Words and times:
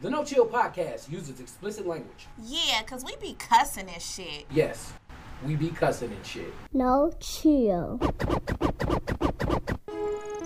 The 0.00 0.10
No 0.10 0.24
Chill 0.24 0.46
podcast 0.46 1.10
uses 1.10 1.40
explicit 1.40 1.86
language. 1.86 2.26
Yeah, 2.42 2.82
cause 2.84 3.04
we 3.04 3.16
be 3.16 3.34
cussing 3.38 3.88
and 3.88 4.00
shit. 4.00 4.46
Yes, 4.50 4.92
we 5.44 5.56
be 5.56 5.70
cussing 5.70 6.12
and 6.12 6.24
shit. 6.24 6.52
No 6.72 7.12
chill. 7.18 7.98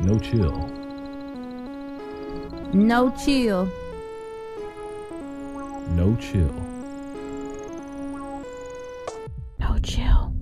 No 0.01 0.19
chill. 0.19 0.69
No 2.73 3.11
chill. 3.11 3.69
No 5.91 6.17
chill. 6.17 6.55
No 9.59 9.79
chill. 9.83 10.33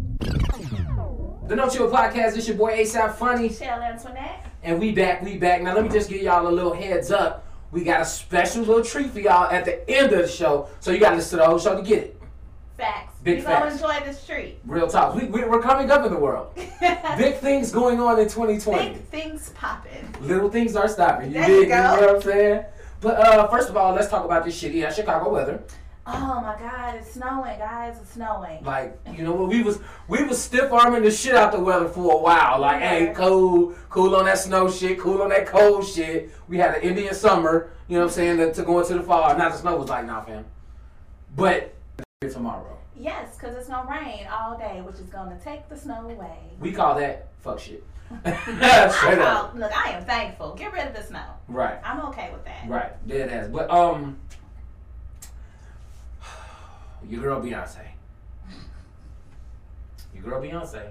The 1.48 1.56
No 1.56 1.68
Chill 1.68 1.90
podcast 1.90 2.36
is 2.36 2.46
your 2.46 2.56
boy 2.56 2.78
ASAP 2.78 3.14
Funny, 3.16 3.48
Shell 3.48 3.80
Antoinette. 3.82 4.46
and 4.62 4.78
we 4.78 4.92
back, 4.92 5.20
we 5.22 5.36
back. 5.36 5.62
Now 5.62 5.74
let 5.74 5.82
me 5.82 5.90
just 5.90 6.08
give 6.08 6.22
y'all 6.22 6.46
a 6.46 6.48
little 6.48 6.72
heads 6.72 7.10
up. 7.10 7.39
We 7.72 7.84
got 7.84 8.00
a 8.00 8.04
special 8.04 8.62
little 8.64 8.82
treat 8.84 9.10
for 9.10 9.20
y'all 9.20 9.50
at 9.50 9.64
the 9.64 9.88
end 9.88 10.12
of 10.12 10.18
the 10.22 10.28
show, 10.28 10.68
so 10.80 10.90
you 10.90 10.98
gotta 10.98 11.16
listen 11.16 11.38
to 11.38 11.44
the 11.44 11.48
whole 11.48 11.58
show 11.58 11.76
to 11.76 11.82
get 11.82 11.98
it. 12.04 12.20
Facts. 12.76 13.16
Big 13.22 13.38
you 13.38 13.44
facts. 13.44 13.74
enjoy 13.74 14.00
this 14.04 14.26
treat. 14.26 14.58
Real 14.66 14.88
talk. 14.88 15.14
We, 15.14 15.26
we, 15.26 15.44
we're 15.44 15.60
coming 15.60 15.90
up 15.90 16.04
in 16.06 16.12
the 16.12 16.18
world. 16.18 16.52
Big 17.18 17.36
things 17.36 17.70
going 17.70 18.00
on 18.00 18.18
in 18.18 18.24
2020. 18.24 18.88
Big 18.94 19.02
things 19.04 19.50
popping. 19.50 20.14
Little 20.22 20.50
things 20.50 20.74
are 20.76 20.88
stopping. 20.88 21.28
You 21.28 21.34
There 21.34 21.46
dig? 21.46 21.62
you 21.64 21.66
go. 21.68 21.76
know 21.76 22.00
what 22.06 22.16
I'm 22.16 22.22
saying? 22.22 22.64
But 23.02 23.16
uh, 23.18 23.48
first 23.48 23.68
of 23.68 23.76
all, 23.76 23.92
let's 23.94 24.08
talk 24.08 24.24
about 24.24 24.44
this 24.44 24.60
shitty 24.60 24.82
ass 24.84 24.96
Chicago 24.96 25.30
weather. 25.32 25.62
Oh 26.06 26.40
my 26.40 26.56
God, 26.58 26.94
it's 26.96 27.12
snowing, 27.12 27.58
guys. 27.58 27.98
It's 28.00 28.12
snowing. 28.12 28.64
Like, 28.64 28.98
you 29.14 29.22
know 29.22 29.32
what? 29.32 29.48
We 29.48 29.62
was 29.62 29.78
we 30.08 30.24
was 30.24 30.42
stiff 30.42 30.72
arming 30.72 31.02
the 31.02 31.10
shit 31.10 31.34
out 31.34 31.52
the 31.52 31.60
weather 31.60 31.88
for 31.88 32.14
a 32.14 32.16
while. 32.18 32.60
Like, 32.60 32.80
hey, 32.80 33.12
cool, 33.14 33.74
cool 33.90 34.16
on 34.16 34.24
that 34.24 34.38
snow 34.38 34.70
shit, 34.70 34.98
cool 34.98 35.22
on 35.22 35.28
that 35.28 35.46
cold 35.46 35.86
shit. 35.86 36.30
We 36.48 36.56
had 36.58 36.74
an 36.76 36.82
Indian 36.82 37.14
summer, 37.14 37.70
you 37.86 37.94
know 37.94 38.00
what 38.04 38.10
I'm 38.10 38.14
saying, 38.14 38.36
to, 38.38 38.52
to 38.52 38.62
go 38.62 38.80
into 38.80 38.94
the 38.94 39.02
fall. 39.02 39.36
Now 39.36 39.50
the 39.50 39.56
snow 39.56 39.76
was 39.76 39.88
like, 39.88 40.06
nah, 40.06 40.22
fam. 40.22 40.44
But 41.36 41.74
tomorrow, 42.20 42.76
Yes, 42.96 43.36
because 43.36 43.54
it's 43.56 43.68
gonna 43.68 43.90
rain 43.90 44.26
all 44.30 44.58
day, 44.58 44.82
which 44.82 44.96
is 44.96 45.08
gonna 45.08 45.38
take 45.42 45.68
the 45.68 45.76
snow 45.76 46.08
away. 46.08 46.38
we 46.60 46.72
call 46.72 46.94
that 46.96 47.28
fuck 47.40 47.58
shit. 47.58 47.84
I 48.24 48.88
Straight 48.88 49.18
call, 49.18 49.26
up. 49.46 49.54
look, 49.54 49.72
I 49.76 49.90
am 49.92 50.04
thankful. 50.04 50.54
Get 50.54 50.72
rid 50.72 50.86
of 50.88 50.94
the 50.94 51.02
snow. 51.02 51.24
Right. 51.48 51.78
I'm 51.84 52.00
okay 52.08 52.30
with 52.32 52.44
that. 52.44 52.68
Right, 52.68 53.08
dead 53.08 53.28
ass. 53.30 53.48
But 53.48 53.70
um, 53.70 54.18
your 57.08 57.22
girl 57.22 57.40
Beyonce, 57.40 57.86
your 60.14 60.22
girl 60.22 60.42
Beyonce. 60.42 60.90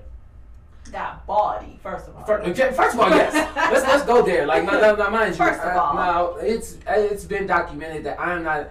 Got 0.91 1.27
body, 1.27 1.79
first 1.83 2.07
of 2.07 2.15
all. 2.15 2.23
First, 2.23 2.57
first 2.75 2.95
of 2.95 2.99
all, 2.99 3.09
yes. 3.09 3.33
let's 3.55 3.85
let's 3.85 4.05
go 4.05 4.23
there. 4.23 4.47
Like, 4.47 4.63
no, 4.63 4.79
no, 4.79 4.95
no, 4.95 5.09
mind 5.11 5.31
you. 5.31 5.37
First 5.37 5.59
of 5.59 5.75
uh, 5.75 5.79
all. 5.79 5.95
now 5.95 6.35
it's 6.37 6.77
it's 6.87 7.25
been 7.25 7.45
documented 7.45 8.03
that 8.05 8.19
I 8.19 8.33
am 8.33 8.43
not. 8.43 8.69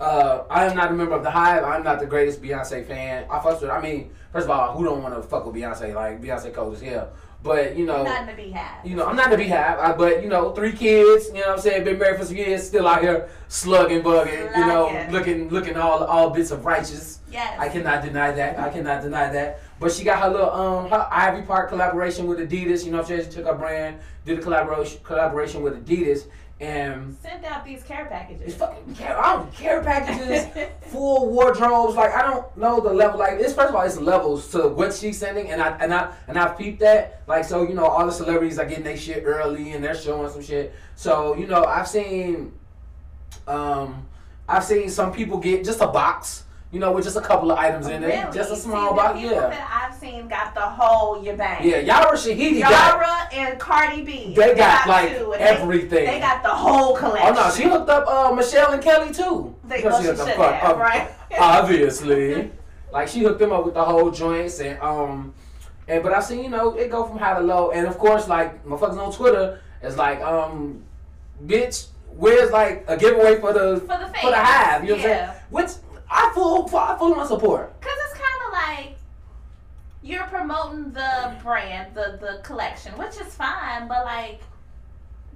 Uh, 0.00 0.44
I 0.48 0.64
am 0.64 0.74
not 0.74 0.90
a 0.90 0.94
member 0.94 1.14
of 1.14 1.22
the 1.22 1.30
Hive. 1.30 1.62
I'm 1.62 1.82
not 1.82 2.00
the 2.00 2.06
greatest 2.06 2.40
Beyonce 2.40 2.86
fan. 2.86 3.26
I 3.30 3.40
fuck 3.40 3.60
with. 3.60 3.68
I 3.68 3.80
mean, 3.80 4.10
first 4.32 4.44
of 4.44 4.50
all, 4.50 4.74
who 4.74 4.84
don't 4.84 5.02
want 5.02 5.14
to 5.14 5.22
fuck 5.22 5.44
with 5.44 5.54
Beyonce? 5.54 5.94
Like 5.94 6.22
Beyonce 6.22 6.54
cold 6.54 6.74
as 6.74 6.80
hell. 6.80 7.10
But 7.42 7.76
you 7.76 7.86
know, 7.86 8.02
Nothing 8.02 8.36
to 8.36 8.42
be 8.42 8.50
had. 8.50 8.84
you 8.84 8.94
know, 8.94 9.06
I'm 9.06 9.16
not 9.16 9.30
the 9.30 9.36
BeyHive, 9.36 9.78
I, 9.78 9.92
but 9.92 10.22
you 10.22 10.28
know, 10.28 10.52
three 10.52 10.72
kids, 10.72 11.28
you 11.28 11.34
know 11.34 11.40
what 11.40 11.48
I'm 11.56 11.60
saying, 11.60 11.84
been 11.84 11.98
married 11.98 12.18
for 12.20 12.26
some 12.26 12.36
years, 12.36 12.66
still 12.66 12.86
out 12.86 13.00
here 13.00 13.30
slugging, 13.48 14.02
bugging, 14.02 14.54
you 14.56 14.66
know, 14.66 15.06
looking 15.10 15.48
looking 15.48 15.76
all 15.76 16.04
all 16.04 16.28
bits 16.30 16.50
of 16.50 16.66
righteous. 16.66 17.20
Yes. 17.32 17.56
I 17.58 17.68
cannot 17.68 18.02
deny 18.04 18.32
that. 18.32 18.58
I 18.58 18.68
cannot 18.68 19.02
deny 19.02 19.32
that. 19.32 19.60
But 19.78 19.90
she 19.92 20.04
got 20.04 20.22
her 20.22 20.28
little 20.28 20.50
um 20.50 20.90
her 20.90 21.08
Ivy 21.10 21.46
Park 21.46 21.70
collaboration 21.70 22.26
with 22.26 22.38
Adidas, 22.40 22.84
you 22.84 22.90
know 22.90 22.98
what 22.98 23.10
I'm 23.10 23.18
saying? 23.18 23.30
She 23.30 23.36
took 23.36 23.46
her 23.46 23.54
brand, 23.54 23.98
did 24.26 24.38
a 24.38 24.42
collaboration 24.42 25.00
collaboration 25.02 25.62
with 25.62 25.86
Adidas 25.86 26.26
and 26.60 27.16
sent 27.22 27.42
out 27.46 27.64
these 27.64 27.82
care 27.82 28.02
it's 28.02 28.10
packages. 28.12 28.54
fucking 28.54 28.94
care, 28.94 29.18
I 29.18 29.36
don't 29.36 29.52
care 29.54 29.82
packages, 29.82 30.46
wardrobes. 31.30 31.94
Like 31.94 32.14
I 32.14 32.22
don't 32.22 32.56
know 32.56 32.80
the 32.80 32.92
level. 32.92 33.18
Like 33.18 33.34
it's 33.34 33.54
first 33.54 33.70
of 33.70 33.74
all, 33.74 33.82
it's 33.82 33.96
levels 33.98 34.48
to 34.52 34.68
what 34.68 34.92
she's 34.92 35.18
sending, 35.18 35.50
and 35.50 35.62
I 35.62 35.76
and 35.78 35.94
I 35.94 36.12
and 36.28 36.38
I 36.38 36.48
peeped 36.48 36.80
that. 36.80 37.22
Like 37.26 37.44
so, 37.44 37.62
you 37.62 37.74
know, 37.74 37.86
all 37.86 38.06
the 38.06 38.12
celebrities 38.12 38.58
are 38.58 38.66
getting 38.66 38.84
their 38.84 38.96
shit 38.96 39.22
early, 39.24 39.72
and 39.72 39.82
they're 39.82 39.94
showing 39.94 40.30
some 40.30 40.42
shit. 40.42 40.74
So 40.96 41.36
you 41.36 41.46
know, 41.46 41.64
I've 41.64 41.88
seen, 41.88 42.52
um, 43.46 44.06
I've 44.48 44.64
seen 44.64 44.90
some 44.90 45.12
people 45.12 45.38
get 45.38 45.64
just 45.64 45.80
a 45.80 45.86
box. 45.86 46.44
You 46.72 46.78
know, 46.78 46.92
with 46.92 47.02
just 47.02 47.16
a 47.16 47.20
couple 47.20 47.50
of 47.50 47.58
items 47.58 47.88
in 47.88 48.04
it, 48.04 48.32
just 48.32 48.52
a 48.52 48.56
small 48.56 48.90
the 48.90 48.96
box. 48.96 49.20
Yeah, 49.20 49.30
that 49.48 49.88
I've 49.90 49.98
seen 49.98 50.28
got 50.28 50.54
the 50.54 50.60
whole 50.60 51.20
Yabang. 51.20 51.64
yeah. 51.64 51.78
Yara 51.78 52.12
Shahidi 52.16 52.60
got. 52.60 52.70
Yara 52.70 53.28
and 53.32 53.58
Cardi 53.58 54.02
B. 54.04 54.34
They 54.36 54.54
got, 54.54 54.86
like, 54.86 55.18
two, 55.18 55.34
everything. 55.34 56.04
They, 56.04 56.06
they 56.06 56.20
got 56.20 56.44
the 56.44 56.48
whole 56.48 56.94
collection. 56.96 57.36
Oh 57.36 57.48
no, 57.48 57.50
she 57.52 57.64
hooked 57.64 57.88
up 57.90 58.06
uh, 58.06 58.32
Michelle 58.32 58.72
and 58.72 58.80
Kelly 58.80 59.12
too. 59.12 59.52
They, 59.64 59.82
well, 59.82 60.00
she 60.00 60.06
should 60.06 60.20
up- 60.20 60.38
uh, 60.38 60.52
have, 60.52 60.78
right? 60.78 61.10
obviously. 61.40 62.50
like 62.92 63.08
she 63.08 63.20
hooked 63.20 63.38
them 63.40 63.52
up 63.52 63.64
with 63.64 63.74
the 63.74 63.84
whole 63.84 64.10
joints 64.10 64.60
and 64.60 64.78
um 64.80 65.32
and 65.88 66.02
but 66.02 66.12
I've 66.12 66.24
seen 66.24 66.42
you 66.42 66.50
know 66.50 66.74
it 66.76 66.90
go 66.90 67.04
from 67.06 67.18
high 67.18 67.34
to 67.34 67.40
low 67.40 67.70
and 67.70 67.86
of 67.86 67.98
course 67.98 68.26
like 68.28 68.64
motherfuckers 68.64 68.98
on 68.98 69.12
Twitter 69.12 69.60
is 69.82 69.96
like 69.96 70.20
um 70.22 70.82
bitch 71.46 71.86
where's 72.16 72.50
like 72.50 72.84
a 72.88 72.96
giveaway 72.96 73.40
for 73.40 73.52
the 73.52 73.80
For 73.80 73.86
the 73.98 74.06
for 74.20 74.30
the 74.30 74.36
hive 74.36 74.82
you 74.84 74.90
know 74.90 74.96
what 74.96 75.06
I'm 75.06 75.10
saying 75.10 75.30
which 75.50 75.70
I 76.10 76.30
full 76.34 76.64
I 76.76 76.96
full 76.98 77.14
on 77.14 77.26
support 77.26 77.78
Because 77.80 77.96
it's 78.06 78.14
kind 78.14 78.42
of 78.46 78.52
like 78.52 78.96
you're 80.02 80.24
promoting 80.24 80.92
the 80.92 81.36
brand, 81.42 81.94
the, 81.94 82.18
the 82.20 82.40
collection, 82.42 82.92
which 82.98 83.20
is 83.20 83.34
fine, 83.34 83.86
but 83.86 84.04
like 84.04 84.40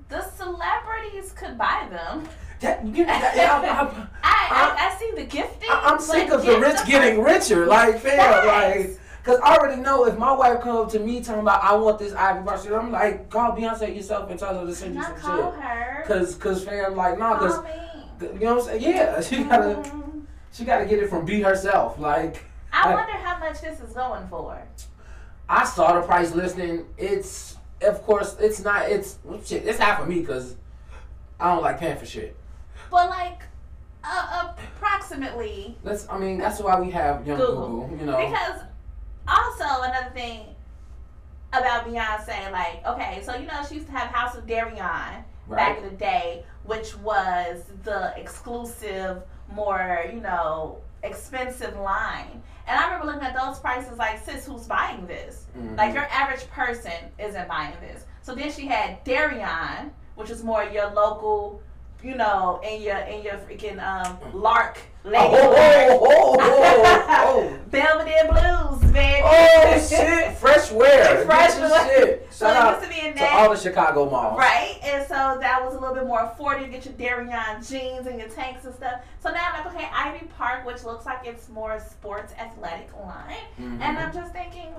the 0.09 0.23
celebrities 0.31 1.33
could 1.37 1.57
buy 1.59 1.87
them. 1.91 2.27
that, 2.61 2.85
you 2.87 3.05
know, 3.05 3.13
that, 3.13 3.37
yeah, 3.37 3.81
I'm, 3.83 3.89
I, 4.23 4.77
I, 4.79 4.89
I 4.91 4.97
see 4.99 5.11
the 5.15 5.25
gifting. 5.25 5.69
I- 5.71 5.83
I'm 5.85 5.97
but 5.97 6.03
sick 6.03 6.31
of 6.31 6.45
the 6.45 6.59
rich 6.59 6.79
getting 6.87 7.23
richer. 7.23 7.67
Like, 7.67 7.99
fam, 8.01 8.17
Facts. 8.19 8.47
like, 8.47 8.99
cause 9.23 9.39
I 9.45 9.57
already 9.57 9.81
know 9.83 10.07
if 10.07 10.17
my 10.19 10.33
wife 10.33 10.61
comes 10.61 10.79
up 10.79 10.91
to 10.93 10.99
me 10.99 11.21
talking 11.23 11.43
about 11.43 11.63
I 11.63 11.75
want 11.75 11.99
this 11.99 12.13
Ivy 12.15 12.45
Park 12.47 12.63
shit, 12.63 12.73
I'm 12.73 12.91
like, 12.91 13.29
call 13.31 13.53
Beyonce 13.53 13.95
yourself 13.95 14.31
and 14.31 14.39
tell 14.39 14.59
her 14.59 14.67
to 14.67 14.75
send 14.75 14.95
you 14.95 15.03
some 15.03 15.15
call 15.17 15.53
shit. 15.53 15.61
her. 15.61 16.05
Cause, 16.07 16.35
cause, 16.37 16.65
fam, 16.65 16.97
like, 16.97 17.19
nah, 17.19 17.39
cause, 17.39 17.63
me. 17.65 18.29
you 18.35 18.39
know 18.41 18.55
what 18.57 18.65
I'm 18.73 18.81
saying? 18.81 18.83
Yeah, 18.97 19.21
she 19.23 19.45
gotta, 19.45 19.65
Mhm. 19.91 20.14
She 20.55 20.65
gotta 20.65 20.87
get 20.87 21.01
it 21.01 21.11
from 21.11 21.25
B 21.27 21.41
herself. 21.43 21.99
Like, 21.99 22.45
I 22.73 22.91
I- 22.91 22.95
wonder 22.95 23.13
how 23.13 23.39
much 23.39 23.61
this 23.61 23.81
is 23.81 23.93
going 23.93 24.27
for. 24.29 24.57
I 25.49 25.65
saw 25.65 26.01
the 26.01 26.07
price 26.07 26.33
listing. 26.35 26.87
It's, 26.97 27.57
of 27.83 28.03
course, 28.05 28.37
it's 28.41 28.63
not. 28.63 28.89
It's 28.89 29.19
shit. 29.45 29.67
It's 29.67 29.79
half 29.79 30.01
of 30.01 30.09
me, 30.09 30.25
cause 30.25 30.57
I 31.39 31.53
don't 31.53 31.63
like 31.63 31.79
paying 31.81 31.99
for 31.99 32.07
shit. 32.07 32.35
But 32.91 33.11
like, 33.11 33.43
uh, 34.05 34.53
approximately 34.79 35.77
That's, 35.83 36.09
I 36.09 36.19
mean, 36.19 36.39
that's 36.39 36.61
why 36.61 36.81
we 36.81 36.91
have 36.93 37.27
young 37.27 37.39
Google. 37.39 37.81
Google. 37.89 37.99
You 37.99 38.07
know, 38.07 38.17
Because 38.19 38.61
also 39.27 39.83
another 39.83 40.11
thing 40.15 40.47
about 41.53 41.87
Beyonce, 41.87 42.53
like, 42.53 42.85
okay, 42.87 43.23
so 43.25 43.35
you 43.35 43.47
know 43.47 43.63
she 43.69 43.77
used 43.77 43.87
to 43.87 43.93
have 43.93 44.09
House 44.09 44.37
of 44.37 44.47
Deréon 44.47 45.25
back 45.51 45.79
in 45.79 45.85
the 45.85 45.91
day, 45.91 46.45
which 46.65 46.97
was 46.99 47.63
the 47.83 48.13
exclusive, 48.17 49.23
more, 49.55 50.05
you 50.13 50.21
know, 50.21 50.79
expensive 51.03 51.77
line. 51.77 52.43
And 52.67 52.79
I 52.79 52.85
remember 52.87 53.07
looking 53.07 53.23
at 53.23 53.35
those 53.37 53.59
prices 53.59 53.99
like, 53.99 54.25
sis, 54.25 54.47
who's 54.47 54.63
buying 54.67 55.07
this? 55.07 55.47
Mhm. 55.59 55.77
Like 55.77 55.93
your 55.95 56.07
average 56.11 56.49
person 56.51 56.93
isn't 57.19 57.47
buying 57.49 57.75
this. 57.81 58.05
So 58.23 58.35
then 58.35 58.51
she 58.51 58.67
had 58.67 59.05
Deréon, 59.05 59.91
which 60.15 60.31
is 60.31 60.43
more 60.43 60.65
your 60.65 60.91
local, 60.91 61.61
you 62.03 62.15
know, 62.15 62.61
in 62.65 62.81
your 62.83 62.97
in 62.99 63.23
your 63.23 63.35
freaking 63.35 63.79
um 63.83 64.17
Lark 64.33 64.79
lady. 65.05 65.19
Oh, 65.29 65.55
oh, 65.57 66.37
oh, 66.41 66.85
oh, 66.87 67.05
oh. 67.09 67.59
Belvedere 67.71 68.25
Blues, 68.31 68.93
baby. 68.93 69.21
Oh 69.25 69.87
shit, 69.89 70.35
fresh 70.39 70.71
wear. 70.73 71.25
Fresh 71.27 71.57
wear. 71.59 71.87
shit. 71.89 72.27
So 72.31 72.47
Shout 72.47 72.57
it 72.57 72.63
out 72.63 72.81
used 72.83 72.91
to 72.93 73.01
be 73.03 73.07
in 73.09 73.15
to 73.17 73.33
all 73.35 73.51
the 73.51 73.57
Chicago 73.61 74.09
malls. 74.11 74.39
Right, 74.39 74.74
and 74.95 75.07
so 75.09 75.37
that 75.41 75.65
was 75.65 75.75
a 75.75 75.79
little 75.79 75.95
bit 75.95 76.07
more 76.07 76.21
affordable. 76.21 76.65
To 76.65 76.69
get 76.69 76.85
your 76.85 76.95
Deréon 76.95 77.69
jeans 77.69 78.07
and 78.07 78.19
your 78.19 78.29
tanks 78.29 78.65
and 78.65 78.75
stuff. 78.75 79.01
So 79.21 79.31
now 79.31 79.51
I'm 79.53 79.65
like, 79.65 79.75
okay, 79.75 79.89
Ivy 79.93 80.27
Park, 80.39 80.65
which 80.65 80.85
looks 80.85 81.05
like 81.05 81.27
it's 81.27 81.49
more 81.49 81.81
sports 81.81 82.33
athletic 82.39 82.89
line, 83.05 83.37
Mhm. 83.61 83.81
and 83.81 83.99
I'm 83.99 84.13
just 84.13 84.33
thinking, 84.33 84.73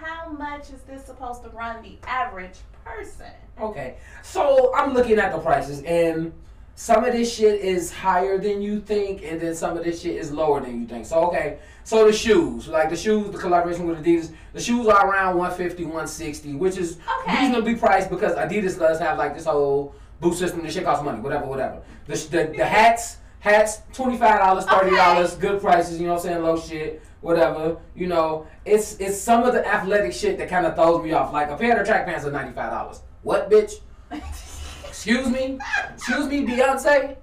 how 0.00 0.28
much 0.30 0.70
is 0.70 0.82
this 0.82 1.04
supposed 1.04 1.42
to 1.44 1.50
run 1.50 1.82
the 1.82 1.98
average 2.06 2.58
person? 2.84 3.26
Okay, 3.60 3.96
so 4.22 4.74
I'm 4.74 4.92
looking 4.94 5.18
at 5.18 5.30
the 5.32 5.38
prices, 5.38 5.82
and 5.84 6.32
some 6.74 7.04
of 7.04 7.12
this 7.12 7.34
shit 7.34 7.60
is 7.60 7.92
higher 7.92 8.38
than 8.38 8.62
you 8.62 8.80
think, 8.80 9.22
and 9.24 9.40
then 9.40 9.54
some 9.54 9.76
of 9.76 9.84
this 9.84 10.00
shit 10.02 10.16
is 10.16 10.32
lower 10.32 10.60
than 10.60 10.80
you 10.80 10.86
think. 10.86 11.04
So 11.06 11.26
okay, 11.28 11.58
so 11.84 12.06
the 12.06 12.12
shoes, 12.12 12.68
like 12.68 12.88
the 12.90 12.96
shoes, 12.96 13.30
the 13.30 13.38
collaboration 13.38 13.86
with 13.86 14.02
Adidas, 14.04 14.32
the 14.52 14.60
shoes 14.60 14.86
are 14.86 15.06
around 15.08 15.36
150, 15.36 15.84
160, 15.84 16.54
which 16.54 16.76
is 16.78 16.98
Okay. 17.22 17.40
reasonably 17.46 17.74
priced 17.74 18.08
because 18.10 18.32
Adidas 18.34 18.78
does 18.78 18.98
have 18.98 19.18
like 19.18 19.34
this 19.34 19.44
whole 19.44 19.94
Boost 20.20 20.38
system. 20.38 20.62
The 20.62 20.70
shit 20.70 20.84
costs 20.84 21.02
money, 21.04 21.20
whatever, 21.20 21.46
whatever. 21.46 21.80
The 22.06 22.14
the, 22.14 22.52
the 22.56 22.64
hats, 22.66 23.16
hats, 23.38 23.80
twenty 23.92 24.18
five 24.18 24.38
dollars, 24.40 24.64
thirty 24.66 24.94
dollars, 24.94 25.34
good 25.34 25.60
prices. 25.60 25.98
You 26.00 26.06
know 26.08 26.14
what 26.14 26.24
I'm 26.24 26.30
saying? 26.30 26.42
Low 26.42 26.58
shit, 26.60 27.02
whatever. 27.22 27.78
You 27.94 28.06
know, 28.06 28.46
it's 28.66 28.96
it's 29.00 29.18
some 29.18 29.44
of 29.44 29.54
the 29.54 29.66
athletic 29.66 30.12
shit 30.12 30.36
that 30.38 30.48
kind 30.50 30.66
of 30.66 30.74
throws 30.74 31.02
me 31.02 31.12
off. 31.12 31.32
Like 31.32 31.48
a 31.50 31.56
pair 31.56 31.80
of 31.80 31.86
track 31.86 32.04
pants 32.06 32.26
are 32.26 32.30
ninety 32.30 32.52
five 32.52 32.70
dollars. 32.70 33.00
What, 33.22 33.50
bitch? 33.50 33.74
Excuse 35.00 35.30
me? 35.30 35.58
Excuse 35.94 36.26
me, 36.26 36.46
Beyonce? 36.46 37.16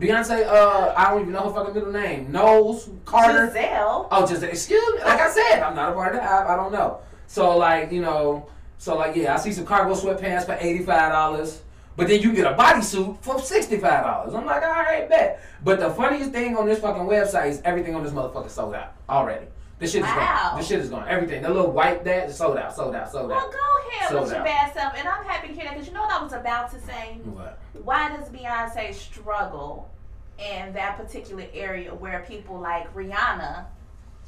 Beyonce, 0.00 0.44
uh, 0.44 0.92
I 0.96 1.12
don't 1.12 1.20
even 1.20 1.32
know 1.32 1.48
her 1.48 1.54
fucking 1.54 1.74
middle 1.74 1.92
name. 1.92 2.32
Knowles 2.32 2.90
Carter. 3.04 3.46
Giselle. 3.46 4.08
Oh, 4.10 4.26
just 4.26 4.42
excuse 4.42 4.94
me. 4.96 5.00
Like 5.04 5.20
I 5.20 5.30
said, 5.30 5.62
I'm 5.62 5.76
not 5.76 5.90
a 5.90 5.92
part 5.92 6.16
of 6.16 6.20
the 6.20 6.24
app. 6.24 6.48
I 6.48 6.56
don't 6.56 6.72
know. 6.72 6.98
So 7.28 7.56
like 7.56 7.92
you 7.92 8.00
know, 8.00 8.48
so 8.78 8.96
like 8.96 9.14
yeah, 9.14 9.34
I 9.34 9.36
see 9.36 9.52
some 9.52 9.64
cargo 9.64 9.94
sweatpants 9.94 10.44
for 10.44 10.56
eighty 10.58 10.84
five 10.84 11.12
dollars. 11.12 11.62
But 11.94 12.08
then 12.08 12.20
you 12.20 12.34
get 12.34 12.52
a 12.52 12.56
bodysuit 12.56 13.22
for 13.22 13.40
sixty 13.40 13.78
five 13.78 14.02
dollars. 14.02 14.34
I'm 14.34 14.44
like, 14.44 14.64
all 14.64 14.70
right, 14.70 15.08
bet. 15.08 15.40
But 15.62 15.78
the 15.78 15.90
funniest 15.90 16.32
thing 16.32 16.56
on 16.56 16.66
this 16.66 16.80
fucking 16.80 17.04
website 17.04 17.50
is 17.50 17.62
everything 17.64 17.94
on 17.94 18.02
this 18.02 18.12
motherfucker 18.12 18.50
sold 18.50 18.74
out 18.74 18.94
already. 19.08 19.46
This 19.82 19.90
shit 19.90 20.02
is 20.02 20.06
Wow. 20.06 20.48
gone. 20.50 20.58
This 20.58 20.68
shit 20.68 20.78
is 20.78 20.88
gone. 20.90 21.08
Everything. 21.08 21.42
The 21.42 21.48
little 21.48 21.72
white 21.72 22.04
that 22.04 22.30
sold 22.30 22.56
out, 22.56 22.72
sold 22.72 22.94
out, 22.94 23.10
sold 23.10 23.28
Well, 23.30 23.38
out. 23.38 23.48
Well, 23.48 23.52
go 23.52 23.88
ahead 23.90 24.10
Sold 24.10 24.22
with 24.22 24.32
your 24.32 24.44
bad 24.44 24.72
self, 24.72 24.94
and 24.96 25.08
I'm 25.08 25.24
happy 25.24 25.48
to 25.48 25.54
hear 25.54 25.64
that 25.64 25.72
because 25.74 25.88
you 25.88 25.92
know 25.92 26.02
what 26.02 26.12
I 26.12 26.22
was 26.22 26.32
about 26.32 26.70
to 26.70 26.80
say. 26.82 27.18
What? 27.24 27.58
Why 27.82 28.16
does 28.16 28.28
Beyonce 28.28 28.94
struggle 28.94 29.90
in 30.38 30.72
that 30.74 30.98
particular 30.98 31.46
area 31.52 31.92
where 31.92 32.24
people 32.28 32.60
like 32.60 32.94
Rihanna? 32.94 33.64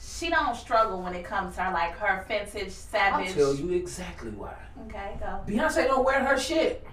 She 0.05 0.29
don't 0.29 0.57
struggle 0.57 1.01
when 1.01 1.15
it 1.15 1.25
comes 1.25 1.55
to 1.55 1.63
her 1.63 1.73
like 1.73 1.97
her 1.99 2.25
vintage 2.27 2.73
savage. 2.73 3.29
I'll 3.29 3.35
tell 3.35 3.55
you 3.55 3.75
exactly 3.75 4.31
why. 4.31 4.57
Okay, 4.89 5.13
go. 5.21 5.39
Beyonce 5.47 5.87
don't 5.87 6.05
wear 6.05 6.19
her 6.25 6.37
shit. 6.37 6.85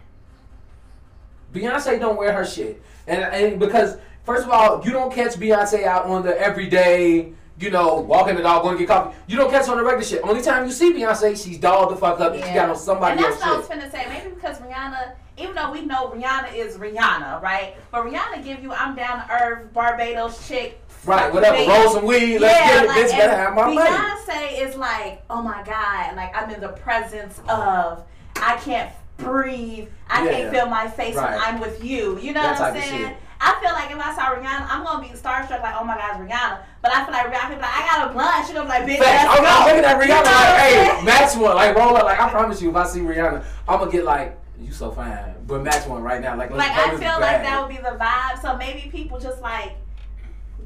Beyonce 1.52 2.00
don't 2.00 2.16
wear 2.16 2.32
her 2.32 2.46
shit, 2.46 2.80
and 3.08 3.24
and 3.24 3.60
because 3.60 3.98
first 4.24 4.44
of 4.44 4.52
all, 4.52 4.86
you 4.86 4.92
don't 4.92 5.12
catch 5.12 5.34
Beyonce 5.34 5.84
out 5.84 6.06
on 6.06 6.22
the 6.22 6.40
everyday, 6.40 7.34
you 7.62 7.70
know, 7.70 8.00
walking 8.00 8.36
the 8.36 8.42
dog, 8.42 8.64
going 8.64 8.76
to 8.76 8.80
get 8.80 8.88
coffee. 8.88 9.16
You 9.28 9.38
don't 9.38 9.50
catch 9.50 9.68
her 9.68 9.72
on 9.72 9.78
the 9.78 9.84
regular 9.84 10.04
shit. 10.04 10.22
Only 10.24 10.42
time 10.42 10.66
you 10.66 10.72
see 10.72 10.92
Beyonce, 10.94 11.42
she's 11.42 11.58
dolled 11.58 11.92
the 11.92 11.96
fuck 11.96 12.20
up 12.20 12.34
and 12.34 12.44
she 12.44 12.54
got 12.54 12.70
on 12.70 12.76
somebody 12.76 13.18
and 13.18 13.24
that's 13.24 13.42
what 13.42 13.50
I 13.50 13.58
was 13.58 13.68
finna 13.68 13.92
say. 13.92 14.06
Maybe 14.10 14.34
because 14.34 14.58
Rihanna, 14.60 15.14
even 15.38 15.56
though 15.56 15.72
we 15.72 15.82
know 15.86 16.10
Rihanna 16.10 16.56
is 16.56 16.78
Rihanna, 16.78 17.42
right? 17.42 17.76
But 17.92 18.06
Rihanna 18.06 18.44
give 18.44 18.62
you 18.62 18.72
I'm 18.74 18.96
down 18.96 19.26
to 19.26 19.34
earth 19.34 19.74
Barbados 19.74 20.48
chick. 20.48 20.82
Right, 21.06 21.34
whatever. 21.34 21.58
baby. 21.58 21.72
Roll 21.72 21.90
some 21.90 22.06
weed. 22.06 22.40
Let's 22.40 22.60
yeah, 22.60 22.68
get 22.68 22.84
it. 22.84 22.88
like, 22.88 22.98
bitch 22.98 23.18
better 23.18 23.36
have 23.36 23.56
my 23.56 23.74
money. 23.74 23.90
Beyonce 23.90 24.68
is 24.68 24.76
like, 24.76 25.24
oh 25.30 25.42
my 25.42 25.64
god, 25.64 26.16
like 26.16 26.36
I'm 26.36 26.50
in 26.52 26.62
the 26.62 26.70
presence 26.70 27.40
of, 27.48 28.04
I 28.36 28.58
can't 28.58 28.92
breathe, 29.24 29.88
I 30.10 30.26
Yeah. 30.26 30.32
can't 30.32 30.54
feel 30.54 30.66
my 30.68 30.88
face 30.88 31.16
Right. 31.16 31.32
when 31.32 31.40
I'm 31.40 31.60
with 31.60 31.84
you. 31.84 32.18
You 32.20 32.34
know 32.34 32.42
That 32.42 32.60
what 32.60 32.76
I'm 32.76 32.82
saying? 32.82 33.16
I 33.44 33.56
feel 33.60 33.72
like 33.74 33.90
if 33.90 33.98
I 34.00 34.14
saw 34.16 34.36
Rihanna, 34.36 34.68
I'm 34.70 34.84
gonna 34.84 35.02
be 35.02 35.10
starstruck, 35.16 35.64
like, 35.64 35.74
oh 35.80 35.84
my 35.84 35.96
god, 35.96 36.22
it's 36.22 36.32
Rihanna. 36.32 36.58
But 36.84 36.92
I 36.92 37.04
feel 37.06 37.14
like 37.14 37.26
Rihanna, 37.34 37.50
be 37.50 37.62
like, 37.62 37.76
I 37.76 37.88
got 37.98 38.10
a 38.10 38.14
blunt. 38.14 38.46
She 38.48 38.54
gonna 38.54 38.66
be 38.66 38.70
like, 38.70 38.84
bitch, 38.84 39.04
Facts. 39.04 39.40
I'm. 39.40 39.46
I'm 39.46 39.68
looking 39.68 39.84
at 39.86 39.98
You 39.98 40.14
Rihanna 40.14 40.26
know 40.26 40.32
like, 40.32 40.60
hey, 40.60 41.06
match 41.06 41.36
one. 41.38 41.56
Like, 41.56 41.76
roll 41.76 41.98
up. 41.98 42.04
Like, 42.06 42.20
I 42.20 42.30
promise 42.30 42.62
you, 42.62 42.70
if 42.70 42.76
I 42.76 42.86
see 42.86 43.00
Rihanna, 43.00 43.44
I'm 43.68 43.80
gonna 43.80 43.92
get 43.92 44.04
like, 44.04 44.38
you 44.60 44.72
so 44.72 44.92
fine. 44.92 45.36
But 45.48 45.64
match 45.64 45.88
one 45.88 46.04
right 46.04 46.22
now. 46.22 46.38
Like, 46.38 46.52
Like 46.52 46.70
I 46.72 46.92
feel 46.92 47.20
like 47.20 47.42
that 47.42 47.60
would 47.62 47.76
be 47.76 47.82
the 47.82 47.98
vibe. 48.00 48.40
So 48.44 48.56
maybe 48.58 48.90
people 48.92 49.20
just 49.20 49.42
like 49.42 49.72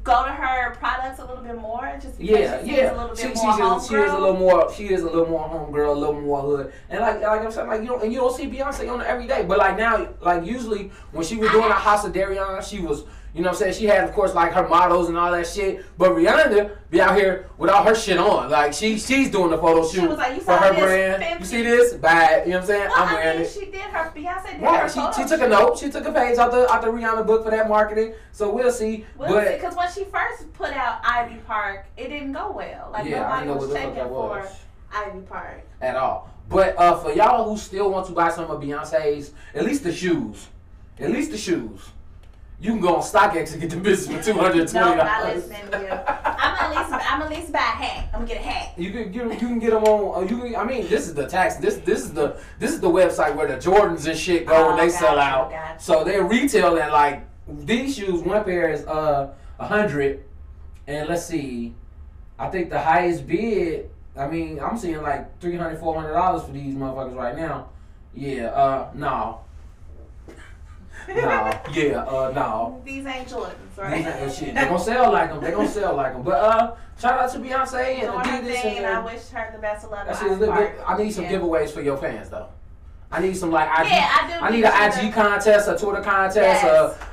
go 0.06 0.24
to 0.24 0.30
her 0.32 0.74
products 0.76 1.18
a 1.18 1.24
little 1.26 1.42
bit 1.42 1.56
more, 1.60 1.98
just 2.00 2.16
because 2.18 2.40
Yeah, 2.40 2.64
she 2.64 2.76
yeah. 2.76 2.92
a 2.92 2.96
little 2.96 3.14
She, 3.16 3.22
bit 3.24 3.32
she's 3.32 3.42
more 3.42 3.76
a, 3.78 3.82
she 3.82 3.94
is 3.96 4.12
a 4.12 4.18
little 4.18 4.36
more. 4.36 4.72
She 4.72 4.84
is 4.92 5.02
a 5.02 5.06
little 5.06 5.26
more 5.26 5.48
homegirl, 5.48 5.88
a 5.88 5.98
little 5.98 6.20
more 6.20 6.40
hood, 6.42 6.72
and 6.88 7.00
like 7.00 7.20
like 7.20 7.40
I'm 7.42 7.50
saying, 7.50 7.68
like 7.68 7.80
you 7.82 7.88
don't 7.88 8.02
and 8.04 8.12
you 8.12 8.20
don't 8.20 8.34
see 8.34 8.46
Beyonce 8.48 8.90
on 8.90 9.02
every 9.02 9.26
day. 9.26 9.44
But 9.46 9.58
like 9.58 9.76
now, 9.76 10.08
like 10.22 10.46
usually 10.46 10.90
when 11.12 11.26
she 11.26 11.36
was 11.36 11.50
doing 11.50 11.70
a 11.70 11.74
House 11.74 12.04
of 12.06 12.12
Deréon, 12.12 12.62
she 12.66 12.80
was. 12.80 13.04
You 13.36 13.42
know 13.42 13.50
what 13.50 13.56
I'm 13.56 13.58
saying? 13.58 13.74
She 13.74 13.84
had, 13.84 14.02
of 14.02 14.14
course, 14.14 14.34
like 14.34 14.52
her 14.54 14.66
models 14.66 15.10
and 15.10 15.18
all 15.18 15.30
that 15.30 15.46
shit. 15.46 15.84
But 15.98 16.12
Rihanna 16.12 16.70
be 16.88 17.02
out 17.02 17.16
here 17.16 17.50
with 17.58 17.68
all 17.68 17.84
her 17.84 17.94
shit 17.94 18.16
on. 18.16 18.48
Like, 18.48 18.72
she 18.72 18.98
she's 18.98 19.30
doing 19.30 19.50
the 19.50 19.58
photo 19.58 19.86
shoot 19.86 20.08
was 20.08 20.16
like, 20.16 20.40
for 20.40 20.56
her 20.56 20.72
brand. 20.72 21.22
50." 21.22 21.38
You 21.40 21.44
see 21.44 21.62
this? 21.62 21.92
It. 21.92 21.96
You 21.96 22.00
know 22.00 22.06
what 22.06 22.54
I'm 22.56 22.66
saying? 22.66 22.88
Well, 22.88 22.96
I'm 22.96 23.08
I 23.08 23.12
wearing 23.12 23.38
mean, 23.40 23.46
it. 23.46 23.50
she 23.52 23.66
did 23.66 23.80
her. 23.82 24.10
Beyonce 24.16 24.52
did 24.52 24.60
her. 24.62 24.88
She, 25.12 25.22
she 25.22 25.28
took 25.28 25.42
a 25.42 25.48
note. 25.48 25.78
She 25.78 25.90
took 25.90 26.06
a 26.06 26.12
page 26.12 26.38
out 26.38 26.50
the 26.50 26.66
out 26.72 26.80
the 26.80 26.88
Rihanna 26.88 27.26
book 27.26 27.44
for 27.44 27.50
that 27.50 27.68
marketing. 27.68 28.14
So 28.32 28.50
we'll 28.50 28.72
see. 28.72 29.04
Well, 29.18 29.34
but 29.34 29.52
because 29.54 29.76
when 29.76 29.92
she 29.92 30.04
first 30.04 30.50
put 30.54 30.72
out 30.72 31.00
Ivy 31.04 31.36
Park, 31.46 31.84
it 31.98 32.08
didn't 32.08 32.32
go 32.32 32.52
well. 32.52 32.88
Like 32.90 33.04
yeah, 33.06 33.28
I 33.30 33.44
nobody 33.44 33.46
know 33.48 33.66
was 33.66 33.72
checking 33.74 33.94
that 33.96 34.08
for. 34.08 34.48
Ivy 34.94 35.20
Park. 35.26 35.62
at 35.82 35.96
all. 35.96 36.30
But 36.48 36.78
uh, 36.78 36.96
for 36.96 37.12
y'all 37.12 37.50
who 37.50 37.58
still 37.58 37.90
want 37.90 38.06
to 38.06 38.12
buy 38.12 38.30
some 38.30 38.50
of 38.50 38.62
Beyonce's, 38.62 39.32
at 39.54 39.64
least 39.66 39.82
the 39.84 39.92
shoes, 39.92 40.46
at 40.98 41.10
least 41.10 41.32
the 41.32 41.36
shoes, 41.36 41.80
you 42.60 42.70
can 42.72 42.80
go 42.80 42.96
on 42.96 43.02
StockX 43.02 43.52
and 43.52 43.60
get 43.60 43.70
the 43.70 43.76
business 43.76 44.26
for 44.26 44.32
two 44.32 44.38
hundred 44.38 44.72
No, 44.72 44.82
I'm 44.92 44.96
not 44.98 45.22
dollars. 45.22 45.48
listening 45.48 45.82
you. 45.82 45.88
I'm 45.88 45.92
at 45.94 46.70
least. 46.70 46.92
I'm 47.12 47.22
at 47.22 47.30
least 47.30 47.52
buy 47.52 47.58
a 47.58 47.62
hat. 47.62 48.08
I'm 48.12 48.20
gonna 48.20 48.26
get 48.26 48.36
a 48.38 48.44
hat. 48.44 48.78
You 48.78 48.90
can 48.92 49.12
you, 49.12 49.30
you 49.32 49.38
can 49.38 49.58
get 49.58 49.70
them 49.70 49.84
on. 49.84 50.24
Uh, 50.24 50.26
you 50.26 50.38
can, 50.40 50.56
I 50.56 50.64
mean, 50.64 50.88
this 50.88 51.06
is 51.06 51.14
the 51.14 51.26
tax. 51.26 51.56
This 51.56 51.76
this 51.78 52.00
is 52.00 52.12
the 52.12 52.38
this 52.58 52.72
is 52.72 52.80
the 52.80 52.88
website 52.88 53.34
where 53.34 53.46
the 53.46 53.56
Jordans 53.56 54.06
and 54.08 54.18
shit 54.18 54.46
go 54.46 54.54
Oh, 54.54 54.70
and 54.70 54.78
they 54.78 54.88
sell 54.88 55.16
gotcha, 55.16 55.36
out. 55.36 55.50
gotcha. 55.50 55.82
So 55.82 56.02
they 56.04 56.20
retail 56.20 56.76
at 56.78 56.92
like 56.92 57.24
these 57.48 57.96
shoes. 57.96 58.22
One 58.22 58.42
pair 58.44 58.70
is 58.70 58.84
uh 58.86 59.32
a 59.58 59.66
hundred, 59.66 60.24
and 60.86 61.08
let's 61.08 61.26
see, 61.26 61.74
I 62.38 62.48
think 62.48 62.70
the 62.70 62.80
highest 62.80 63.26
bid. 63.26 63.90
I 64.16 64.26
mean, 64.28 64.58
I'm 64.60 64.78
seeing 64.78 65.02
like 65.02 65.38
300 65.40 65.78
400 65.78 66.12
dollars 66.14 66.42
for 66.46 66.52
these 66.52 66.74
motherfuckers 66.74 67.14
right 67.16 67.36
now. 67.36 67.68
Yeah. 68.14 68.46
Uh, 68.46 68.90
no. 68.94 69.40
No. 71.08 71.60
Yeah. 71.72 72.02
Uh, 72.04 72.32
no. 72.34 72.80
These 72.84 73.06
ain't 73.06 73.28
Jordans, 73.28 73.50
These 73.70 73.78
right? 73.78 74.06
ain't- 74.06 74.32
shit, 74.32 74.54
they 74.54 74.64
gonna 74.64 74.78
sell 74.78 75.12
like 75.12 75.30
them. 75.30 75.42
They 75.42 75.50
gonna 75.50 75.68
sell 75.68 75.94
like 75.94 76.12
them. 76.12 76.22
But 76.22 76.34
uh, 76.34 76.74
shout 76.98 77.20
out 77.20 77.30
to 77.32 77.38
Beyonce 77.38 78.02
and 78.02 78.08
Adidas 78.08 78.62
thing, 78.62 78.78
and 78.78 78.86
I 78.86 79.04
wish 79.04 79.28
her 79.28 79.50
the 79.52 79.58
best 79.58 79.84
of 79.84 79.90
luck. 79.90 80.06
That 80.06 80.16
on 80.16 80.22
shit 80.22 80.32
is 80.32 80.36
Ivy 80.38 80.40
lit, 80.46 80.50
Park. 80.50 80.74
but 80.78 80.88
I 80.90 80.96
need 81.02 81.10
some 81.12 81.24
Yeah. 81.24 81.32
giveaways 81.32 81.70
for 81.70 81.80
your 81.82 81.96
fans 81.96 82.28
though. 82.30 82.48
I 83.12 83.20
need 83.20 83.36
some 83.36 83.52
like 83.52 83.68
IG. 83.68 83.86
Yeah, 83.88 84.08
I 84.20 84.26
do 84.26 84.44
I 84.44 84.50
need 84.50 84.64
an 84.64 85.06
IG 85.06 85.12
contest, 85.14 85.68
a 85.68 85.76
Twitter 85.78 86.02
contest, 86.02 86.36
Yes. 86.64 86.64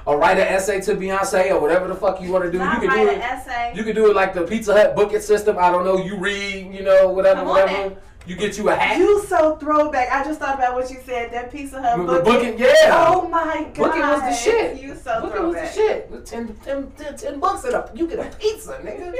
a, 0.07 0.09
a 0.09 0.17
write 0.17 0.39
an 0.39 0.47
essay 0.47 0.81
to 0.81 0.95
Beyonce 0.95 1.51
or 1.51 1.59
whatever 1.59 1.87
the 1.87 1.93
fuck 1.95 2.19
you 2.19 2.31
want 2.31 2.45
to 2.45 2.51
do. 2.51 2.57
Not 2.57 2.81
you 2.81 2.89
can 2.89 2.97
write 2.97 3.03
do 3.03 3.09
an 3.09 3.21
it. 3.21 3.23
essay. 3.23 3.73
You 3.75 3.83
can 3.83 3.93
do 3.93 4.09
it 4.09 4.15
like 4.15 4.33
the 4.33 4.41
Pizza 4.41 4.73
Hut 4.73 4.95
book 4.95 5.13
it 5.13 5.21
system. 5.21 5.57
I 5.59 5.69
don't 5.69 5.85
know. 5.85 5.97
You 6.03 6.17
read, 6.17 6.73
you 6.73 6.81
know, 6.83 7.09
whatever, 7.11 7.41
Come 7.41 7.49
whatever. 7.49 7.95
You 8.25 8.35
get 8.37 8.57
you 8.57 8.69
a 8.69 8.75
hat. 8.75 8.97
You 8.97 9.21
so 9.25 9.57
throwback. 9.57 10.09
I 10.11 10.23
just 10.23 10.39
thought 10.39 10.55
about 10.55 10.75
what 10.75 10.89
you 10.89 10.97
said. 11.05 11.31
That 11.33 11.51
Pizza 11.51 11.81
Hut 11.81 11.97
Remember 11.97 12.23
booking. 12.23 12.51
booking? 12.51 12.65
Yeah. 12.65 13.05
Oh 13.09 13.27
my 13.27 13.63
god. 13.63 13.75
Booking 13.75 14.01
was 14.01 14.21
the 14.21 14.33
shit. 14.33 14.81
You 14.81 14.95
so 14.95 15.21
Booking 15.21 15.43
was 15.43 15.55
the 15.55 15.67
shit. 15.71 16.09
With 16.09 16.25
10, 16.25 16.55
10, 16.63 16.91
10, 16.97 17.17
10 17.17 17.39
bucks 17.41 17.65
at 17.65 17.73
a, 17.73 17.91
you 17.93 18.07
get 18.07 18.19
a 18.19 18.35
pizza, 18.37 18.79
nigga. 18.83 19.13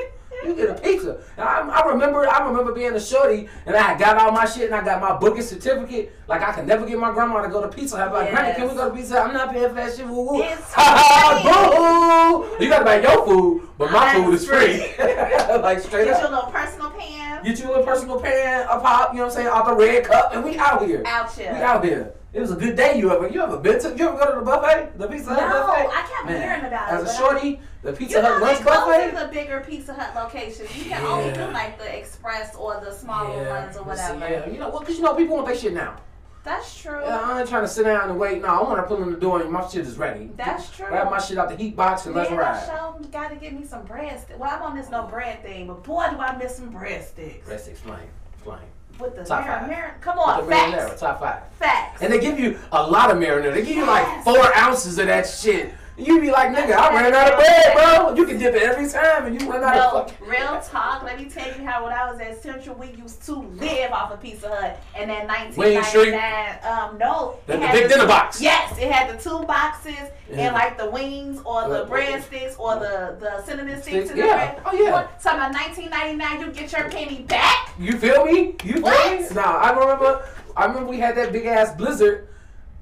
You 0.46 0.56
get 0.56 0.70
a 0.70 0.74
pizza. 0.76 1.22
I, 1.38 1.60
I 1.62 1.88
remember, 1.92 2.28
I 2.28 2.48
remember 2.48 2.74
being 2.74 2.94
a 2.94 3.00
shorty, 3.00 3.48
and 3.66 3.76
I 3.76 3.98
got 3.98 4.18
all 4.18 4.32
my 4.32 4.46
shit, 4.46 4.66
and 4.72 4.76
I 4.76 4.84
got 4.84 5.00
my 5.00 5.16
booking 5.18 5.44
certificate. 5.44 6.12
Like 6.28 6.42
I 6.42 6.52
can 6.54 6.66
never 6.66 6.86
get 6.86 6.98
my 6.98 7.12
grandma 7.12 7.42
to 7.44 7.50
go 7.50 7.62
to 7.62 7.68
Pizza 7.68 7.98
Hut. 7.98 8.12
Like, 8.12 8.32
Granny, 8.32 8.56
can 8.56 8.68
we 8.70 8.74
go 8.76 8.90
to 8.90 8.96
Pizza 8.96 9.16
Hut? 9.16 9.28
I'm 9.28 9.34
not 9.34 9.52
paying 9.52 9.68
for 9.70 9.76
that 9.76 9.96
shit. 9.96 10.08
Woo 10.08 10.26
woo. 10.32 10.42
It's 10.42 10.74
Ha 10.74 11.40
ha. 11.44 12.48
Boo. 12.58 12.64
You 12.64 12.70
gotta 12.70 12.86
buy 12.86 13.02
your 13.02 13.26
food, 13.26 13.70
but 13.78 13.92
my 13.92 14.06
That's 14.06 14.18
food 14.20 14.34
is 14.34 14.48
free. 14.48 14.96
like 15.62 15.80
straight 15.82 16.06
Get 16.06 16.16
up. 16.16 16.22
your 16.22 16.32
little 16.32 16.52
personal 16.52 16.90
pan. 16.92 17.23
Get 17.44 17.60
you 17.60 17.68
a 17.68 17.70
little 17.70 17.84
personal 17.84 18.20
pan, 18.22 18.64
a 18.70 18.80
pop, 18.80 19.12
you 19.12 19.18
know 19.18 19.26
what 19.26 19.32
I'm 19.32 19.36
saying, 19.36 19.48
out 19.48 19.66
the 19.66 19.76
red 19.76 20.06
cup, 20.06 20.34
and 20.34 20.44
we 20.44 20.58
out 20.58 20.86
here. 20.86 21.04
Out 21.06 21.34
here. 21.34 21.54
We 21.54 21.60
out 21.60 21.84
here. 21.84 22.14
It 22.32 22.40
was 22.40 22.52
a 22.52 22.56
good 22.56 22.76
day. 22.76 22.98
You 22.98 23.12
ever 23.12 23.28
you 23.28 23.42
ever 23.42 23.58
been 23.58 23.80
to 23.82 23.90
you 23.96 24.08
ever 24.08 24.18
go 24.18 24.34
to 24.34 24.40
the 24.40 24.46
buffet? 24.46 24.98
The 24.98 25.08
Pizza 25.08 25.36
Hut 25.36 25.40
No, 25.40 25.68
buffet? 25.68 25.88
I 25.88 26.02
kept 26.10 26.30
hearing 26.30 26.66
about 26.66 26.92
it, 26.92 26.96
As 27.08 27.14
a 27.14 27.18
shorty, 27.18 27.60
the 27.84 27.94
Pizza 27.94 28.18
You 28.18 28.24
Hut 28.24 28.42
lunch 28.42 28.66
buffet. 28.66 29.12
the 29.12 29.32
bigger 29.32 29.64
Pizza 29.68 29.94
Hut 29.94 30.16
locations. 30.16 30.76
You 30.76 30.86
can 30.86 31.04
only 31.06 31.32
do 31.32 31.46
like 31.52 31.78
the 31.78 31.96
express 31.96 32.56
or 32.56 32.82
the 32.84 32.92
smaller 32.92 33.48
ones 33.48 33.78
or 33.78 33.84
whatever. 33.84 34.20
Yeah, 34.28 34.50
you 34.50 34.58
know 34.58 34.70
what? 34.70 34.80
Because 34.80 34.98
you 34.98 35.04
know 35.04 35.14
people 35.14 35.36
want 35.36 35.48
their 35.48 35.56
shit 35.58 35.74
now. 35.74 35.98
That's 36.44 36.78
true. 36.82 37.00
Yeah, 37.02 37.22
I 37.22 37.40
ain't 37.40 37.50
trying 37.50 37.64
to 37.64 37.68
sit 37.70 37.84
down 37.84 38.10
and 38.10 38.20
wait. 38.20 38.42
No, 38.42 38.48
I 38.50 38.62
want 38.64 38.78
to 38.78 38.84
pull 38.84 39.02
in 39.02 39.12
the 39.12 39.18
door 39.20 39.42
and 39.42 39.50
my 39.52 39.66
shit 39.68 39.88
is 39.88 39.98
ready. 39.98 40.30
That's 40.36 40.70
true. 40.76 40.88
Grab 40.88 41.10
my 41.10 41.20
shit 41.20 41.38
out 41.38 41.50
the 41.50 41.56
heat 41.56 41.76
box 41.76 42.06
and 42.06 42.14
let's 42.14 42.30
Man, 42.30 42.40
ride. 42.40 42.64
I 42.64 42.66
sure 42.66 43.00
gotta 43.14 43.36
get 43.36 43.54
me 43.54 43.66
some 43.66 43.86
breadsticks. 43.88 44.38
Well, 44.38 44.50
I 44.50 44.60
don't 44.60 44.76
miss 44.76 44.90
no 44.90 45.04
bread 45.04 45.42
thing, 45.44 45.68
but 45.68 45.84
boy, 45.84 46.08
do 46.12 46.18
I 46.18 46.36
miss 46.36 46.56
some 46.58 46.74
breadsticks. 46.74 47.48
Let's 47.48 47.68
explain. 47.68 48.00
Explain. 48.34 48.60
With 49.00 49.16
the 49.16 49.24
Top 49.24 49.46
five. 49.46 49.68
marin- 49.70 49.94
Come 50.02 50.20
on, 50.20 50.46
the 50.46 50.54
marinara, 50.54 50.88
facts. 50.90 51.00
top 51.00 51.20
five. 51.20 51.42
Facts. 51.54 52.02
And 52.02 52.12
they 52.12 52.20
give 52.20 52.38
you 52.40 52.60
a 52.72 52.84
lot 52.90 53.10
of 53.10 53.18
marinara. 53.18 53.54
They 53.54 53.62
give 53.66 53.78
you 53.78 53.86
like 53.86 54.24
four 54.24 54.54
ounces 54.56 54.98
of 55.00 55.08
that 55.08 55.28
shit. 55.28 55.74
You 55.96 56.20
be 56.20 56.32
like, 56.32 56.50
nigga, 56.50 56.74
I 56.76 56.92
ran 56.92 57.14
out 57.14 57.34
of 57.34 57.38
bread, 57.40 57.74
bro. 57.76 58.16
You 58.16 58.26
can 58.26 58.40
dip 58.40 58.56
it 58.56 58.64
every 58.64 58.90
time, 58.90 59.28
and 59.28 59.40
you 59.40 59.48
run 59.48 59.64
out 59.64 59.76
No, 59.76 60.02
of 60.02 60.12
fucking. 60.12 60.28
real 60.28 60.60
talk. 60.62 61.04
Let 61.04 61.20
me 61.20 61.26
tell 61.30 61.46
you 61.48 61.64
how 61.64 61.84
when 61.84 61.94
I 61.94 62.10
was 62.12 62.20
at 62.20 62.42
Central, 62.42 62.76
we 62.76 62.88
used 62.94 63.22
to 63.28 63.34
live 63.36 63.92
off 63.92 64.12
of 64.12 64.20
Pizza 64.20 64.50
Hut, 64.50 64.82
and 64.96 65.08
then 65.10 65.28
Wayne 65.56 65.84
Street? 65.84 66.14
1999. 66.14 66.60
Um, 66.64 66.98
no, 66.98 67.36
The, 67.46 67.54
the 67.54 67.60
big 67.60 67.84
the- 67.84 67.90
dinner 67.90 68.08
box. 68.08 68.42
Yes, 68.42 68.76
it 68.80 68.92
had 68.92 69.16
the 69.16 69.22
two 69.22 69.44
boxes 69.46 69.94
Yeah. 70.32 70.38
and 70.48 70.56
like 70.56 70.80
the 70.80 70.90
wings 70.90 71.40
or 71.46 71.70
the 71.70 71.84
Uh, 71.84 71.88
breadsticks 71.90 72.60
or 72.60 72.76
the 72.80 73.16
the 73.20 73.44
cinnamon 73.44 73.80
sticks 73.80 74.06
Sticks, 74.10 74.16
yeah. 74.18 74.56
bread. 74.56 74.62
Oh, 74.66 74.74
yeah. 74.74 75.08
So 75.20 75.30
about 75.30 75.54
1999, 75.54 76.40
you 76.42 76.52
get 76.52 76.72
your 76.72 76.90
penny 76.90 77.20
back. 77.22 77.70
You 77.78 77.98
feel 78.00 78.26
me? 78.26 78.56
You 78.64 78.74
feel 78.74 78.82
What? 78.82 79.20
me? 79.22 79.28
Nah, 79.36 79.58
I 79.60 79.72
remember. 79.72 80.26
I 80.58 80.66
remember 80.66 80.90
we 80.90 81.00
had 81.00 81.16
that 81.18 81.32
big 81.32 81.46
ass 81.46 81.76
blizzard. 81.76 82.30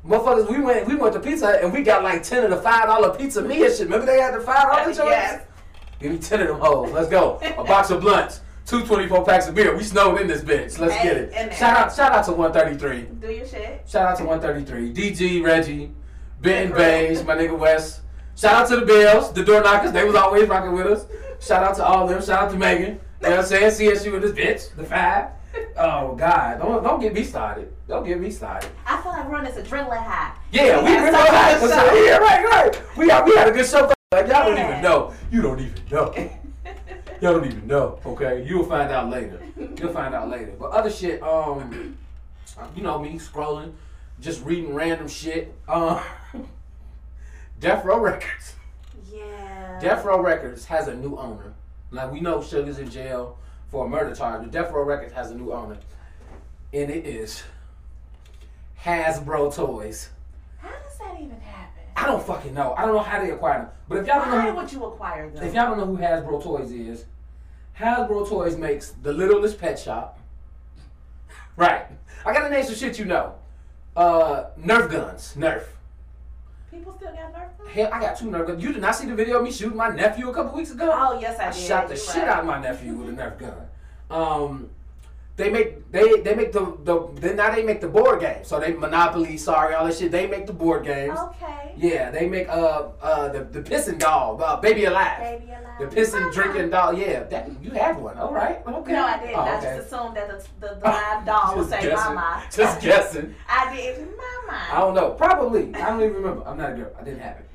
Motherfuckers, 0.06 0.50
we 0.50 0.60
went 0.60 0.88
we 0.88 0.96
went 0.96 1.14
to 1.14 1.20
Pizza 1.20 1.46
Hut 1.48 1.64
and 1.64 1.72
we 1.72 1.84
got 1.84 2.04
like 2.04 2.24
ten 2.24 2.44
of 2.44 2.50
the 2.50 2.58
five 2.58 2.86
dollar 2.86 3.16
pizza 3.16 3.42
meal 3.42 3.70
shit. 3.70 3.82
Remember 3.82 4.06
they 4.06 4.20
had 4.20 4.34
the 4.34 4.42
five 4.42 4.64
dollar 4.64 4.86
joints? 4.86 4.98
Yes. 4.98 5.46
Give 6.00 6.12
me 6.12 6.18
ten 6.18 6.42
of 6.42 6.48
them 6.48 6.60
hoes. 6.60 6.92
Let's 6.92 7.10
go. 7.10 7.40
A 7.58 7.64
box 7.64 7.92
of 7.92 8.02
blunts. 8.02 8.42
Two 8.66 8.84
twenty 8.86 9.08
four 9.08 9.24
packs 9.24 9.48
of 9.48 9.54
beer. 9.54 9.76
We 9.76 9.84
snowed 9.84 10.20
in 10.20 10.28
this 10.28 10.42
bitch. 10.42 10.80
Let's 10.80 10.94
Hey, 10.96 11.04
get 11.04 11.18
it. 11.18 11.54
Shout 11.54 11.78
out, 11.78 11.94
shout 11.94 12.12
out 12.14 12.26
to 12.26 12.32
133. 12.32 13.20
Do 13.20 13.32
your 13.32 13.46
shit. 13.46 13.84
Shout 13.88 14.08
out 14.08 14.18
to 14.18 14.24
133. 14.26 14.94
DG, 14.94 15.44
Reggie, 15.44 15.92
Ben. 16.42 16.72
Beige, 16.72 17.24
my 17.24 17.36
nigga 17.36 17.58
West. 17.58 18.02
Shout 18.36 18.54
out 18.54 18.70
to 18.70 18.78
the 18.78 18.86
Bells, 18.86 19.34
the 19.34 19.44
door 19.44 19.62
knockers. 19.62 19.92
They 19.92 20.04
was 20.04 20.16
always 20.16 20.48
rocking 20.48 20.74
with 20.74 20.88
us. 20.88 21.06
Shout 21.40 21.64
out 21.64 21.76
to 21.76 21.86
all 21.86 22.04
of 22.06 22.10
them. 22.10 22.22
Shout 22.24 22.44
out 22.46 22.52
to 22.52 22.58
Megan. 22.58 23.00
You 23.22 23.30
know 23.30 23.30
what 23.36 23.40
I'm 23.40 23.46
saying? 23.46 23.92
CSU 23.92 24.16
and 24.16 24.24
this 24.24 24.32
bitch, 24.32 24.76
the 24.76 24.84
five. 24.84 25.28
Oh 25.78 26.16
God, 26.16 26.60
don't 26.60 26.82
don't 26.82 27.00
get 27.02 27.14
me 27.14 27.24
started. 27.24 27.72
Don't 27.92 28.06
get 28.06 28.22
me 28.22 28.32
started. 28.32 28.72
I 28.86 29.02
feel 29.02 29.12
like 29.12 29.28
we're 29.28 29.36
on 29.36 29.44
this 29.44 29.56
adrenaline 29.56 30.02
high. 30.02 30.34
Yeah, 30.54 30.82
we 30.82 30.92
had 30.92 31.04
really 31.04 31.12
such 31.12 31.28
a 31.28 31.36
had 31.36 31.60
good 31.60 31.70
so, 31.72 31.76
show. 31.76 32.04
yeah, 32.06 32.18
right, 32.20 32.46
right. 32.46 32.98
We 32.98 33.08
got 33.08 33.26
we 33.26 33.36
had 33.36 33.50
a 33.50 33.52
good 33.52 33.66
show. 33.66 33.92
Like 34.14 34.28
y'all 34.28 34.46
don't 34.46 34.58
even 34.58 34.82
know. 34.82 35.14
You 35.30 35.42
don't 35.42 35.60
even 35.60 35.84
know. 35.92 36.14
Y'all 37.22 37.34
don't 37.34 37.46
even 37.46 37.68
know. 37.68 38.00
Okay, 38.06 38.46
you'll 38.48 38.64
find 38.64 38.92
out 38.92 39.10
later. 39.10 39.42
You'll 39.78 39.92
find 39.92 40.16
out 40.16 40.30
later. 40.30 40.54
But 40.58 40.72
other 40.72 40.90
shit, 40.90 41.22
um, 41.22 41.98
you 42.78 42.82
know 42.82 42.98
me 42.98 43.20
scrolling, 43.20 43.74
just 44.22 44.44
reading 44.46 44.74
random 44.74 45.10
shit. 45.10 45.54
Um, 45.68 46.00
Death 47.60 47.84
Row 47.84 48.00
Records. 48.00 48.56
Yeah. 49.12 49.80
Death 49.82 50.06
Row 50.06 50.22
Records 50.22 50.64
has 50.66 50.88
a 50.88 50.96
new 50.96 51.18
owner. 51.18 51.54
Like 51.92 52.10
we 52.10 52.22
know 52.22 52.42
Sugar's 52.42 52.80
in 52.80 52.90
jail 52.90 53.38
for 53.70 53.86
a 53.86 53.90
murder 53.90 54.16
charge, 54.16 54.44
but 54.44 54.52
Death 54.52 54.72
Row 54.72 54.84
Records 54.84 55.12
has 55.12 55.30
a 55.32 55.36
new 55.36 55.52
owner, 55.52 55.78
and 56.74 56.90
it 56.90 57.06
is 57.06 57.44
Hasbro 58.84 59.54
Toys. 59.56 60.10
How 60.58 60.70
does 60.70 60.98
that 61.00 61.16
even 61.20 61.40
happen? 61.42 61.84
I 61.96 62.06
don't 62.08 62.24
fucking 62.26 62.54
know. 62.54 62.74
I 62.78 62.86
don't 62.86 62.94
know 62.96 63.02
how 63.02 63.22
they 63.24 63.32
acquired 63.32 63.64
them. 63.64 63.70
But 63.88 63.98
if 64.00 64.08
y'all 64.08 64.20
don't 64.22 64.32
Why 64.32 64.46
know, 64.50 64.56
would 64.56 64.72
you 64.72 64.86
acquire 64.86 65.30
them? 65.30 65.44
if 65.44 65.54
y'all 65.54 65.68
don't 65.70 65.78
know 65.78 65.86
who 65.86 65.98
Hasbro 65.98 66.42
Toys 66.44 66.72
is, 66.72 67.06
Hasbro 67.80 68.28
Toys 68.28 68.58
makes 68.58 68.90
the 69.04 69.14
Littlest 69.14 69.60
Pet 69.60 69.78
Shop. 69.78 70.20
Right. 71.56 71.86
I 72.26 72.34
gotta 72.34 72.50
name 72.50 72.64
some 72.64 72.76
shit 72.76 72.98
you 72.98 73.06
know. 73.06 73.36
Uh, 73.96 74.46
Nerf 74.60 74.90
guns. 74.90 75.36
Nerf. 75.38 75.64
People 76.72 76.94
still 76.94 77.12
got 77.12 77.34
Nerf 77.34 77.58
guns? 77.58 77.70
Hell, 77.70 77.90
I 77.94 78.00
got 78.00 78.18
two 78.18 78.26
Nerf 78.26 78.48
guns. 78.48 78.64
You 78.64 78.72
did 78.74 78.82
not 78.82 78.96
see 78.96 79.06
the 79.08 79.16
video 79.16 79.38
of 79.38 79.44
me 79.44 79.52
shooting 79.52 79.78
my 79.78 79.90
nephew 79.90 80.30
a 80.30 80.34
couple 80.34 80.56
weeks 80.58 80.72
ago? 80.72 80.90
Oh 80.94 81.20
yes, 81.20 81.40
I, 81.40 81.50
I 81.50 81.52
did. 81.52 81.60
shot 81.62 81.88
the 81.88 81.96
You're 81.96 82.04
shit 82.04 82.16
right. 82.24 82.30
out 82.30 82.40
of 82.40 82.46
my 82.46 82.60
nephew 82.62 82.94
with 82.94 83.10
a 83.10 83.12
Nerf 83.12 83.38
gun. 83.38 83.54
Um, 84.10 84.70
they 85.38 85.50
make 85.50 85.92
they 85.92 86.20
they 86.22 86.36
make 86.36 86.52
the 86.52 86.78
the 86.84 87.08
they, 87.16 87.34
now 87.34 87.54
they 87.54 87.64
make 87.64 87.82
the 87.82 87.88
board 87.88 88.20
game. 88.20 88.44
So 88.44 88.60
they 88.60 88.74
Monopoly, 88.74 89.38
sorry, 89.38 89.74
all 89.76 89.86
that 89.86 89.96
shit. 89.96 90.12
They 90.12 90.28
make 90.28 90.46
the 90.46 90.54
board 90.54 90.86
games. 90.86 91.18
Okay. 91.18 91.74
Yeah, 91.78 92.12
they 92.12 92.28
make 92.28 92.50
uh 92.50 92.90
uh 93.02 93.30
the 93.30 93.44
the 93.46 93.62
pissing 93.62 93.98
doll, 93.98 94.42
uh, 94.44 94.58
baby 94.58 94.86
alive. 94.86 95.20
Baby 95.20 95.52
alive. 95.52 95.80
The 95.80 95.88
pissing 95.88 96.20
Mama. 96.22 96.34
drinking 96.34 96.70
doll. 96.70 96.94
Yeah, 96.94 97.24
that 97.24 97.50
you 97.64 97.72
had 97.72 97.98
one. 97.98 98.18
All 98.18 98.34
right, 98.34 98.62
okay. 98.68 98.92
No, 98.92 99.06
I 99.06 99.20
didn't. 99.20 99.36
Oh, 99.36 99.40
I 99.42 99.58
okay. 99.58 99.78
just 99.78 99.88
assumed 99.94 100.18
that 100.18 100.28
the 100.28 100.68
the, 100.68 100.76
the 100.76 100.82
live 100.86 101.26
doll 101.26 101.58
would 101.58 101.70
say 101.70 101.82
guessing. 101.82 102.14
"mama." 102.16 102.44
Just 102.52 102.82
guessing. 102.90 103.36
I 103.48 103.74
did, 103.76 104.00
"mama." 104.00 104.60
I 104.72 104.80
don't 104.80 104.94
know. 104.94 105.12
Probably. 105.12 105.74
I 105.76 105.90
don't 105.90 106.02
even 106.02 106.16
remember. 106.16 106.44
I'm 106.46 106.58
not 106.58 106.74
a 106.74 106.76
girl. 106.76 106.92
I 107.00 107.04
didn't 107.04 107.22
have 107.22 107.38
it. 107.38 107.48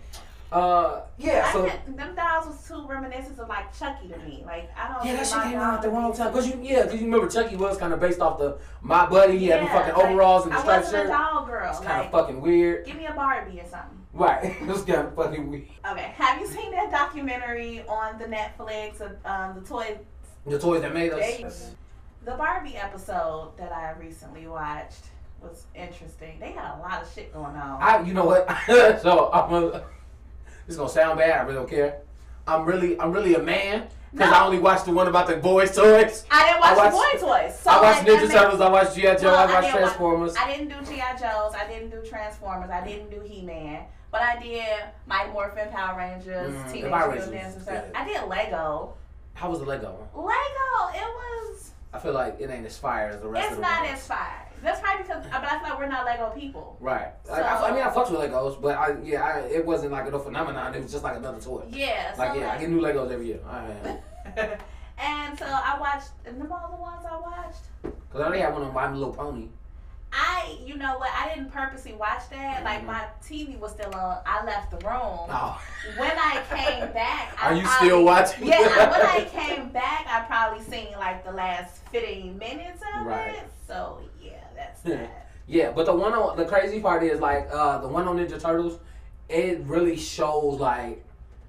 Uh, 0.52 1.00
yeah. 1.18 1.52
So. 1.52 1.70
them 1.88 2.14
dolls 2.14 2.46
was 2.46 2.68
too 2.68 2.86
reminiscent 2.86 3.38
of 3.38 3.48
like 3.48 3.76
Chucky 3.76 4.08
to 4.08 4.18
me. 4.18 4.42
Like 4.46 4.70
I 4.76 4.88
don't. 4.88 5.04
Know. 5.04 5.10
Yeah, 5.10 5.16
that 5.16 5.26
shit 5.26 5.42
came 5.42 5.58
out 5.58 5.74
at 5.74 5.82
the 5.82 5.88
wrong 5.90 6.14
time. 6.14 6.32
Cause 6.32 6.46
you, 6.48 6.58
yeah, 6.62 6.84
cause 6.84 6.94
you 6.94 7.00
remember 7.00 7.28
Chucky 7.28 7.56
was 7.56 7.76
kind 7.78 7.92
of 7.92 8.00
based 8.00 8.20
off 8.20 8.38
the 8.38 8.58
My 8.80 9.06
Buddy. 9.06 9.38
He 9.38 9.46
had 9.46 9.60
the 9.60 9.64
Yeah, 9.64 9.72
fucking 9.72 9.94
like, 9.94 10.04
overalls 10.04 10.44
and 10.44 10.52
the 10.52 10.56
I 10.58 10.60
striped 10.60 10.84
wasn't 10.84 11.02
shirt. 11.02 11.06
a 11.06 11.12
doll 11.12 11.46
girl. 11.46 11.70
It's 11.70 11.80
kind 11.80 11.98
like, 11.98 12.06
of 12.06 12.12
fucking 12.12 12.40
weird. 12.40 12.86
give 12.86 12.96
me 12.96 13.06
a 13.06 13.12
Barbie 13.12 13.60
or 13.60 13.66
something. 13.68 13.98
Right. 14.14 14.44
it 14.60 14.66
was 14.66 14.82
kind 14.82 15.06
of 15.08 15.14
fucking 15.16 15.50
weird. 15.50 15.66
Okay, 15.90 16.12
have 16.16 16.40
you 16.40 16.46
seen 16.46 16.70
that 16.70 16.90
documentary 16.90 17.82
on 17.88 18.18
the 18.18 18.26
Netflix 18.26 19.00
of 19.00 19.12
um, 19.26 19.60
the 19.60 19.68
toy, 19.68 19.98
The 20.46 20.58
toys 20.58 20.82
that 20.82 20.94
made 20.94 21.12
us. 21.12 21.72
the 22.24 22.32
Barbie 22.32 22.76
episode 22.76 23.52
that 23.58 23.72
I 23.72 23.92
recently 23.98 24.46
watched 24.46 25.06
was 25.42 25.66
interesting. 25.74 26.38
They 26.40 26.52
had 26.52 26.76
a 26.76 26.78
lot 26.80 27.02
of 27.02 27.12
shit 27.12 27.32
going 27.32 27.56
on. 27.56 27.82
I, 27.82 28.00
you 28.02 28.14
know 28.14 28.24
what? 28.24 28.48
so 29.02 29.30
I'm 29.32 29.52
a, 29.52 29.84
this 30.66 30.74
is 30.74 30.76
gonna 30.76 30.88
sound 30.90 31.18
bad. 31.18 31.40
I 31.40 31.42
really 31.42 31.54
don't 31.54 31.68
care. 31.70 31.98
I'm 32.46 32.64
really, 32.64 32.98
I'm 33.00 33.12
really 33.12 33.34
a 33.34 33.40
man 33.42 33.88
because 34.12 34.30
No. 34.30 34.36
I 34.36 34.44
only 34.44 34.58
watched 34.58 34.84
the 34.84 34.92
one 34.92 35.08
about 35.08 35.26
the 35.26 35.36
boys' 35.36 35.74
toys. 35.74 36.24
I 36.30 36.46
didn't 36.46 36.62
I 36.62 36.74
watch, 36.74 36.92
watched- 36.94 37.20
the 37.20 37.26
boy 37.26 37.32
toys. 37.32 37.58
So 37.58 37.70
I 37.70 37.80
watched 37.82 38.08
like, 38.08 38.20
Ninja 38.20 38.30
Turtles. 38.32 38.60
I 38.60 38.68
watched 38.70 38.94
GI 38.94 39.02
Joe. 39.16 39.34
I 39.34 39.42
I 39.42 39.46
watched 39.46 39.62
watch- 39.64 39.70
Transformers. 39.72 40.36
I 40.36 40.46
didn't 40.56 40.68
do 40.68 40.90
G.I. 40.92 41.12
Joes. 41.16 41.54
I 41.54 41.66
didn't 41.68 41.90
do 41.90 42.08
Transformers. 42.08 42.70
I 42.70 42.84
didn't 42.86 43.10
do 43.10 43.20
He 43.20 43.42
Man. 43.42 43.84
But 44.12 44.22
I 44.22 44.40
did 44.40 44.64
Mighty 45.06 45.30
Morphin 45.32 45.68
Power 45.70 45.98
Rangers, 45.98 46.54
Mm, 46.54 46.72
Teenage 46.72 46.90
Mutant 46.90 47.32
Ninja 47.32 47.64
Turtles. 47.66 47.92
I 47.94 48.04
did 48.06 48.22
Lego. 48.28 48.94
How 49.34 49.50
was 49.50 49.58
the 49.58 49.66
Lego? 49.66 50.08
Lego, 50.14 50.94
it 50.94 51.02
was. 51.02 51.70
I 51.92 51.98
feel 51.98 52.12
like 52.12 52.36
it 52.40 52.48
ain't 52.48 52.64
as 52.64 52.78
fire 52.78 53.08
as 53.08 53.20
the 53.20 53.28
rest 53.28 53.44
It's 53.46 53.52
of 53.52 53.56
the 53.58 53.62
not 53.62 53.80
ones. 53.82 53.92
as 53.94 54.06
fire. 54.06 54.45
That's 54.62 54.80
probably 54.80 55.02
because, 55.04 55.24
but 55.30 55.44
I 55.44 55.58
feel 55.60 55.68
like 55.70 55.78
we're 55.78 55.86
not 55.88 56.04
Lego 56.06 56.30
people. 56.30 56.76
Right. 56.80 57.08
I, 57.30 57.36
So- 57.36 57.42
I, 57.42 57.68
I 57.68 57.72
mean, 57.74 57.82
I 57.82 57.90
fucked 57.90 58.10
with 58.10 58.20
Legos, 58.20 58.60
but 58.60 58.76
I, 58.76 58.96
yeah, 59.02 59.22
I, 59.22 59.38
it 59.40 59.64
wasn't 59.64 59.92
like 59.92 60.10
a 60.10 60.18
phenomenon. 60.18 60.74
It 60.74 60.82
was 60.82 60.90
just 60.92 61.04
like 61.04 61.16
another 61.16 61.40
toy. 61.40 61.64
Yeah. 61.70 62.12
So 62.14 62.18
Like, 62.20 62.30
I 62.32 62.58
get 62.58 62.70
new 62.70 62.80
Legos 62.80 63.10
every 63.10 63.26
year. 63.26 63.40
And 64.98 65.38
so 65.38 65.44
I 65.44 65.76
watched. 65.78 66.08
And 66.24 66.40
them 66.40 66.50
all 66.50 66.70
the 66.74 66.80
ones 66.80 67.04
I 67.04 67.18
watched. 67.20 67.64
Cause 68.10 68.22
I 68.22 68.26
only 68.26 68.38
had 68.40 68.54
one 68.54 68.62
on 68.62 68.72
My 68.72 68.90
Little 68.90 69.12
Pony. 69.12 69.48
I, 70.10 70.56
you 70.64 70.76
know 70.78 70.96
what? 70.96 71.10
I 71.14 71.34
didn't 71.34 71.52
purposely 71.52 71.92
watch 71.92 72.30
that. 72.30 72.64
Like 72.64 72.80
Mhm. 72.82 72.86
my 72.86 73.04
TV 73.22 73.58
was 73.58 73.72
still 73.72 73.94
on. 73.94 74.18
I 74.24 74.42
left 74.46 74.70
the 74.70 74.78
room. 74.78 75.28
Oh, 75.28 75.60
When 75.98 76.12
I 76.12 76.42
came 76.48 76.90
back, 76.94 77.36
I 77.38 77.48
are 77.50 77.54
you 77.54 77.62
probably- 77.62 77.88
still 77.88 78.04
watching? 78.04 78.46
Yeah, 78.46 78.90
when 78.90 79.02
I 79.02 79.24
came 79.30 79.68
back, 79.68 80.06
I 80.08 80.20
probably 80.26 80.64
seen 80.64 80.92
like 80.98 81.24
the 81.26 81.32
last 81.32 81.82
fifteen 81.92 82.38
minutes 82.38 82.82
of 82.98 83.04
Right. 83.06 83.34
it. 83.34 83.50
So 83.68 83.98
yeah, 84.00 84.15
that's 84.56 84.84
Yeah. 84.84 84.96
that. 84.96 85.28
Yeah, 85.48 85.70
but 85.70 85.86
the 85.86 85.94
one 85.94 86.12
on 86.12 86.36
the 86.36 86.44
crazy 86.44 86.80
part 86.80 87.02
is 87.04 87.20
like 87.20 87.48
uh 87.52 87.78
the 87.78 87.88
one 87.88 88.08
on 88.08 88.18
Ninja 88.18 88.40
Turtles, 88.40 88.78
it 89.28 89.60
really 89.64 89.96
shows 89.96 90.58
like 90.58 91.04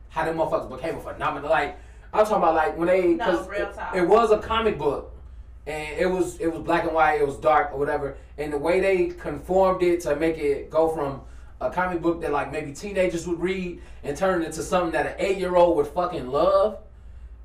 how 0.10 0.26
them 0.26 0.38
motherfuckers 0.38 0.70
became 0.76 0.96
a 0.98 1.02
phenomenon. 1.02 1.50
Like 1.50 1.78
I'm 2.14 2.26
talking 2.26 2.38
about 2.38 2.56
like 2.56 2.78
when 2.78 2.88
they 2.88 3.14
No, 3.16 3.44
real 3.48 3.68
it, 3.94 3.98
it 3.98 4.08
was 4.08 4.32
a 4.32 4.38
comic 4.38 4.78
book 4.78 5.12
and 5.66 5.98
it 6.00 6.06
was 6.06 6.40
it 6.40 6.48
was 6.48 6.62
black 6.62 6.84
and 6.84 6.94
white, 6.94 7.20
it 7.20 7.26
was 7.28 7.38
dark 7.38 7.72
or 7.74 7.80
whatever, 7.80 8.18
and 8.38 8.54
the 8.54 8.58
way 8.58 8.80
they 8.80 9.08
conformed 9.08 9.82
it 9.84 10.02
to 10.02 10.16
make 10.16 10.38
it 10.38 10.70
go 10.70 10.90
from 10.90 11.22
a 11.60 11.72
comic 11.72 12.02
book 12.02 12.22
that 12.22 12.32
like 12.32 12.52
maybe 12.52 12.72
teenagers 12.74 13.28
would 13.28 13.40
read 13.42 13.82
and 14.04 14.16
turn 14.16 14.44
it 14.44 14.46
into 14.46 14.62
something 14.62 14.92
that 14.92 15.08
an 15.08 15.16
eight 15.18 15.38
year 15.38 15.56
old 15.56 15.76
would 15.76 15.88
fucking 15.88 16.28
love. 16.28 16.78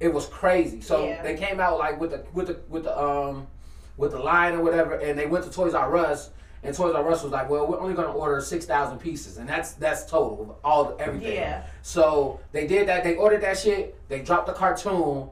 It 0.00 0.12
was 0.12 0.26
crazy. 0.26 0.80
So 0.82 1.06
Yeah. 1.06 1.22
they 1.22 1.34
came 1.36 1.60
out 1.60 1.78
like 1.78 1.98
with 1.98 2.10
the 2.10 2.24
with 2.34 2.48
the 2.48 2.60
with 2.68 2.84
the 2.84 2.98
um 2.98 3.46
with 3.96 4.12
the 4.12 4.18
line 4.18 4.54
or 4.54 4.62
whatever, 4.62 4.94
and 4.94 5.18
they 5.18 5.26
went 5.26 5.44
to 5.44 5.50
Toys 5.50 5.74
R 5.74 5.96
Us, 5.96 6.30
and 6.62 6.74
Toys 6.74 6.94
R 6.94 7.10
Us 7.10 7.22
was 7.22 7.32
like, 7.32 7.48
"Well, 7.50 7.66
we're 7.66 7.80
only 7.80 7.94
going 7.94 8.08
to 8.08 8.14
order 8.14 8.40
six 8.40 8.64
thousand 8.64 8.98
pieces, 8.98 9.36
and 9.38 9.48
that's 9.48 9.72
that's 9.72 10.04
total 10.06 10.42
of 10.42 10.64
all 10.64 10.96
everything." 10.98 11.32
Yeah. 11.34 11.64
So 11.82 12.40
they 12.52 12.66
did 12.66 12.88
that. 12.88 13.04
They 13.04 13.16
ordered 13.16 13.42
that 13.42 13.58
shit. 13.58 13.96
They 14.08 14.20
dropped 14.20 14.46
the 14.46 14.52
cartoon. 14.54 15.28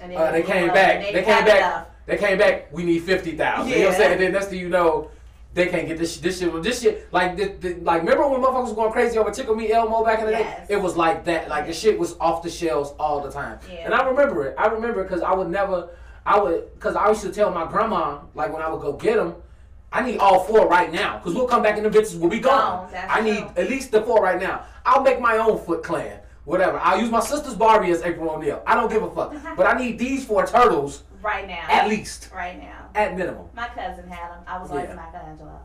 And 0.00 0.12
Uh, 0.14 0.32
they 0.32 0.42
came 0.42 0.68
back. 0.68 0.96
and 1.04 1.14
They, 1.16 1.22
came 1.22 1.44
back. 1.44 1.58
enough. 1.58 1.86
They 2.06 2.16
came 2.16 2.38
back. 2.38 2.72
We 2.72 2.84
need 2.84 3.00
fifty 3.04 3.36
thousand. 3.36 3.70
Yeah. 3.70 3.76
You 3.76 3.82
know 3.82 3.88
what 3.88 3.94
I'm 3.94 4.00
saying? 4.00 4.12
And 4.12 4.20
then 4.20 4.32
next 4.32 4.46
thing 4.46 4.58
you 4.58 4.68
know, 4.68 5.10
they 5.54 5.66
can't 5.66 5.86
get 5.86 5.98
this. 5.98 6.16
This 6.18 6.40
shit. 6.40 6.62
This 6.62 6.80
shit. 6.82 7.12
Like 7.12 7.36
this, 7.36 7.50
this- 7.60 7.76
like 7.82 8.00
remember 8.02 8.26
when 8.28 8.40
motherfuckers 8.40 8.64
was 8.64 8.72
going 8.72 8.92
crazy 8.92 9.18
over 9.18 9.30
Tickle 9.30 9.54
Me 9.54 9.70
Elmo 9.70 10.04
back 10.04 10.18
in 10.20 10.26
the 10.26 10.32
Yes. 10.32 10.68
day? 10.68 10.74
It 10.74 10.78
was 10.82 10.96
like 10.96 11.24
that. 11.26 11.48
Like 11.48 11.66
the 11.66 11.72
shit 11.72 11.98
was 11.98 12.16
off 12.20 12.42
the 12.42 12.50
shelves 12.50 12.92
all 12.98 13.20
the 13.20 13.30
time. 13.30 13.58
Yeah. 13.70 13.84
And 13.84 13.94
I 13.94 14.06
remember 14.08 14.46
it. 14.46 14.54
I 14.58 14.66
remember 14.66 15.02
because 15.04 15.22
I 15.22 15.32
would 15.32 15.48
never. 15.50 15.90
I 16.24 16.38
would 16.40 16.72
because 16.74 16.94
I 16.96 17.08
used 17.08 17.22
to 17.22 17.32
tell 17.32 17.50
my 17.50 17.66
grandma 17.70 18.20
like 18.34 18.52
when 18.52 18.62
I 18.62 18.68
would 18.70 18.80
go 18.80 18.92
get 18.92 19.16
them. 19.16 19.34
I 19.94 20.02
need 20.02 20.18
all 20.18 20.44
four 20.44 20.68
right 20.68 20.90
now 20.90 21.18
because 21.18 21.34
we'll 21.34 21.46
come 21.46 21.62
back 21.62 21.76
in 21.76 21.82
the 21.84 21.90
bitches 21.90 22.18
will 22.18 22.30
be 22.30 22.38
gone. 22.40 22.84
Gone, 22.84 22.92
that's 22.92 23.12
I 23.14 23.20
need 23.20 23.38
true. 23.40 23.50
at 23.56 23.68
least 23.68 23.90
the 23.92 24.00
four 24.02 24.22
right 24.22 24.40
now. 24.40 24.64
I'll 24.86 25.02
make 25.02 25.20
my 25.20 25.36
own 25.36 25.58
Foot 25.58 25.82
Clan. 25.82 26.18
Whatever. 26.44 26.78
I'll 26.78 26.98
use 27.00 27.10
my 27.10 27.20
sister's 27.20 27.54
Barbie 27.54 27.90
as 27.90 28.02
April 28.02 28.30
O'Neil. 28.30 28.62
I 28.66 28.74
don't 28.74 28.90
give 28.90 29.02
a 29.02 29.10
fuck. 29.10 29.34
But 29.56 29.66
I 29.66 29.78
need 29.78 29.98
these 29.98 30.24
four 30.24 30.46
turtles 30.46 31.02
Right 31.22 31.46
now. 31.46 31.66
at 31.68 31.88
least. 31.88 32.30
Right 32.34 32.58
now. 32.58 32.88
At 32.94 33.16
minimum. 33.16 33.46
My 33.54 33.68
cousin 33.68 34.08
had 34.08 34.30
them. 34.32 34.42
I 34.46 34.58
was 34.60 34.70
like 34.70 34.88
Yeah. 34.88 34.94
Michelangelo. 34.96 35.60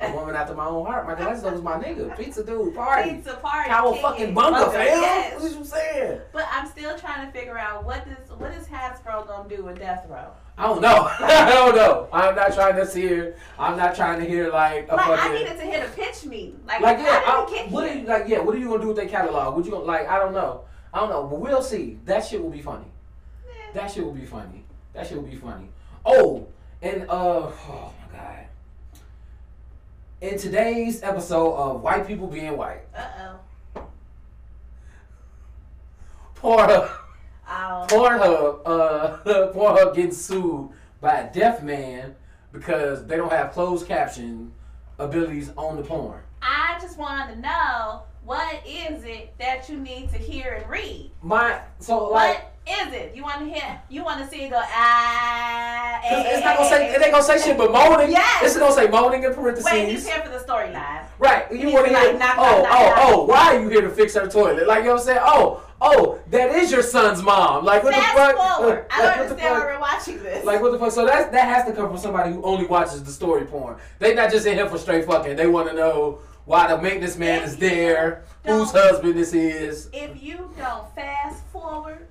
A 0.00 0.12
woman 0.12 0.36
after 0.36 0.54
my 0.54 0.64
own 0.66 0.86
heart. 0.86 1.08
Michelangelo 1.08 1.52
was 1.52 1.60
my 1.62 1.72
nigga. 1.74 2.16
Pizza 2.16 2.44
dude. 2.44 2.72
Party. 2.72 3.14
Pizza 3.14 3.34
party. 3.34 3.68
Kid. 3.68 4.00
fucking 4.02 4.34
bunga, 4.34 4.66
Bunga, 4.66 4.72
fam. 4.72 4.86
yes. 5.00 5.42
What 5.42 5.50
you 5.52 5.64
saying? 5.64 6.20
But 6.32 6.46
I'm 6.52 6.68
still 6.68 6.96
trying 6.96 7.26
to 7.26 7.32
figure 7.36 7.58
out 7.58 7.84
what 7.84 8.06
is 8.06 8.30
what 8.38 8.52
is 8.52 8.66
Hasbro 8.68 9.26
gonna 9.26 9.48
do 9.48 9.64
with 9.64 9.80
Death 9.80 10.06
Row. 10.08 10.30
I 10.56 10.66
don't 10.66 10.80
know. 10.80 11.10
I 11.18 11.50
don't 11.52 11.74
know. 11.74 12.08
I'm 12.12 12.36
not 12.36 12.54
trying 12.54 12.76
to 12.76 12.86
hear. 12.88 13.36
I'm 13.58 13.76
not 13.76 13.96
trying 13.96 14.20
to 14.20 14.24
hear 14.28 14.52
like 14.52 14.86
a 14.88 14.94
Like 14.94 15.08
I 15.08 15.16
fucking. 15.16 15.32
needed 15.34 15.56
to 15.58 15.64
hit 15.64 15.84
a 15.88 15.90
pitch 15.90 16.24
me. 16.26 16.54
Like, 16.64 16.80
Like 16.80 16.98
yeah, 16.98 17.20
I, 17.26 17.66
what 17.68 17.84
are 17.88 17.92
you 17.94 18.06
like? 18.06 18.28
Yeah, 18.28 18.38
what 18.38 18.54
are 18.54 18.58
you 18.58 18.68
gonna 18.68 18.80
do 18.82 18.88
with 18.88 18.96
their 18.98 19.08
catalog? 19.08 19.56
What 19.56 19.64
you 19.64 19.72
gonna 19.72 19.84
like? 19.84 20.08
I 20.08 20.20
don't 20.20 20.32
know. 20.32 20.62
I 20.94 21.00
don't 21.00 21.10
know, 21.10 21.24
but 21.26 21.40
we'll 21.40 21.60
see. 21.62 21.98
That 22.04 22.24
shit 22.24 22.40
will 22.40 22.50
be 22.50 22.62
funny. 22.62 22.86
That 23.74 23.90
shit 23.90 24.04
will 24.04 24.12
be 24.14 24.24
funny. 24.24 24.64
That 24.94 25.08
shit 25.08 25.16
will 25.16 25.24
be 25.28 25.36
funny. 25.36 25.70
Oh, 26.06 26.46
and 26.82 27.02
uh, 27.10 27.50
oh. 27.68 27.92
In 30.20 30.36
today's 30.38 31.02
episode 31.02 31.54
of 31.54 31.80
White 31.82 32.06
People 32.06 32.26
Being 32.26 32.56
White, 32.56 32.80
Uh 32.96 33.06
oh. 33.76 33.86
Pornhub, 36.36 36.90
Oh. 37.50 37.86
Pornhub, 37.88 38.60
uh, 38.66 39.16
Pornhub 39.52 39.94
getting 39.94 40.12
sued 40.12 40.70
by 41.00 41.20
a 41.20 41.32
deaf 41.32 41.62
man 41.62 42.14
because 42.52 43.06
they 43.06 43.16
don't 43.16 43.30
have 43.32 43.52
closed 43.52 43.86
caption 43.86 44.52
abilities 44.98 45.52
on 45.56 45.76
the 45.76 45.82
porn. 45.82 46.20
I 46.42 46.78
just 46.80 46.98
wanted 46.98 47.34
to 47.36 47.40
know 47.40 48.02
What 48.24 48.60
is 48.66 49.04
it 49.04 49.32
that 49.38 49.68
you 49.68 49.78
need 49.78 50.10
to 50.10 50.18
hear 50.18 50.54
and 50.60 50.68
read? 50.68 51.10
My 51.22 51.60
so 51.78 52.08
like. 52.08 52.38
what 52.38 52.52
is 52.68 52.92
it? 52.92 53.14
You 53.14 53.22
want 53.22 53.40
to 53.40 53.46
hear? 53.46 53.80
You 53.88 54.04
want 54.04 54.22
to 54.22 54.28
see 54.28 54.44
it 54.44 54.50
go 54.50 54.60
ah? 54.62 56.00
Cause 56.02 56.24
eh, 56.26 56.34
it's 56.34 56.44
not 56.44 56.56
gonna 56.56 56.68
eh, 56.68 56.70
say 56.70 56.88
eh, 56.88 56.94
it 56.94 57.02
ain't 57.02 57.12
gonna 57.12 57.22
say 57.24 57.38
shit 57.38 57.56
but 57.56 57.72
moaning. 57.72 58.10
Yes. 58.10 58.42
It's 58.44 58.56
gonna 58.58 58.74
say 58.74 58.88
moaning 58.88 59.24
in 59.24 59.34
parentheses. 59.34 59.70
Wait, 59.70 59.88
he's 59.88 60.06
here 60.06 60.20
for 60.22 60.28
the 60.30 60.38
storyline. 60.38 61.04
Right. 61.18 61.50
You 61.50 61.58
He's 61.58 61.72
want 61.74 61.86
to 61.86 61.92
like, 61.92 62.10
hear? 62.10 62.18
knock, 62.18 62.34
oh, 62.38 62.62
knock, 62.62 62.72
oh, 62.72 62.88
knock, 62.88 62.98
oh. 62.98 63.24
Why 63.24 63.56
are 63.56 63.60
you 63.62 63.68
here 63.68 63.80
to 63.80 63.90
fix 63.90 64.14
her 64.14 64.26
toilet? 64.28 64.66
Like 64.66 64.80
you 64.80 64.84
know 64.84 64.92
what 64.92 65.00
I'm 65.00 65.06
saying? 65.06 65.20
Oh, 65.22 65.62
oh, 65.80 66.18
that 66.30 66.50
is 66.54 66.70
your 66.70 66.82
son's 66.82 67.22
mom. 67.22 67.64
Like 67.64 67.82
what 67.84 67.94
Fast 67.94 68.14
the 68.16 68.20
fuck? 68.38 68.56
forward. 68.58 68.86
I 68.90 69.02
don't 69.02 69.18
understand 69.18 69.54
why 69.54 69.64
we're 69.66 69.80
watching 69.80 70.22
this. 70.22 70.44
Like 70.44 70.60
what 70.60 70.72
the 70.72 70.78
fuck? 70.78 70.92
So 70.92 71.06
that 71.06 71.32
that 71.32 71.48
has 71.48 71.64
to 71.66 71.72
come 71.72 71.88
from 71.88 71.98
somebody 71.98 72.32
who 72.32 72.42
only 72.42 72.66
watches 72.66 73.02
the 73.02 73.10
story 73.12 73.44
porn. 73.46 73.78
They 73.98 74.14
not 74.14 74.30
just 74.30 74.46
in 74.46 74.54
here 74.54 74.68
for 74.68 74.78
straight 74.78 75.04
fucking. 75.06 75.36
They 75.36 75.46
want 75.46 75.68
to 75.68 75.74
know 75.74 76.20
why 76.44 76.66
the 76.68 76.80
maintenance 76.80 77.16
man 77.16 77.42
If 77.42 77.48
is 77.48 77.56
there, 77.58 78.24
whose 78.46 78.70
husband 78.70 79.14
this 79.18 79.34
is. 79.34 79.90
if 79.92 80.22
you 80.22 80.50
don't 80.56 80.94
fast 80.94 81.44
forward 81.52 82.06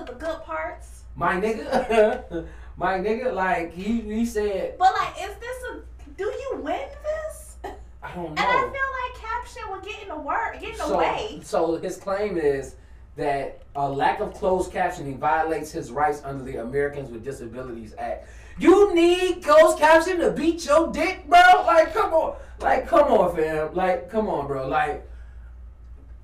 the 0.00 0.12
good 0.12 0.42
parts, 0.42 1.04
My 1.16 1.40
nigga, 1.40 2.46
my 2.76 2.98
nigga. 2.98 3.32
Like 3.32 3.72
he 3.72 4.00
he 4.00 4.26
said, 4.26 4.76
but 4.78 4.92
like, 4.94 5.14
is 5.22 5.34
this 5.36 5.56
a? 5.72 5.80
Do 6.16 6.24
you 6.24 6.60
win 6.62 6.88
this? 7.02 7.56
I 8.02 8.14
don't 8.14 8.24
know. 8.24 8.30
And. 8.30 8.40
I 8.40 8.60
feel 8.60 8.70
like 8.70 9.22
caption 9.22 9.62
will 9.70 9.80
get 9.80 10.02
in 10.02 10.08
the 10.08 10.18
word, 10.18 10.58
get 10.60 10.72
in 10.72 10.78
the 10.78 10.86
so, 10.86 10.98
way. 10.98 11.40
so 11.42 11.76
his 11.76 11.96
claim 11.96 12.36
is 12.36 12.76
that 13.16 13.62
a 13.76 13.88
lack 13.88 14.20
of 14.20 14.34
closed 14.34 14.72
captioning 14.72 15.18
violates 15.18 15.70
his 15.70 15.90
rights 15.90 16.22
under 16.24 16.42
the 16.42 16.56
Americans 16.56 17.10
with 17.10 17.24
Disabilities 17.24 17.94
Act. 17.98 18.28
You 18.58 18.94
need 18.94 19.42
closed 19.42 19.78
caption 19.78 20.18
to 20.18 20.30
beat 20.30 20.64
your 20.66 20.92
dick, 20.92 21.28
bro? 21.28 21.40
Like, 21.66 21.92
come 21.94 22.12
on. 22.12 22.36
Like, 22.60 22.86
come 22.86 23.12
on, 23.12 23.34
fam. 23.34 23.74
Like, 23.74 24.10
come 24.10 24.28
on, 24.28 24.46
bro. 24.46 24.68
Like, 24.68 25.06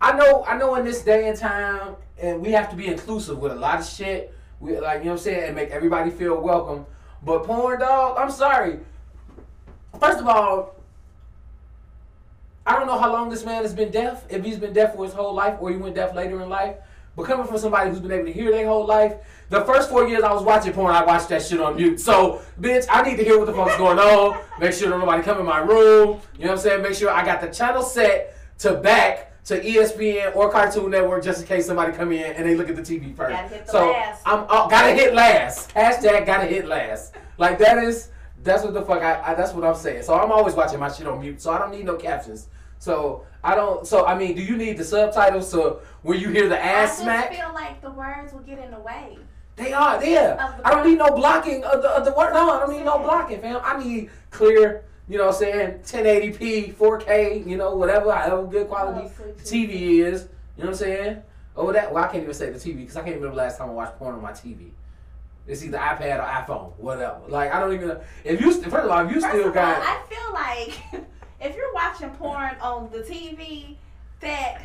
I 0.00 0.16
know, 0.16 0.44
I 0.44 0.56
know 0.56 0.74
in 0.76 0.84
this 0.84 1.02
day 1.02 1.28
and 1.28 1.36
time, 1.36 1.96
and 2.20 2.40
we 2.40 2.52
have 2.52 2.70
to 2.70 2.76
be 2.76 2.86
inclusive 2.86 3.38
with 3.38 3.52
a 3.52 3.56
lot 3.56 3.80
of 3.80 3.86
shit. 3.86 4.34
We 4.60 4.78
like, 4.78 4.98
you 4.98 5.04
know 5.04 5.12
what 5.12 5.18
I'm 5.20 5.24
saying, 5.24 5.44
and 5.44 5.54
make 5.54 5.70
everybody 5.70 6.10
feel 6.10 6.40
welcome. 6.40 6.86
But 7.22 7.44
porn 7.44 7.80
dog, 7.80 8.16
I'm 8.18 8.30
sorry. 8.30 8.80
First 9.98 10.20
of 10.20 10.28
all, 10.28 10.76
I 12.66 12.74
don't 12.74 12.86
know 12.86 12.98
how 12.98 13.12
long 13.12 13.30
this 13.30 13.44
man 13.44 13.62
has 13.62 13.72
been 13.72 13.90
deaf. 13.90 14.24
If 14.28 14.44
he's 14.44 14.58
been 14.58 14.72
deaf 14.72 14.94
for 14.94 15.04
his 15.04 15.14
whole 15.14 15.32
life, 15.32 15.56
or 15.60 15.70
he 15.70 15.76
went 15.76 15.94
deaf 15.94 16.14
later 16.14 16.42
in 16.42 16.48
life. 16.48 16.76
But 17.16 17.26
coming 17.26 17.46
from 17.46 17.58
somebody 17.58 17.90
who's 17.90 17.98
been 17.98 18.12
able 18.12 18.26
to 18.26 18.32
hear 18.32 18.50
their 18.52 18.66
whole 18.66 18.86
life, 18.86 19.14
the 19.48 19.64
first 19.64 19.88
four 19.88 20.06
years 20.06 20.22
I 20.22 20.32
was 20.32 20.44
watching 20.44 20.72
porn, 20.72 20.94
I 20.94 21.04
watched 21.04 21.30
that 21.30 21.42
shit 21.42 21.60
on 21.60 21.74
mute. 21.74 21.98
So, 21.98 22.42
bitch, 22.60 22.86
I 22.88 23.02
need 23.02 23.16
to 23.16 23.24
hear 23.24 23.38
what 23.38 23.46
the 23.46 23.54
fuck's 23.54 23.76
going 23.76 23.98
on. 23.98 24.40
Make 24.60 24.72
sure 24.72 24.90
nobody 24.90 25.22
come 25.22 25.40
in 25.40 25.46
my 25.46 25.58
room. 25.58 26.20
You 26.36 26.44
know 26.44 26.50
what 26.50 26.50
I'm 26.50 26.58
saying? 26.58 26.82
Make 26.82 26.94
sure 26.94 27.10
I 27.10 27.24
got 27.24 27.40
the 27.40 27.48
channel 27.48 27.82
set 27.82 28.36
to 28.58 28.74
back 28.74 29.27
to 29.48 29.58
ESPN 29.62 30.36
or 30.36 30.50
Cartoon 30.50 30.90
Network 30.90 31.24
just 31.24 31.40
in 31.40 31.46
case 31.46 31.64
somebody 31.64 31.92
come 31.92 32.12
in 32.12 32.34
and 32.34 32.46
they 32.46 32.54
look 32.54 32.68
at 32.68 32.76
the 32.76 32.82
TV 32.82 33.16
first. 33.16 33.30
Gotta 33.30 33.64
the 33.64 33.70
so 33.70 33.90
last. 33.92 34.22
I'm 34.26 34.44
uh, 34.48 34.68
gotta 34.68 34.92
hit 34.92 35.14
last. 35.14 35.74
Hashtag 35.74 36.26
gotta 36.26 36.46
hit 36.46 36.66
last. 36.66 37.14
Like 37.38 37.58
that 37.58 37.78
is 37.78 38.10
that's 38.42 38.62
what 38.62 38.74
the 38.74 38.82
fuck 38.82 39.02
I, 39.02 39.32
I 39.32 39.34
that's 39.34 39.54
what 39.54 39.64
I'm 39.64 39.74
saying. 39.74 40.02
So 40.02 40.14
I'm 40.14 40.30
always 40.30 40.54
watching 40.54 40.78
my 40.78 40.92
shit 40.92 41.06
on 41.06 41.20
mute. 41.20 41.40
So 41.40 41.50
I 41.50 41.58
don't 41.58 41.70
need 41.70 41.86
no 41.86 41.96
captions. 41.96 42.48
So 42.78 43.24
I 43.42 43.54
don't. 43.54 43.86
So 43.86 44.04
I 44.04 44.18
mean, 44.18 44.36
do 44.36 44.42
you 44.42 44.54
need 44.54 44.76
the 44.76 44.84
subtitles 44.84 45.50
so 45.50 45.80
when 46.02 46.20
you 46.20 46.28
hear 46.28 46.46
the 46.46 46.62
I 46.62 46.68
ass 46.68 46.90
just 46.90 47.02
smack? 47.02 47.32
I 47.32 47.36
feel 47.36 47.54
like 47.54 47.80
the 47.80 47.90
words 47.90 48.34
will 48.34 48.40
get 48.40 48.58
in 48.58 48.70
the 48.70 48.80
way. 48.80 49.18
They 49.56 49.72
are 49.72 50.04
Yeah. 50.04 50.56
I 50.62 50.72
don't 50.72 50.86
need 50.86 50.98
no 50.98 51.10
blocking 51.10 51.64
of 51.64 51.80
the, 51.80 51.88
of 51.88 52.04
the 52.04 52.12
word. 52.12 52.34
No, 52.34 52.50
I 52.50 52.60
don't 52.60 52.70
need 52.70 52.84
no 52.84 52.98
blocking, 52.98 53.40
fam. 53.40 53.60
I 53.64 53.82
need 53.82 54.10
clear. 54.30 54.84
You 55.08 55.18
know 55.18 55.26
what 55.26 55.34
I'm 55.36 55.40
saying? 55.40 55.78
1080p, 55.84 56.74
4K. 56.74 57.46
You 57.46 57.56
know 57.56 57.74
whatever, 57.74 58.12
however 58.12 58.46
good 58.46 58.68
quality 58.68 59.10
Oh, 59.20 59.22
TV 59.42 60.00
is. 60.00 60.28
You 60.56 60.64
know 60.64 60.66
what 60.66 60.68
I'm 60.70 60.74
saying? 60.74 61.22
Over 61.56 61.72
that. 61.72 61.92
Well, 61.92 62.04
I 62.04 62.08
can't 62.08 62.22
even 62.22 62.34
say 62.34 62.50
the 62.50 62.58
TV 62.58 62.78
because 62.78 62.96
I 62.96 63.00
can't 63.02 63.16
remember 63.16 63.30
the 63.34 63.42
last 63.42 63.58
time 63.58 63.70
I 63.70 63.72
watched 63.72 63.98
porn 63.98 64.14
on 64.14 64.22
my 64.22 64.32
TV. 64.32 64.70
It's 65.46 65.64
either 65.64 65.78
iPad 65.78 66.18
or 66.18 66.22
iPhone, 66.28 66.72
whatever. 66.76 67.20
Like 67.28 67.52
I 67.54 67.58
don't 67.58 67.72
even. 67.72 67.88
know. 67.88 68.00
If 68.22 68.40
you 68.40 68.52
first 68.52 68.66
of 68.66 68.90
all, 68.90 69.06
if 69.06 69.14
you 69.14 69.20
First 69.20 69.28
still 69.32 69.40
of 69.40 69.46
all, 69.48 69.52
got. 69.54 69.80
I 69.82 70.02
feel 70.08 70.32
like 70.34 71.04
if 71.40 71.56
you're 71.56 71.72
watching 71.72 72.10
porn 72.10 72.54
on 72.60 72.90
the 72.92 72.98
TV, 72.98 73.76
that 74.20 74.60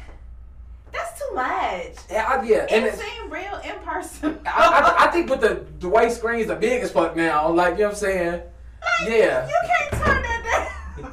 that's 0.92 1.18
too 1.20 1.34
much. 1.34 1.94
Yeah, 2.12 2.28
I- 2.28 2.44
yeah, 2.46 2.68
and 2.70 2.86
It 2.86 2.96
seemed 2.96 3.32
real 3.32 3.60
in 3.64 3.80
person. 3.86 4.40
I, 4.46 4.96
I, 5.00 5.08
I 5.08 5.12
think 5.14 5.30
with 5.30 5.40
the 5.42 5.66
the 5.80 5.88
white 5.88 6.12
screen's 6.12 6.48
the 6.48 6.56
big 6.56 6.84
as 6.84 6.92
fuck 6.92 7.16
now. 7.16 7.50
Like 7.50 7.76
you 7.76 7.80
know 7.80 7.86
what 7.86 7.90
I'm 7.94 7.96
saying? 8.00 8.42
Like, 9.00 9.10
Yeah. 9.10 9.48
You 9.48 9.56
can't 9.66 9.92
turn 9.92 10.00
that 10.04 10.18
You 10.18 10.23
down. 10.23 10.23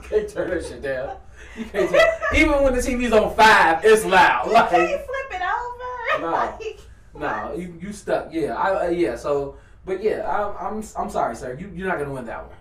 can't 0.08 0.28
turn 0.28 0.50
that 0.50 0.64
shit 0.64 0.82
down. 0.82 1.16
You 1.56 1.64
can't 1.66 1.90
turn, 1.90 2.00
even 2.36 2.62
when 2.62 2.74
the 2.74 2.80
TV's 2.80 3.12
on 3.12 3.34
five, 3.34 3.84
it's 3.84 4.04
loud. 4.04 4.46
You 4.46 4.52
Like 4.52 4.70
can't 4.70 4.88
flip 4.88 5.30
it 5.32 5.42
over. 5.42 6.20
No. 6.20 6.30
Like, 6.32 6.80
no, 7.14 7.54
you 7.56 7.78
you 7.80 7.92
stuck. 7.92 8.28
Yeah, 8.32 8.54
I 8.56 8.86
uh, 8.86 8.90
yeah. 8.90 9.16
So, 9.16 9.56
but 9.86 10.02
yeah, 10.02 10.28
I'm 10.28 10.76
I'm 10.76 10.84
I'm 10.98 11.10
sorry, 11.10 11.34
sir. 11.34 11.56
You 11.58 11.70
you're 11.74 11.88
not 11.88 11.98
gonna 11.98 12.12
win 12.12 12.26
that 12.26 12.46
one. 12.46 12.56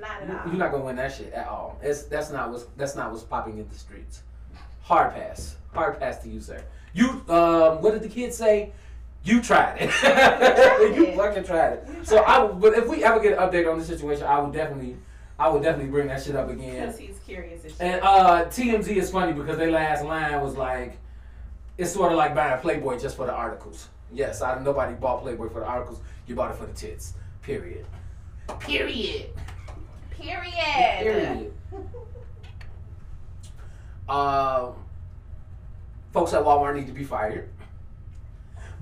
Not 0.00 0.22
at 0.22 0.28
You- 0.28 0.34
all. 0.38 0.46
You're 0.48 0.56
not 0.56 0.72
gonna 0.72 0.84
win 0.84 0.96
that 0.96 1.12
shit 1.14 1.32
at 1.32 1.46
all. 1.48 1.78
It's 1.82 2.02
that's 2.04 2.30
not 2.30 2.50
what's 2.50 2.64
that's 2.76 2.94
not 2.96 3.10
what's 3.10 3.22
popping 3.24 3.58
in 3.58 3.68
the 3.68 3.74
streets. 3.74 4.22
Hard 4.82 5.14
pass. 5.14 5.56
Hard 5.74 5.98
pass 5.98 6.18
to 6.18 6.28
you, 6.28 6.40
sir. 6.40 6.62
You 6.92 7.08
um, 7.28 7.80
what 7.82 7.92
did 7.92 8.02
the 8.02 8.08
kids 8.08 8.36
say? 8.36 8.72
You 9.24 9.40
tried 9.40 9.76
it. 9.80 9.90
you 10.96 11.06
it. 11.06 11.16
fucking 11.16 11.44
tried 11.44 11.74
it. 11.74 11.88
You 11.88 12.04
So 12.04 12.18
I, 12.18 12.42
would- 12.44 12.60
but 12.60 12.74
if 12.74 12.86
we 12.88 13.02
ever 13.04 13.20
get 13.20 13.32
an 13.32 13.38
update 13.38 13.70
on 13.70 13.78
the 13.78 13.84
situation, 13.84 14.24
I 14.24 14.38
would 14.40 14.52
definitely, 14.52 14.96
I 15.42 15.48
would 15.48 15.64
definitely 15.64 15.90
bring 15.90 16.06
that 16.06 16.22
shit 16.22 16.36
up 16.36 16.48
again. 16.50 16.86
Because 16.86 16.98
he's 17.00 17.18
curious 17.26 17.64
as 17.64 17.72
shit. 17.72 17.80
And 17.80 18.00
uh, 18.00 18.44
TMZ 18.44 18.94
is 18.94 19.10
funny 19.10 19.32
because 19.32 19.58
their 19.58 19.72
last 19.72 20.04
line 20.04 20.40
was 20.40 20.56
like, 20.56 20.98
it's 21.76 21.90
sort 21.90 22.12
of 22.12 22.18
like 22.18 22.32
buying 22.32 22.60
Playboy 22.60 23.00
just 23.00 23.16
for 23.16 23.26
the 23.26 23.32
articles. 23.32 23.88
Yes, 24.12 24.40
I 24.40 24.62
nobody 24.62 24.94
bought 24.94 25.22
Playboy 25.22 25.48
for 25.48 25.58
the 25.58 25.66
articles. 25.66 25.98
You 26.28 26.36
bought 26.36 26.52
it 26.52 26.58
for 26.58 26.66
the 26.66 26.72
tits. 26.74 27.14
Period. 27.42 27.84
Period. 28.60 29.30
Period. 30.10 30.54
Period. 31.00 31.54
Um, 34.08 34.74
folks 36.12 36.34
at 36.34 36.42
Walmart 36.42 36.74
need 36.74 36.88
to 36.88 36.92
be 36.92 37.04
fired. 37.04 37.48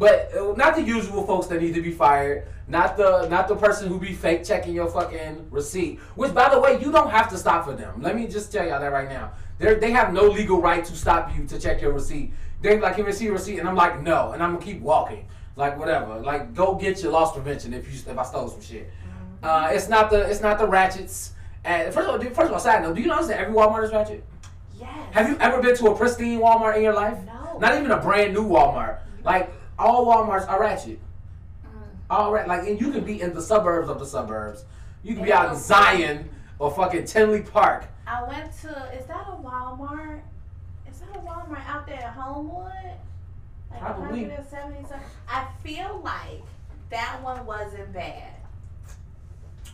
But 0.00 0.34
uh, 0.34 0.54
not 0.56 0.76
the 0.76 0.82
usual 0.82 1.26
folks 1.26 1.46
that 1.48 1.60
need 1.60 1.74
to 1.74 1.82
be 1.82 1.92
fired. 1.92 2.48
Not 2.66 2.96
the 2.96 3.28
not 3.28 3.48
the 3.48 3.54
person 3.54 3.86
who 3.86 4.00
be 4.00 4.14
fake 4.14 4.44
checking 4.44 4.74
your 4.74 4.88
fucking 4.88 5.48
receipt. 5.50 5.98
Which, 6.14 6.32
by 6.32 6.48
the 6.48 6.58
way, 6.58 6.80
you 6.80 6.90
don't 6.90 7.10
have 7.10 7.28
to 7.28 7.36
stop 7.36 7.66
for 7.66 7.74
them. 7.74 8.00
Let 8.00 8.16
me 8.16 8.26
just 8.26 8.50
tell 8.50 8.66
y'all 8.66 8.80
that 8.80 8.92
right 8.92 9.10
now. 9.10 9.32
They 9.58 9.74
they 9.74 9.90
have 9.90 10.14
no 10.14 10.22
legal 10.22 10.58
right 10.62 10.82
to 10.82 10.96
stop 10.96 11.36
you 11.36 11.44
to 11.44 11.60
check 11.60 11.82
your 11.82 11.92
receipt. 11.92 12.32
They 12.62 12.80
like, 12.80 12.96
can 12.96 13.04
we 13.04 13.12
see 13.12 13.26
your 13.26 13.34
receipt? 13.34 13.58
And 13.58 13.68
I'm 13.68 13.76
like, 13.76 14.02
no. 14.02 14.32
And 14.32 14.42
I'm 14.42 14.54
gonna 14.54 14.64
keep 14.64 14.80
walking. 14.80 15.26
Like 15.54 15.78
whatever. 15.78 16.18
Like 16.18 16.54
go 16.54 16.76
get 16.76 17.02
your 17.02 17.12
loss 17.12 17.34
prevention 17.34 17.74
if 17.74 17.86
you 17.86 18.10
if 18.10 18.18
I 18.18 18.22
stole 18.22 18.48
some 18.48 18.62
shit. 18.62 18.88
Uh, 19.42 19.68
it's 19.70 19.90
not 19.90 20.08
the 20.08 20.22
it's 20.30 20.40
not 20.40 20.58
the 20.58 20.66
ratchets. 20.66 21.34
And 21.62 21.92
first 21.92 22.08
of 22.08 22.14
all, 22.14 22.30
first 22.30 22.48
of 22.48 22.52
all, 22.52 22.58
side 22.58 22.82
note, 22.82 22.96
do 22.96 23.02
you 23.02 23.08
notice 23.08 23.26
that 23.26 23.38
every 23.38 23.52
Walmart 23.52 23.84
is 23.84 23.92
ratchet? 23.92 24.24
Yes. 24.78 24.88
Have 25.10 25.28
you 25.28 25.36
ever 25.40 25.60
been 25.60 25.76
to 25.76 25.88
a 25.88 25.94
pristine 25.94 26.40
Walmart 26.40 26.76
in 26.76 26.82
your 26.82 26.94
life? 26.94 27.18
No. 27.26 27.58
Not 27.58 27.76
even 27.76 27.90
a 27.90 28.00
brand 28.00 28.32
new 28.32 28.44
Walmart. 28.44 29.00
Like 29.24 29.52
all 29.80 30.06
Walmarts 30.06 30.48
are 30.48 30.60
ratchet. 30.60 30.98
Mm. 31.66 31.70
All 32.10 32.32
right, 32.32 32.46
like 32.46 32.66
and 32.68 32.80
you 32.80 32.92
can 32.92 33.04
be 33.04 33.20
in 33.20 33.34
the 33.34 33.42
suburbs 33.42 33.88
of 33.88 33.98
the 33.98 34.06
suburbs. 34.06 34.64
You 35.02 35.14
can 35.14 35.24
be 35.24 35.32
out 35.32 35.50
in 35.52 35.58
Zion 35.58 36.28
or 36.58 36.70
fucking 36.70 37.06
Tinley 37.06 37.42
Park. 37.42 37.86
I 38.06 38.22
went 38.24 38.52
to. 38.62 38.68
Is 38.98 39.06
that 39.06 39.26
a 39.28 39.36
Walmart? 39.42 40.20
Is 40.90 41.00
that 41.00 41.16
a 41.16 41.20
Walmart 41.20 41.66
out 41.66 41.86
there 41.86 41.96
at 41.96 42.12
Homewood? 42.12 42.72
Like 43.70 43.80
Probably. 43.80 44.22
170 44.24 44.82
something. 44.82 44.98
I 45.28 45.46
feel 45.62 46.00
like 46.04 46.42
that 46.90 47.22
one 47.22 47.46
wasn't 47.46 47.92
bad. 47.92 48.34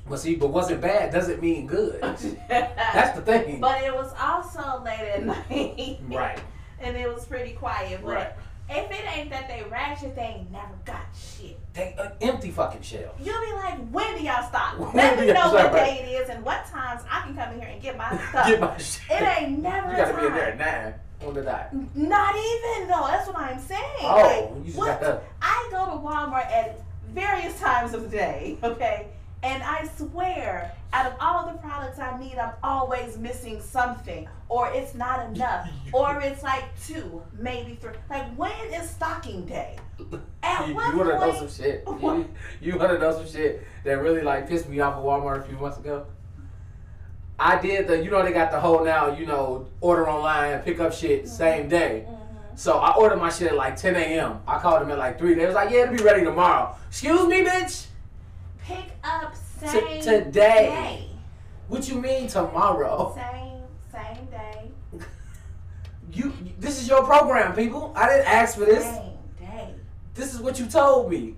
But 0.09 0.21
see, 0.21 0.37
but 0.37 0.49
wasn't 0.49 0.81
bad 0.83 1.13
doesn't 1.13 1.43
mean 1.43 1.67
good. 1.67 2.01
That's 2.49 3.17
the 3.19 3.23
thing. 3.23 3.61
But 3.61 3.83
it 3.83 3.93
was 3.93 4.15
also 4.21 4.83
late 4.85 5.01
at 5.01 5.25
night. 5.51 5.99
Right. 6.09 6.39
And 6.79 6.97
it 6.97 7.13
was 7.13 7.25
pretty 7.25 7.53
quiet. 7.53 8.01
But 8.05 8.15
Right. 8.15 8.33
If 8.69 8.91
it 8.91 9.05
ain't 9.17 9.31
that 9.31 9.49
they 9.49 9.63
ratchet, 9.71 10.15
they 10.17 10.23
ain't 10.39 10.51
never 10.51 10.75
got 10.85 11.07
shit. 11.15 11.59
They 11.75 11.95
an 11.99 12.13
empty 12.21 12.51
fucking 12.51 12.83
shell. 12.83 13.15
You'll 13.23 13.41
be 13.41 13.53
like, 13.53 13.79
when 13.91 14.17
do 14.17 14.23
y'all 14.25 14.47
stop? 14.49 14.79
When 14.79 14.93
Let 14.95 15.19
me 15.21 15.27
know 15.33 15.53
what 15.53 15.73
right. 15.73 15.85
day 15.85 16.05
it 16.09 16.23
is 16.23 16.29
and 16.31 16.45
what 16.45 16.67
times 16.67 17.03
I 17.11 17.23
can 17.23 17.35
come 17.37 17.53
in 17.55 17.61
here 17.61 17.69
and 17.69 17.81
get 17.83 17.97
my 17.97 18.09
stuff. 18.31 18.47
Get 18.47 18.61
my 18.61 18.77
shit. 18.79 19.03
it 19.11 19.39
ain't 19.39 19.63
never 19.63 19.91
You 19.91 19.97
gotta 19.97 20.17
a 20.17 20.21
be 20.21 20.27
in 20.27 20.33
there 20.33 20.51
time. 20.53 20.61
at 20.61 20.83
nine 20.85 20.95
on 21.29 21.35
the 21.35 21.43
dot. 21.43 21.73
Not 21.95 22.35
even 22.35 22.89
though. 22.89 23.07
That's 23.07 23.27
what 23.29 23.37
I'm 23.39 23.61
saying. 23.61 23.81
Oh, 24.03 24.51
like, 24.57 24.59
you 24.59 24.65
just 24.73 24.79
what? 24.79 25.01
got. 25.01 25.23
I 25.41 25.69
go 25.71 25.87
to 25.87 25.93
Walmart 25.99 26.47
at 26.51 26.81
various 27.15 27.59
times 27.61 27.95
of 27.95 28.03
the 28.03 28.09
day, 28.09 28.59
okay? 28.63 29.07
And 29.43 29.63
I 29.63 29.89
swear, 29.97 30.73
out 30.93 31.07
of 31.07 31.15
all 31.21 31.47
the 31.53 31.59
products 31.59 31.99
I 31.99 32.19
need, 32.19 32.37
I'm 32.37 32.53
always 32.63 33.17
missing 33.17 33.61
something. 33.61 34.29
Or 34.49 34.71
it's 34.73 34.95
not 34.95 35.27
enough. 35.27 35.69
or 35.93 36.21
it's 36.21 36.43
like 36.43 36.65
two, 36.85 37.23
maybe 37.39 37.77
three. 37.81 37.93
Like, 38.09 38.33
when 38.37 38.53
is 38.73 38.89
stocking 38.89 39.45
day? 39.45 39.77
At 40.43 40.69
You, 40.69 40.75
what 40.75 40.93
you 40.93 40.99
wanna 40.99 41.19
know 41.19 41.35
some 41.35 41.51
shit? 41.51 41.85
You, 42.03 42.29
you 42.61 42.79
wanna 42.79 42.99
know 42.99 43.13
some 43.13 43.27
shit 43.27 43.67
that 43.85 43.95
really 43.95 44.23
like 44.23 44.49
pissed 44.49 44.69
me 44.69 44.81
off 44.81 44.95
at 44.95 45.03
Walmart 45.03 45.41
a 45.41 45.49
few 45.49 45.57
months 45.59 45.79
ago? 45.79 46.07
I 47.39 47.61
did 47.61 47.87
the, 47.87 48.03
you 48.03 48.11
know, 48.11 48.23
they 48.23 48.33
got 48.33 48.51
the 48.51 48.61
whole 48.61 48.85
now, 48.85 49.15
you 49.15 49.27
know, 49.27 49.67
order 49.81 50.09
online, 50.09 50.61
pick 50.61 50.81
up 50.81 50.93
shit 50.93 51.25
mm-hmm. 51.25 51.29
same 51.29 51.69
day. 51.69 52.05
Mm-hmm. 52.07 52.17
So 52.57 52.79
I 52.79 52.95
ordered 52.97 53.19
my 53.19 53.29
shit 53.29 53.49
at 53.49 53.57
like 53.57 53.77
10 53.77 53.97
a.m. 53.97 54.41
I 54.47 54.59
called 54.59 54.81
them 54.81 54.91
at 54.91 54.99
like 54.99 55.19
3. 55.19 55.35
They 55.35 55.45
was 55.45 55.55
like, 55.55 55.71
yeah, 55.71 55.83
it'll 55.83 55.97
be 55.97 56.03
ready 56.03 56.25
tomorrow. 56.25 56.75
Excuse 56.89 57.27
me, 57.27 57.43
bitch? 57.43 57.87
Pick 58.65 58.87
up 59.05 59.35
same 59.61 60.01
today. 60.03 60.31
day. 60.31 61.11
What 61.69 61.89
you 61.89 62.01
mean 62.01 62.29
tomorrow? 62.29 63.15
Same. 63.15 63.46
You, 66.13 66.33
this 66.59 66.81
is 66.81 66.89
your 66.89 67.05
program, 67.05 67.55
people. 67.55 67.93
I 67.95 68.09
didn't 68.09 68.27
ask 68.27 68.59
for 68.59 68.65
this. 68.65 68.85
Same 68.85 69.13
day. 69.39 69.75
This 70.15 70.35
is 70.35 70.41
what 70.41 70.59
you 70.59 70.67
told 70.67 71.11
me. 71.11 71.35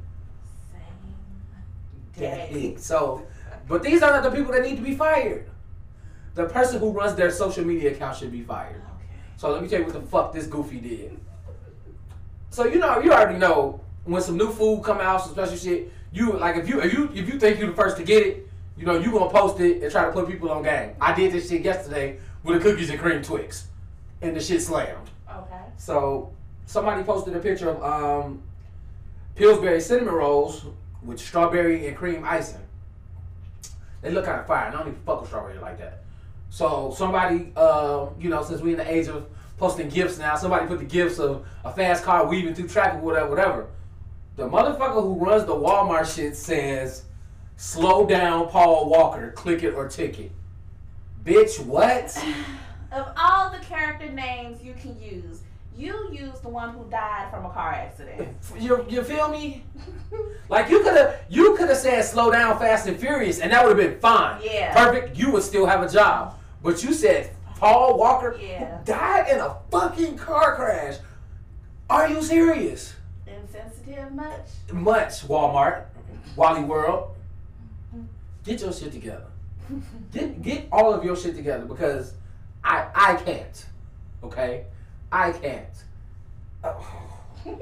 Same 2.17 2.53
day. 2.53 2.75
So, 2.79 3.27
but 3.67 3.83
these 3.83 4.03
are 4.03 4.11
not 4.11 4.23
the 4.23 4.31
people 4.31 4.53
that 4.53 4.63
need 4.63 4.77
to 4.77 4.83
be 4.83 4.95
fired. 4.95 5.49
The 6.35 6.47
person 6.47 6.79
who 6.79 6.91
runs 6.91 7.15
their 7.17 7.31
social 7.31 7.65
media 7.65 7.93
account 7.93 8.17
should 8.17 8.31
be 8.31 8.43
fired. 8.43 8.77
Okay. 8.77 9.15
So 9.37 9.51
let 9.51 9.63
me 9.63 9.69
tell 9.69 9.81
you 9.81 9.87
what 9.87 9.95
the 9.95 10.03
fuck 10.03 10.33
this 10.33 10.47
goofy 10.47 10.79
did. 10.79 11.19
So 12.51 12.65
you 12.67 12.79
know, 12.79 13.01
you 13.01 13.13
already 13.13 13.39
know 13.39 13.81
when 14.05 14.23
some 14.23 14.37
new 14.37 14.51
food 14.51 14.83
come 14.85 14.99
out, 14.99 15.23
some 15.23 15.33
special 15.33 15.57
shit. 15.57 15.93
You 16.13 16.33
like 16.33 16.57
if 16.57 16.69
you 16.69 16.81
if 16.81 16.93
you 16.93 17.11
if 17.15 17.29
you 17.29 17.39
think 17.39 17.59
you 17.59 17.67
the 17.67 17.73
first 17.73 17.97
to 17.99 18.03
get 18.03 18.27
it, 18.27 18.49
you 18.77 18.87
know 18.87 18.99
you 18.99 19.11
gonna 19.13 19.31
post 19.31 19.61
it 19.61 19.83
and 19.83 19.93
try 19.93 20.07
to 20.07 20.13
put 20.13 20.29
people 20.29 20.51
on 20.51 20.63
game. 20.63 20.93
I 21.01 21.15
did 21.15 21.33
this 21.33 21.49
shit 21.51 21.63
yesterday 21.63 22.19
with 22.43 22.63
the 22.63 22.71
cookies 22.71 22.91
and 22.91 22.99
cream 22.99 23.23
Twix, 23.23 23.68
and 24.23 24.37
the 24.37 24.41
shit 24.41 24.63
slammed. 24.63 25.11
Okay. 25.31 25.63
So 25.77 26.33
somebody 26.67 27.03
posted 27.03 27.35
a 27.37 27.41
picture 27.41 27.71
of 27.71 27.83
um, 27.83 28.43
Pillsbury 29.35 29.81
cinnamon 29.81 30.15
rolls 30.15 30.65
with 31.03 31.21
strawberry 31.21 31.87
and 31.87 31.97
cream 31.97 32.25
icing. 32.25 32.61
They 34.03 34.11
look 34.11 34.25
kind 34.25 34.41
of 34.41 34.47
fire. 34.47 34.69
I 34.69 34.71
don't 34.71 34.89
even 34.89 35.01
fuck 35.05 35.21
with 35.21 35.31
strawberry 35.31 35.59
like 35.59 35.79
that. 35.79 36.03
So 36.51 36.95
somebody, 36.97 37.53
uh, 37.57 38.09
you 38.19 38.31
know, 38.31 38.43
since 38.43 38.61
we 38.61 38.73
in 38.73 38.79
the 38.79 38.91
age 38.91 39.09
of 39.09 39.27
posting 39.59 39.89
gifts 39.89 40.19
now, 40.19 40.37
somebody 40.37 40.67
put 40.67 40.79
the 40.79 40.85
gifts 40.85 41.19
of 41.19 41.47
a 41.65 41.73
fast 41.73 42.05
car 42.05 42.27
weaving 42.27 42.55
through 42.55 42.69
traffic, 42.69 43.03
whatever, 43.03 43.29
whatever. 43.29 43.67
The 44.37 44.49
motherfucker 44.49 45.03
who 45.03 45.15
runs 45.15 45.45
the 45.45 45.55
Walmart 45.55 46.15
shit 46.15 46.37
says, 46.37 47.05
"Slow 47.57 48.07
down, 48.07 48.49
Paul 48.49 48.89
Walker. 48.89 49.33
Click 49.33 49.65
it 49.65 49.75
or 49.75 49.89
ticket." 49.89 50.31
Bitch, 51.25 51.59
what? 51.65 52.17
Of 52.91 53.13
all 53.17 53.51
the 53.51 53.59
character 53.59 54.11
names 54.11 54.63
you 54.63 54.75
can 54.75 55.01
use, 55.01 55.41
you 55.77 56.09
use 56.13 56.41
the 56.41 56.49
one 56.49 56.71
who 56.75 56.89
died 56.91 57.31
from 57.31 57.45
a 57.45 57.51
car 57.51 57.73
accident. 57.73 58.29
You, 58.59 58.85
you 58.89 59.03
feel 59.05 59.29
me? 59.29 59.63
Like 60.49 60.71
you 60.71 60.83
could 60.83 60.97
have 60.97 61.21
you 61.29 61.55
could 61.57 61.69
have 61.69 61.77
said 61.79 62.03
slow 62.03 62.31
down, 62.33 62.59
fast 62.59 62.89
and 62.89 62.99
furious, 62.99 63.41
and 63.41 63.53
that 63.53 63.65
would 63.65 63.79
have 63.79 63.91
been 63.91 64.01
fine. 64.01 64.41
Yeah. 64.43 64.75
Perfect. 64.75 65.17
You 65.17 65.31
would 65.33 65.43
still 65.43 65.67
have 65.67 65.83
a 65.83 65.89
job. 65.89 66.37
But 66.63 66.83
you 66.83 66.93
said 66.95 67.31
Paul 67.57 67.99
Walker 67.99 68.37
Yeah. 68.41 68.79
died 68.85 69.29
in 69.29 69.39
a 69.39 69.57
fucking 69.71 70.17
car 70.17 70.57
crash. 70.57 70.97
Are 71.91 72.09
you 72.09 72.23
serious? 72.23 72.95
Insensitive 73.27 74.11
much? 74.13 74.47
Much 74.73 75.29
Walmart, 75.29 75.85
Wally 76.37 76.63
World. 76.63 77.15
Get 78.45 78.61
your 78.63 78.73
shit 78.73 78.93
together. 78.93 79.27
Get 80.13 80.43
get 80.43 80.69
all 80.73 80.93
of 80.95 81.05
your 81.05 81.17
shit 81.17 81.37
together 81.37 81.67
because 81.67 82.15
I 82.69 82.87
I 82.95 83.17
can't. 83.17 83.67
Okay? 84.23 84.65
I 85.11 85.33
can't. 85.33 85.67
Oh. 86.63 87.05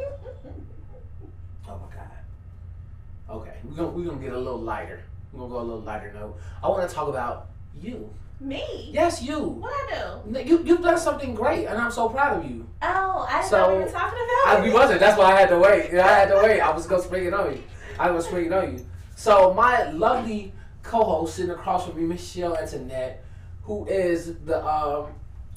Oh 1.68 1.80
my 1.90 1.96
god. 1.96 3.38
Okay, 3.40 3.56
we're 3.64 3.74
gonna 3.76 3.88
we're 3.88 4.04
gonna 4.04 4.22
get 4.22 4.32
a 4.32 4.38
little 4.38 4.60
lighter. 4.60 5.02
We're 5.32 5.40
gonna 5.40 5.52
go 5.52 5.60
a 5.60 5.62
little 5.62 5.80
lighter 5.80 6.12
note. 6.12 6.36
I 6.62 6.68
want 6.68 6.88
to 6.88 6.94
talk 6.94 7.08
about 7.08 7.48
you. 7.80 8.08
Me? 8.38 8.90
Yes, 8.92 9.20
you. 9.22 9.38
What 9.40 9.72
I 9.72 10.20
do? 10.30 10.40
You 10.48 10.62
you've 10.64 10.80
done 10.82 10.98
something 10.98 11.34
great, 11.34 11.66
and 11.66 11.76
I'm 11.76 11.90
so 11.90 12.08
proud 12.08 12.38
of 12.44 12.48
you. 12.50 12.66
Oh, 12.82 13.26
I 13.28 13.38
didn't 13.40 13.50
So, 13.50 13.58
know 13.58 13.76
we 13.78 13.82
were 13.84 13.90
talking 13.90 14.18
about 14.18 14.58
I, 14.58 14.60
we 14.62 14.72
wasn't. 14.72 15.00
That's 15.00 15.18
why 15.18 15.32
I 15.32 15.40
had 15.40 15.48
to 15.48 15.58
wait. 15.58 15.92
I 15.94 16.06
had 16.20 16.28
to 16.28 16.36
wait. 16.36 16.60
I 16.60 16.70
was 16.70 16.86
gonna 16.86 17.02
spring 17.02 17.26
it 17.26 17.34
on 17.34 17.52
you. 17.54 17.62
I 17.98 18.10
was 18.12 18.26
springing 18.26 18.52
on 18.52 18.72
you. 18.78 18.86
So 19.16 19.52
my 19.54 19.90
lovely 19.90 20.52
co-host 20.84 21.34
sitting 21.34 21.50
across 21.50 21.86
from 21.86 21.96
me, 21.96 22.04
Michelle 22.04 22.56
Antoinette, 22.56 23.24
who 23.66 23.84
is 23.86 24.34
the 24.44 24.64
um, 24.64 25.08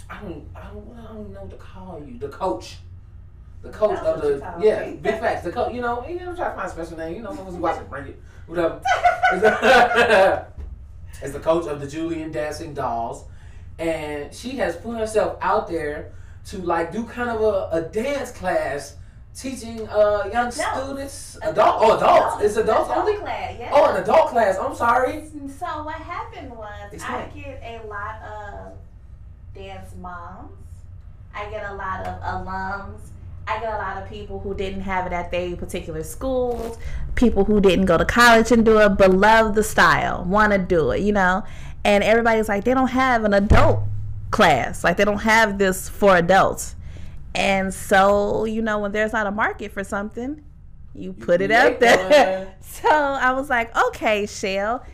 I 0.09 0.19
don't 0.21 0.47
I 0.55 0.67
don't 0.67 0.97
I 0.97 1.13
don't 1.13 1.31
know 1.31 1.41
what 1.41 1.51
to 1.51 1.57
call 1.57 2.03
you, 2.05 2.17
the 2.17 2.29
coach. 2.29 2.77
The 3.61 3.69
coach 3.69 3.99
That's 4.01 4.23
of 4.23 4.41
the 4.41 4.65
yeah, 4.65 4.85
me. 4.85 4.95
big 4.95 5.19
facts. 5.19 5.43
The 5.43 5.51
coach, 5.51 5.73
you 5.73 5.81
know, 5.81 6.05
you 6.07 6.15
know, 6.15 6.29
I'm 6.29 6.35
trying 6.35 6.51
to 6.51 6.55
find 6.55 6.67
a 6.67 6.71
special 6.71 6.97
name. 6.97 7.15
You 7.15 7.21
know, 7.21 7.35
someone's 7.35 7.57
watching, 7.57 7.85
bring 7.87 8.07
it, 8.07 8.21
whatever. 8.47 8.81
is 11.21 11.33
the 11.33 11.39
coach 11.39 11.67
of 11.67 11.81
the 11.81 11.87
Julian 11.87 12.31
Dancing 12.31 12.73
Dolls, 12.73 13.25
and 13.77 14.33
she 14.33 14.51
has 14.57 14.77
put 14.77 14.97
herself 14.97 15.37
out 15.41 15.67
there 15.67 16.13
to 16.45 16.59
like 16.59 16.91
do 16.91 17.03
kind 17.03 17.29
of 17.29 17.41
a, 17.41 17.69
a 17.73 17.81
dance 17.81 18.31
class 18.31 18.95
teaching 19.35 19.87
uh 19.89 20.23
young 20.33 20.47
Adults. 20.47 20.57
students 20.57 21.37
adult 21.43 21.75
oh 21.81 21.97
adults 21.97 22.43
it's 22.43 22.57
adults 22.57 22.89
Adult 22.89 23.07
only 23.07 23.17
class, 23.19 23.55
yeah. 23.57 23.69
oh 23.73 23.93
an 23.93 24.03
adult 24.03 24.29
class 24.29 24.57
I'm 24.59 24.75
sorry 24.75 25.23
So 25.57 25.83
what 25.83 25.95
happened 25.95 26.51
was 26.51 26.93
Explain. 26.93 27.21
I 27.21 27.27
get 27.39 27.83
a 27.83 27.87
lot 27.87 28.21
of 28.21 28.73
dance 29.53 29.93
moms. 30.01 30.51
I 31.33 31.49
get 31.49 31.63
a 31.69 31.73
lot 31.73 32.05
of 32.05 32.21
alums. 32.21 32.99
I 33.47 33.59
get 33.59 33.73
a 33.73 33.77
lot 33.77 34.01
of 34.01 34.07
people 34.09 34.39
who 34.39 34.53
didn't 34.53 34.81
have 34.81 35.07
it 35.07 35.13
at 35.13 35.31
their 35.31 35.55
particular 35.55 36.03
schools, 36.03 36.77
people 37.15 37.45
who 37.45 37.59
didn't 37.59 37.85
go 37.85 37.97
to 37.97 38.05
college 38.05 38.51
and 38.51 38.63
do 38.63 38.79
it, 38.79 38.89
but 38.89 39.11
love 39.11 39.55
the 39.55 39.63
style, 39.63 40.23
want 40.25 40.51
to 40.53 40.59
do 40.59 40.91
it, 40.91 41.01
you 41.01 41.11
know. 41.11 41.43
And 41.83 42.03
everybody's 42.03 42.47
like, 42.47 42.63
they 42.63 42.73
don't 42.75 42.89
have 42.89 43.23
an 43.23 43.33
adult 43.33 43.79
class, 44.31 44.83
like 44.83 44.97
they 44.97 45.05
don't 45.05 45.19
have 45.23 45.57
this 45.57 45.89
for 45.89 46.15
adults. 46.15 46.75
And 47.35 47.73
so, 47.73 48.45
you 48.45 48.61
know, 48.61 48.79
when 48.79 48.91
there's 48.91 49.13
not 49.13 49.27
a 49.27 49.31
market 49.31 49.71
for 49.71 49.83
something, 49.83 50.43
you 50.95 51.13
put 51.13 51.41
it 51.41 51.51
out 51.51 51.79
there. 51.79 52.45
one. 52.45 52.47
So 52.61 52.89
I 52.89 53.31
was 53.33 53.49
like, 53.49 53.75
okay, 53.87 54.25
Shell, 54.25 54.85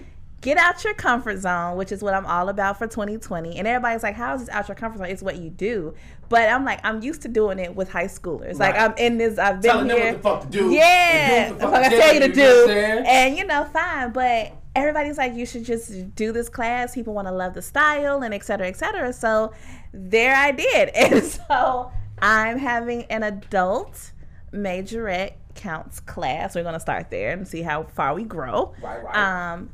get 0.41 0.57
out 0.57 0.83
your 0.83 0.93
comfort 0.93 1.37
zone, 1.39 1.75
which 1.77 1.91
is 1.91 2.01
what 2.01 2.13
I'm 2.13 2.25
all 2.25 2.49
about 2.49 2.77
for 2.77 2.87
2020. 2.87 3.57
And 3.57 3.67
everybody's 3.67 4.01
like, 4.03 4.15
how 4.15 4.35
is 4.35 4.41
this 4.41 4.49
out 4.49 4.67
your 4.67 4.75
comfort 4.75 4.99
zone? 4.99 5.07
It's 5.07 5.21
what 5.21 5.37
you 5.37 5.49
do. 5.49 5.93
But 6.29 6.49
I'm 6.49 6.65
like, 6.65 6.79
I'm 6.83 7.01
used 7.03 7.21
to 7.23 7.27
doing 7.27 7.59
it 7.59 7.75
with 7.75 7.89
high 7.89 8.05
schoolers. 8.05 8.57
Like 8.57 8.75
I'm 8.75 8.93
in 8.97 9.17
this, 9.17 9.37
I've 9.37 9.61
been 9.61 9.71
telling 9.71 9.87
them 9.87 9.97
here. 9.97 10.13
what 10.13 10.17
the 10.17 10.29
fuck 10.29 10.41
to 10.43 10.47
do 10.49 10.71
Yeah, 10.71 10.83
and 10.83 11.53
do 11.53 11.59
that's 11.59 11.63
what 11.63 11.71
what 11.71 11.83
I 11.83 11.89
the 11.89 11.97
tell 11.97 12.13
you 12.13 12.19
to 12.21 12.27
fuck 12.27 12.35
know 12.35 12.67
do. 12.67 13.03
And 13.07 13.37
you 13.37 13.45
know, 13.45 13.63
fine. 13.65 14.11
But 14.11 14.53
everybody's 14.75 15.17
like, 15.17 15.35
you 15.35 15.45
should 15.45 15.63
just 15.65 16.15
do 16.15 16.31
this 16.31 16.49
class. 16.49 16.95
People 16.95 17.13
want 17.13 17.27
to 17.27 17.33
love 17.33 17.53
the 17.53 17.61
style 17.61 18.23
and 18.23 18.33
et 18.33 18.43
cetera, 18.43 18.67
et 18.67 18.77
cetera. 18.77 19.13
So 19.13 19.53
there 19.93 20.35
I 20.35 20.51
did. 20.51 20.89
And 20.95 21.23
so 21.23 21.91
I'm 22.21 22.57
having 22.57 23.03
an 23.03 23.23
adult 23.23 24.11
majorette 24.51 25.33
counts 25.55 25.99
class. 25.99 26.55
We're 26.55 26.63
gonna 26.63 26.79
start 26.79 27.09
there 27.09 27.31
and 27.31 27.47
see 27.47 27.61
how 27.61 27.83
far 27.83 28.13
we 28.13 28.23
grow. 28.23 28.73
Right, 28.81 29.03
right. 29.03 29.15
Um, 29.53 29.69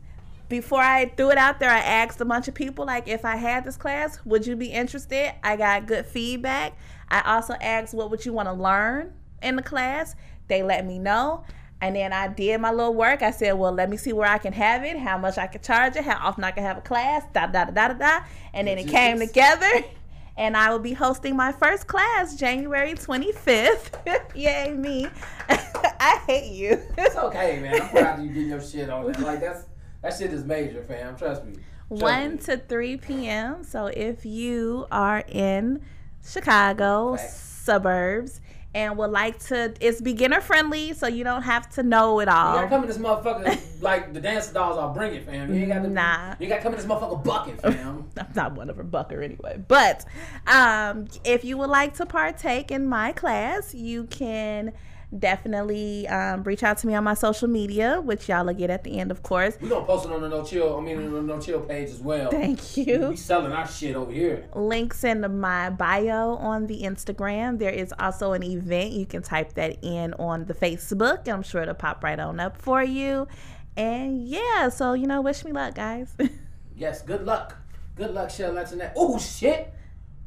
before 0.50 0.82
I 0.82 1.06
threw 1.06 1.30
it 1.30 1.38
out 1.38 1.60
there, 1.60 1.70
I 1.70 1.80
asked 1.80 2.20
a 2.20 2.26
bunch 2.26 2.48
of 2.48 2.54
people 2.54 2.86
like, 2.86 3.08
if 3.08 3.24
I 3.24 3.38
had 3.38 3.64
this 3.64 3.78
class, 3.78 4.20
would 4.26 4.46
you 4.46 4.56
be 4.58 4.68
interested? 4.68 5.34
I 5.44 5.56
got 5.56 5.88
good 5.88 6.06
feedback. 6.06 6.78
I 7.10 7.22
also 7.22 7.54
asked, 7.54 7.94
what 7.94 8.12
would 8.12 8.26
you 8.26 8.34
want 8.34 8.50
to 8.50 8.54
learn 8.54 9.14
in 9.42 9.56
the 9.56 9.64
class? 9.64 10.16
They 10.50 10.62
let 10.62 10.86
me 10.86 11.00
know. 11.00 11.46
And 11.80 11.96
then 11.96 12.12
I 12.14 12.28
did 12.28 12.60
my 12.60 12.70
little 12.70 12.94
work. 12.94 13.22
I 13.22 13.32
said, 13.32 13.54
well, 13.54 13.72
let 13.72 13.90
me 13.90 13.96
see 13.98 14.14
where 14.14 14.28
I 14.28 14.38
can 14.38 14.54
have 14.54 14.84
it, 14.84 14.98
how 14.98 15.18
much 15.18 15.38
I 15.38 15.48
can 15.48 15.62
charge 15.62 15.96
it, 15.96 16.04
how 16.04 16.20
often 16.28 16.44
I 16.44 16.52
can 16.52 16.64
have 16.64 16.78
a 16.78 16.82
class, 16.82 17.24
da 17.34 17.48
da 17.48 17.66
da 17.66 17.72
da 17.72 17.88
da 17.88 17.94
da. 17.94 18.26
And 18.54 18.68
then 18.68 18.78
it 18.78 18.88
came 18.88 19.20
together. 19.20 19.72
And 20.38 20.56
I 20.58 20.72
will 20.72 20.80
be 20.80 20.94
hosting 20.94 21.36
my 21.36 21.52
first 21.52 21.88
class 21.88 22.36
January 22.36 22.94
25th. 22.94 23.94
Yay, 24.36 24.74
me. 24.74 25.08
I 25.50 26.22
hate 26.26 26.52
you. 26.54 26.80
it's 26.98 27.16
okay 27.16 27.60
man 27.60 27.80
I'm 27.82 27.90
proud 27.90 28.20
of 28.20 28.26
you 28.26 28.32
getting 28.32 28.50
your 28.50 28.62
shit 28.62 28.90
on 28.90 29.06
like 29.22 29.40
that's 29.40 29.66
that 30.02 30.18
shit 30.18 30.34
is 30.34 30.44
major 30.44 30.82
fam 30.84 31.16
trust 31.16 31.46
me 31.46 31.54
Trust 31.90 32.02
1 32.02 32.32
me. 32.32 32.38
to 32.38 32.58
3 32.58 32.98
p.m. 32.98 33.64
So 33.64 33.86
if 33.88 34.26
you 34.26 34.88
are 34.92 35.24
in 35.28 35.82
Chicago 36.26 37.18
suburbs 37.18 38.41
and 38.74 38.98
would 38.98 39.12
like 39.12 39.40
to, 39.48 39.74
it's 39.82 40.00
beginner 40.00 40.40
friendly, 40.40 40.94
so 40.94 41.08
you 41.08 41.24
don't 41.24 41.42
have 41.42 41.70
to 41.72 41.84
know 41.84 42.20
it 42.20 42.30
all. 42.30 42.56
You 42.56 42.62
gotta 42.62 42.70
come 42.70 42.82
in 42.84 42.88
this 42.88 42.98
motherfucker 42.98 43.60
like 43.82 44.14
the 44.14 44.22
dance 44.22 44.48
dolls. 44.48 44.78
I'll 44.78 44.94
bring 44.94 45.14
it, 45.14 45.26
fam. 45.26 45.54
You 45.54 45.62
ain't 45.62 45.70
got 45.70 45.82
to. 45.84 45.90
Nah. 45.90 46.36
You 46.40 46.48
gotta 46.48 46.62
come 46.62 46.74
in 46.74 46.80
this 46.80 46.88
motherfucker 46.88 47.24
bucket, 47.24 47.62
fam. 47.62 48.10
I'm 48.18 48.28
not 48.36 48.54
one 48.56 48.70
of 48.70 48.78
her 48.78 48.84
bucker 48.84 49.22
anyway. 49.22 49.62
But 49.68 50.06
um, 50.48 51.08
if 51.26 51.44
you 51.44 51.58
would 51.58 51.70
like 51.70 51.96
to 51.96 52.06
partake 52.06 52.72
in 52.72 52.88
my 52.88 53.12
class, 53.12 53.74
you 53.74 54.06
can 54.06 54.72
definitely 55.18 56.08
um, 56.08 56.44
reach 56.44 56.64
out 56.64 56.78
to 56.80 56.88
me 56.88 56.96
on 56.96 57.04
my 57.04 57.14
social 57.14 57.48
media, 57.48 58.02
which 58.02 58.30
y'all 58.30 58.46
will 58.46 58.54
get 58.54 58.70
at 58.70 58.84
the 58.84 59.00
end, 59.00 59.12
of 59.12 59.24
course. 59.24 59.58
We 59.62 59.70
gonna 59.70 59.86
post 59.86 60.06
it 60.06 60.12
on 60.12 60.22
the 60.22 60.30
no 60.30 60.44
chill. 60.44 60.78
I 60.78 60.82
mean, 60.82 60.98
on 60.98 61.12
the 61.14 61.22
no 61.22 61.40
chill 61.40 61.62
page 61.62 61.90
as 61.90 62.00
well. 62.00 62.30
Thank 62.32 62.78
you. 62.78 63.10
We 63.10 63.16
selling 63.16 63.52
our 63.52 63.68
shit 63.68 63.96
over 63.96 64.12
here. 64.12 64.48
links 64.56 65.04
in 65.04 65.40
my 65.40 65.70
bio 65.70 66.36
on 66.36 66.68
the 66.68 66.82
Instagram. 66.82 67.60
There 67.60 67.70
is 67.72 67.94
also 68.00 68.34
an 68.34 68.44
event. 68.44 68.92
You 68.92 69.06
can 69.06 69.22
type 69.22 69.54
that 69.54 69.78
in 69.84 70.14
on 70.16 70.46
the 70.46 70.54
Facebook. 70.54 71.28
I'm 71.28 71.44
sure 71.44 71.62
it'll 71.64 71.74
pop 71.76 72.04
right 72.04 72.20
on 72.20 72.40
up 72.40 72.58
for 72.58 72.84
you. 72.84 73.28
And 73.78 74.28
yeah, 74.28 74.70
so 74.70 74.94
you 74.94 75.08
know, 75.08 75.22
wish 75.22 75.44
me 75.46 75.52
luck, 75.52 75.76
guys. 75.76 76.16
Yes. 76.76 77.04
Good 77.04 77.26
luck. 77.28 77.56
Good 77.96 78.12
luck, 78.16 78.32
Shell. 78.32 78.56
That's 78.56 78.72
in 78.72 78.80
that. 78.80 78.94
Oh 78.96 79.20
shit! 79.20 79.72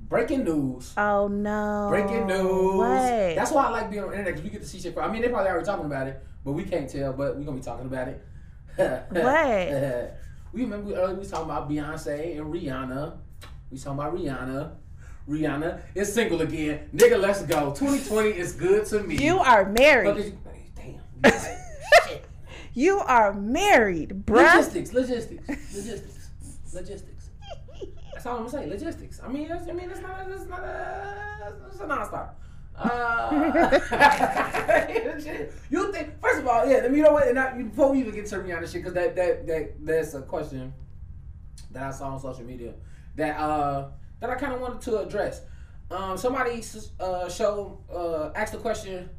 Breaking 0.09 0.45
news. 0.45 0.93
Oh 0.97 1.29
no. 1.29 1.87
Breaking 1.90 2.27
news. 2.27 2.77
What? 2.77 3.35
That's 3.37 3.51
why 3.53 3.64
I 3.67 3.71
like 3.71 3.90
being 3.90 4.03
on 4.05 4.11
the 4.11 4.19
internet 4.19 4.35
because 4.35 4.45
we 4.45 4.51
get 4.51 4.62
to 4.62 4.69
see 4.69 4.81
shit. 4.81 4.97
I 4.99 5.11
mean, 5.11 5.23
they 5.23 5.29
probably 5.29 5.51
already 5.51 5.64
talking 5.67 5.87
about 5.87 6.07
it, 6.07 6.23
but 6.45 6.53
we 6.53 6.64
can't 6.64 6.88
tell. 6.88 7.12
But 7.12 7.37
we're 7.37 7.45
gonna 7.45 7.57
be 7.59 7.62
talking 7.62 7.87
about 7.87 8.09
it. 8.09 8.25
What? 9.11 10.14
we 10.53 10.62
remember 10.62 10.93
earlier 10.95 11.05
uh, 11.07 11.12
we 11.12 11.19
was 11.21 11.31
talking 11.31 11.51
about 11.51 11.69
Beyonce 11.71 12.38
and 12.38 12.53
Rihanna. 12.53 13.17
We 13.71 13.79
talking 13.79 13.99
about 13.99 14.14
Rihanna. 14.14 14.73
Rihanna 15.29 15.81
is 15.95 16.12
single 16.12 16.43
again. 16.43 16.90
Nigga, 16.95 17.19
let's 17.21 17.43
go. 17.43 17.71
2020 17.73 18.31
is 18.31 18.53
good 18.53 18.85
to 18.87 19.01
me. 19.03 19.17
you 19.17 19.38
are 19.38 19.64
married. 19.71 20.17
you- 20.25 20.38
Damn. 20.77 21.33
Shit. 21.33 22.25
You 22.77 22.99
are 22.99 23.33
married, 23.33 24.27
bruh. 24.27 24.57
Logistics, 24.57 24.93
logistics, 24.93 25.47
logistics, 25.49 26.29
logistics. 26.75 27.13
That's 28.25 28.33
all 28.33 28.41
I'm 28.41 28.47
gonna 28.47 28.65
say. 28.65 28.71
Logistics. 28.71 29.21
I 29.23 29.29
mean, 29.29 29.53
I 29.53 29.73
mean, 29.73 29.91
it's 29.91 30.01
not, 30.01 30.27
it's 30.31 30.47
not 30.47 30.61
a, 30.61 31.53
it's 31.71 31.79
a 31.79 31.87
non-stop. 31.87 32.41
Uh, 32.75 33.29
you 35.71 35.93
think? 35.93 36.19
First 36.23 36.41
of 36.41 36.49
all, 36.49 36.67
yeah. 36.67 36.79
I 36.79 36.89
mean, 36.89 36.97
you 36.97 37.03
know 37.03 37.13
what? 37.13 37.29
And 37.29 37.39
I, 37.39 37.61
before 37.61 37.93
we 37.93 38.01
even 38.01 38.15
get 38.15 38.25
to 38.25 38.37
Rihanna 38.37 38.63
shit, 38.63 38.83
because 38.83 38.95
that, 38.95 39.15
that 39.15 39.47
that 39.47 39.75
that's 39.85 40.15
a 40.15 40.23
question 40.23 40.73
that 41.73 41.83
I 41.83 41.91
saw 41.91 42.15
on 42.15 42.19
social 42.19 42.45
media 42.45 42.73
that 43.17 43.39
uh 43.39 43.89
that 44.21 44.31
I 44.31 44.37
kind 44.37 44.55
of 44.55 44.61
wanted 44.63 44.81
to 44.81 45.01
address. 45.01 45.43
Um, 45.91 46.17
somebody 46.17 46.65
uh 46.99 47.29
showed 47.29 47.77
uh 47.95 48.31
asked 48.35 48.55
the 48.55 48.59
question. 48.59 49.11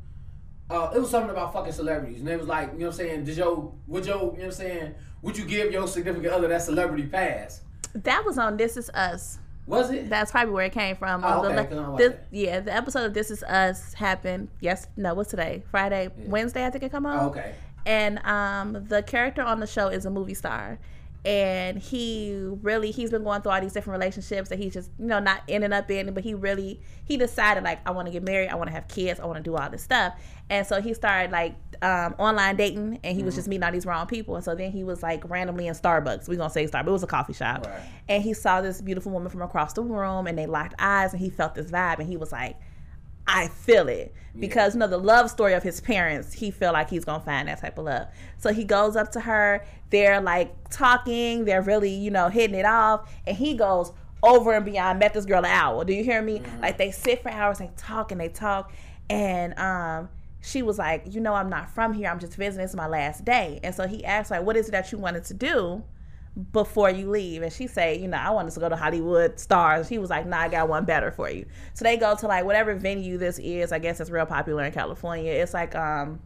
Uh, 0.68 0.90
it 0.96 1.00
was 1.00 1.12
something 1.12 1.30
about 1.30 1.54
fucking 1.54 1.74
celebrities, 1.74 2.22
and 2.22 2.30
it 2.30 2.40
was 2.40 2.48
like, 2.48 2.74
you 2.74 2.80
know 2.80 2.88
what 2.88 2.94
I'm 2.94 2.98
saying? 2.98 3.26
Did 3.26 3.38
your 3.38 3.72
would 3.86 4.08
your 4.08 4.16
you 4.16 4.22
know 4.22 4.32
what 4.32 4.46
I'm 4.46 4.52
saying? 4.52 4.96
Would 5.22 5.38
you 5.38 5.46
give 5.46 5.72
your 5.72 5.88
significant 5.88 6.34
other 6.34 6.48
that 6.48 6.64
celebrity 6.64 7.06
pass? 7.06 7.62
That 7.96 8.24
was 8.26 8.38
on 8.38 8.58
This 8.58 8.78
Is 8.78 8.90
Us. 8.92 9.40
Was 9.68 9.90
it? 9.90 10.10
That's 10.10 10.32
probably 10.32 10.54
where 10.54 10.66
it 10.66 10.74
came 10.74 10.96
from. 10.96 11.24
Oh, 11.26 11.44
okay, 11.44 11.56
the- 11.56 11.64
'cause 11.64 11.72
I 11.72 11.76
don't 11.76 11.92
watch 11.94 11.98
this- 12.00 12.16
yeah, 12.30 12.60
the 12.60 12.74
episode 12.76 13.06
of 13.06 13.14
This 13.16 13.32
Is 13.32 13.42
Us 13.44 13.94
happened. 13.96 14.50
Yes, 14.60 14.86
no, 14.96 15.14
what's 15.16 15.32
today? 15.32 15.64
Friday, 15.72 16.10
Wednesday, 16.28 16.66
I 16.66 16.70
think 16.70 16.84
it 16.84 16.92
come 16.92 17.06
out. 17.08 17.24
Oh, 17.24 17.28
okay. 17.30 17.56
and 17.88 18.20
um, 18.26 18.86
the 18.88 19.02
character 19.04 19.42
on 19.44 19.60
the 19.60 19.68
show 19.68 19.88
is 19.88 20.06
a 20.06 20.10
movie 20.10 20.34
star 20.34 20.78
and 21.26 21.80
he 21.80 22.36
really 22.62 22.92
he's 22.92 23.10
been 23.10 23.24
going 23.24 23.42
through 23.42 23.52
all 23.52 23.60
these 23.60 23.74
different 23.74 24.00
relationships 24.00 24.50
that 24.50 24.60
he's 24.60 24.74
just 24.74 24.92
you 25.00 25.06
know 25.06 25.20
not 25.20 25.42
ending 25.50 25.74
up 25.74 25.90
in 25.90 26.14
but 26.14 26.24
he 26.24 26.34
really 26.34 26.80
he 27.04 27.18
decided 27.18 27.64
like 27.64 27.80
i 27.88 27.92
want 27.92 28.06
to 28.06 28.12
get 28.12 28.24
married 28.24 28.48
i 28.50 28.56
want 28.56 28.68
to 28.68 28.74
have 28.74 28.88
kids 28.88 29.20
i 29.20 29.26
want 29.26 29.38
to 29.38 29.44
do 29.44 29.56
all 29.56 29.70
this 29.70 29.84
stuff. 29.84 30.14
And 30.50 30.66
so 30.66 30.80
he 30.80 30.94
started 30.94 31.32
like 31.32 31.56
um, 31.82 32.14
online 32.20 32.56
dating 32.56 33.00
and 33.04 33.18
he 33.18 33.24
was 33.24 33.34
just 33.34 33.48
meeting 33.48 33.64
all 33.64 33.72
these 33.72 33.86
wrong 33.86 34.06
people. 34.06 34.36
And 34.36 34.46
so 34.46 34.54
then 34.54 34.72
he 34.72 34.84
was 34.84 35.02
like 35.02 35.28
randomly 35.28 35.68
in 35.68 35.74
starbucks. 35.74 36.30
We're 36.30 36.38
gonna 36.38 36.52
say 36.52 36.68
starbucks 36.68 36.88
it 36.88 36.92
was 36.92 37.04
a 37.04 37.08
coffee 37.08 37.34
shop. 37.34 37.66
Right. 37.66 37.82
and 38.08 38.22
he 38.22 38.34
saw 38.34 38.62
this 38.62 38.82
beautiful 38.82 39.12
woman 39.12 39.30
from 39.30 39.42
across 39.42 39.74
the 39.74 39.82
room 39.82 40.28
and 40.28 40.38
they 40.38 40.46
locked 40.46 40.76
eyes 40.78 41.14
and 41.14 41.22
he 41.22 41.30
felt 41.30 41.56
this 41.56 41.72
vibe 41.72 42.00
and 42.00 42.08
he 42.08 42.18
was 42.18 42.32
like 42.32 42.58
I 43.28 43.48
feel 43.48 43.88
it 43.88 44.14
because 44.40 44.76
you 44.76 44.80
know 44.80 44.88
the 44.88 44.98
love 44.98 45.30
story 45.30 45.54
of 45.54 45.64
his 45.64 45.82
parents. 45.82 46.34
He 46.34 46.52
feel 46.52 46.74
like 46.74 46.90
he's 46.90 47.06
gonna 47.06 47.24
find 47.24 47.48
that 47.48 47.60
type 47.62 47.78
of 47.78 47.86
love. 47.86 48.08
So 48.38 48.54
he 48.54 48.64
goes 48.64 48.96
up 48.96 49.12
to 49.14 49.20
her. 49.22 49.66
They're 49.90 50.22
like 50.22 50.70
talking. 50.70 51.46
They're 51.46 51.62
really 51.62 51.92
you 51.94 52.12
know 52.12 52.30
hitting 52.30 52.58
it 52.58 52.66
off, 52.66 53.12
and 53.26 53.36
he 53.36 53.56
goes 53.56 53.92
over 54.24 54.54
and 54.54 54.66
beyond. 54.66 55.00
Met 55.00 55.14
this 55.14 55.26
girl 55.26 55.40
an 55.40 55.46
hour. 55.46 55.84
Do 55.86 55.94
you 55.94 56.04
hear 56.04 56.22
me? 56.22 56.42
Like 56.62 56.78
they 56.78 56.92
sit 56.92 57.24
for 57.24 57.30
hours. 57.30 57.60
They 57.60 57.72
talk 57.78 58.12
and 58.12 58.20
they 58.20 58.30
talk, 58.30 58.72
and 59.10 59.58
um. 59.60 60.10
She 60.42 60.62
was 60.62 60.78
like, 60.78 61.12
you 61.12 61.22
know, 61.22 61.34
I'm 61.34 61.50
not 61.50 61.72
from 61.72 61.92
here. 61.92 62.08
I'm 62.08 62.20
just 62.20 62.36
visiting. 62.36 62.64
It's 62.64 62.76
my 62.76 62.86
last 62.86 63.26
day. 63.26 63.60
And 63.64 63.74
so 63.74 63.88
he 63.88 64.06
asked, 64.06 64.30
like, 64.30 64.44
what 64.44 64.56
is 64.56 64.68
it 64.68 64.74
that 64.74 64.92
you 64.92 65.00
wanted 65.00 65.24
to 65.24 65.34
do? 65.34 65.82
Before 66.52 66.90
you 66.90 67.10
leave. 67.10 67.42
And 67.42 67.52
she 67.52 67.68
say 67.68 67.98
you 67.98 68.08
know 68.08 68.18
i 68.18 68.30
wanted 68.30 68.54
to 68.54 68.60
go 68.60 68.70
to 68.70 68.76
hollywood 68.76 69.40
stars. 69.40 69.88
He 69.88 69.98
was 69.98 70.10
like 70.10 70.26
nah 70.26 70.40
i 70.40 70.48
got 70.50 70.68
one 70.68 70.86
better 70.86 71.12
for 71.12 71.30
you. 71.30 71.46
So 71.74 71.84
they 71.84 71.98
go 71.98 72.16
to 72.16 72.28
like 72.28 72.46
whatever 72.46 72.76
venue 72.76 73.18
this 73.18 73.40
is. 73.40 73.72
I 73.72 73.80
guess 73.80 74.00
it's 74.00 74.10
real 74.10 74.26
popular 74.26 74.64
in 74.64 74.72
california. 74.74 75.32
It's 75.32 75.54
like 75.54 75.76
um 75.76 76.20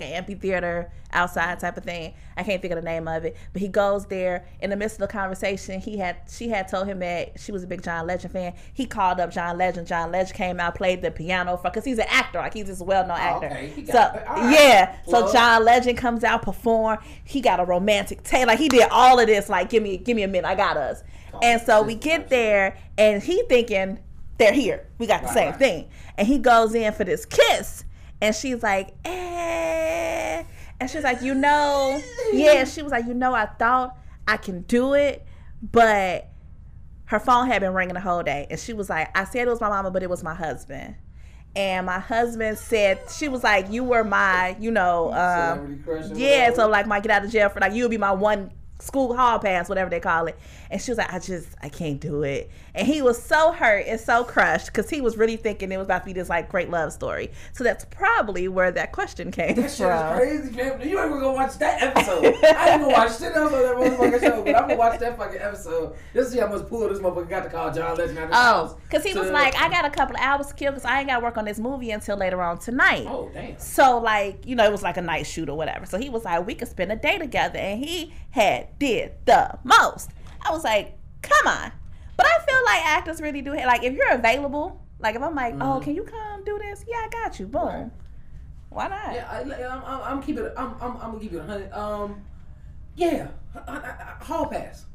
like 0.00 0.08
an 0.08 0.14
amphitheater 0.14 0.90
outside 1.12 1.58
type 1.60 1.76
of 1.76 1.84
thing. 1.84 2.14
I 2.36 2.42
can't 2.42 2.60
think 2.60 2.72
of 2.72 2.76
the 2.76 2.84
name 2.84 3.06
of 3.06 3.24
it, 3.24 3.36
but 3.52 3.62
he 3.62 3.68
goes 3.68 4.06
there. 4.06 4.44
In 4.60 4.70
the 4.70 4.76
midst 4.76 4.96
of 4.96 5.00
the 5.00 5.08
conversation, 5.12 5.80
he 5.80 5.98
had 5.98 6.16
she 6.28 6.48
had 6.48 6.68
told 6.68 6.86
him 6.86 6.98
that 6.98 7.38
she 7.38 7.52
was 7.52 7.62
a 7.62 7.66
big 7.66 7.82
John 7.82 8.06
Legend 8.06 8.32
fan. 8.32 8.54
He 8.72 8.86
called 8.86 9.20
up 9.20 9.30
John 9.30 9.56
Legend. 9.56 9.86
John 9.86 10.10
Legend 10.10 10.34
came 10.36 10.60
out, 10.60 10.74
played 10.74 11.02
the 11.02 11.10
piano 11.10 11.56
for 11.56 11.70
because 11.70 11.84
he's 11.84 11.98
an 11.98 12.06
actor, 12.08 12.38
like 12.38 12.54
he's 12.54 12.66
this 12.66 12.80
well 12.80 13.06
known 13.06 13.16
actor. 13.18 13.46
okay. 13.46 13.84
So 13.86 13.92
right. 13.98 14.52
yeah, 14.52 14.96
so 15.04 15.10
Plug. 15.22 15.32
John 15.32 15.64
Legend 15.64 15.98
comes 15.98 16.24
out, 16.24 16.42
perform. 16.42 16.98
He 17.24 17.40
got 17.40 17.60
a 17.60 17.64
romantic 17.64 18.22
tale, 18.24 18.46
like 18.48 18.58
he 18.58 18.68
did 18.68 18.88
all 18.90 19.18
of 19.20 19.26
this. 19.26 19.48
Like 19.48 19.70
give 19.70 19.82
me 19.82 19.96
give 19.98 20.16
me 20.16 20.22
a 20.24 20.28
minute, 20.28 20.48
I 20.48 20.54
got 20.54 20.76
us. 20.76 21.02
And 21.42 21.60
so 21.60 21.82
we 21.82 21.94
get 21.96 22.28
there, 22.28 22.78
and 22.96 23.22
he 23.22 23.42
thinking 23.48 23.98
they're 24.38 24.52
here. 24.52 24.86
We 24.98 25.06
got 25.06 25.20
the 25.22 25.26
Right, 25.28 25.34
same 25.34 25.50
right. 25.50 25.58
thing. 25.58 25.88
And 26.16 26.26
he 26.28 26.38
goes 26.38 26.74
in 26.74 26.92
for 26.92 27.04
this 27.04 27.24
kiss. 27.26 27.84
And 28.24 28.34
she's 28.34 28.62
like, 28.62 28.94
eh. 29.04 30.44
And 30.80 30.90
she's 30.90 31.04
like, 31.04 31.20
you 31.20 31.34
know, 31.34 32.00
yeah. 32.32 32.64
She 32.64 32.80
was 32.80 32.90
like, 32.90 33.04
you 33.04 33.12
know, 33.12 33.34
I 33.34 33.44
thought 33.44 33.98
I 34.26 34.38
can 34.38 34.62
do 34.62 34.94
it, 34.94 35.26
but 35.60 36.30
her 37.04 37.20
phone 37.20 37.48
had 37.48 37.60
been 37.60 37.74
ringing 37.74 37.92
the 37.92 38.00
whole 38.00 38.22
day. 38.22 38.46
And 38.48 38.58
she 38.58 38.72
was 38.72 38.88
like, 38.88 39.14
I 39.14 39.24
said 39.24 39.46
it 39.46 39.50
was 39.50 39.60
my 39.60 39.68
mama, 39.68 39.90
but 39.90 40.02
it 40.02 40.08
was 40.08 40.22
my 40.22 40.34
husband. 40.34 40.96
And 41.54 41.84
my 41.84 41.98
husband 41.98 42.56
said, 42.56 43.02
she 43.14 43.28
was 43.28 43.44
like, 43.44 43.70
you 43.70 43.84
were 43.84 44.04
my, 44.04 44.56
you 44.58 44.70
know, 44.70 45.12
um, 45.12 45.58
Celebrity 45.58 45.82
crush 45.82 46.10
or 46.10 46.14
yeah, 46.14 46.52
so 46.54 46.66
like 46.66 46.86
my 46.86 47.00
get 47.00 47.12
out 47.12 47.26
of 47.26 47.30
jail 47.30 47.50
for 47.50 47.60
like 47.60 47.74
you'll 47.74 47.90
be 47.90 47.98
my 47.98 48.12
one 48.12 48.50
school 48.80 49.14
hall 49.14 49.38
pass, 49.38 49.68
whatever 49.68 49.90
they 49.90 50.00
call 50.00 50.28
it. 50.28 50.38
And 50.74 50.82
she 50.82 50.90
was 50.90 50.98
like, 50.98 51.12
I 51.12 51.20
just 51.20 51.54
I 51.62 51.68
can't 51.68 52.00
do 52.00 52.24
it. 52.24 52.50
And 52.74 52.84
he 52.84 53.00
was 53.00 53.22
so 53.22 53.52
hurt 53.52 53.86
and 53.86 54.00
so 54.00 54.24
crushed 54.24 54.66
because 54.66 54.90
he 54.90 55.00
was 55.00 55.16
really 55.16 55.36
thinking 55.36 55.70
it 55.70 55.76
was 55.76 55.84
about 55.84 56.00
to 56.00 56.06
be 56.06 56.12
this 56.12 56.28
like 56.28 56.48
great 56.48 56.68
love 56.68 56.92
story. 56.92 57.30
So 57.52 57.62
that's 57.62 57.84
probably 57.84 58.48
where 58.48 58.72
that 58.72 58.90
question 58.90 59.30
came 59.30 59.54
That 59.54 59.70
shit 59.70 59.86
is 59.86 60.50
crazy, 60.50 60.50
man. 60.50 60.80
You 60.80 60.98
ain't 60.98 61.10
even 61.10 61.20
gonna 61.20 61.32
watch 61.32 61.58
that 61.58 61.80
episode. 61.80 62.24
I 62.42 62.70
ain't 62.70 62.80
gonna 62.82 62.92
watch 62.92 63.16
shit 63.16 63.36
else 63.36 63.52
on 63.52 63.62
that 63.62 63.76
motherfucking 63.76 64.20
show, 64.20 64.42
but 64.42 64.56
I'm 64.56 64.62
gonna 64.62 64.74
watch 64.74 64.98
that 64.98 65.16
fucking 65.16 65.40
episode. 65.40 65.94
Just 66.12 66.32
see 66.32 66.40
how 66.40 66.48
much 66.48 66.66
pull 66.66 66.88
this 66.88 66.98
motherfucker 66.98 67.28
got 67.28 67.44
to 67.44 67.50
call 67.50 67.72
John 67.72 67.96
Legend 67.96 68.30
Oh, 68.32 68.76
because 68.82 69.04
he 69.04 69.16
was 69.16 69.30
like, 69.30 69.54
I 69.54 69.68
got 69.68 69.84
a 69.84 69.90
couple 69.90 70.16
of 70.16 70.22
hours 70.22 70.48
to 70.48 70.54
kill 70.54 70.72
because 70.72 70.84
I 70.84 70.98
ain't 70.98 71.08
got 71.08 71.20
to 71.20 71.24
work 71.24 71.36
on 71.36 71.44
this 71.44 71.60
movie 71.60 71.92
until 71.92 72.16
later 72.16 72.42
on 72.42 72.58
tonight. 72.58 73.06
Oh 73.08 73.30
damn. 73.32 73.56
So 73.60 74.00
like, 74.00 74.44
you 74.44 74.56
know, 74.56 74.64
it 74.64 74.72
was 74.72 74.82
like 74.82 74.96
a 74.96 75.02
night 75.02 75.28
shoot 75.28 75.48
or 75.48 75.56
whatever. 75.56 75.86
So 75.86 75.98
he 75.98 76.10
was 76.10 76.24
like, 76.24 76.44
we 76.44 76.56
could 76.56 76.66
spend 76.66 76.90
a 76.90 76.96
day 76.96 77.16
together, 77.16 77.60
and 77.60 77.78
he 77.78 78.12
had 78.32 78.76
did 78.80 79.12
the 79.24 79.56
most. 79.62 80.10
I 80.44 80.50
was 80.50 80.64
like, 80.64 80.98
come 81.22 81.46
on. 81.46 81.72
But 82.16 82.26
I 82.26 82.38
feel 82.46 82.58
like 82.66 82.86
actors 82.86 83.20
really 83.20 83.42
do 83.42 83.54
like 83.54 83.82
if 83.82 83.94
you're 83.94 84.12
available. 84.12 84.80
Like 85.00 85.16
if 85.16 85.22
I'm 85.22 85.34
like, 85.34 85.54
oh, 85.54 85.78
Mhm. 85.80 85.82
can 85.82 85.94
you 85.94 86.04
come 86.04 86.44
do 86.44 86.58
this? 86.58 86.84
Yeah, 86.86 87.02
I 87.04 87.08
got 87.08 87.38
you. 87.40 87.46
Boom. 87.46 87.62
Right. 87.66 87.90
Why 88.70 88.88
not? 88.88 89.14
Yeah, 89.14 89.28
I, 89.30 89.40
I'm, 89.40 89.82
I'm, 89.84 90.00
I'm 90.02 90.22
keeping 90.22 90.44
it. 90.44 90.52
I'm, 90.56 90.74
I'm, 90.80 90.96
I'm 90.96 91.10
gonna 91.12 91.18
give 91.20 91.32
you 91.32 91.40
a 91.40 91.44
hundred. 91.44 91.72
Um, 91.72 92.22
yeah, 92.96 93.28
hall 94.20 94.46
pass. 94.46 94.86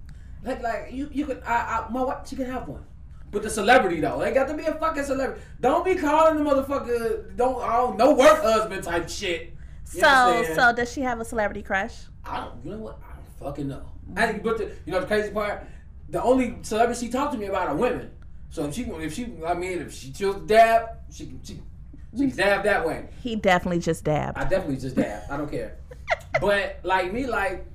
Like, 0.43 0.61
like 0.63 0.87
you, 0.91 1.09
you 1.11 1.25
could. 1.25 1.41
I, 1.45 1.85
I, 1.87 1.91
my 1.91 2.03
wife, 2.03 2.27
she 2.27 2.35
can 2.35 2.45
have 2.45 2.67
one. 2.67 2.83
But 3.31 3.43
the 3.43 3.49
celebrity 3.49 3.99
though, 4.01 4.19
they 4.19 4.31
got 4.33 4.47
to 4.47 4.55
be 4.55 4.63
a 4.65 4.73
fucking 4.73 5.03
celebrity. 5.03 5.41
Don't 5.61 5.85
be 5.85 5.95
calling 5.95 6.43
the 6.43 6.49
motherfucker. 6.49 7.35
Don't, 7.35 7.55
oh, 7.57 7.93
no 7.97 8.13
work 8.13 8.41
husband 8.41 8.83
type 8.83 9.07
shit. 9.09 9.53
You 9.93 10.01
So, 10.01 10.45
so 10.55 10.73
does 10.73 10.91
she 10.91 11.01
have 11.01 11.19
a 11.19 11.25
celebrity 11.25 11.61
crush? 11.61 11.95
I 12.25 12.37
don't. 12.37 12.65
You 12.65 12.71
know 12.71 12.77
what? 12.77 12.99
I 13.03 13.13
don't 13.15 13.49
fucking 13.51 13.67
know. 13.67 13.83
I 14.15 14.27
think, 14.27 14.43
but 14.43 14.57
the, 14.57 14.71
you 14.85 14.91
know 14.93 15.01
the 15.01 15.07
crazy 15.07 15.31
part, 15.31 15.65
the 16.09 16.21
only 16.21 16.57
celebrities 16.61 17.01
she 17.01 17.09
talked 17.09 17.33
to 17.33 17.37
me 17.39 17.45
about 17.47 17.67
are 17.67 17.75
women. 17.75 18.11
So 18.49 18.65
if 18.65 18.73
she, 18.75 18.83
if 18.83 19.13
she, 19.13 19.31
I 19.45 19.53
mean, 19.53 19.79
if 19.79 19.93
she 19.93 20.11
chose 20.11 20.35
to 20.35 20.41
dab, 20.47 20.89
she, 21.11 21.27
can- 21.27 21.39
she, 21.43 21.59
she 22.17 22.27
can 22.29 22.35
dab 22.35 22.63
that 22.63 22.85
way. 22.87 23.07
He 23.21 23.35
definitely 23.35 23.79
just 23.79 24.03
dabbed. 24.03 24.37
I 24.37 24.43
definitely 24.43 24.77
just 24.77 24.95
dab. 24.95 25.23
I 25.29 25.37
don't 25.37 25.49
care. 25.51 25.77
but 26.41 26.79
like 26.83 27.13
me, 27.13 27.27
like 27.27 27.65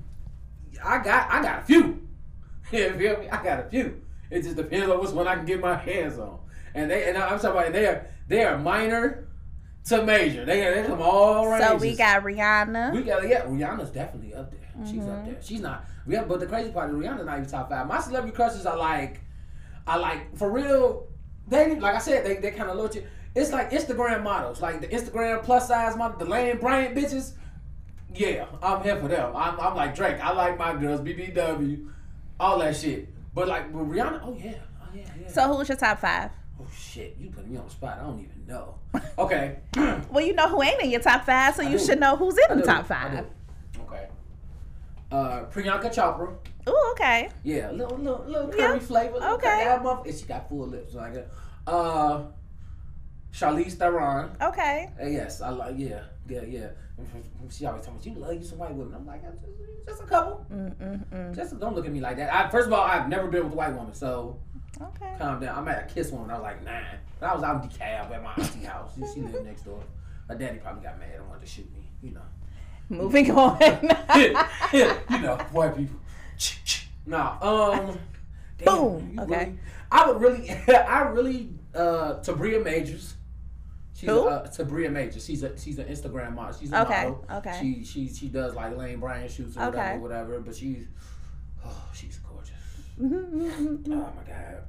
I 0.83 0.97
got 1.03 1.31
I 1.31 1.41
got 1.41 1.59
a 1.59 1.63
few. 1.63 2.01
You 2.71 2.91
feel 2.95 3.19
me? 3.19 3.29
I 3.29 3.43
got 3.43 3.59
a 3.59 3.69
few. 3.69 4.01
It 4.31 4.41
just 4.41 4.55
depends 4.55 4.89
on 4.89 4.99
which 4.99 5.11
one 5.11 5.27
I 5.27 5.35
can 5.35 5.45
get 5.45 5.61
my 5.61 5.75
hands 5.75 6.17
on. 6.17 6.39
And 6.73 6.89
they 6.89 7.07
and 7.07 7.17
I'm 7.17 7.39
talking 7.39 7.51
about 7.51 7.71
they 7.71 7.85
are 7.85 8.07
they 8.27 8.43
are 8.43 8.57
minor 8.57 9.27
to 9.85 10.03
major. 10.03 10.43
They 10.45 10.59
they 10.61 10.83
come 10.85 10.99
all 10.99 11.47
ranges. 11.47 11.67
so 11.69 11.75
we 11.77 11.95
got 11.95 12.23
Rihanna. 12.23 12.91
we 12.91 13.03
got 13.03 13.25
yeah. 13.29 13.43
Rihanna's 13.45 13.91
definitely 13.91 14.33
up 14.33 14.51
there. 14.51 14.59
She's 14.85 14.95
Mm-hmm. 14.95 15.09
up 15.09 15.25
there. 15.25 15.37
She's 15.41 15.61
not. 15.61 15.85
Yeah, 16.07 16.23
but 16.23 16.39
the 16.39 16.45
crazy 16.45 16.71
part 16.71 16.89
is 16.89 16.95
Rihanna's 16.95 17.25
not 17.25 17.37
even 17.39 17.49
top 17.49 17.69
five. 17.69 17.87
My 17.87 17.99
celebrity 17.99 18.35
crushes 18.35 18.65
are 18.65 18.77
like, 18.77 19.21
I 19.87 19.97
like 19.97 20.35
for 20.37 20.51
real. 20.51 21.07
They 21.47 21.79
like 21.79 21.95
I 21.95 21.99
said 21.99 22.25
they 22.25 22.35
they 22.37 22.51
kind 22.51 22.69
of 22.69 22.77
look. 22.77 22.95
You. 22.95 23.03
It's 23.35 23.51
like 23.51 23.71
Instagram 23.71 24.23
models, 24.23 24.61
like 24.61 24.81
the 24.81 24.87
Instagram 24.87 25.43
plus 25.43 25.67
size 25.67 25.97
model, 25.97 26.17
the 26.17 26.25
Lane 26.25 26.57
Bryant 26.57 26.95
bitches. 26.95 27.33
Yeah, 28.13 28.45
I'm 28.63 28.81
here 28.81 28.95
for 28.95 29.09
them. 29.09 29.35
I'm, 29.35 29.59
I'm 29.59 29.75
like 29.75 29.93
Drake. 29.93 30.23
I 30.23 30.31
like 30.31 30.57
my 30.57 30.73
girls, 30.75 31.01
BBW, 31.01 31.89
all 32.39 32.59
that 32.59 32.75
shit. 32.77 33.09
But 33.33 33.47
like 33.49 33.73
with 33.73 33.87
Rihanna, 33.87 34.21
oh 34.23 34.37
yeah, 34.41 34.53
oh 34.81 34.87
yeah, 34.95 35.03
yeah. 35.21 35.27
so 35.27 35.53
who's 35.53 35.67
your 35.67 35.77
top 35.77 35.99
five? 35.99 36.31
oh 36.61 36.65
shit, 36.73 37.17
you 37.19 37.29
put 37.29 37.45
me 37.47 37.57
on 37.57 37.65
the 37.65 37.71
spot. 37.71 37.97
I 37.99 38.03
don't 38.03 38.19
even 38.19 38.47
know. 38.47 38.75
Okay. 39.17 39.57
Well, 40.09 40.23
you 40.25 40.33
know 40.33 40.47
who 40.47 40.63
ain't 40.63 40.81
in 40.81 40.89
your 40.91 41.01
top 41.01 41.25
five, 41.25 41.55
so 41.55 41.63
I 41.63 41.69
you 41.69 41.77
do. 41.77 41.85
should 41.85 41.99
know 41.99 42.15
who's 42.15 42.37
I 42.37 42.53
in 42.53 42.59
the 42.59 42.63
do, 42.63 42.69
top 42.71 42.85
I 42.85 42.87
five. 42.87 43.25
Uh, 45.15 45.45
Priyanka 45.45 45.89
Chopra. 45.93 46.35
Ooh, 46.67 46.91
okay. 46.91 47.29
Yeah, 47.43 47.71
a 47.71 47.73
little 47.73 47.97
little 47.97 48.25
little 48.27 48.49
Yeah. 48.55 48.67
curry 48.67 48.79
flavor. 48.79 49.13
little 49.13 49.35
Okay. 49.35 49.63
curry. 49.63 50.09
And 50.09 50.15
she 50.17 50.25
got 50.25 50.49
full 50.49 50.67
lips 50.67 50.93
like 50.93 51.13
that. 51.13 51.27
Uh, 51.67 52.23
Charlize 53.31 53.73
Theron. 53.73 54.31
Okay. 54.41 54.89
Uh, 55.01 55.05
yes, 55.05 55.41
I 55.41 55.49
like. 55.49 55.75
Yeah, 55.77 56.01
yeah, 56.27 56.41
yeah. 56.43 56.67
She 57.49 57.65
always 57.65 57.85
tells 57.85 58.05
me 58.05 58.11
you 58.13 58.19
love 58.19 58.33
you 58.35 58.43
some 58.43 58.57
white 58.59 58.73
women. 58.73 58.93
I'm 58.95 59.05
like, 59.05 59.21
just, 59.21 59.37
just 59.87 60.01
a 60.03 60.05
couple. 60.05 60.45
Mm-mm-mm. 60.51 61.35
Just 61.35 61.59
don't 61.59 61.75
look 61.75 61.85
at 61.85 61.91
me 61.91 61.99
like 61.99 62.17
that. 62.17 62.33
I, 62.33 62.49
first 62.49 62.67
of 62.67 62.73
all, 62.73 62.81
I've 62.85 63.09
never 63.09 63.27
been 63.27 63.43
with 63.43 63.53
a 63.53 63.55
white 63.55 63.73
woman, 63.73 63.93
so 63.93 64.39
Okay. 64.81 65.13
calm 65.19 65.39
down. 65.41 65.57
I 65.57 65.61
met 65.61 65.83
a 65.89 65.93
kiss 65.93 66.11
woman. 66.11 66.29
I 66.31 66.33
was 66.35 66.43
like 66.43 66.63
nine. 66.63 66.97
But 67.19 67.29
I 67.29 67.35
was 67.35 67.43
out 67.43 67.63
in 67.63 67.69
DeKalb 67.69 68.11
at 68.11 68.23
my 68.23 68.33
auntie 68.37 68.63
house. 68.65 68.91
She, 68.95 69.05
she 69.13 69.21
lived 69.21 69.45
next 69.45 69.63
door. 69.63 69.81
My 70.29 70.35
daddy 70.35 70.57
probably 70.59 70.83
got 70.83 70.97
mad 70.99 71.15
and 71.15 71.27
wanted 71.27 71.41
to 71.41 71.47
shoot 71.47 71.71
me. 71.73 71.83
You 72.01 72.11
know. 72.15 72.21
Moving 72.89 73.31
on. 73.37 73.59
you 74.73 75.21
know, 75.21 75.37
white 75.51 75.75
people. 75.75 75.99
Nah, 77.05 77.37
um, 77.41 77.99
damn, 78.57 78.65
Boom. 78.77 79.19
Okay. 79.19 79.37
really- 79.45 79.59
I 79.91 80.09
would 80.11 80.21
really, 80.21 80.49
I 80.51 81.01
really, 81.03 81.49
uh, 81.73 82.15
Tabria 82.21 82.63
Majors. 82.63 83.13
She's 83.93 84.09
Who? 84.09 84.27
A, 84.27 84.29
uh, 84.29 84.47
Tabria 84.47 84.91
Majors. 84.91 85.23
She's 85.25 85.43
a 85.43 85.57
she's 85.57 85.77
an 85.79 85.85
Instagram 85.87 86.33
model. 86.35 86.57
She's 86.59 86.71
a 86.73 86.81
Okay, 86.81 87.03
model. 87.03 87.25
okay. 87.31 87.57
She 87.61 87.83
she 87.85 88.09
she 88.13 88.27
does 88.27 88.55
like 88.55 88.75
Lane 88.75 88.99
Bryant 88.99 89.31
shoots 89.31 89.55
or 89.55 89.65
Okay. 89.65 89.97
whatever, 89.97 89.99
whatever. 90.33 90.39
But 90.41 90.55
she's, 90.55 90.85
oh, 91.63 91.89
she's 91.93 92.17
gorgeous. 92.19 92.51
Mm-hmm. 93.01 93.93
Oh 93.93 93.95
my 94.17 94.23
god. 94.27 94.63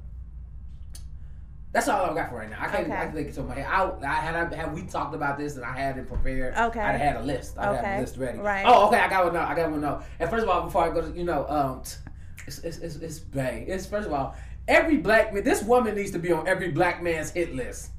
That's 1.73 1.87
all 1.89 2.05
I've 2.05 2.15
got 2.15 2.29
for 2.29 2.37
right 2.37 2.49
now. 2.49 2.57
I 2.59 2.67
can't. 2.67 2.87
Okay. 2.87 2.95
I 2.97 3.07
think 3.11 3.37
of 3.37 3.47
my 3.47 3.55
head. 3.55 3.65
I, 3.67 3.91
I 4.01 4.15
had. 4.15 4.35
I 4.35 4.55
had. 4.55 4.73
We 4.73 4.83
talked 4.83 5.13
about 5.13 5.37
this, 5.37 5.57
and 5.57 5.65
I 5.65 5.77
had 5.77 5.97
it 5.97 6.07
prepared. 6.07 6.55
Okay. 6.55 6.79
I 6.79 6.93
had 6.93 7.17
a 7.17 7.21
list. 7.23 7.57
I 7.57 7.65
had 7.73 7.75
Okay. 7.83 7.97
a 7.97 8.01
list 8.01 8.17
ready. 8.17 8.39
Right. 8.39 8.63
Oh, 8.65 8.87
okay. 8.87 8.97
I 8.99 9.09
got 9.09 9.25
one 9.25 9.33
now. 9.33 9.45
I 9.47 9.53
got 9.53 9.69
one 9.69 9.81
now. 9.81 10.01
And 10.19 10.29
first 10.29 10.43
of 10.43 10.49
all, 10.49 10.63
before 10.63 10.83
I 10.83 10.89
go 10.93 11.01
to, 11.01 11.15
you 11.15 11.23
know, 11.25 11.45
um, 11.49 11.81
it's 12.47 12.59
it's 12.59 12.77
it's, 12.77 12.95
it's 12.95 13.19
bang. 13.19 13.65
It's 13.67 13.85
first 13.85 14.07
of 14.07 14.13
all, 14.13 14.35
every 14.67 14.97
black 14.97 15.33
man. 15.33 15.43
This 15.43 15.61
woman 15.61 15.95
needs 15.95 16.11
to 16.11 16.19
be 16.19 16.31
on 16.31 16.47
every 16.47 16.71
black 16.71 17.03
man's 17.03 17.31
hit 17.31 17.53
list 17.53 17.91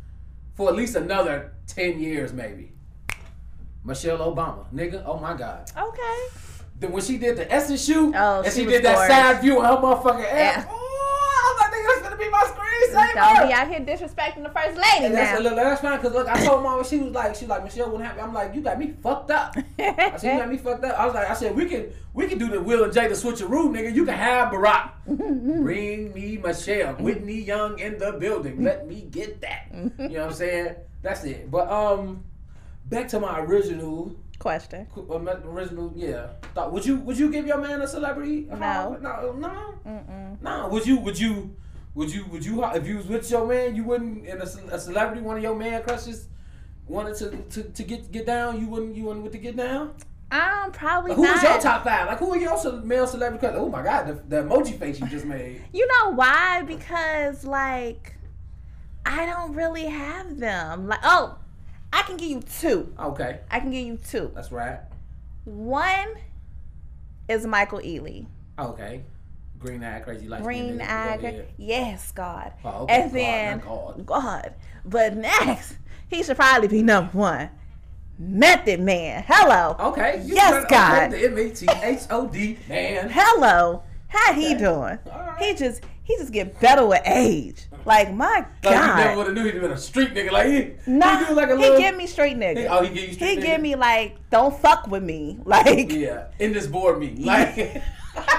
for 0.55 0.69
at 0.71 0.75
least 0.75 0.97
another 0.97 1.53
ten 1.67 2.01
years, 2.01 2.33
maybe. 2.33 2.73
Michelle 3.85 4.19
Obama, 4.19 4.65
nigga. 4.75 5.03
Oh 5.07 5.19
my 5.19 5.35
God. 5.35 5.71
okay. 5.77 6.19
Then 6.81 6.93
when 6.93 7.03
she 7.03 7.19
did 7.19 7.37
the 7.37 7.51
Essence 7.53 7.85
shoot, 7.85 8.15
Oh, 8.17 8.43
and 8.43 8.53
she 8.53 8.61
she, 8.61 8.67
did 8.67 8.85
that 8.85 8.95
gorgeous. 8.95 9.17
side 9.17 9.41
view 9.41 9.61
of 9.61 9.65
her 9.67 9.83
motherfucking 9.85 10.25
ass. 10.25 10.65
Yeah. 10.65 10.67
Oh, 10.71 10.75
I 11.35 11.53
was 11.53 11.61
like, 11.61 11.73
nigga, 11.73 11.87
that's 11.89 12.03
gonna 12.03 12.17
be 12.17 12.31
my 12.31 12.45
Don't 13.19 13.49
be 13.49 13.53
out 13.53 13.69
here 13.69 13.81
disrespecting 13.81 14.43
the 14.43 14.51
first 14.51 14.77
lady 14.77 15.07
And 15.07 15.15
that's, 15.15 15.43
now. 15.43 15.55
that's 15.55 15.81
fine, 15.81 15.99
cause 16.01 16.13
look, 16.13 16.29
I 16.29 16.45
told 16.45 16.63
mama 16.63 16.85
she 16.85 16.99
was 16.99 17.13
like, 17.13 17.35
she 17.35 17.45
was 17.45 17.51
like 17.51 17.65
Michelle 17.65 17.91
wouldn't 17.91 18.05
happy. 18.09 18.21
I'm 18.21 18.33
like, 18.33 18.55
you 18.55 18.61
got 18.61 18.79
me 18.79 18.95
fucked 19.03 19.31
up. 19.31 19.55
I 19.79 20.17
said, 20.17 20.35
you 20.35 20.39
got 20.41 20.49
me 20.51 20.57
fucked 20.59 20.85
up. 20.85 20.99
I 20.99 21.07
was 21.07 21.15
like, 21.15 21.29
I 21.31 21.35
said, 21.35 21.55
we 21.57 21.67
can 21.67 21.93
we 22.15 22.27
can 22.27 22.39
do 22.39 22.49
the 22.49 22.61
Will 22.61 22.85
and 22.85 22.93
Jay 22.93 23.07
the 23.09 23.15
switcheroo, 23.15 23.71
nigga. 23.71 23.95
You 23.95 24.05
can 24.05 24.15
have 24.15 24.53
Barack. 24.53 24.91
Bring 25.07 26.13
me 26.13 26.37
Michelle, 26.37 26.95
Whitney 26.95 27.41
Young 27.43 27.79
in 27.79 27.99
the 27.99 28.13
building. 28.13 28.63
Let 28.65 28.87
me 28.89 29.03
get 29.11 29.41
that. 29.43 29.67
You 29.73 29.91
know 29.99 30.21
what 30.21 30.21
I'm 30.29 30.33
saying? 30.35 30.75
That's 31.03 31.25
it. 31.25 31.51
But 31.51 31.71
um, 31.71 32.25
back 32.87 33.09
to 33.09 33.21
my 33.21 33.41
original. 33.41 34.15
Question. 34.39 34.87
uh, 34.97 35.19
Original, 35.47 35.93
yeah. 35.97 36.29
Thought, 36.55 36.73
would 36.73 36.87
you 36.87 36.97
would 37.01 37.19
you 37.19 37.31
give 37.31 37.45
your 37.47 37.59
man 37.59 37.81
a 37.83 37.89
celebrity? 37.89 38.47
No. 38.49 38.97
no, 39.01 39.33
no. 39.33 39.75
Mm-mm. 39.85 40.41
Nah, 40.41 40.69
would 40.69 40.87
you? 40.87 40.99
Would 40.99 41.19
you? 41.19 41.57
Would 41.99 42.15
you? 42.15 42.25
Would 42.27 42.47
you? 42.47 42.65
If 42.65 42.87
you 42.87 42.99
was 42.99 43.07
with 43.07 43.29
your 43.29 43.45
man, 43.45 43.75
you 43.75 43.83
wouldn't. 43.83 44.25
And 44.29 44.41
a, 44.41 44.75
a 44.75 44.79
celebrity, 44.79 45.21
one 45.21 45.37
of 45.37 45.43
your 45.43 45.57
man 45.57 45.83
crushes, 45.83 46.29
wanted 46.87 47.17
to, 47.17 47.63
to, 47.63 47.69
to 47.71 47.83
get 47.83 48.13
get 48.13 48.25
down. 48.25 48.61
You 48.61 48.69
wouldn't. 48.69 48.95
You 48.95 49.03
wouldn't 49.07 49.25
with 49.25 49.33
to 49.33 49.39
get 49.39 49.57
down. 49.57 49.95
Um, 50.31 50.71
probably 50.71 51.11
Like, 51.11 51.17
who 51.17 51.23
not. 51.25 51.35
was 51.35 51.43
your 51.43 51.59
top 51.59 51.83
five? 51.83 52.07
Like 52.07 52.19
who 52.19 52.31
are 52.31 52.37
your 52.37 52.83
male 52.83 53.07
celebrity 53.07 53.41
crushes? 53.41 53.59
Oh 53.61 53.69
my 53.69 53.83
god, 53.83 54.07
the, 54.07 54.37
the 54.37 54.43
emoji 54.45 54.79
face 54.79 55.01
you 55.01 55.09
just 55.09 55.25
made. 55.25 55.61
You 55.73 55.89
know 55.89 56.13
why? 56.13 56.63
Because 56.63 57.45
like 57.45 58.15
I 59.05 59.27
don't 59.27 59.55
really 59.55 59.87
have 59.87 60.39
them. 60.39 60.87
Like 60.87 61.01
oh, 61.03 61.37
I 61.93 62.03
can 62.03 62.17
give 62.17 62.29
you 62.31 62.43
two. 62.61 62.95
Okay, 63.01 63.41
I 63.51 63.59
can 63.59 63.73
give 63.73 63.85
you 63.85 63.97
two. 63.97 64.31
that's 64.37 64.53
right. 64.53 64.79
One 65.47 66.15
is 67.29 67.45
Michael 67.45 67.81
Ealy. 67.81 68.27
Okay, 68.57 69.03
green 69.59 69.83
eyed 69.85 70.05
crazy 70.05 70.29
light. 70.29 70.43
Green 70.43 70.81
eye. 70.81 71.45
Yes, 71.57 72.13
God. 72.13 72.53
Oh, 72.65 72.83
okay. 72.85 73.03
And 73.03 73.13
then 73.13 73.59
God, 73.61 73.97
not 73.99 74.07
God. 74.07 74.23
God. 74.43 74.55
But 74.85 75.17
next, 75.17 75.77
he 76.09 76.23
should 76.23 76.37
probably 76.37 76.69
be 76.69 76.83
number 76.83 77.11
one. 77.17 77.51
Method 78.19 78.81
Man. 78.81 79.25
Hello. 79.27 79.77
Okay. 79.79 80.23
Yes, 80.25 80.65
God. 80.69 81.11
The 81.13 81.25
M 81.27 81.39
A 81.39 81.51
T 81.51 81.67
H 81.83 82.01
O 82.11 82.27
D 82.27 82.59
man. 82.69 83.09
Hello. 83.13 83.83
How 84.09 84.33
he 84.33 84.47
Okay. 84.55 84.59
doing? 84.59 84.99
All 85.13 85.21
right. 85.27 85.39
He 85.43 85.55
just 85.55 85.83
he 86.03 86.17
just 86.17 86.33
get 86.33 86.59
better 86.61 86.85
with 86.87 87.03
age. 87.05 87.67
Like 87.85 88.13
my 88.13 88.45
God, 88.63 88.73
Like 88.73 88.81
you 88.81 89.05
never 89.05 89.17
would 89.19 89.27
have 89.27 89.35
knew 89.37 89.45
he'd 89.45 89.61
been 89.61 89.71
a 89.71 89.79
street 89.79 90.15
nigga. 90.15 90.33
Like 90.33 90.47
he, 90.49 90.73
No, 90.91 91.25
he 91.27 91.33
like 91.35 91.49
a 91.51 91.57
he 91.57 91.63
little. 91.63 91.79
give 91.79 91.97
me 91.97 92.07
straight 92.07 92.37
nigga. 92.37 92.59
He, 92.59 92.67
oh, 92.67 92.83
he 92.83 92.89
give 92.89 93.09
you 93.09 93.13
street 93.15 93.29
He 93.29 93.37
nigga? 93.37 93.43
give 93.43 93.61
me 93.61 93.75
like, 93.77 94.17
don't 94.31 94.55
fuck 94.59 94.89
with 94.89 95.03
me. 95.05 95.39
Like, 95.45 95.93
Yeah, 95.93 96.25
in 96.41 96.53
this 96.53 96.67
board 96.67 96.99
meeting. 96.99 97.25
Like, 97.25 97.57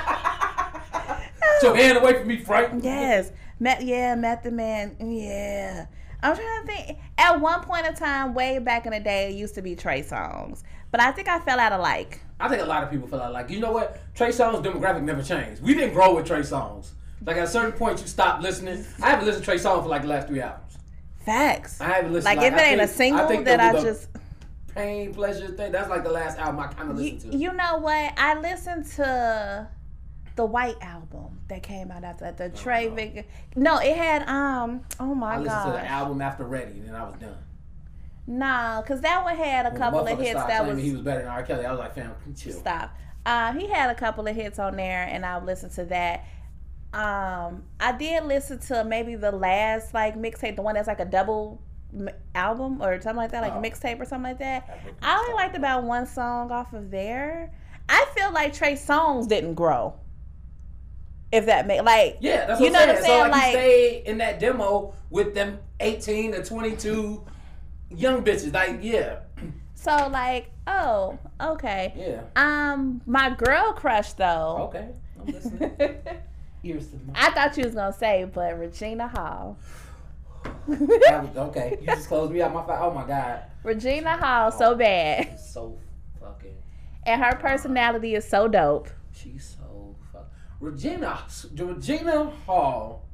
Get 1.62 1.64
your 1.64 1.76
hand 1.76 1.98
away 1.98 2.14
from 2.20 2.28
me, 2.28 2.38
Frank. 2.38 2.84
yes, 2.84 3.32
Met, 3.60 3.84
yeah, 3.84 4.16
Method 4.16 4.54
Man, 4.54 4.96
yeah. 5.00 5.86
I'm 6.22 6.36
trying 6.36 6.66
to 6.66 6.68
think. 6.72 6.98
At 7.18 7.40
one 7.40 7.62
point 7.62 7.86
in 7.86 7.94
time, 7.94 8.34
way 8.34 8.60
back 8.60 8.86
in 8.86 8.92
the 8.92 9.00
day, 9.00 9.30
it 9.30 9.36
used 9.36 9.56
to 9.56 9.62
be 9.62 9.76
Trey 9.76 10.02
Songz, 10.02 10.64
but 10.92 11.00
I 11.02 11.12
think 11.12 11.28
I 11.28 11.40
fell 11.40 11.60
out 11.60 11.72
of 11.72 11.82
like. 11.82 12.20
I 12.42 12.48
think 12.50 12.62
a 12.62 12.66
lot 12.66 12.84
of 12.84 12.90
people 12.90 13.08
fell 13.08 13.22
out 13.22 13.28
of 13.28 13.34
like, 13.34 13.50
you 13.50 13.60
know 13.60 13.72
what? 13.72 14.00
Trey 14.16 14.30
Songz 14.30 14.64
demographic 14.64 15.04
never 15.04 15.22
changed. 15.24 15.62
We 15.62 15.74
didn't 15.74 15.94
grow 15.94 16.16
with 16.16 16.26
Trey 16.26 16.40
Songz. 16.40 16.92
Like 17.26 17.36
at 17.38 17.44
a 17.44 17.48
certain 17.48 17.74
point, 17.74 18.00
you 18.02 18.08
stop 18.08 18.42
listening. 18.42 18.86
I 19.02 19.10
haven't 19.12 19.26
listened 19.26 19.44
to 19.44 19.52
Trey 19.52 19.58
Songz 19.60 19.84
for 19.84 19.90
like 19.90 20.04
the 20.04 20.08
last 20.08 20.28
three 20.28 20.42
albums. 20.42 20.78
Facts. 21.26 21.82
I 21.82 21.86
haven't 21.88 22.14
listened. 22.14 22.38
Like, 22.38 22.48
if 22.48 22.54
it 22.54 22.60
I 22.60 22.64
ain't 22.64 22.82
a 22.82 22.88
think- 22.88 22.98
single 22.98 23.28
think 23.28 23.46
that 23.46 23.74
the- 23.74 23.80
I 23.80 23.82
just 23.82 24.08
pain 24.74 25.14
pleasure 25.14 25.48
thing. 25.50 25.72
That's 25.74 25.90
like 25.90 26.04
the 26.04 26.12
last 26.12 26.38
album 26.38 26.60
I 26.62 26.68
kind 26.68 26.92
of 26.92 26.98
listened 26.98 27.32
to. 27.34 27.38
you 27.38 27.52
know 27.54 27.78
what? 27.80 28.14
I 28.18 28.40
listened 28.40 28.86
to 28.98 29.68
the 30.40 30.46
White 30.46 30.78
album 30.82 31.38
that 31.50 31.62
came 31.64 31.92
out 31.92 32.06
after 32.06 32.24
that. 32.24 32.38
The 32.38 32.48
Trey 32.50 32.88
no. 32.88 32.96
Vic. 32.96 33.30
No, 33.58 33.78
it 33.80 33.98
had 33.98 34.26
um. 34.30 34.82
Oh 34.98 35.14
my 35.14 35.36
god. 35.36 35.36
I 35.36 35.42
listened 35.44 35.66
to 35.66 35.82
the 35.82 35.88
album 35.90 36.22
after 36.22 36.46
Ready, 36.46 36.72
and 36.80 36.88
then 36.88 36.96
I 36.96 37.04
was 37.04 37.16
done. 37.16 37.36
Nah, 38.26 38.82
cause 38.84 39.02
that 39.02 39.22
one 39.24 39.36
had 39.36 39.66
a 39.66 39.72
When 39.72 39.78
couple 39.80 40.08
of 40.08 40.18
hits 40.18 40.36
that 40.36 40.66
was 40.66 40.82
he 40.82 40.94
was 40.94 41.02
better 41.02 41.20
than 41.24 41.30
R. 41.30 41.44
Kelly. 41.44 41.66
I 41.66 41.72
was 41.72 41.80
like, 41.80 41.94
fam, 41.94 42.14
chill. 42.38 42.54
stop. 42.54 42.96
Uh, 43.26 43.52
he 43.52 43.68
had 43.68 43.90
a 43.90 43.96
couple 43.96 44.26
of 44.28 44.34
hits 44.34 44.60
on 44.60 44.78
there, 44.78 45.04
and 45.12 45.26
I 45.26 45.44
listened 45.44 45.74
to 45.74 45.84
that. 45.86 46.24
Um, 46.94 47.64
I 47.82 47.92
did 47.98 48.24
listen 48.24 48.60
to 48.60 48.86
maybe 48.86 49.16
the 49.16 49.32
last 49.34 49.94
like 49.94 50.16
mixtape, 50.16 50.56
the 50.56 50.62
one 50.62 50.76
that's 50.76 50.88
like 50.88 51.02
a 51.02 51.06
double 51.06 51.62
m- 51.94 52.10
album 52.34 52.82
or 52.82 53.02
something 53.02 53.18
like 53.18 53.32
that, 53.32 53.42
like 53.42 53.54
Oh. 53.56 53.62
mixtape 53.62 54.00
or 54.00 54.06
something 54.06 54.32
like 54.32 54.40
that. 54.40 54.80
I 55.02 55.18
only 55.18 55.34
liked 55.34 55.58
about 55.58 55.84
one 55.84 56.08
song 56.08 56.50
off 56.50 56.72
of 56.72 56.92
there. 56.92 57.52
I 57.90 58.06
feel 58.16 58.32
like 58.32 58.54
Trey 58.54 58.74
Songz 58.74 59.28
didn't 59.28 59.56
grow. 59.56 59.96
If 61.32 61.46
that 61.46 61.68
make 61.68 61.84
like 61.84 62.18
Yeah, 62.22 62.46
that's 62.48 62.60
You 62.60 62.68
what 62.68 62.74
know 62.74 62.80
I'm 62.80 62.88
what. 62.90 62.98
I'm 62.98 63.04
saying? 63.04 63.18
So 63.18 63.22
like, 63.24 63.32
Like- 63.32 63.46
you 63.46 63.52
stayed 63.52 64.04
in 64.08 64.18
that 64.20 64.40
demo 64.40 64.94
with 65.10 65.34
them 65.36 65.60
18 65.80 66.32
to 66.34 66.44
22 66.44 67.24
young 67.92 68.24
bitches. 68.24 68.54
Like, 68.54 68.80
yeah, 68.82 69.20
so 69.76 70.10
like 70.12 70.52
oh 70.68 71.18
okay. 71.42 71.94
yeah. 71.96 72.22
Um, 72.36 73.02
my 73.06 73.30
girl 73.30 73.74
crush 73.74 74.14
though. 74.14 74.70
Okay, 74.70 74.90
I'm 75.20 75.26
listening. 75.34 75.72
Ears 76.64 76.88
to 76.88 76.98
the 76.98 77.12
I 77.16 77.32
thought 77.32 77.56
you 77.58 77.64
was 77.64 77.74
gonna 77.76 77.94
say, 77.94 78.26
but 78.26 78.58
Regina 78.60 79.08
Hall. 79.08 79.58
Was- 80.68 81.38
okay, 81.38 81.78
you 81.80 81.86
just 81.88 82.08
closed 82.10 82.32
me 82.34 82.42
out 82.42 82.54
my. 82.54 82.64
Oh 82.80 82.92
my 82.92 83.06
god, 83.08 83.44
Regina 83.64 84.18
Hall, 84.18 84.52
so 84.52 84.76
bad, 84.76 85.30
she's 85.32 85.50
so 85.54 85.78
fucking. 86.20 86.56
and 87.06 87.24
her 87.24 87.36
personality 87.38 88.16
is 88.16 88.28
so 88.28 88.48
dope. 88.48 88.90
She's. 89.12 89.56
Regina 90.60 91.20
Regina 91.56 92.26
Hall 92.46 93.06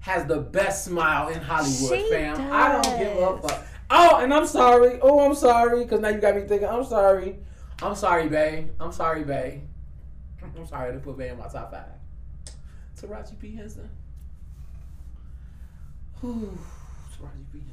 has 0.00 0.24
the 0.26 0.38
best 0.38 0.84
smile 0.84 1.28
in 1.28 1.40
Hollywood, 1.40 2.00
She 2.00 2.10
fam. 2.10 2.52
I 2.52 2.72
don't 2.80 2.98
give 2.98 3.16
a 3.16 3.38
fuck. 3.38 3.66
Oh, 3.90 4.16
and 4.20 4.32
I'm 4.32 4.46
sorry. 4.46 4.98
Oh, 5.02 5.20
I'm 5.20 5.34
sorry 5.34 5.84
because 5.84 6.00
now 6.00 6.08
you 6.08 6.20
got 6.20 6.36
me 6.36 6.42
thinking. 6.42 6.68
I'm 6.68 6.84
sorry. 6.84 7.36
I'm 7.82 7.94
sorry, 7.94 8.28
babe. 8.28 8.70
I'm 8.80 8.92
sorry, 8.92 9.24
babe. 9.24 9.62
I'm 10.42 10.66
sorry 10.66 10.92
to 10.92 10.98
put 10.98 11.16
Bay 11.16 11.28
in 11.28 11.38
my 11.38 11.48
top 11.48 11.70
five. 11.70 11.84
Taraji 13.00 13.38
P 13.38 13.54
Henson. 13.54 13.88
Whew, 16.20 16.58
Taraji 17.16 17.44
P 17.52 17.58
Henson. 17.58 17.69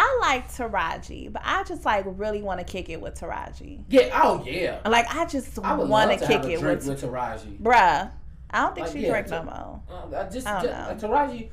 I 0.00 0.18
like 0.20 0.48
Taraji, 0.52 1.32
but 1.32 1.42
I 1.44 1.64
just 1.64 1.84
like 1.84 2.04
really 2.06 2.40
want 2.40 2.60
to 2.60 2.64
kick 2.64 2.88
it 2.88 3.00
with 3.00 3.18
Taraji. 3.20 3.82
Yeah. 3.88 4.10
Oh 4.22 4.44
yeah. 4.46 4.78
Like 4.88 5.12
I 5.12 5.24
just 5.24 5.58
I 5.58 5.74
want 5.74 6.12
to 6.16 6.24
kick 6.24 6.44
it 6.44 6.60
drink 6.60 6.84
with, 6.84 6.86
with 6.86 7.02
Taraji. 7.02 7.58
bruh. 7.60 8.08
I 8.50 8.60
don't 8.62 8.74
think 8.76 8.86
Like, 8.86 8.96
she 8.96 9.02
yeah, 9.02 9.10
drink 9.10 9.26
to- 9.26 9.32
no 9.32 9.42
more. 9.42 9.82
Uh, 9.90 10.16
I 10.24 10.28
just, 10.30 10.46
I 10.46 10.62
don't 10.62 11.00
just 11.00 11.04
Taraji, 11.04 11.48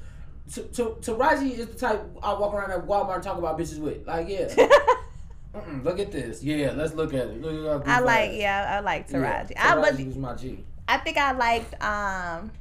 T- 0.54 0.62
T- 0.62 1.12
Taraji 1.12 1.58
is 1.58 1.68
the 1.68 1.74
type 1.76 2.04
I 2.22 2.34
walk 2.34 2.54
around 2.54 2.72
at 2.72 2.86
Walmart 2.86 3.16
and 3.16 3.24
talk 3.24 3.38
about 3.40 3.58
bitches 3.60 3.80
with. 3.80 4.06
Like, 4.06 4.30
yeah, 4.30 4.46
Mm-mm, 5.56 5.84
look 5.84 6.00
at 6.00 6.12
this. 6.12 6.44
Yeah, 6.44 6.72
let's 6.76 6.94
look 6.94 7.14
at 7.16 7.28
it. 7.28 7.42
Look 7.42 7.82
at 7.82 7.88
I 7.90 8.00
like 8.00 8.32
yeah, 8.34 8.76
I 8.78 8.80
like 8.82 9.08
Yeah, 9.10 9.18
Taraji. 9.18 9.54
I 9.58 9.76
Taraji 9.76 9.98
but 9.98 10.06
was 10.06 10.16
my 10.18 10.36
G. 10.36 10.64
I 10.88 10.98
think 10.98 11.18
I 11.18 11.32
liked 11.32 11.84
um 11.84 12.52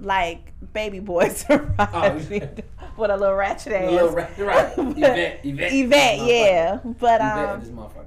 like 0.00 0.52
baby 0.72 0.98
boys 1.00 1.44
Oh, 1.50 2.20
with 2.30 3.10
a 3.10 3.16
little 3.16 3.34
ratchet 3.34 3.72
ass. 3.72 3.90
little 3.90 4.10
right, 4.10 4.38
right. 4.38 4.72
Yvette, 4.78 5.40
Yvette, 5.44 5.72
Yvette, 5.72 6.18
yeah. 6.26 6.78
But 6.98 7.20
um 7.20 7.60
this 7.60 7.68
motherfucker. 7.70 8.06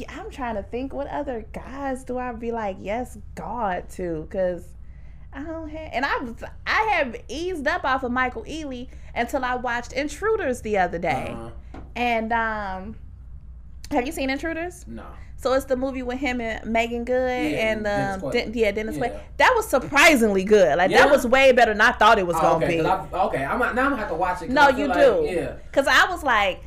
y- 0.00 0.06
I'm 0.08 0.30
trying 0.30 0.56
to 0.56 0.62
think 0.62 0.92
what 0.92 1.06
other 1.08 1.44
guys 1.52 2.04
do 2.04 2.18
I 2.18 2.32
be 2.32 2.50
like 2.52 2.76
yes 2.80 3.18
God 3.34 3.88
to 3.90 4.26
cuz 4.30 4.64
I 5.32 5.42
don't 5.42 5.68
have 5.68 5.90
and 5.92 6.04
I 6.04 6.18
was 6.18 6.42
I 6.66 6.82
have 6.94 7.16
eased 7.28 7.66
up 7.66 7.84
off 7.84 8.02
of 8.02 8.10
Michael 8.12 8.44
Ealy 8.44 8.88
until 9.14 9.44
I 9.44 9.56
watched 9.56 9.92
Intruders 9.92 10.62
the 10.62 10.78
other 10.78 10.98
day. 10.98 11.28
Uh-huh. 11.36 11.50
And 11.96 12.32
um 12.32 12.96
have 13.90 14.06
you 14.06 14.12
seen 14.12 14.28
Intruders? 14.30 14.84
No. 14.88 15.04
So 15.40 15.52
it's 15.52 15.66
the 15.66 15.76
movie 15.76 16.02
with 16.02 16.18
him 16.18 16.40
and 16.40 16.66
Meagan 16.70 17.04
Good 17.04 17.52
Yeah, 17.52 17.70
and 17.70 17.86
um, 17.86 18.20
Quaid. 18.20 18.32
Den- 18.32 18.52
yeah, 18.54 18.72
Dennis 18.72 18.96
Yeah. 18.96 19.04
Quaid. 19.08 19.20
That 19.36 19.52
was 19.56 19.68
surprisingly 19.68 20.42
good. 20.42 20.76
Like 20.76 20.90
Yeah? 20.90 21.04
that 21.04 21.10
was 21.12 21.24
way 21.26 21.52
better 21.52 21.72
than 21.72 21.80
I 21.80 21.92
thought 21.92 22.18
it 22.18 22.26
was 22.26 22.34
Oh, 22.38 22.40
gonna 22.40 22.66
be. 22.66 22.80
okay, 22.80 22.82
be. 22.82 22.86
I, 23.14 23.22
okay. 23.26 23.44
I'm 23.44 23.58
not, 23.60 23.74
now 23.76 23.84
I'm 23.84 23.90
gonna 23.90 24.02
have 24.02 24.08
to 24.10 24.16
watch 24.16 24.42
it. 24.42 24.50
No, 24.50 24.68
you 24.68 24.88
like- 24.88 24.98
do. 24.98 25.22
Yeah. 25.30 25.52
Cause 25.72 25.86
I 25.86 26.10
was 26.10 26.24
like, 26.24 26.60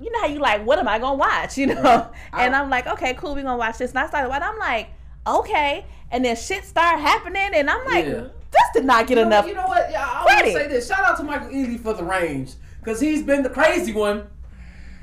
you 0.00 0.10
know 0.10 0.20
how 0.22 0.26
you 0.26 0.40
like, 0.40 0.66
what 0.66 0.78
am 0.80 0.88
I 0.88 0.98
gonna 0.98 1.14
watch? 1.18 1.56
You 1.56 1.66
know, 1.68 1.82
Right. 1.82 2.06
and 2.32 2.56
I'm 2.56 2.68
like, 2.68 2.86
okay, 2.88 3.14
cool, 3.14 3.34
we 3.36 3.42
gonna 3.42 3.56
watch 3.56 3.78
this. 3.78 3.90
And 3.90 4.00
I 4.00 4.06
started 4.08 4.28
watching. 4.28 4.42
I'm 4.48 4.58
like, 4.58 4.88
okay, 5.26 5.84
and 6.10 6.24
then 6.24 6.34
shit 6.34 6.64
started 6.64 7.00
happening, 7.02 7.50
and 7.54 7.70
I'm 7.70 7.84
like, 7.86 8.06
this 8.06 8.64
did 8.74 8.84
not 8.86 9.06
get 9.06 9.18
You 9.18 9.24
know, 9.24 9.28
enough. 9.28 9.46
you 9.46 9.54
know 9.54 9.66
what? 9.66 9.88
Yeah, 9.90 10.04
I 10.10 10.24
want 10.24 10.44
to 10.46 10.52
say 10.52 10.66
this. 10.66 10.88
Shout 10.88 11.04
out 11.04 11.16
to 11.18 11.22
Michael 11.22 11.48
Ealy 11.50 11.78
for 11.78 11.92
the 11.92 12.02
range, 12.02 12.54
cause 12.84 12.98
he's 12.98 13.22
been 13.22 13.42
the 13.44 13.50
crazy 13.50 13.92
one, 13.92 14.26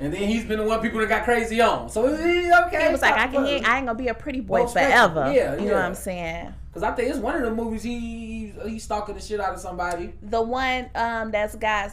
and 0.00 0.12
then 0.12 0.28
he's 0.28 0.44
been 0.44 0.58
the 0.58 0.64
one 0.64 0.80
people 0.80 1.00
that 1.00 1.08
got 1.08 1.24
crazy 1.24 1.60
on. 1.60 1.88
So 1.88 2.06
he, 2.14 2.52
okay. 2.66 2.86
It 2.86 2.92
was 2.92 3.02
like 3.02 3.14
I 3.14 3.26
can, 3.28 3.44
he, 3.44 3.60
I 3.62 3.78
ain't 3.78 3.86
gonna 3.86 3.98
be 3.98 4.08
a 4.08 4.14
pretty 4.14 4.40
boy 4.40 4.60
Well, 4.60 4.68
forever. 4.68 5.32
Yeah, 5.32 5.56
you 5.56 5.66
know 5.68 5.74
what 5.74 5.84
I'm 5.84 5.94
saying. 5.94 6.54
Because 6.68 6.82
I 6.82 6.92
think 6.92 7.10
it's 7.10 7.18
one 7.18 7.36
of 7.36 7.42
the 7.42 7.50
movies 7.54 7.82
he 7.82 8.52
he's 8.64 8.84
stalking 8.84 9.14
the 9.14 9.20
shit 9.20 9.40
out 9.40 9.54
of 9.54 9.60
somebody. 9.60 10.12
The 10.22 10.40
one 10.40 10.90
um 10.94 11.30
that's 11.30 11.56
got 11.56 11.90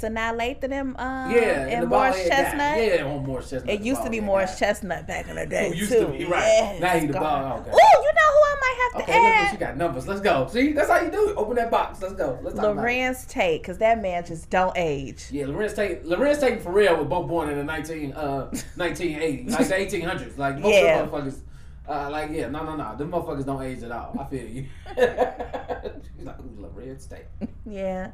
Sanaa 0.00 0.32
Lathan 0.38 0.72
um, 0.98 1.30
Yeah, 1.30 1.66
and 1.68 1.82
the 1.84 1.86
Morris. 1.86 2.16
Chestnut. 2.28 2.76
Yeah, 2.78 3.04
on 3.04 3.24
Morris 3.26 3.50
Chestnut. 3.50 3.74
It 3.74 3.80
used 3.82 4.02
to 4.02 4.10
be 4.10 4.20
Morris 4.20 4.50
guy. 4.52 4.66
Chestnut 4.66 5.06
back 5.06 5.28
in 5.28 5.36
the 5.36 5.46
day 5.46 5.68
Who 5.70 5.74
used 5.76 5.92
too. 5.92 6.00
to 6.00 6.06
be, 6.08 6.24
right. 6.24 6.40
Yes, 6.42 6.80
Now 6.80 6.98
he 6.98 7.06
the 7.06 7.12
bald- 7.14 7.60
okay. 7.60 7.70
Ooh, 7.70 8.02
you 8.02 8.12
know 8.18 8.30
who 8.34 8.40
I 8.44 8.56
might 8.60 8.78
have 8.82 8.92
to 9.06 9.10
Okay, 9.12 9.22
look 9.22 9.32
add? 9.32 9.42
what 9.44 9.52
you 9.52 9.58
got 9.66 9.76
numbers. 9.76 10.08
Let's 10.08 10.20
go. 10.20 10.46
See, 10.48 10.72
that's 10.72 10.88
how 10.90 11.00
you 11.00 11.10
do 11.10 11.30
it. 11.30 11.36
Open 11.36 11.56
that 11.56 11.70
box. 11.70 12.02
Let's 12.02 12.14
go. 12.14 12.38
Let's 12.42 12.56
talk 12.56 12.64
about 12.72 12.84
it. 12.84 12.88
Larenz 12.88 13.28
Tate, 13.28 13.62
because 13.62 13.78
that 13.78 14.00
man 14.02 14.24
just 14.24 14.50
don't 14.50 14.76
age. 14.76 15.26
Yeah, 15.30 15.44
Larenz 15.46 15.74
Tate. 15.76 16.04
Larenz 16.04 16.40
Tate 16.40 16.60
for 16.62 16.72
real 16.72 16.96
were 16.96 17.04
both 17.04 17.28
born 17.28 17.48
in 17.50 17.56
the 17.58 17.64
19, 17.64 18.12
uh, 18.12 18.50
1980s, 18.76 19.50
like 19.50 19.68
the 19.68 19.74
1800s. 19.98 20.38
Like 20.38 20.58
most 20.58 20.74
Yeah. 20.74 21.00
of 21.00 21.10
the 21.10 21.16
motherfuckers. 21.18 21.38
Uh, 21.86 22.08
like 22.10 22.30
yeah, 22.32 22.48
no, 22.48 22.64
no, 22.64 22.76
no. 22.76 22.96
Them 22.96 23.10
motherfuckers 23.12 23.44
don't 23.44 23.60
age 23.62 23.82
at 23.82 23.92
all. 23.92 24.16
I 24.18 24.24
feel 24.24 24.46
you. 24.48 24.66
She's 24.96 26.24
like, 26.26 26.36
who's 26.40 26.58
Larenz 26.58 27.08
Tate? 27.08 27.26
Yeah, 27.66 28.12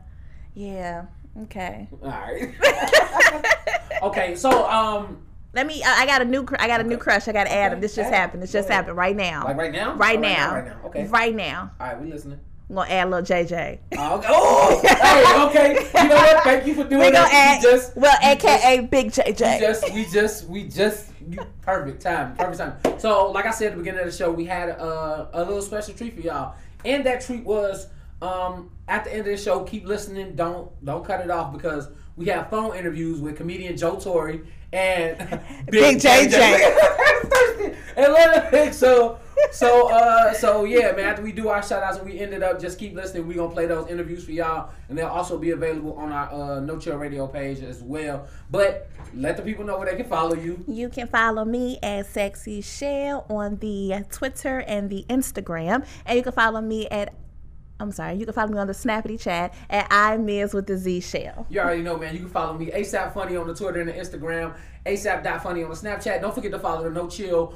yeah. 0.54 1.04
Okay. 1.42 1.88
All 2.02 2.08
right. 2.10 2.54
okay, 4.02 4.34
so 4.34 4.68
um, 4.68 5.18
Let 5.52 5.66
me. 5.66 5.82
I 5.84 6.04
got 6.06 6.22
a 6.22 6.24
new. 6.24 6.42
cr- 6.44 6.56
I 6.58 6.66
got 6.66 6.80
a 6.80 6.84
new 6.84 6.96
crush. 6.98 7.28
I 7.28 7.32
got 7.32 7.44
to 7.44 7.52
add 7.52 7.72
him. 7.72 7.80
This 7.80 7.94
just 7.94 8.10
happened. 8.10 8.42
This 8.42 8.52
just 8.52 8.68
happened 8.68 8.96
right 8.96 9.14
now. 9.16 9.44
like 9.44 9.56
right 9.56 9.72
now. 9.72 9.94
Right 9.94 10.18
Oh, 10.18 10.22
now. 10.22 10.54
Right 10.54 10.66
now. 10.66 10.80
Okay. 10.86 11.06
Right 11.06 11.34
now. 11.34 11.70
All 11.80 11.86
right, 11.86 12.00
we 12.00 12.10
listening. 12.10 12.40
I'm 12.68 12.76
gonna 12.76 12.90
add 12.90 13.06
a 13.08 13.10
little 13.10 13.26
JJ. 13.26 13.78
Oh, 13.98 14.18
okay. 14.18 14.26
oh 14.30 14.80
hey, 14.84 15.74
okay. 15.74 16.02
You 16.02 16.08
know 16.08 16.14
what? 16.14 16.44
Thank 16.44 16.66
you 16.68 16.74
for 16.74 16.84
doing 16.88 17.00
We 17.00 17.10
gonna 17.10 17.28
that. 17.28 17.56
add. 17.58 17.62
You 17.64 17.70
just 17.70 17.96
well, 17.96 18.16
AKA 18.22 18.86
Big 18.86 19.10
JJ. 19.10 19.54
We 19.54 19.66
just, 19.66 19.92
we 19.92 20.04
just, 20.04 20.48
we 20.48 20.62
just, 20.68 21.10
you, 21.28 21.40
perfect 21.62 22.00
time, 22.00 22.36
perfect 22.36 22.58
time. 22.58 22.98
So, 23.00 23.28
like 23.32 23.44
I 23.46 23.50
said 23.50 23.68
at 23.68 23.72
the 23.72 23.78
beginning 23.78 24.00
of 24.00 24.06
the 24.06 24.12
show, 24.16 24.30
we 24.30 24.44
had 24.44 24.70
uh, 24.70 25.26
a 25.32 25.40
little 25.44 25.62
special 25.62 25.94
treat 25.94 26.14
for 26.14 26.20
y'all, 26.20 26.54
and 26.84 27.04
that 27.06 27.22
treat 27.22 27.42
was 27.42 27.88
um, 28.22 28.70
at 28.88 29.04
the 29.04 29.10
end 29.10 29.20
of 29.20 29.26
the 29.26 29.36
show. 29.36 29.64
Keep 29.64 29.86
listening, 29.86 30.34
don't 30.36 30.72
don't 30.84 31.04
cut 31.04 31.20
it 31.20 31.30
off 31.30 31.52
because 31.52 31.88
we 32.16 32.26
have 32.26 32.50
phone 32.50 32.76
interviews 32.76 33.20
with 33.20 33.36
comedian 33.36 33.76
Joe 33.76 33.98
Torry 33.98 34.42
and 34.72 35.18
Big 35.70 35.98
JJ. 35.98 36.32
and 37.96 38.12
let 38.12 38.74
so. 38.74 39.18
So 39.52 39.88
uh 39.88 40.34
so 40.34 40.64
yeah 40.64 40.92
man 40.92 41.06
after 41.06 41.22
we 41.22 41.32
do 41.32 41.48
our 41.48 41.62
shout 41.62 41.82
outs 41.82 41.96
and 41.96 42.06
we 42.06 42.20
ended 42.20 42.42
up 42.42 42.60
just 42.60 42.78
keep 42.78 42.94
listening 42.94 43.26
we're 43.26 43.38
gonna 43.38 43.50
play 43.50 43.64
those 43.64 43.88
interviews 43.88 44.22
for 44.22 44.32
y'all 44.32 44.70
and 44.88 44.98
they'll 44.98 45.08
also 45.08 45.38
be 45.38 45.50
available 45.50 45.94
on 45.94 46.12
our 46.12 46.30
uh 46.30 46.60
No 46.60 46.78
Chill 46.78 46.98
Radio 46.98 47.26
page 47.26 47.60
as 47.60 47.82
well 47.82 48.28
but 48.50 48.90
let 49.14 49.36
the 49.36 49.42
people 49.42 49.64
know 49.64 49.78
where 49.78 49.90
they 49.90 49.96
can 49.96 50.08
follow 50.08 50.34
you 50.34 50.62
You 50.68 50.88
can 50.88 51.08
follow 51.08 51.44
me 51.44 51.78
at 51.82 52.06
Sexy 52.06 52.60
Shell 52.60 53.26
on 53.28 53.56
the 53.56 54.04
Twitter 54.10 54.60
and 54.60 54.88
the 54.90 55.04
Instagram, 55.08 55.84
and 56.06 56.16
you 56.16 56.22
can 56.22 56.32
follow 56.32 56.60
me 56.60 56.86
at. 56.88 57.12
I'm 57.80 57.90
sorry. 57.92 58.14
You 58.16 58.24
can 58.26 58.34
follow 58.34 58.52
me 58.52 58.58
on 58.58 58.66
the 58.66 58.72
Snappity 58.74 59.18
Chat 59.18 59.54
at 59.70 59.86
I 59.90 60.16
Miz 60.18 60.52
with 60.54 60.66
the 60.66 60.76
Z 60.76 61.00
Shell. 61.00 61.46
You 61.48 61.60
already 61.60 61.82
know, 61.82 61.96
man. 61.96 62.12
You 62.14 62.20
can 62.20 62.28
follow 62.28 62.56
me 62.56 62.66
ASAP 62.66 63.14
Funny 63.14 63.36
on 63.36 63.46
the 63.48 63.54
Twitter 63.54 63.80
and 63.80 63.88
the 63.88 63.94
Instagram, 63.94 64.54
ASAP.funny 64.86 65.62
on 65.64 65.70
the 65.70 65.76
Snapchat. 65.76 66.20
Don't 66.20 66.34
forget 66.34 66.52
to 66.52 66.58
follow 66.58 66.84
the 66.84 66.90
No 66.90 67.08
Chill 67.08 67.54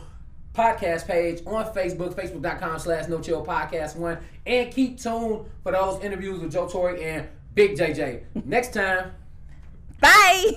podcast 0.55 1.07
page 1.07 1.41
on 1.47 1.65
Facebook, 1.75 2.15
facebook.com 2.15 2.79
slash 2.79 3.09
No 3.09 3.21
Chill 3.21 3.45
Podcast 3.45 3.97
One. 3.97 4.19
And 4.47 4.73
keep 4.73 4.99
tuned 5.01 5.47
for 5.63 5.73
those 5.73 6.03
interviews 6.03 6.41
with 6.41 6.53
Joe 6.53 6.69
Torry 6.69 7.05
and 7.05 7.29
Big 7.55 7.77
JJ. 7.77 8.23
Next 8.47 8.73
time, 8.73 9.13
Bye. 10.01 10.53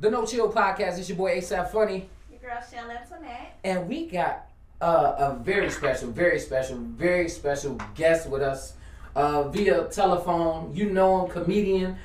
the 0.00 0.10
No 0.10 0.24
Chill 0.26 0.50
Podcast. 0.52 0.98
It's 0.98 1.08
your 1.08 1.18
boy 1.18 1.38
ASAP 1.38 1.70
Funny. 1.70 2.08
Your 2.30 2.40
girl 2.40 2.60
Shell 2.70 2.90
Antoinette. 2.90 3.58
And 3.64 3.88
we 3.88 4.06
got 4.06 4.49
uh, 4.80 5.14
a 5.18 5.34
very 5.42 5.70
special, 5.70 6.10
very 6.10 6.38
special, 6.38 6.78
very 6.78 7.28
special 7.28 7.78
guest 7.94 8.28
with 8.28 8.42
us 8.42 8.74
uh, 9.14 9.48
via 9.48 9.84
telephone. 9.84 10.74
You 10.74 10.90
know 10.90 11.26
him, 11.26 11.30
comedian, 11.30 11.96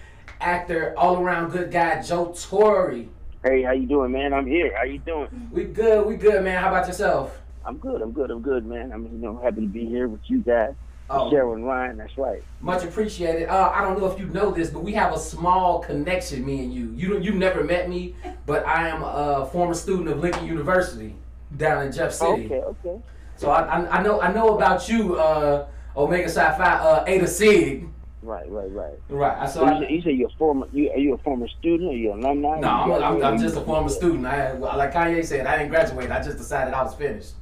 actor, 0.41 0.93
all 0.97 1.17
around 1.17 1.51
good 1.51 1.71
guy, 1.71 2.01
Joe 2.01 2.34
Torry. 2.38 3.09
Hey, 3.43 3.61
how 3.61 3.71
you 3.71 3.88
doing, 3.88 4.11
man? 4.11 4.34
I'm 4.34 4.47
here. 4.47 4.76
How 4.76 4.84
you 4.84 4.99
doing? 4.99 5.49
We 5.51 5.65
good, 5.65 6.05
we 6.05 6.17
good, 6.17 6.43
man. 6.43 6.61
How 6.61 6.69
about 6.69 6.88
yourself? 6.88 7.39
I'm 7.63 7.78
good. 7.78 8.01
I'm 8.01 8.11
good. 8.11 8.32
I'm 8.32 8.41
good, 8.41 8.65
man. 8.65 8.91
I'm, 8.91 9.03
you 9.03 9.17
know, 9.19 9.38
happy 9.38 9.61
to 9.61 9.67
be 9.67 9.86
here 9.86 10.07
with 10.07 10.21
you 10.26 10.39
guys. 10.39 10.73
Oh. 11.07 11.30
And 11.30 11.65
Ryan. 11.65 11.97
That's 11.97 12.17
right. 12.17 12.43
Much 12.61 12.84
appreciated. 12.84 13.47
Uh, 13.47 13.71
I 13.73 13.82
don't 13.82 13.99
know 13.99 14.07
if 14.07 14.19
you 14.19 14.26
know 14.26 14.49
this, 14.49 14.71
but 14.71 14.84
we 14.84 14.91
have 14.93 15.13
a 15.13 15.19
small 15.19 15.80
connection, 15.80 16.43
me 16.43 16.63
and 16.63 16.73
you. 16.73 16.91
You 16.95 17.19
you 17.19 17.34
never 17.34 17.63
met 17.63 17.88
me, 17.88 18.15
but 18.47 18.65
I 18.65 18.89
am 18.89 19.03
a 19.03 19.47
former 19.51 19.76
student 19.76 20.09
of 20.09 20.19
Lincoln 20.19 20.47
University 20.47 21.13
down 21.58 21.86
in 21.86 21.91
Jeff 21.91 22.14
City. 22.14 22.46
Okay. 22.46 22.62
Okay. 22.62 23.02
So 23.38 23.50
I, 23.52 23.62
I, 23.64 24.00
I 24.00 24.04
know 24.04 24.22
I 24.22 24.32
know 24.32 24.56
about 24.56 24.88
you, 24.89 25.16
uh, 25.16 25.66
Omega 25.98 26.30
Psi 26.30 26.58
Phi, 26.58 26.64
uh, 26.64 27.04
Ada 27.08 27.28
Sig. 27.28 27.88
Right. 28.22 28.50
Right. 28.50 28.72
Right. 28.72 28.93
Right. 29.10 29.38
I 29.38 29.46
So 29.46 29.60
saw. 29.60 29.80
you, 29.80 29.86
say- 29.86 29.93
you 29.93 30.02
say 30.02 30.12
you're 30.12 30.30
a 30.30 30.38
former. 30.38 30.68
You 30.74 30.89
are 30.91 30.98
you 30.98 31.14
a 31.14 31.18
former 31.20 31.48
student 31.48 31.89
or 31.91 31.96
you 31.96 32.12
an 32.14 32.24
alumni? 32.24 32.60
No, 32.60 32.68
I'm, 32.70 32.91
I'm, 33.04 33.24
I'm 33.24 33.38
just 33.39 33.56
a 33.56 33.62
former 33.62 33.89
student. 33.89 34.26
I 34.26 34.54
like 34.54 34.93
Kanye 34.93 35.24
said, 35.26 35.46
I 35.46 35.58
didn't 35.58 35.70
graduate. 35.70 36.10
I 36.12 36.22
just 36.24 36.38
decided 36.38 36.74
I 36.74 36.82
was 36.84 36.96
finished. 36.96 37.34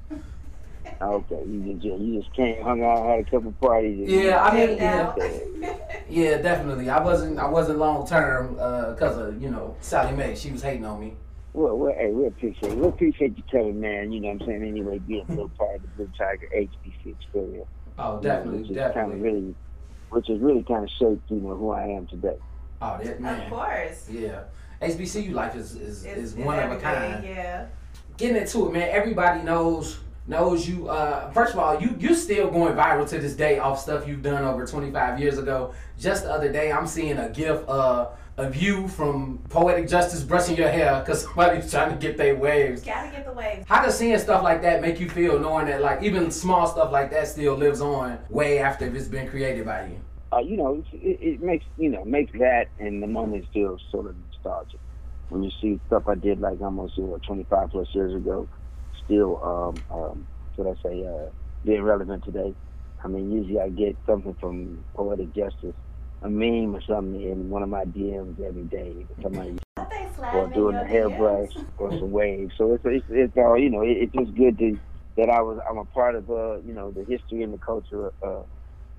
Okay. 1.01 1.39
You 1.47 1.73
just 1.75 1.85
you 2.01 2.21
just 2.21 2.33
came, 2.35 2.61
hung 2.63 2.83
out, 2.83 3.05
had 3.05 3.19
a 3.19 3.23
couple 3.23 3.51
parties. 3.53 4.09
Yeah, 4.09 4.43
I 4.43 4.55
mean, 4.55 4.77
yeah, 4.77 5.13
yeah, 6.09 6.37
definitely. 6.37 6.89
I 6.89 7.01
wasn't, 7.03 7.39
I 7.39 7.47
wasn't 7.47 7.79
long 7.79 8.05
term 8.07 8.53
because 8.55 9.17
of 9.17 9.41
you 9.41 9.49
know 9.49 9.75
Sallie 9.81 10.15
Mae. 10.15 10.35
She 10.35 10.51
was 10.51 10.61
hating 10.61 10.85
on 10.85 10.99
me. 10.99 11.13
Well, 11.53 11.77
well, 11.77 11.93
hey, 11.95 12.11
we 12.11 12.25
appreciate 12.25 12.73
we 12.75 12.87
appreciate 12.87 13.37
you 13.37 13.43
coming, 13.51 13.79
man. 13.79 14.11
You 14.11 14.21
know 14.21 14.29
what 14.29 14.41
I'm 14.41 14.47
saying? 14.47 14.63
Anyway, 14.63 14.99
being 14.99 15.25
a 15.27 15.31
little 15.31 15.49
part 15.57 15.75
of 15.75 15.81
the 15.83 15.87
Blue 15.89 16.09
Tiger 16.17 16.49
HBC 16.55 17.15
experience. 17.19 17.67
Oh, 17.99 18.19
definitely, 18.19 18.61
which 18.61 18.71
is 18.71 18.77
kind 18.77 18.87
of 18.87 18.93
definitely. 18.95 19.21
really, 19.21 19.55
which 20.09 20.29
is 20.29 20.39
really 20.41 20.63
kind 20.63 20.83
of 20.83 20.89
shaped, 20.89 21.29
you 21.29 21.37
know, 21.37 21.55
who 21.55 21.69
I 21.69 21.83
am 21.89 22.07
today. 22.07 22.37
Oh, 22.81 22.99
that 23.03 23.21
man. 23.21 23.43
Of 23.43 23.49
course. 23.51 24.09
Yeah, 24.09 24.43
HBCU 24.81 25.31
life 25.33 25.55
is 25.55 25.75
is, 25.75 26.05
It's- 26.05 26.17
is 26.17 26.35
one 26.35 26.57
of 26.57 26.71
a 26.71 26.79
kind. 26.79 27.23
Yeah. 27.23 27.67
Getting 28.17 28.37
into 28.37 28.67
it, 28.67 28.73
man. 28.73 28.89
Everybody 28.91 29.43
knows 29.43 29.99
knows 30.25 30.67
you. 30.67 30.87
Uh, 30.89 31.29
first 31.31 31.53
of 31.53 31.59
all, 31.59 31.79
you 31.79 31.95
you're 31.99 32.15
still 32.15 32.49
going 32.49 32.73
viral 32.73 33.07
to 33.09 33.19
this 33.19 33.35
day 33.35 33.59
off 33.59 33.79
stuff 33.79 34.07
you've 34.07 34.23
done 34.23 34.43
over 34.43 34.65
25 34.65 35.19
years 35.19 35.37
ago. 35.37 35.73
Just 35.99 36.23
the 36.23 36.31
other 36.31 36.51
day, 36.51 36.71
I'm 36.71 36.87
seeing 36.87 37.17
a 37.19 37.29
gif 37.29 37.67
uh, 37.69 38.07
of 38.37 38.55
you 38.55 38.87
from 38.87 39.39
Poetic 39.49 39.87
Justice 39.87 40.23
brushing 40.23 40.57
your 40.57 40.69
hair 40.69 40.99
because 40.99 41.23
somebody's 41.23 41.69
trying 41.71 41.91
to 41.91 41.97
get 41.97 42.17
their 42.17 42.35
waves. 42.35 42.81
Gotta 42.81 43.11
get 43.11 43.25
the 43.25 43.31
waves. 43.31 43.65
How 43.67 43.83
does 43.83 43.97
seeing 43.97 44.17
stuff 44.17 44.43
like 44.43 44.61
that 44.63 44.81
make 44.81 44.99
you 44.99 45.09
feel, 45.09 45.39
knowing 45.39 45.67
that 45.67 45.81
like 45.81 46.01
even 46.03 46.31
small 46.31 46.67
stuff 46.67 46.91
like 46.91 47.11
that 47.11 47.27
still 47.27 47.55
lives 47.55 47.81
on 47.81 48.19
way 48.29 48.59
after 48.59 48.85
it's 48.85 49.07
been 49.07 49.27
created 49.27 49.65
by 49.65 49.87
you? 49.87 50.01
uh, 50.33 50.39
you 50.39 50.57
know, 50.57 50.83
it, 50.91 51.19
it 51.21 51.41
makes 51.41 51.65
you 51.77 51.89
know 51.89 52.03
makes 52.05 52.31
that 52.39 52.65
and 52.79 53.03
the 53.03 53.07
moment 53.07 53.45
feel 53.53 53.77
sort 53.91 54.07
of 54.07 54.15
nostalgic. 54.31 54.79
When 55.29 55.43
you 55.43 55.51
see 55.61 55.79
stuff 55.87 56.03
I 56.07 56.15
did 56.15 56.39
like 56.39 56.61
almost 56.61 56.97
you 56.97 57.05
know, 57.05 57.19
25 57.25 57.71
plus 57.71 57.87
years 57.93 58.13
ago, 58.13 58.47
still 59.05 59.41
um, 59.43 59.83
um, 59.95 60.27
what 60.55 60.77
I 60.77 60.81
say, 60.83 61.05
uh, 61.05 61.29
being 61.65 61.83
relevant 61.83 62.23
today. 62.23 62.53
I 63.03 63.07
mean, 63.07 63.31
usually 63.31 63.59
I 63.59 63.69
get 63.69 63.97
something 64.05 64.35
from 64.39 64.83
Poetic 64.95 65.33
Justice, 65.35 65.75
a 66.23 66.29
meme 66.29 66.75
or 66.75 66.81
something 66.81 67.21
in 67.21 67.49
one 67.49 67.63
of 67.63 67.69
my 67.69 67.85
DMs 67.85 68.41
every 68.41 68.63
day. 68.63 69.05
Somebody 69.21 69.57
or 70.33 70.47
doing 70.47 70.75
a 70.75 70.85
hairbrush 70.85 71.51
or 71.77 71.91
some 71.91 72.11
waves. 72.11 72.53
So 72.57 72.73
it's 72.73 72.83
it's, 72.85 73.05
it's 73.09 73.37
all 73.37 73.57
you 73.57 73.69
know. 73.69 73.81
It, 73.81 73.97
it's 73.97 74.13
just 74.13 74.35
good 74.35 74.57
to 74.59 74.79
that 75.17 75.29
I 75.29 75.41
was 75.41 75.59
I'm 75.69 75.77
a 75.77 75.85
part 75.85 76.15
of 76.15 76.29
uh 76.29 76.57
you 76.57 76.73
know 76.73 76.91
the 76.91 77.03
history 77.03 77.43
and 77.43 77.53
the 77.53 77.57
culture 77.57 78.13
uh 78.23 78.41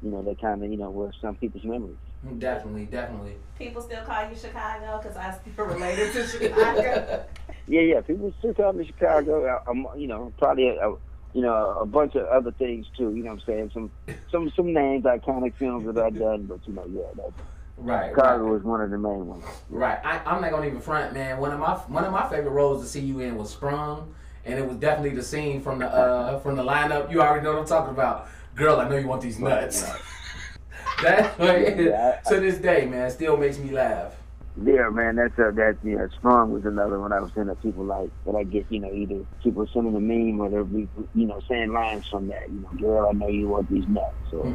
you 0.03 0.11
know 0.11 0.23
that 0.23 0.41
kind 0.41 0.63
of 0.63 0.71
you 0.71 0.77
know 0.77 0.91
were 0.91 1.13
some 1.21 1.37
people's 1.37 1.65
memories. 1.65 1.97
Definitely, 2.39 2.87
definitely. 2.87 3.35
People 3.59 3.83
still 3.83 4.03
call 4.05 4.29
you 4.29 4.37
Chicago 4.37 4.99
because 4.99 5.17
I 5.17 5.33
still 5.33 5.67
related 5.67 6.13
to 6.13 6.27
Chicago. 6.27 7.25
Yeah, 7.67 7.81
yeah. 7.81 8.01
People 8.03 8.33
still 8.41 8.53
call 8.53 8.75
me 8.75 8.87
Chicago. 8.87 9.47
I, 9.47 9.71
I'm, 9.71 9.87
you 9.97 10.07
know, 10.07 10.33
probably 10.37 10.69
a, 10.69 10.87
a, 10.87 10.97
you 11.35 11.43
know 11.43 11.77
a 11.81 11.85
bunch 11.87 12.15
of 12.15 12.27
other 12.29 12.53
things 12.53 12.87
too. 12.97 13.15
You 13.15 13.23
know 13.25 13.33
what 13.35 13.41
I'm 13.43 13.47
saying? 13.47 13.71
Some 13.75 13.91
some 14.31 14.51
some 14.57 14.73
names, 14.73 15.05
iconic 15.05 15.55
films 15.57 15.85
that 15.87 15.99
I've 16.03 16.19
done, 16.19 16.45
but 16.47 16.61
you 16.67 16.73
know, 16.75 16.87
yeah, 16.89 17.03
that 17.17 17.33
Right, 17.77 18.11
Chicago 18.11 18.45
right, 18.45 18.53
was 18.53 18.63
one 18.63 18.81
of 18.81 18.91
the 18.91 18.99
main 18.99 19.27
ones. 19.27 19.45
right. 19.69 19.99
I, 20.05 20.21
I'm 20.25 20.41
not 20.41 20.53
gonna 20.53 20.67
even 20.67 20.81
front, 20.81 21.13
man. 21.13 21.39
One 21.39 21.51
of 21.53 21.59
my 21.59 21.73
one 21.75 22.05
of 22.05 22.13
my 22.13 22.29
favorite 22.29 22.53
roles 22.53 22.83
to 22.83 22.89
see 22.89 23.01
you 23.01 23.19
in 23.21 23.37
was 23.37 23.51
Sprung, 23.51 24.15
and 24.45 24.59
it 24.59 24.67
was 24.67 24.77
definitely 24.77 25.17
the 25.17 25.25
scene 25.25 25.61
from 25.61 25.81
the 25.81 25.87
uh 25.89 26.39
from 26.39 26.55
the 26.57 26.63
lineup. 26.63 27.11
You 27.11 27.21
already 27.21 27.43
know 27.45 27.53
what 27.55 27.61
I'm 27.61 27.67
talking 27.67 27.93
about. 27.93 28.29
Girl, 28.55 28.79
I 28.79 28.89
know 28.89 28.97
you 28.97 29.09
want 29.09 29.23
these 29.23 29.41
nuts. 29.41 29.83
that 31.03 31.35
Yeah, 31.41 32.21
I- 32.25 32.29
to 32.31 32.41
this 32.41 32.59
day, 32.59 32.87
man, 32.87 33.11
still 33.11 33.37
makes 33.37 33.59
me 33.59 33.71
laugh. 33.73 34.15
Yeah, 34.63 34.89
man, 34.89 35.17
that's 35.17 35.37
uh, 35.37 35.51
that. 35.53 35.79
Yeah, 35.83 36.07
Sprung 36.15 36.53
was 36.53 36.65
another 36.65 37.01
one 37.01 37.13
I 37.13 37.19
was 37.19 37.33
saying 37.35 37.49
that 37.49 37.61
people 37.61 37.85
like 37.85 38.11
that 38.25 38.37
I 38.37 38.45
get. 38.45 38.67
You 38.71 38.81
know, 38.81 38.93
either 38.93 39.25
people 39.43 39.67
sending 39.73 39.97
a 39.97 40.01
meme 40.01 40.41
or 40.41 40.49
they're 40.49 40.65
you 40.65 41.27
know, 41.27 41.41
saying 41.49 41.73
lines 41.73 42.07
from 42.07 42.29
that. 42.29 42.49
You 42.49 42.61
know, 42.61 42.69
girl, 42.79 43.09
I 43.09 43.13
know 43.13 43.29
you 43.29 43.49
want 43.49 43.69
these 43.69 43.87
nuts. 43.89 44.15
So, 44.31 44.55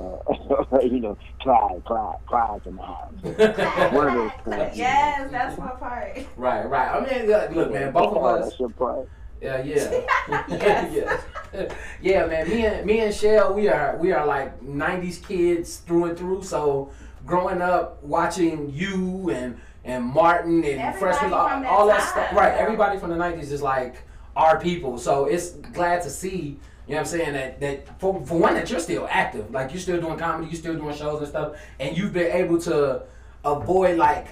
uh, 0.00 0.80
you 0.82 0.98
know, 0.98 1.16
Clyde, 1.40 1.84
Clyde, 1.84 2.16
Clyde's 2.26 2.66
in 2.66 2.74
the 2.74 2.82
house. 2.82 3.12
One 3.92 4.08
of 4.08 4.14
those 4.14 4.30
things. 4.44 4.76
yes, 4.78 5.30
that's 5.30 5.56
my 5.58 5.70
part. 5.70 6.18
Right, 6.36 6.68
right. 6.68 6.88
I 6.96 7.00
mean, 7.08 7.28
look, 7.28 7.50
look, 7.52 7.72
man, 7.72 7.92
both 7.92 8.16
of 8.16 8.24
us. 8.24 8.44
That's 8.46 8.58
your 8.58 8.70
part. 8.70 9.08
Yeah, 9.40 9.62
yeah. 9.62 10.00
Yes. 10.48 11.22
yes. 11.52 11.72
yeah, 12.02 12.26
man. 12.26 12.48
Me 12.48 12.66
and 12.66 12.84
me 12.84 13.00
and 13.00 13.14
Shell, 13.14 13.54
we 13.54 13.68
are 13.68 13.96
we 13.98 14.10
are 14.10 14.26
like 14.26 14.60
'90s 14.60 15.24
kids 15.24 15.76
through 15.76 16.06
and 16.06 16.18
through. 16.18 16.42
So 16.42 16.90
growing 17.26 17.60
up 17.60 18.02
watching 18.02 18.72
you 18.72 19.30
and 19.30 19.60
and 19.84 20.04
Martin 20.04 20.64
and 20.64 20.80
Everybody 20.80 20.98
Freshman, 20.98 21.32
all, 21.32 21.48
that 21.48 21.66
all 21.66 21.86
that 21.86 22.00
time. 22.00 22.08
stuff. 22.08 22.32
Right. 22.32 22.54
Everybody 22.54 22.98
from 22.98 23.10
the 23.10 23.16
'90s 23.16 23.52
is 23.52 23.62
like 23.62 23.96
our 24.34 24.58
people. 24.58 24.98
So 24.98 25.26
it's 25.26 25.50
glad 25.50 26.02
to 26.02 26.10
see. 26.10 26.58
You 26.88 26.94
know 26.94 26.98
what 26.98 27.00
I'm 27.00 27.06
saying? 27.06 27.32
That 27.34 27.60
that 27.60 28.00
for, 28.00 28.24
for 28.24 28.38
one 28.38 28.54
that 28.54 28.70
you're 28.70 28.80
still 28.80 29.06
active. 29.10 29.50
Like 29.50 29.72
you're 29.72 29.80
still 29.80 30.00
doing 30.00 30.18
comedy, 30.18 30.50
you're 30.50 30.58
still 30.60 30.76
doing 30.76 30.94
shows 30.94 31.20
and 31.20 31.28
stuff, 31.28 31.56
and 31.80 31.96
you've 31.96 32.12
been 32.12 32.32
able 32.32 32.60
to 32.62 33.02
avoid 33.44 33.98
like 33.98 34.28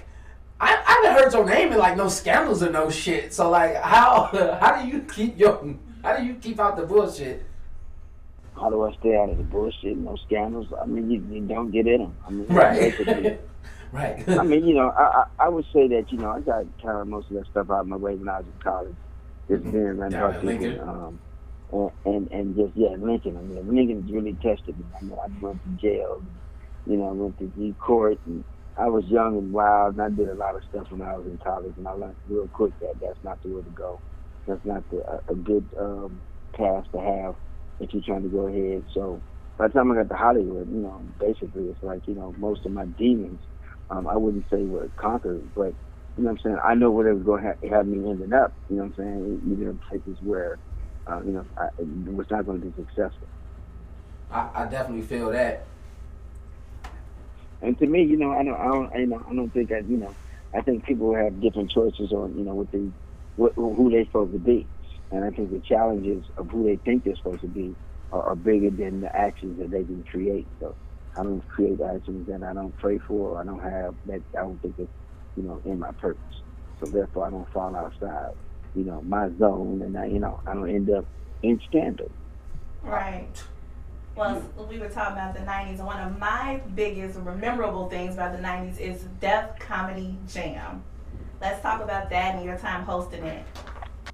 I, 0.60 0.74
I 0.86 1.08
haven't 1.08 1.22
heard 1.22 1.32
your 1.32 1.44
name 1.44 1.72
in 1.72 1.78
like 1.78 1.96
no 1.96 2.08
scandals 2.08 2.62
or 2.62 2.70
no 2.70 2.90
shit. 2.90 3.34
So 3.34 3.50
like, 3.50 3.76
how 3.76 4.30
how 4.60 4.80
do 4.80 4.88
you 4.88 5.00
keep 5.00 5.38
your 5.38 5.74
how 6.02 6.16
do 6.16 6.24
you 6.24 6.34
keep 6.34 6.60
out 6.60 6.76
the 6.76 6.86
bullshit? 6.86 7.44
How 8.56 8.70
do 8.70 8.84
I 8.84 8.94
stay 9.00 9.16
out 9.16 9.30
of 9.30 9.36
the 9.38 9.42
bullshit? 9.44 9.96
No 9.98 10.16
scandals. 10.26 10.68
I 10.80 10.86
mean, 10.86 11.10
you, 11.10 11.20
you 11.28 11.40
don't 11.46 11.70
get 11.70 11.86
in 11.86 11.98
them. 12.02 12.16
I 12.26 12.30
mean, 12.30 12.46
Right, 12.48 12.78
basically. 12.80 13.38
right. 13.92 14.28
I 14.28 14.42
mean, 14.44 14.64
you 14.64 14.74
know, 14.74 14.90
I, 14.96 15.02
I 15.02 15.46
I 15.46 15.48
would 15.48 15.64
say 15.72 15.88
that 15.88 16.06
you 16.10 16.18
know 16.18 16.30
I 16.30 16.40
got 16.40 16.64
kind 16.82 16.98
of 16.98 17.08
most 17.08 17.30
of 17.30 17.36
that 17.36 17.46
stuff 17.50 17.70
out 17.70 17.80
of 17.80 17.86
my 17.88 17.96
way 17.96 18.14
when 18.14 18.28
I 18.28 18.38
was 18.38 18.46
in 18.46 18.60
college. 18.62 18.94
Just 19.48 19.64
being 19.64 19.76
around 19.76 20.12
Down 20.12 20.32
at 20.32 20.40
people, 20.40 20.54
Lincoln. 20.54 20.80
um, 20.88 21.20
and, 21.72 21.90
and 22.04 22.28
and 22.30 22.56
just 22.56 22.72
yeah, 22.76 22.96
Lincoln. 22.98 23.36
I 23.36 23.40
mean, 23.42 23.74
Lincoln 23.76 24.08
really 24.10 24.34
tested 24.34 24.78
me. 24.78 24.84
I 24.98 25.04
mean, 25.04 25.18
I 25.22 25.26
went 25.40 25.62
to 25.62 25.68
jail. 25.70 26.22
You 26.86 26.96
know, 26.96 27.08
I 27.08 27.12
went 27.12 27.38
to 27.38 27.52
the 27.56 27.72
court, 27.74 28.18
and 28.26 28.44
I 28.78 28.88
was 28.88 29.04
young 29.06 29.36
and 29.36 29.52
wild, 29.52 29.94
and 29.94 30.02
I 30.02 30.10
did 30.10 30.28
a 30.28 30.34
lot 30.34 30.54
of 30.54 30.62
stuff 30.68 30.90
when 30.90 31.02
I 31.02 31.16
was 31.16 31.26
in 31.26 31.38
college, 31.38 31.74
and 31.76 31.86
I 31.88 31.92
learned 31.92 32.16
real 32.28 32.48
quick 32.48 32.78
that 32.80 32.94
that's 33.00 33.22
not 33.22 33.42
the 33.42 33.48
way 33.50 33.62
to 33.62 33.70
go. 33.70 34.00
That's 34.46 34.64
not 34.64 34.88
the, 34.90 34.98
a, 34.98 35.32
a 35.32 35.34
good 35.34 35.66
um, 35.78 36.20
path 36.54 36.84
to 36.92 37.00
have 37.00 37.34
if 37.80 37.92
you're 37.92 38.02
trying 38.02 38.22
to 38.22 38.28
go 38.28 38.46
ahead. 38.48 38.84
So 38.92 39.20
by 39.58 39.68
the 39.68 39.74
time 39.74 39.92
I 39.92 39.96
got 39.96 40.08
to 40.08 40.14
Hollywood, 40.14 40.68
you 40.68 40.80
know, 40.80 41.02
basically 41.18 41.64
it's 41.64 41.82
like 41.82 42.06
you 42.06 42.14
know 42.14 42.34
most 42.38 42.64
of 42.66 42.72
my 42.72 42.86
demons 42.86 43.40
um, 43.90 44.06
I 44.06 44.16
wouldn't 44.16 44.44
say 44.50 44.62
were 44.62 44.88
conquered, 44.96 45.42
but 45.54 45.74
you 46.16 46.24
know 46.24 46.30
what 46.30 46.30
I'm 46.30 46.38
saying. 46.38 46.58
I 46.64 46.74
know 46.74 46.90
where 46.90 47.06
they 47.06 47.12
was 47.12 47.24
going 47.24 47.42
to 47.42 47.48
ha- 47.48 47.76
have 47.76 47.86
me 47.86 47.98
ending 48.08 48.32
up. 48.32 48.52
You 48.68 48.76
know 48.76 48.84
what 48.84 48.98
I'm 48.98 49.04
saying? 49.04 49.42
Either 49.52 49.70
in 49.70 49.80
places 49.88 50.16
where, 50.22 50.58
uh, 51.06 51.20
you 51.24 51.32
know, 51.32 51.44
I, 51.56 51.66
it 51.78 52.12
was 52.12 52.26
not 52.30 52.46
going 52.46 52.60
to 52.60 52.66
be 52.66 52.72
successful. 52.76 53.28
I, 54.30 54.48
I 54.54 54.66
definitely 54.66 55.06
feel 55.06 55.30
that. 55.30 55.66
And 57.62 57.78
to 57.78 57.86
me, 57.86 58.04
you 58.04 58.16
know, 58.16 58.32
I 58.32 58.44
don't, 58.44 58.60
I 58.60 58.64
don't, 58.64 59.00
you 59.00 59.06
know, 59.06 59.24
I 59.28 59.34
don't 59.34 59.50
think 59.50 59.72
I, 59.72 59.78
you 59.78 59.96
know, 59.96 60.14
I 60.54 60.60
think 60.60 60.84
people 60.84 61.14
have 61.14 61.40
different 61.40 61.70
choices 61.70 62.12
on, 62.12 62.36
you 62.36 62.44
know, 62.44 62.54
what 62.54 62.70
they, 62.70 62.90
what, 63.36 63.52
who 63.56 63.90
they're 63.90 64.04
supposed 64.04 64.32
to 64.32 64.38
be, 64.38 64.68
and 65.10 65.24
I 65.24 65.30
think 65.30 65.50
the 65.50 65.60
challenges 65.60 66.24
of 66.36 66.48
who 66.50 66.64
they 66.64 66.76
think 66.76 67.04
they're 67.04 67.16
supposed 67.16 67.42
to 67.42 67.48
be 67.48 67.74
are, 68.12 68.22
are 68.22 68.36
bigger 68.36 68.70
than 68.70 69.00
the 69.00 69.14
actions 69.14 69.58
that 69.58 69.70
they 69.70 69.84
can 69.84 70.04
create. 70.10 70.46
So 70.60 70.74
I 71.16 71.22
don't 71.22 71.46
create 71.48 71.80
actions 71.80 72.26
that 72.28 72.42
I 72.42 72.52
don't 72.52 72.76
pray 72.78 72.98
for, 72.98 73.30
or 73.30 73.40
I 73.40 73.44
don't 73.44 73.62
have 73.62 73.94
that 74.06 74.22
I 74.36 74.42
don't 74.42 74.60
think 74.60 74.74
it's, 74.78 74.90
you 75.36 75.44
know, 75.44 75.60
in 75.64 75.78
my 75.78 75.92
purpose. 75.92 76.20
So 76.80 76.86
therefore, 76.86 77.26
I 77.26 77.30
don't 77.30 77.50
fall 77.52 77.74
outside, 77.76 78.34
you 78.74 78.84
know, 78.84 79.00
my 79.02 79.30
zone, 79.38 79.82
and 79.82 79.96
I, 79.96 80.06
you 80.06 80.18
know, 80.18 80.40
I 80.46 80.54
don't 80.54 80.68
end 80.68 80.90
up 80.90 81.04
in 81.42 81.60
scandal. 81.68 82.10
Right. 82.82 83.42
Well, 84.16 84.36
mm-hmm. 84.36 84.68
we 84.68 84.78
were 84.78 84.88
talking 84.88 85.14
about 85.14 85.34
the 85.34 85.40
90s, 85.40 85.78
and 85.78 85.86
one 85.86 86.00
of 86.00 86.18
my 86.18 86.60
biggest 86.74 87.18
memorable 87.18 87.88
things 87.88 88.14
about 88.14 88.36
the 88.36 88.42
90s 88.42 88.78
is 88.78 89.04
Def 89.20 89.58
Comedy 89.58 90.16
Jam. 90.28 90.82
Let's 91.40 91.60
talk 91.62 91.82
about 91.82 92.10
that 92.10 92.36
and 92.36 92.44
your 92.44 92.56
time 92.58 92.84
hosting 92.84 93.24
it. 93.24 93.44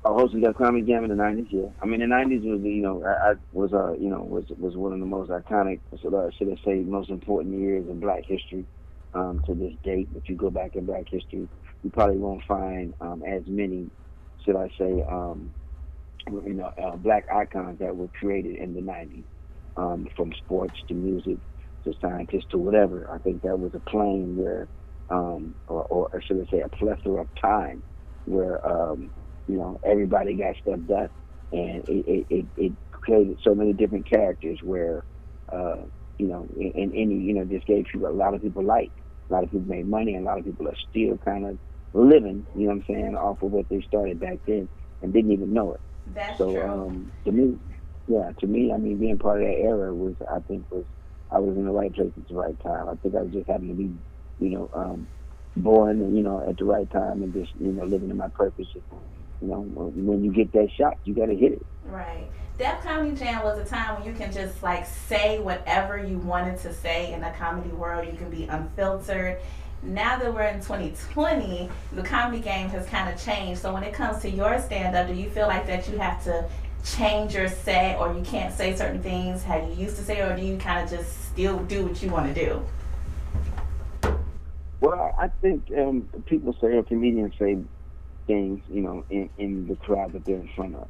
I 0.05 0.09
hosted 0.09 0.43
that 0.45 0.57
comedy 0.57 0.87
jam 0.87 1.05
in 1.05 1.11
the 1.11 1.17
nineties. 1.17 1.49
Yeah, 1.51 1.69
I 1.83 1.87
mean 1.87 2.01
the 2.01 2.07
nineties 2.07 2.43
was 2.45 2.61
you 2.63 2.83
know 2.83 3.05
I, 3.05 3.33
I 3.33 3.35
was 3.53 3.73
uh 3.75 3.93
you 3.95 4.09
know 4.09 4.23
was 4.23 4.45
was 4.57 4.77
one 4.77 4.95
of 4.95 5.01
the 5.01 5.07
most 5.07 5.31
iconic 5.31 5.81
should 6.01 6.15
I, 6.15 6.31
should 6.39 6.49
I 6.49 6.57
say 6.65 6.77
most 6.81 7.11
important 7.11 7.61
years 7.61 7.85
in 7.89 8.01
Black 8.01 8.23
history 8.27 8.67
um, 9.13 9.43
to 9.47 9.55
this 9.55 9.75
date. 9.85 10.09
If 10.15 10.29
you 10.29 10.37
go 10.37 10.51
back 10.51 10.75
in 10.75 10.87
Black 10.87 11.05
history, 11.11 11.49
you 11.83 11.91
probably 11.91 12.17
won't 12.17 12.43
find 12.49 12.95
um, 13.01 13.23
as 13.29 13.43
many 13.47 13.91
should 14.45 14.57
I 14.57 14.71
say 14.79 15.05
um, 15.11 15.53
you 16.31 16.55
know 16.55 16.73
uh, 16.83 16.97
Black 16.97 17.27
icons 17.31 17.79
that 17.81 17.95
were 17.95 18.09
created 18.19 18.57
in 18.57 18.73
the 18.75 18.81
nineties 18.81 19.27
um, 19.77 20.07
from 20.17 20.33
sports 20.39 20.79
to 20.89 20.95
music 20.95 21.39
to 21.85 21.93
scientists 22.01 22.47
to 22.53 22.59
whatever. 22.59 23.11
I 23.13 23.19
think 23.19 23.43
that 23.43 23.59
was 23.59 23.73
a 23.75 23.91
plane 23.91 24.37
where 24.37 24.69
um, 25.11 25.55
or, 25.69 25.85
or 25.85 26.23
should 26.23 26.39
I 26.41 26.51
say 26.51 26.63
a 26.63 26.71
plethora 26.71 27.21
of 27.23 27.29
time 27.41 27.83
where 28.25 28.65
um, 28.67 29.11
you 29.51 29.59
know, 29.59 29.81
everybody 29.85 30.37
got 30.37 30.57
stuff 30.57 30.81
done, 30.87 31.11
and 31.53 31.85
it 31.89 32.05
it, 32.07 32.27
it, 32.31 32.47
it 32.57 32.73
created 32.93 33.39
so 33.45 33.55
many 33.55 33.73
different 33.73 34.09
characters 34.09 34.59
where, 34.63 35.05
uh, 35.53 35.77
you 36.19 36.29
know, 36.29 36.49
and, 36.57 36.75
and 36.75 36.93
any 36.95 37.17
you 37.17 37.35
know 37.35 37.45
just 37.45 37.67
gave 37.67 37.87
people 37.93 38.09
a 38.09 38.11
lot 38.13 38.35
of 38.35 38.43
people 38.43 38.65
light, 38.65 38.93
a 39.31 39.35
lot 39.35 39.45
of 39.45 39.51
people 39.51 39.67
made 39.69 39.89
money, 39.89 40.15
and 40.15 40.27
a 40.27 40.29
lot 40.31 40.39
of 40.39 40.45
people 40.45 40.69
are 40.69 40.77
still 40.91 41.19
kind 41.19 41.47
of 41.47 41.59
living, 41.95 42.47
you 42.55 42.63
know 42.63 42.69
what 42.69 42.75
I'm 42.77 42.85
saying, 42.89 43.17
off 43.17 43.43
of 43.43 43.53
what 43.53 43.67
they 43.71 43.81
started 43.83 44.21
back 44.21 44.39
then 44.47 44.69
and 45.03 45.13
didn't 45.13 45.33
even 45.33 45.53
know 45.53 45.75
it. 45.75 45.81
That's 46.07 46.41
So 46.41 46.61
true. 46.61 46.83
um, 46.87 47.13
to 47.25 47.33
me, 47.33 47.59
yeah, 48.07 48.33
to 48.41 48.47
me, 48.47 48.73
I 48.75 48.79
mean, 48.79 48.99
being 48.99 49.19
part 49.19 49.43
of 49.43 49.49
that 49.49 49.59
era 49.61 49.95
was, 49.95 50.15
I 50.31 50.41
think, 50.49 50.67
was 50.71 50.85
I 51.31 51.39
was 51.39 51.57
in 51.57 51.65
the 51.67 51.73
right 51.73 51.95
place 51.95 52.13
at 52.17 52.29
the 52.29 52.35
right 52.35 52.57
time. 52.65 52.89
I 52.89 52.95
think 52.97 53.15
I 53.17 53.23
was 53.23 53.33
just 53.33 53.49
having 53.49 53.69
to 53.69 53.75
be, 53.75 53.95
you 54.39 54.51
know, 54.51 54.71
um, 54.75 55.09
born, 55.57 56.15
you 56.15 56.23
know, 56.23 56.47
at 56.49 56.57
the 56.59 56.65
right 56.65 56.91
time 56.91 57.23
and 57.23 57.33
just, 57.33 57.53
you 57.55 57.73
know, 57.73 57.85
living 57.85 58.11
in 58.11 58.17
my 58.17 58.29
purpose. 58.35 58.69
You 59.41 59.49
know, 59.49 59.61
when 59.61 60.25
you 60.25 60.33
get 60.33 60.53
that 60.53 60.69
shot, 60.77 60.99
you 61.05 61.15
got 61.15 61.27
to 61.27 61.37
hit 61.37 61.53
it. 61.53 61.67
Right. 61.85 62.29
Def 62.59 62.83
Comedy 62.83 63.17
Jam 63.17 63.43
was 63.43 63.59
a 63.59 63.65
time 63.65 63.97
when 63.97 64.07
you 64.07 64.13
can 64.13 64.31
just 64.33 64.63
like 64.63 64.87
say 64.87 65.39
whatever 65.39 65.97
you 65.97 66.19
wanted 66.19 66.59
to 66.61 66.75
say 66.75 67.13
in 67.13 67.21
the 67.21 67.31
comedy 67.31 67.71
world. 67.71 68.07
You 68.07 68.19
can 68.19 68.29
be 68.29 68.45
unfiltered. 68.45 69.39
Now 69.83 70.19
that 70.19 70.35
we're 70.35 70.43
in 70.43 70.61
2020, 70.61 71.71
the 71.93 72.03
comedy 72.03 72.43
game 72.43 72.69
has 72.69 72.87
kind 72.87 73.09
of 73.09 73.23
changed. 73.23 73.63
So 73.63 73.73
when 73.73 73.83
it 73.83 73.95
comes 73.95 74.21
to 74.23 74.31
your 74.31 74.61
stand 74.61 74.95
up, 74.95 75.07
do 75.07 75.15
you 75.15 75.31
feel 75.31 75.47
like 75.47 75.67
that 75.69 75.89
you 75.89 75.97
have 75.97 76.23
to 76.25 76.45
change 76.85 77.35
your 77.35 77.49
set 77.49 77.99
or 77.99 78.13
you 78.13 78.23
can't 78.23 78.55
say 78.55 78.75
certain 78.75 79.03
things 79.03 79.43
how 79.43 79.57
you 79.57 79.75
used 79.75 79.97
to 79.97 80.03
say 80.03 80.21
or 80.21 80.35
do 80.35 80.43
you 80.43 80.57
kind 80.57 80.83
of 80.83 80.91
just 80.91 81.31
still 81.31 81.59
do 81.65 81.87
what 81.87 82.03
you 82.03 82.11
want 82.11 82.35
to 82.35 82.47
do? 82.47 82.63
Well, 84.81 85.15
I 85.19 85.29
think 85.29 85.71
um, 85.77 86.09
people 86.27 86.57
say, 86.61 86.69
or 86.69 86.83
comedians 86.83 87.35
say 87.39 87.59
things, 88.31 88.61
you 88.69 88.83
know, 88.83 89.05
in, 89.11 89.29
in 89.39 89.67
the 89.69 89.77
crowd 89.77 90.13
that 90.13 90.25
they're 90.25 90.37
in 90.37 90.51
front 90.55 90.77
of. 90.77 90.89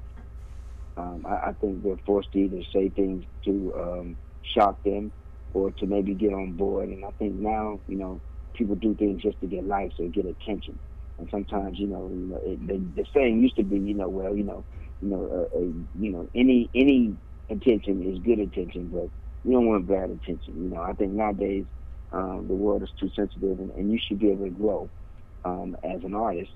Um, 0.96 1.24
I, 1.26 1.50
I 1.50 1.52
think 1.60 1.82
they're 1.82 1.96
forced 2.04 2.32
to 2.32 2.38
either 2.38 2.62
say 2.74 2.90
things 2.90 3.24
to 3.46 3.72
um, 3.78 4.18
shock 4.54 4.82
them 4.84 5.12
or 5.54 5.70
to 5.72 5.86
maybe 5.86 6.14
get 6.14 6.32
on 6.34 6.52
board. 6.52 6.90
And 6.90 7.04
I 7.04 7.10
think 7.18 7.34
now, 7.36 7.80
you 7.86 7.96
know, 7.96 8.20
people 8.54 8.76
do 8.76 8.94
things 8.94 9.22
just 9.22 9.40
to 9.40 9.46
get 9.46 9.66
likes 9.66 9.94
or 9.98 10.08
get 10.08 10.26
attention. 10.26 10.78
And 11.18 11.28
sometimes, 11.30 11.78
you 11.78 11.86
know, 11.86 12.10
you 12.12 12.26
know 12.26 12.40
it, 12.44 12.66
the, 12.68 13.02
the 13.02 13.06
saying 13.14 13.40
used 13.42 13.56
to 13.56 13.64
be, 13.64 13.78
you 13.78 13.94
know, 13.94 14.08
well, 14.08 14.36
you 14.36 14.44
know, 14.44 14.66
you 15.00 15.08
know, 15.08 15.48
uh, 15.54 15.58
uh, 15.58 15.72
you 15.98 16.12
know, 16.12 16.28
any 16.34 16.70
any 16.74 17.16
attention 17.50 18.02
is 18.02 18.18
good 18.20 18.38
attention, 18.38 18.88
but 18.92 19.08
you 19.44 19.52
don't 19.52 19.66
want 19.66 19.86
bad 19.88 20.10
attention. 20.10 20.62
You 20.64 20.70
know, 20.74 20.82
I 20.82 20.92
think 20.94 21.12
nowadays 21.12 21.64
um, 22.12 22.46
the 22.48 22.54
world 22.54 22.82
is 22.82 22.90
too 23.00 23.10
sensitive, 23.16 23.58
and, 23.60 23.70
and 23.72 23.90
you 23.90 23.98
should 24.06 24.18
be 24.18 24.30
able 24.30 24.44
to 24.44 24.50
grow 24.50 24.90
um, 25.44 25.76
as 25.84 26.02
an 26.04 26.14
artist. 26.14 26.50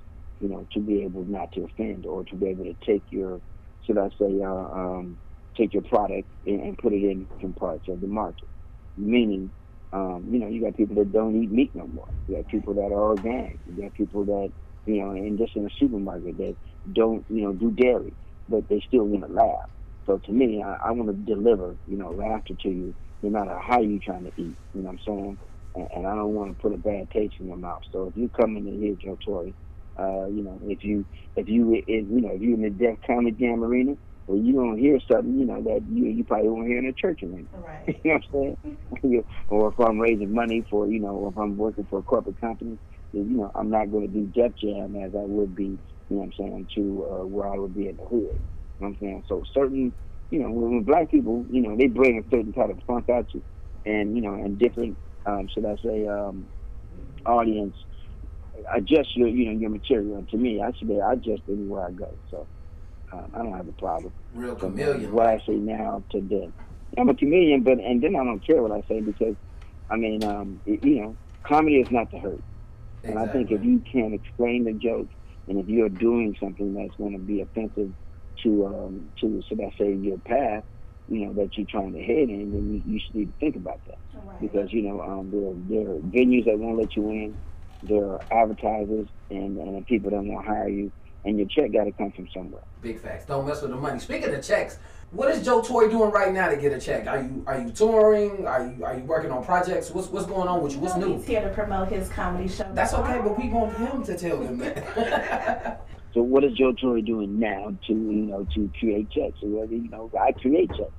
You 0.45 0.51
know, 0.51 0.69
to 0.75 0.81
be 0.81 1.05
able 1.05 1.25
not 1.27 1.53
to 1.55 1.65
offend 1.65 2.07
or 2.07 2.25
to 2.27 2.37
be 2.37 2.49
able 2.49 2.67
to 2.67 2.77
take 2.87 3.05
your 3.11 3.41
should 3.85 3.99
I 3.99 4.11
say, 4.21 4.41
uh, 4.43 4.51
um, 4.51 5.19
take 5.59 5.75
your 5.75 5.85
product 5.85 6.29
and, 6.47 6.61
and 6.63 6.79
put 6.79 6.95
it 6.95 7.05
in 7.05 7.29
different 7.39 7.57
parts 7.59 7.87
of 7.89 8.03
the 8.03 8.09
market. 8.09 8.49
Meaning, 8.97 9.53
um, 9.93 10.27
you 10.31 10.41
know, 10.41 10.49
you 10.49 10.63
got 10.65 10.77
people 10.77 10.97
that 10.97 11.13
don't 11.13 11.37
eat 11.43 11.53
meat 11.53 11.73
no 11.75 11.89
more. 11.89 12.09
You 12.29 12.37
got 12.39 12.49
people 12.49 12.75
that 12.77 12.83
are 12.93 13.11
organic. 13.11 13.61
You 13.67 13.83
got 13.85 13.95
people 13.95 14.27
that, 14.27 14.53
you 14.87 15.03
know, 15.05 15.13
and 15.13 15.39
just 15.39 15.57
in 15.57 15.67
a 15.67 15.71
supermarket 15.81 16.39
that 16.39 16.57
don't, 16.93 17.27
you 17.31 17.45
know, 17.45 17.55
do 17.55 17.73
dairy, 17.73 18.17
but 18.49 18.69
they 18.71 18.83
still 18.87 19.05
want 19.07 19.27
to 19.27 19.33
laugh. 19.33 19.71
So 20.07 20.21
to 20.25 20.33
me, 20.33 20.65
I, 20.67 20.89
I 20.89 20.93
want 20.93 21.11
to 21.11 21.35
deliver, 21.35 21.77
you 21.87 21.99
know, 21.99 22.11
laughter 22.13 22.55
to 22.63 22.71
you, 22.71 22.97
no 23.23 23.31
matter 23.31 23.59
how 23.61 23.81
you 23.83 24.01
trying 24.01 24.25
to 24.25 24.33
eat. 24.37 24.59
You 24.75 24.83
know 24.83 24.91
what 24.91 24.93
I'm 24.93 24.99
saying? 25.07 25.39
And, 25.77 25.89
and 25.97 26.07
I 26.09 26.17
don't 26.17 26.35
want 26.35 26.51
to 26.57 26.63
put 26.63 26.75
a 26.75 26.79
bad 26.79 27.11
taste 27.13 27.37
in 27.41 27.49
your 27.49 27.59
mouth. 27.59 27.83
So 27.93 28.09
if 28.09 28.17
you 28.17 28.31
come 28.31 28.57
in 28.57 28.67
here, 28.67 28.97
Joe 29.03 29.19
Torry, 29.25 29.57
uh, 29.99 30.27
you 30.27 30.43
know, 30.43 30.59
if 30.63 30.83
you 30.85 31.07
if 31.37 31.49
you 31.49 31.75
if, 31.75 31.85
you 31.87 32.21
know 32.21 32.31
if 32.33 32.41
you 32.41 32.55
in 32.55 32.63
the 32.63 32.71
Def 32.71 32.99
Comedy 33.07 33.37
Jam 33.39 33.63
arena, 33.63 33.95
well, 34.27 34.39
you 34.39 34.55
don't 34.55 34.79
hear 34.79 34.99
something, 35.11 35.39
you 35.39 35.45
know, 35.45 35.63
that 35.63 35.83
you 35.89 36.07
you 36.07 36.25
probably 36.25 36.49
won't 36.49 36.67
hear 36.67 36.79
in 36.79 36.87
a 36.87 36.93
church 36.93 37.23
arena. 37.23 37.47
Right. 37.53 38.01
you 38.05 38.13
know 38.13 38.21
what 38.31 38.57
I'm 38.63 38.77
saying? 39.03 39.25
or 39.49 39.69
if 39.69 39.81
I'm 39.81 39.99
raising 39.99 40.35
money 40.35 40.65
for, 40.71 40.89
you 40.89 41.01
know, 41.01 41.15
or 41.15 41.31
if 41.31 41.37
I'm 41.37 41.57
working 41.57 41.87
for 41.91 41.99
a 41.99 42.03
corporate 42.03 42.41
company, 42.41 42.79
then, 43.13 43.31
you 43.31 43.37
know, 43.37 43.51
I'm 43.55 43.71
not 43.71 43.91
going 43.91 44.11
to 44.11 44.13
do 44.13 44.27
Def 44.27 44.53
Jam 44.57 44.97
as 44.97 45.13
I 45.15 45.25
would 45.25 45.55
be, 45.55 45.65
you 45.65 45.79
know 46.09 46.17
what 46.17 46.25
I'm 46.25 46.33
saying, 46.39 46.69
to 46.77 47.07
uh, 47.11 47.27
where 47.27 47.49
I 47.49 47.59
would 47.59 47.75
be 47.75 47.89
in 47.89 47.97
the 47.97 48.05
hood. 48.05 48.11
You 48.11 48.21
know 48.21 48.39
what 48.79 48.89
I'm 48.89 48.97
saying? 49.01 49.25
So 49.29 49.43
certain, 49.53 49.93
you 50.31 50.39
know, 50.39 50.51
when, 50.51 50.71
when 50.71 50.85
black 50.85 51.11
people, 51.11 51.45
you 51.51 51.61
know, 51.61 51.77
they 51.77 51.87
bring 51.87 52.19
a 52.19 52.29
certain 52.35 52.53
type 52.53 52.71
of 52.71 52.79
funk 52.87 53.09
out 53.11 53.27
you, 53.35 53.43
and 53.85 54.17
you 54.17 54.23
know, 54.23 54.35
and 54.35 54.59
different, 54.59 54.97
um, 55.27 55.49
should 55.53 55.67
I 55.67 55.77
say, 55.85 56.07
um, 56.07 56.49
audience 57.27 57.77
adjust 58.75 59.17
your, 59.17 59.29
you 59.29 59.47
know, 59.47 59.59
your 59.59 59.71
material. 59.71 60.17
And 60.17 60.29
to 60.31 60.37
me, 60.37 60.63
I 60.63 60.73
should 60.77 60.89
be 60.89 61.01
I 61.01 61.13
adjust 61.15 61.43
anywhere 61.49 61.87
I 61.87 61.91
go. 61.93 62.17
So 62.31 62.47
um, 63.13 63.31
I 63.35 63.39
don't 63.39 63.57
have 63.57 63.69
a 63.69 63.73
problem. 63.73 64.13
Real 64.33 64.57
From 64.57 64.77
chameleon. 64.77 65.13
What 65.13 65.27
I 65.27 65.39
say 65.47 65.55
now 65.55 66.05
to 66.13 66.21
then. 66.21 66.53
I'm 66.97 67.09
a 67.09 67.15
comedian, 67.15 67.63
but 67.63 67.79
and 67.79 68.03
then 68.03 68.15
I 68.15 68.25
don't 68.25 68.45
care 68.47 68.63
what 68.63 68.71
I 68.73 68.83
say 68.89 69.01
because, 69.01 69.35
I 69.91 69.97
mean, 69.97 70.23
um, 70.25 70.61
it, 70.65 70.83
you 70.85 71.03
know, 71.03 71.17
comedy 71.47 71.77
is 71.77 71.89
not 71.91 72.11
to 72.13 72.19
hurt. 72.19 72.43
And 73.03 73.19
I 73.19 73.27
think 73.27 73.51
if 73.51 73.63
you 73.63 73.83
can't 73.93 74.15
explain 74.15 74.65
the 74.65 74.73
joke, 74.73 75.09
and 75.47 75.59
if 75.59 75.67
you're 75.67 75.91
doing 75.91 76.37
something 76.41 76.73
that's 76.75 76.97
going 76.97 77.13
to 77.13 77.19
be 77.19 77.43
offensive 77.43 77.91
to, 78.43 78.67
um, 78.67 79.11
to, 79.21 79.43
should 79.47 79.61
I 79.61 79.71
say, 79.79 79.93
your 79.93 80.19
path, 80.19 80.65
you 81.09 81.27
know, 81.27 81.35
that 81.35 81.51
you're 81.57 81.67
trying 81.69 81.93
to 81.93 82.01
head 82.01 82.31
in, 82.31 82.51
then 82.53 82.73
you, 82.73 82.95
you 82.95 83.01
should 83.05 83.15
need 83.17 83.27
to 83.27 83.35
think 83.41 83.57
about 83.57 83.81
that 83.87 83.99
Right. 84.15 84.41
because 84.41 84.73
you 84.73 84.83
know 84.83 85.03
um, 85.03 85.31
there 85.31 85.53
there 85.83 85.91
are 85.97 85.99
venues 85.99 86.47
that 86.47 86.59
won't 86.59 86.79
let 86.79 86.97
you 86.97 87.11
in, 87.11 87.37
there 87.89 88.05
are 88.05 88.21
advertisers 88.31 89.09
and 89.31 89.59
and 89.59 89.87
people 89.87 90.11
that 90.11 90.23
won't 90.23 90.47
hire 90.47 90.69
you, 90.69 90.91
and 91.25 91.39
your 91.39 91.49
check 91.49 91.73
got 91.73 91.85
to 91.85 91.93
come 91.93 92.13
from 92.13 92.29
somewhere. 92.33 92.63
Big 92.83 93.01
facts. 93.01 93.27
Don't 93.27 93.47
mess 93.47 93.63
with 93.63 93.71
the 93.71 93.77
money. 93.77 93.99
Speaking 93.99 94.35
of 94.35 94.43
checks, 94.45 94.79
what 95.11 95.31
is 95.31 95.45
Joe 95.45 95.63
Torry 95.63 95.91
doing 95.91 96.11
right 96.11 96.33
now 96.33 96.49
to 96.49 96.57
get 96.57 96.73
a 96.73 96.81
check? 96.81 97.07
Are 97.07 97.23
you 97.23 97.45
are 97.47 97.61
you 97.61 97.71
touring? 97.71 98.47
Are 98.47 98.67
you 98.67 98.85
are 98.85 98.97
you 98.97 99.05
working 99.05 99.31
on 99.31 99.45
projects? 99.45 99.91
What's 99.91 100.09
what's 100.09 100.27
going 100.27 100.49
on 100.49 100.63
with 100.63 100.73
you? 100.73 100.81
What's 100.81 100.97
No, 100.97 101.07
new? 101.07 101.17
He's 101.17 101.27
here 101.27 101.43
to 101.43 101.51
promote 101.51 101.89
his 101.89 102.09
comedy 102.09 102.49
show. 102.49 102.67
That's 102.73 102.95
okay, 102.95 103.21
but 103.23 103.39
we 103.39 103.49
want 103.49 103.77
him 103.77 104.03
to 104.05 104.17
tell 104.17 104.39
them 104.39 104.59
that. 104.59 105.81
So 106.15 106.23
what 106.23 106.45
is 106.45 106.53
Joe 106.53 106.73
Torry 106.73 107.03
doing 107.03 107.41
now 107.41 107.77
to 107.89 107.93
you 107.93 108.27
know 108.27 108.47
to 108.55 108.71
create 108.79 109.11
checks? 109.11 109.37
Or 109.43 109.49
whether 109.49 109.75
you 109.75 109.91
know 109.91 110.09
I 110.21 110.31
create 110.31 110.71
checks. 110.71 110.93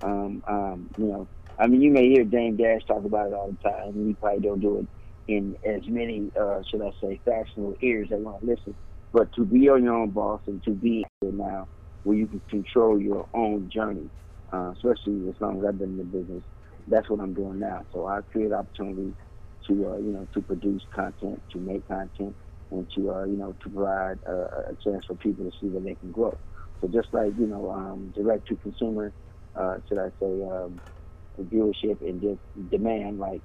Um, 0.00 0.44
um, 0.46 0.88
you 0.96 1.06
know, 1.06 1.26
I 1.58 1.66
mean, 1.66 1.82
you 1.82 1.90
may 1.90 2.08
hear 2.08 2.22
Dame 2.22 2.56
Dash 2.56 2.84
talk 2.86 3.04
about 3.04 3.26
it 3.26 3.34
all 3.34 3.50
the 3.50 3.68
time, 3.68 3.88
and 3.88 4.06
we 4.06 4.14
probably 4.14 4.42
don't 4.42 4.60
do 4.60 4.78
it 4.78 4.86
in 5.28 5.56
as 5.66 5.82
many, 5.86 6.30
uh, 6.40 6.60
should 6.68 6.82
I 6.82 6.90
say, 7.02 7.20
fashionable 7.24 7.76
ears 7.80 8.08
that 8.10 8.18
want 8.20 8.40
to 8.40 8.46
listen. 8.46 8.76
But 9.12 9.32
to 9.34 9.44
be 9.44 9.60
your 9.60 9.76
own 9.76 10.10
boss 10.10 10.40
and 10.46 10.62
to 10.64 10.70
be 10.70 11.04
here 11.20 11.32
now, 11.32 11.68
where 12.02 12.16
you 12.16 12.26
can 12.26 12.42
control 12.48 13.00
your 13.00 13.28
own 13.34 13.70
journey, 13.72 14.10
uh, 14.52 14.72
especially 14.72 15.28
as 15.28 15.34
long 15.40 15.58
as 15.60 15.66
I've 15.68 15.78
been 15.78 15.90
in 15.90 15.98
the 15.98 16.04
business, 16.04 16.44
that's 16.86 17.10
what 17.10 17.20
I'm 17.20 17.34
doing 17.34 17.58
now. 17.58 17.84
So 17.92 18.06
I 18.06 18.20
create 18.32 18.52
opportunities 18.52 19.14
to, 19.66 19.72
uh, 19.90 19.96
you 19.98 20.12
know, 20.12 20.28
to 20.34 20.40
produce 20.40 20.82
content, 20.94 21.42
to 21.52 21.58
make 21.58 21.86
content, 21.86 22.36
and 22.70 22.90
to, 22.96 23.12
uh, 23.12 23.24
you 23.24 23.36
know, 23.36 23.54
to 23.62 23.70
provide 23.70 24.18
uh, 24.28 24.70
a 24.70 24.76
chance 24.82 25.04
for 25.06 25.16
people 25.16 25.44
to 25.44 25.50
see 25.60 25.68
that 25.72 25.84
they 25.84 25.96
can 25.96 26.10
grow. 26.10 26.38
So 26.80 26.88
just 26.88 27.08
like, 27.12 27.32
you 27.38 27.46
know, 27.46 27.70
um, 27.70 28.12
direct 28.16 28.48
to 28.48 28.56
consumer, 28.56 29.12
uh, 29.54 29.76
should 29.88 29.98
I 29.98 30.08
say, 30.20 30.42
um, 30.50 30.80
viewership 31.38 32.00
and 32.00 32.20
just 32.20 32.40
demand 32.70 33.18
like 33.18 33.42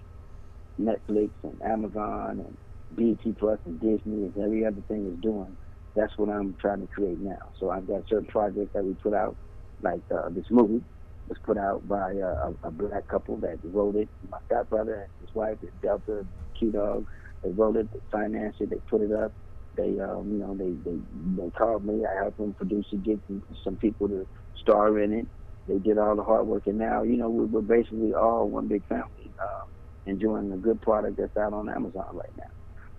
Netflix 0.80 1.32
and 1.44 1.62
Amazon 1.62 2.46
and 2.46 2.58
BET 2.92 3.38
Plus 3.38 3.60
and 3.66 3.80
Disney 3.80 4.26
and 4.26 4.38
every 4.38 4.66
other 4.66 4.82
thing 4.88 5.12
is 5.14 5.20
doing. 5.22 5.58
That's 5.96 6.14
what 6.18 6.30
I'm 6.30 6.56
trying 6.60 6.82
to 6.82 6.88
create 6.88 7.20
now. 7.20 7.52
So 7.60 7.70
I've 7.70 7.88
got 7.88 8.04
certain 8.10 8.28
projects 8.28 8.72
that 8.74 8.84
we 8.84 8.96
put 8.96 9.14
out, 9.14 9.38
like 9.82 10.02
uh, 10.14 10.30
this 10.30 10.46
movie 10.50 10.84
was 11.28 11.38
put 11.44 11.58
out 11.58 11.88
by 11.88 12.14
uh, 12.16 12.52
a, 12.64 12.68
a 12.68 12.72
black 12.72 13.08
couple 13.08 13.38
that 13.38 13.60
wrote 13.64 13.96
it. 13.96 14.10
My 14.30 14.38
stepbrother 14.46 14.96
and 14.96 15.12
his 15.22 15.34
wife, 15.34 15.58
Delta 15.82 16.26
Q 16.58 16.72
Dog, 16.72 17.06
they 17.44 17.52
wrote 17.52 17.78
it, 17.78 17.92
they 17.94 18.00
financed 18.12 18.62
it, 18.62 18.70
they 18.70 18.80
put 18.90 19.02
it 19.02 19.12
up. 19.12 19.34
They, 19.78 20.00
um, 20.00 20.30
you 20.32 20.40
know, 20.40 20.56
they, 20.56 20.72
they 20.90 20.98
they 21.36 21.50
called 21.52 21.84
me. 21.86 22.06
I 22.06 22.24
helped 22.24 22.38
them 22.38 22.54
produce 22.54 22.88
it, 22.94 23.04
get 23.04 23.20
some, 23.28 23.44
some 23.64 23.78
people 23.78 24.08
to 24.08 24.26
star 24.62 24.98
in 25.00 25.12
it. 25.14 25.28
They 25.68 25.80
did 25.80 25.98
all 25.98 26.16
the 26.16 26.24
hard 26.24 26.48
work, 26.48 26.68
and 26.68 26.78
now, 26.78 27.04
you 27.04 27.18
know, 27.18 27.30
we're, 27.30 27.46
we're 27.46 27.62
basically 27.62 28.14
all 28.14 28.50
one 28.50 28.68
big 28.68 28.86
family, 28.88 29.34
um, 29.42 29.70
enjoying 30.06 30.52
a 30.54 30.58
good 30.58 30.82
product 30.82 31.18
that's 31.18 31.38
out 31.38 31.54
on 31.54 31.70
Amazon 31.70 32.08
right 32.14 32.34
now. 32.38 32.52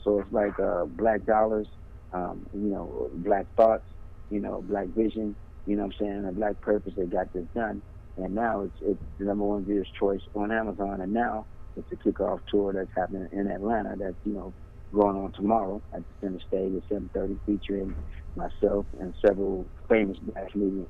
So 0.05 0.21
it's 0.21 0.33
like 0.33 0.59
uh, 0.61 0.87
Black 0.87 1.25
Dollars, 1.27 1.69
um, 2.13 2.47
you 2.53 2.71
know, 2.71 3.11
Black 3.15 3.47
Thoughts, 3.57 3.87
you 4.31 4.41
know, 4.41 4.63
Black 4.63 4.89
Vision, 4.97 5.37
you 5.67 5.77
know 5.77 5.85
what 5.85 5.95
I'm 6.01 6.07
saying, 6.07 6.25
and 6.27 6.37
Black 6.37 6.61
Purpose. 6.63 6.95
They 6.97 7.07
got 7.07 7.33
this 7.35 7.47
done, 7.55 7.83
and 8.17 8.35
now 8.35 8.63
it's 8.63 8.77
it's 8.81 9.03
the 9.19 9.27
number 9.27 9.45
one 9.45 9.65
viewer's 9.67 9.91
choice 9.99 10.23
on 10.35 10.53
Amazon, 10.53 11.01
and 11.03 11.13
now 11.13 11.47
it's 11.77 11.89
a 11.93 11.97
kickoff 11.97 12.41
tour 12.51 12.73
that's 12.73 12.91
happening 12.97 13.29
in 13.33 13.49
Atlanta. 13.49 13.97
That's 13.99 14.17
you 14.25 14.35
know 14.35 14.55
going 14.95 15.17
on 15.17 15.33
tomorrow 15.33 15.83
at 15.95 16.03
the 16.09 16.15
center 16.23 16.41
stage 16.47 16.75
at 16.77 16.97
7:30, 16.97 17.41
featuring 17.47 17.97
myself 18.37 18.87
and 19.01 19.15
several 19.27 19.71
famous 19.89 20.19
black 20.21 20.53
comedians. 20.53 20.89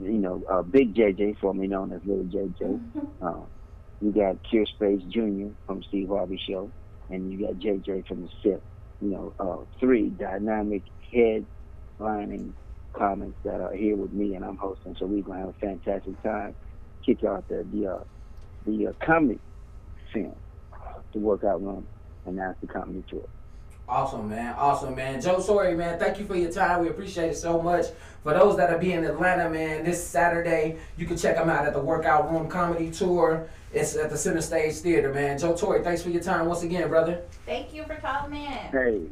You 0.00 0.12
know, 0.18 0.42
uh, 0.50 0.62
Big 0.62 0.94
JJ, 0.94 1.38
formerly 1.40 1.68
known 1.68 1.92
as 1.92 2.02
Little 2.04 2.24
JJ. 2.26 2.80
Uh, 3.22 3.46
you 4.04 4.12
got 4.12 4.36
Cure 4.50 4.66
Space 4.66 5.02
Jr. 5.10 5.54
from 5.66 5.82
Steve 5.88 6.08
Harvey 6.10 6.40
Show, 6.48 6.72
and 7.10 7.32
you 7.32 7.46
got 7.46 7.56
JJ 7.56 8.06
from 8.08 8.22
the 8.22 8.30
SIP. 8.44 8.62
You 9.00 9.10
know, 9.10 9.34
uh, 9.40 9.64
three 9.80 10.10
dynamic 10.10 10.84
headlining 11.14 12.54
comics 12.96 13.38
that 13.44 13.60
are 13.62 13.74
here 13.74 13.96
with 13.96 14.12
me, 14.12 14.36
and 14.36 14.44
I'm 14.44 14.58
hosting. 14.58 14.96
So 15.00 15.06
we're 15.06 15.24
gonna 15.24 15.40
have 15.40 15.50
a 15.50 15.54
fantastic 15.54 16.22
time. 16.22 16.56
Kick 17.06 17.24
out 17.24 17.48
the 17.48 17.66
the 17.72 17.88
uh, 17.88 18.04
the 18.66 18.88
uh, 18.88 19.06
comedy 19.06 19.40
film, 20.14 20.36
the 21.14 21.20
workout 21.20 21.62
room, 21.62 21.88
and 22.26 22.38
that's 22.38 22.60
the 22.62 22.68
comedy 22.68 23.04
tour. 23.08 23.26
Awesome, 23.88 24.30
man. 24.30 24.54
Awesome, 24.56 24.94
man. 24.94 25.20
Joe 25.20 25.42
Torry, 25.42 25.74
man. 25.74 25.98
Thank 25.98 26.18
you 26.18 26.24
for 26.24 26.34
your 26.34 26.50
time. 26.50 26.80
We 26.80 26.88
appreciate 26.88 27.30
it 27.30 27.36
so 27.36 27.60
much. 27.60 27.86
For 28.22 28.32
those 28.32 28.56
that 28.56 28.70
are 28.70 28.78
be 28.78 28.92
in 28.92 29.04
Atlanta, 29.04 29.50
man, 29.50 29.84
this 29.84 30.02
Saturday, 30.02 30.78
you 30.96 31.06
can 31.06 31.18
check 31.18 31.36
them 31.36 31.50
out 31.50 31.66
at 31.66 31.74
the 31.74 31.80
Workout 31.80 32.32
Room 32.32 32.48
Comedy 32.48 32.90
Tour. 32.90 33.46
It's 33.74 33.94
at 33.96 34.08
the 34.08 34.16
Center 34.16 34.40
Stage 34.40 34.76
Theater, 34.76 35.12
man. 35.12 35.38
Joe 35.38 35.54
Torry, 35.54 35.84
thanks 35.84 36.02
for 36.02 36.08
your 36.08 36.22
time 36.22 36.46
once 36.46 36.62
again, 36.62 36.88
brother. 36.88 37.20
Thank 37.44 37.74
you 37.74 37.84
for 37.84 37.96
calling 37.96 38.34
in. 38.34 38.46
Hey, 38.46 39.02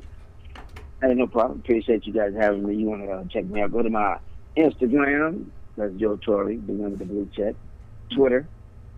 hey, 1.02 1.14
no 1.14 1.26
problem. 1.26 1.60
Appreciate 1.60 2.06
you 2.06 2.14
guys 2.14 2.32
having 2.34 2.66
me. 2.66 2.76
You 2.76 2.86
want 2.86 3.02
to 3.02 3.10
uh, 3.10 3.24
check 3.24 3.44
me 3.44 3.60
out? 3.60 3.72
Go 3.72 3.82
to 3.82 3.90
my 3.90 4.18
Instagram. 4.56 5.46
That's 5.76 5.92
Joe 5.96 6.16
Torry, 6.16 6.56
the 6.56 6.72
one 6.72 6.92
with 6.92 7.00
the 7.00 7.04
blue 7.04 7.28
check. 7.36 7.54
Twitter. 8.14 8.46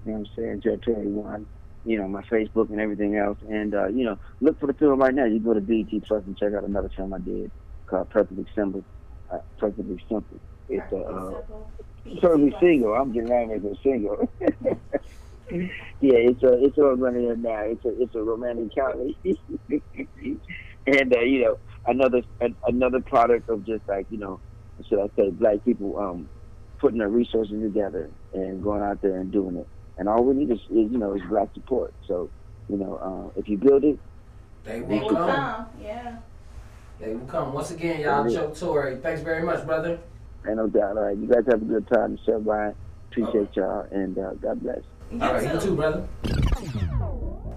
You 0.06 0.12
know 0.12 0.18
what 0.18 0.28
I'm 0.28 0.36
saying? 0.36 0.60
Joe 0.60 0.76
Torry 0.76 1.06
one. 1.06 1.46
You 1.84 1.98
know 1.98 2.08
my 2.08 2.22
Facebook 2.22 2.70
and 2.70 2.80
everything 2.80 3.16
else. 3.16 3.38
And 3.48 3.74
uh, 3.74 3.88
you 3.88 4.04
know, 4.04 4.18
look 4.40 4.58
for 4.58 4.66
the 4.66 4.74
film 4.74 5.00
right 5.00 5.14
now. 5.14 5.24
You 5.26 5.40
go 5.40 5.54
to 5.54 5.60
BET 5.60 6.02
Plus 6.06 6.24
and 6.26 6.36
check 6.36 6.52
out 6.54 6.64
another 6.64 6.90
film 6.96 7.12
I 7.12 7.18
did 7.18 7.50
called 7.86 8.10
Perfectly 8.10 8.46
Simple. 8.54 8.84
Uh, 9.30 9.38
Perfectly 9.58 9.98
Simple. 10.08 10.40
It's 10.68 10.92
a 10.92 10.96
uh, 10.96 11.40
Perfectly 12.20 12.54
single. 12.60 12.94
I'm 12.94 13.12
getting 13.12 13.32
out 13.32 13.56
of 13.56 13.64
a 13.64 13.74
single. 13.82 14.28
yeah, 15.50 15.58
it's 16.00 16.42
a 16.42 16.64
it's 16.64 16.78
all 16.78 16.96
running 16.96 17.28
in 17.28 17.42
now. 17.42 17.62
It's 17.64 17.84
a 17.84 18.02
it's 18.02 18.14
a 18.14 18.22
romantic 18.22 18.74
comedy, 18.74 19.18
and 20.86 21.14
uh, 21.14 21.20
you 21.20 21.44
know 21.44 21.56
another 21.86 22.22
an, 22.40 22.56
another 22.66 23.00
product 23.00 23.48
of 23.48 23.64
just 23.64 23.82
like 23.88 24.06
you 24.10 24.18
know, 24.18 24.40
should 24.88 25.00
I 25.00 25.08
say, 25.16 25.30
black 25.30 25.64
people 25.64 25.98
um 25.98 26.28
putting 26.80 26.98
their 26.98 27.08
resources 27.08 27.62
together 27.62 28.10
and 28.32 28.62
going 28.62 28.82
out 28.82 29.00
there 29.02 29.18
and 29.18 29.32
doing 29.32 29.56
it. 29.56 29.68
And 29.96 30.08
all 30.08 30.24
we 30.24 30.34
need 30.34 30.50
is, 30.50 30.58
is 30.70 30.90
you 30.92 30.98
know 30.98 31.14
is 31.14 31.22
black 31.28 31.48
support. 31.54 31.92
So 32.08 32.30
you 32.68 32.76
know 32.76 32.96
uh, 33.34 33.38
if 33.38 33.48
you 33.48 33.56
build 33.58 33.84
it, 33.84 33.98
They 34.64 34.80
They 34.80 34.98
will 34.98 35.06
will 35.08 35.16
come. 35.16 35.30
come. 35.30 35.66
Yeah. 35.82 36.16
They 37.00 37.14
will 37.14 37.26
come. 37.26 37.52
Once 37.52 37.70
again, 37.70 38.00
y'all, 38.00 38.28
Joe 38.28 38.50
Torry. 38.54 38.96
Thanks 38.96 39.20
very 39.22 39.42
much, 39.42 39.64
brother. 39.66 39.98
ain't 40.46 40.56
no 40.56 40.66
doubt. 40.68 40.96
All 40.96 41.04
right, 41.04 41.16
you 41.16 41.26
guys 41.26 41.44
have 41.50 41.60
a 41.62 41.64
good 41.64 41.86
time. 41.88 42.12
Michelle 42.12 42.40
Bryant, 42.40 42.76
appreciate 43.10 43.54
y'all, 43.56 43.86
and 43.90 44.16
uh, 44.18 44.34
God 44.34 44.60
bless. 44.62 44.78
You 45.10 45.20
All 45.22 45.32
right, 45.34 45.42
you 45.42 45.60
too. 45.60 45.66
too, 45.68 45.74
brother. 45.76 46.08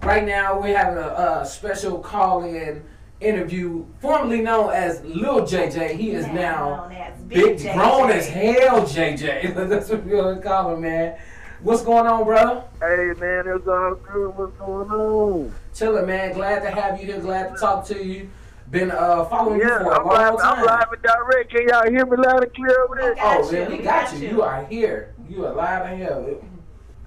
Right 0.03 0.25
now, 0.25 0.59
we're 0.59 0.77
having 0.77 0.97
a, 0.97 1.41
a 1.41 1.45
special 1.45 1.99
call 1.99 2.43
in 2.45 2.83
interview, 3.19 3.85
formerly 3.99 4.41
known 4.41 4.71
as 4.73 5.03
Lil 5.03 5.41
JJ. 5.41 5.95
He 5.97 6.11
is 6.11 6.25
now 6.27 6.87
known 6.87 6.91
as 6.93 7.19
big, 7.23 7.57
JJ. 7.57 7.73
grown 7.73 8.09
as 8.11 8.27
hell 8.27 8.81
JJ. 8.83 9.53
That's 9.69 9.89
what 9.89 10.03
we're 10.05 10.21
gonna 10.21 10.41
call 10.41 10.75
him, 10.75 10.81
man. 10.81 11.17
What's 11.61 11.81
going 11.83 12.05
on, 12.05 12.23
brother? 12.23 12.63
Hey 12.79 13.13
man, 13.19 13.45
it's 13.47 13.67
all 13.67 13.95
good. 13.95 14.29
What's 14.37 14.55
going 14.57 14.89
on? 14.89 15.53
Chillin', 15.73 16.05
man. 16.05 16.33
Glad 16.33 16.61
to 16.61 16.69
have 16.69 16.99
you 16.99 17.07
here. 17.07 17.19
Glad 17.19 17.53
to 17.53 17.59
talk 17.59 17.85
to 17.87 18.03
you. 18.03 18.29
Been 18.69 18.91
uh, 18.91 19.25
following 19.25 19.59
Yeah, 19.59 19.79
you 19.79 19.85
for 19.85 19.91
a 19.93 19.99
I'm 19.99 20.05
long 20.05 20.13
live, 20.15 20.37
time. 20.39 20.59
I'm 20.59 20.65
live 20.65 20.87
and 20.93 21.01
direct. 21.01 21.51
Can 21.51 21.67
y'all 21.67 21.89
hear 21.89 22.05
me 22.05 22.17
loud 22.17 22.43
and 22.43 22.53
clear 22.53 22.83
over 22.83 22.95
there? 22.95 23.15
Oh 23.19 23.45
you, 23.45 23.51
man, 23.57 23.71
we 23.71 23.77
we 23.77 23.83
got 23.83 24.05
got 24.05 24.13
you. 24.15 24.19
you. 24.19 24.27
You 24.35 24.41
are 24.43 24.65
here. 24.65 25.15
You 25.29 25.45
are 25.45 25.53
live 25.53 25.85
and 25.87 25.97
here. 25.97 26.37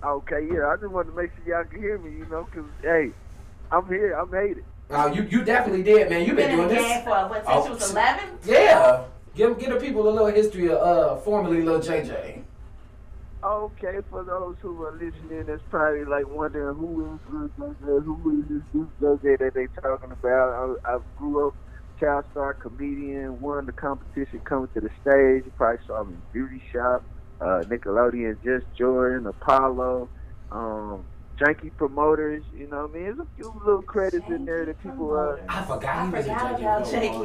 Okay, 0.02 0.48
yeah. 0.52 0.66
I 0.68 0.76
just 0.76 0.90
wanted 0.90 1.10
to 1.10 1.16
make 1.16 1.30
sure 1.44 1.54
y'all 1.56 1.64
can 1.70 1.80
hear 1.80 1.98
me, 1.98 2.10
you 2.18 2.26
know, 2.30 2.44
because, 2.50 2.64
hey, 2.82 3.10
I'm 3.70 3.86
here. 3.86 4.18
I 4.18 4.24
made 4.24 4.58
it. 4.58 4.64
Uh, 4.90 5.12
you 5.14 5.22
you 5.24 5.44
definitely 5.44 5.84
did, 5.84 6.10
man. 6.10 6.26
You've 6.26 6.34
Been 6.36 6.48
been 6.48 6.56
doing 6.56 6.68
game 6.70 6.88
this. 6.88 7.04
for 7.04 7.10
what 7.28 7.44
since 7.44 7.48
Oh, 7.48 7.64
you 7.66 7.72
was 7.74 7.90
11? 7.92 8.28
Yeah. 8.46 9.04
Give 9.36 9.56
give 9.58 9.70
the 9.70 9.76
people 9.78 10.08
a 10.08 10.10
little 10.10 10.26
history 10.26 10.68
of 10.70 10.78
uh 10.78 11.16
formerly 11.18 11.62
Lil 11.62 11.78
JJ. 11.80 12.42
Okay, 13.44 13.98
for 14.10 14.24
those 14.24 14.56
who 14.62 14.82
are 14.84 14.92
listening, 14.92 15.46
it's 15.48 15.64
probably 15.70 16.04
like 16.04 16.26
wondering 16.28 16.76
who 16.76 17.14
is 17.14 17.20
JJ, 17.28 18.04
who 18.04 18.44
is 18.50 18.62
this 19.00 19.38
that 19.40 19.52
they 19.54 19.66
talking 19.82 20.12
about. 20.12 20.76
I, 20.86 20.94
I 20.94 20.98
grew 21.16 21.48
up 21.48 21.54
child 21.98 22.26
star 22.32 22.54
comedian, 22.54 23.40
won 23.40 23.66
the 23.66 23.72
competition 23.72 24.42
coming 24.46 24.68
to 24.74 24.80
the 24.80 24.90
stage. 25.00 25.44
You 25.46 25.52
probably 25.56 25.78
saw 25.86 26.04
me 26.04 26.16
in 26.16 26.22
Beauty 26.34 26.62
Shop, 26.74 27.06
uh, 27.40 27.62
Nickelodeon, 27.70 28.42
Just 28.44 28.66
Jordan, 28.78 29.26
Apollo, 29.26 30.10
um, 30.52 31.06
Janky 31.40 31.70
Promoters. 31.76 32.44
You 32.54 32.66
know 32.66 32.82
what 32.82 32.90
I 32.90 32.94
mean? 32.94 33.04
There's 33.04 33.18
a 33.20 33.26
few 33.36 33.52
little 33.64 33.80
credits 33.82 34.26
in 34.28 34.44
there 34.44 34.66
that 34.66 34.80
people. 34.82 35.16
Uh, 35.16 35.38
I 35.48 35.62
forgot 35.64 35.84
I 35.96 36.06
he 36.06 36.12
was 36.12 36.26
a 36.26 36.28
forgot 36.28 36.58
JJ. 36.58 36.60
about 36.60 36.84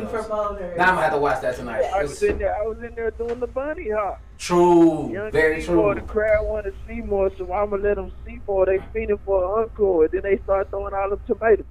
promoter. 0.09 0.23
Promoters. 0.23 0.77
Now 0.77 0.83
I'm 0.83 0.89
gonna 0.95 1.01
have 1.01 1.13
to 1.13 1.17
watch 1.19 1.41
that 1.41 1.55
tonight. 1.57 1.83
I 1.93 2.01
It's 2.01 2.09
was 2.11 2.23
in 2.23 2.37
there. 2.37 2.55
I 2.55 2.61
was 2.65 2.77
in 2.81 2.95
there 2.95 3.11
doing 3.11 3.39
the 3.41 3.47
bunny 3.47 3.89
hop. 3.91 4.21
true, 4.37 5.11
Young 5.11 5.31
very 5.31 5.61
Seymour, 5.61 5.93
true. 5.95 6.01
The 6.01 6.07
crowd 6.07 6.45
want 6.45 6.65
to 6.65 6.73
see 6.87 7.01
more, 7.01 7.29
so 7.37 7.51
I'm 7.51 7.71
gonna 7.71 7.83
let 7.83 7.95
them 7.97 8.11
see 8.25 8.39
more. 8.47 8.65
They 8.65 8.79
feeding 8.93 9.19
for 9.25 9.43
an 9.43 9.63
encore, 9.65 10.05
and 10.05 10.13
then 10.13 10.21
they 10.23 10.37
start 10.43 10.69
throwing 10.69 10.93
all 10.93 11.09
the 11.09 11.17
tomatoes. 11.27 11.65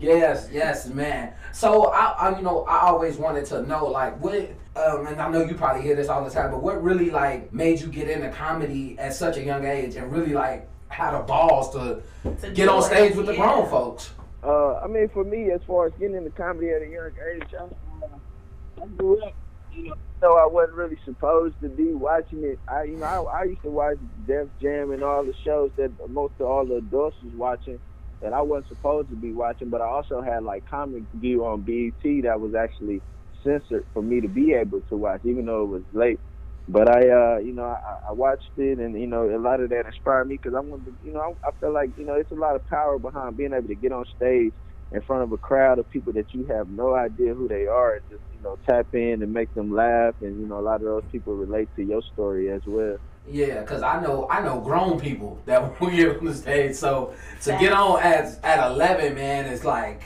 Yes, 0.00 0.48
yes, 0.52 0.86
man. 0.88 1.32
So 1.52 1.86
I, 1.86 2.30
I, 2.30 2.36
you 2.36 2.42
know, 2.42 2.64
I 2.64 2.86
always 2.86 3.16
wanted 3.16 3.46
to 3.46 3.62
know, 3.62 3.86
like, 3.86 4.18
what, 4.22 4.50
um, 4.76 5.06
and 5.06 5.20
I 5.20 5.28
know 5.30 5.44
you 5.44 5.54
probably 5.54 5.82
hear 5.82 5.96
this 5.96 6.08
all 6.08 6.24
the 6.24 6.30
time, 6.30 6.50
but 6.50 6.62
what 6.62 6.82
really 6.82 7.10
like 7.10 7.52
made 7.52 7.80
you 7.80 7.88
get 7.88 8.08
into 8.08 8.30
comedy 8.30 8.96
at 8.98 9.14
such 9.14 9.36
a 9.36 9.42
young 9.42 9.64
age 9.64 9.96
and 9.96 10.12
really 10.12 10.32
like 10.32 10.68
had 10.88 11.12
the 11.12 11.20
balls 11.20 11.72
to 11.72 12.02
To 12.40 12.50
get 12.50 12.66
do 12.66 12.70
on 12.70 12.78
it, 12.78 12.86
stage 12.86 13.14
with 13.16 13.26
the 13.26 13.32
yeah. 13.32 13.38
grown 13.38 13.68
folks? 13.68 14.10
Uh, 14.42 14.76
I 14.76 14.86
mean, 14.86 15.08
for 15.08 15.24
me, 15.24 15.50
as 15.50 15.60
far 15.66 15.86
as 15.86 15.92
getting 15.98 16.16
into 16.16 16.30
comedy 16.30 16.70
at 16.70 16.82
a 16.82 16.88
young 16.88 17.10
age, 17.34 17.48
I, 17.54 17.64
uh, 18.04 18.82
I 18.82 18.86
grew 18.86 19.22
up. 19.22 19.34
You 19.72 19.88
know, 19.88 19.94
though 20.20 20.36
I 20.36 20.46
wasn't 20.46 20.76
really 20.76 20.98
supposed 21.04 21.54
to 21.60 21.68
be 21.68 21.92
watching 21.92 22.42
it. 22.42 22.58
I, 22.68 22.84
you 22.84 22.96
know, 22.96 23.26
I, 23.26 23.40
I 23.40 23.44
used 23.44 23.62
to 23.62 23.70
watch 23.70 23.98
Def 24.26 24.48
Jam 24.60 24.90
and 24.90 25.02
all 25.02 25.22
the 25.24 25.34
shows 25.44 25.70
that 25.76 25.92
most 26.10 26.34
of 26.40 26.46
all 26.46 26.64
the 26.66 26.76
adults 26.76 27.16
was 27.22 27.34
watching 27.34 27.78
that 28.22 28.32
I 28.32 28.42
wasn't 28.42 28.68
supposed 28.68 29.10
to 29.10 29.16
be 29.16 29.32
watching. 29.32 29.70
But 29.70 29.80
I 29.82 29.86
also 29.86 30.22
had 30.22 30.44
like 30.44 30.64
Comic 30.70 31.04
View 31.14 31.46
on 31.46 31.62
BET 31.62 32.24
that 32.24 32.40
was 32.40 32.54
actually 32.58 33.02
censored 33.44 33.84
for 33.92 34.02
me 34.02 34.20
to 34.22 34.28
be 34.28 34.54
able 34.54 34.82
to 34.90 34.96
watch, 34.96 35.22
even 35.24 35.46
though 35.46 35.64
it 35.64 35.68
was 35.68 35.82
late. 35.92 36.20
But 36.68 36.88
I, 36.88 37.00
uh, 37.10 37.38
you 37.38 37.54
know, 37.54 37.64
I, 37.64 38.10
I 38.10 38.12
watched 38.12 38.50
it, 38.56 38.78
and 38.78 38.98
you 39.00 39.06
know, 39.06 39.24
a 39.30 39.40
lot 39.40 39.60
of 39.60 39.70
that 39.70 39.86
inspired 39.86 40.28
me 40.28 40.36
because 40.42 40.56
I 40.56 40.60
wanted, 40.60 40.86
to, 40.86 40.92
you 41.02 41.12
know, 41.12 41.20
I, 41.20 41.48
I 41.48 41.52
feel 41.60 41.72
like 41.74 41.90
you 41.96 42.04
know, 42.06 42.14
it's 42.14 42.32
a 42.32 42.36
lot 42.36 42.56
of 42.56 42.66
power 42.66 42.98
behind 42.98 43.36
being 43.36 43.54
able 43.54 43.68
to 43.68 43.76
get 43.76 43.92
on 43.92 44.04
stage 44.14 44.54
in 44.92 45.02
front 45.02 45.22
of 45.24 45.32
a 45.32 45.38
crowd 45.38 45.78
of 45.78 45.88
people 45.90 46.12
that 46.14 46.26
you 46.32 46.46
have 46.46 46.68
no 46.68 46.94
idea 46.94 47.34
who 47.34 47.48
they 47.48 47.66
are, 47.66 47.94
and 47.94 48.02
just 48.10 48.22
you 48.30 48.40
know, 48.42 48.56
tap 48.68 48.88
in 48.94 49.22
and 49.22 49.32
make 49.32 49.52
them 49.54 49.70
laugh, 49.74 50.14
and 50.20 50.38
you 50.40 50.46
know, 50.46 50.60
a 50.60 50.62
lot 50.62 50.76
of 50.76 50.82
those 50.82 51.04
people 51.12 51.34
relate 51.34 51.70
to 51.76 51.82
your 51.84 52.02
story 52.12 52.50
as 52.50 52.62
well. 52.66 52.96
Yeah, 53.30 53.62
cause 53.64 53.82
I 53.82 54.00
know 54.00 54.26
I 54.30 54.42
know 54.42 54.60
grown 54.60 54.98
people 54.98 55.40
that 55.46 55.80
will 55.80 55.90
get 55.90 56.18
on 56.18 56.24
the 56.24 56.34
stage. 56.34 56.74
So 56.76 57.14
to 57.42 57.56
get 57.58 57.72
on 57.72 58.02
at 58.02 58.42
at 58.42 58.70
eleven, 58.70 59.14
man, 59.14 59.46
it's 59.46 59.64
like 59.64 60.02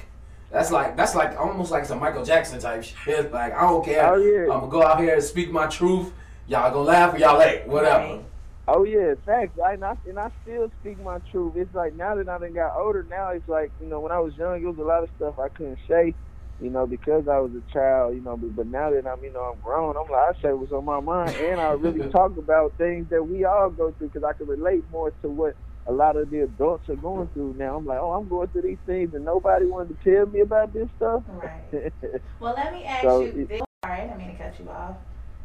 that's 0.50 0.70
like 0.70 0.96
that's 0.96 1.14
like 1.14 1.38
almost 1.38 1.70
like 1.70 1.84
some 1.84 2.00
Michael 2.00 2.24
Jackson 2.24 2.58
type 2.60 2.84
shit. 2.84 3.32
Like 3.32 3.54
I 3.54 3.62
don't 3.62 3.84
care. 3.84 4.12
Oh, 4.12 4.16
yeah. 4.16 4.52
I'm 4.52 4.60
gonna 4.60 4.68
go 4.68 4.82
out 4.82 5.00
here 5.00 5.14
and 5.14 5.22
speak 5.22 5.50
my 5.50 5.66
truth. 5.66 6.12
Y'all 6.48 6.70
gonna 6.72 6.82
laugh 6.82 7.14
or 7.14 7.18
y'all 7.18 7.40
ain't. 7.40 7.66
Whatever. 7.66 8.04
Right. 8.04 8.24
Oh 8.68 8.84
yeah, 8.84 9.14
facts. 9.26 9.58
I, 9.58 9.74
and 9.74 9.84
I 9.84 9.96
and 10.08 10.18
I 10.18 10.30
still 10.42 10.70
speak 10.80 11.00
my 11.02 11.18
truth. 11.30 11.54
It's 11.56 11.74
like 11.74 11.94
now 11.94 12.14
that 12.14 12.28
I 12.28 12.38
done 12.38 12.52
got 12.52 12.76
older, 12.76 13.04
now 13.08 13.30
it's 13.30 13.48
like 13.48 13.72
you 13.80 13.86
know 13.88 14.00
when 14.00 14.12
I 14.12 14.20
was 14.20 14.36
young, 14.36 14.62
it 14.62 14.66
was 14.66 14.78
a 14.78 14.82
lot 14.82 15.02
of 15.02 15.10
stuff 15.16 15.38
I 15.38 15.48
couldn't 15.48 15.78
say, 15.88 16.14
you 16.62 16.70
know, 16.70 16.86
because 16.86 17.26
I 17.28 17.38
was 17.40 17.50
a 17.52 17.72
child, 17.72 18.14
you 18.14 18.22
know. 18.22 18.36
But, 18.36 18.54
but 18.56 18.66
now 18.68 18.90
that 18.90 19.06
I'm 19.06 19.22
you 19.22 19.32
know 19.32 19.52
I'm 19.54 19.60
grown, 19.60 19.96
I'm 19.96 20.10
like 20.10 20.36
I 20.36 20.40
say 20.40 20.52
what's 20.52 20.72
on 20.72 20.84
my 20.84 21.00
mind, 21.00 21.36
and 21.40 21.60
I 21.60 21.72
really 21.72 22.08
talk 22.12 22.36
about 22.38 22.74
things 22.78 23.08
that 23.10 23.22
we 23.22 23.44
all 23.44 23.70
go 23.70 23.92
through 23.92 24.08
because 24.08 24.24
I 24.24 24.32
can 24.32 24.46
relate 24.46 24.84
more 24.90 25.10
to 25.22 25.28
what 25.30 25.56
a 25.86 25.92
lot 25.92 26.16
of 26.16 26.30
the 26.30 26.40
adults 26.44 26.88
are 26.88 26.96
going 26.96 27.26
through 27.34 27.54
now. 27.58 27.76
I'm 27.76 27.84
like, 27.84 27.98
oh, 28.00 28.12
I'm 28.12 28.28
going 28.28 28.48
through 28.48 28.62
these 28.62 28.78
things, 28.86 29.14
and 29.14 29.24
nobody 29.24 29.66
wanted 29.66 30.00
to 30.00 30.14
tell 30.14 30.26
me 30.26 30.40
about 30.40 30.72
this 30.72 30.88
stuff. 30.96 31.22
Right. 31.26 31.92
Well, 32.40 32.54
let 32.56 32.72
me 32.72 32.84
ask 32.84 33.02
So 33.02 33.22
you 33.26 33.42
it- 33.42 33.48
this. 33.48 33.60
All 33.84 33.90
right, 33.90 34.10
I 34.10 34.16
mean 34.16 34.30
to 34.30 34.34
cut 34.36 34.58
you 34.60 34.68
off. 34.70 34.96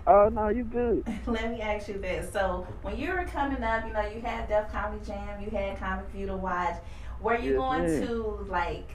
oh 0.05 0.29
no, 0.31 0.49
you 0.49 0.63
good? 0.63 1.03
Let 1.27 1.51
me 1.51 1.59
ask 1.61 1.87
you 1.87 1.97
this. 1.99 2.31
So, 2.31 2.67
when 2.83 2.97
you 2.97 3.09
were 3.11 3.23
coming 3.25 3.63
up, 3.63 3.85
you 3.87 3.93
know, 3.93 4.01
you 4.07 4.21
had 4.21 4.47
Def 4.47 4.71
Comedy 4.71 5.03
Jam, 5.05 5.41
you 5.41 5.49
had 5.49 5.79
Comic 5.79 6.07
View 6.09 6.27
to 6.27 6.35
watch. 6.35 6.75
Were 7.19 7.35
you 7.37 7.51
Yes, 7.53 7.57
going 7.57 7.81
ma'am. 7.83 8.07
to 8.07 8.45
like 8.49 8.89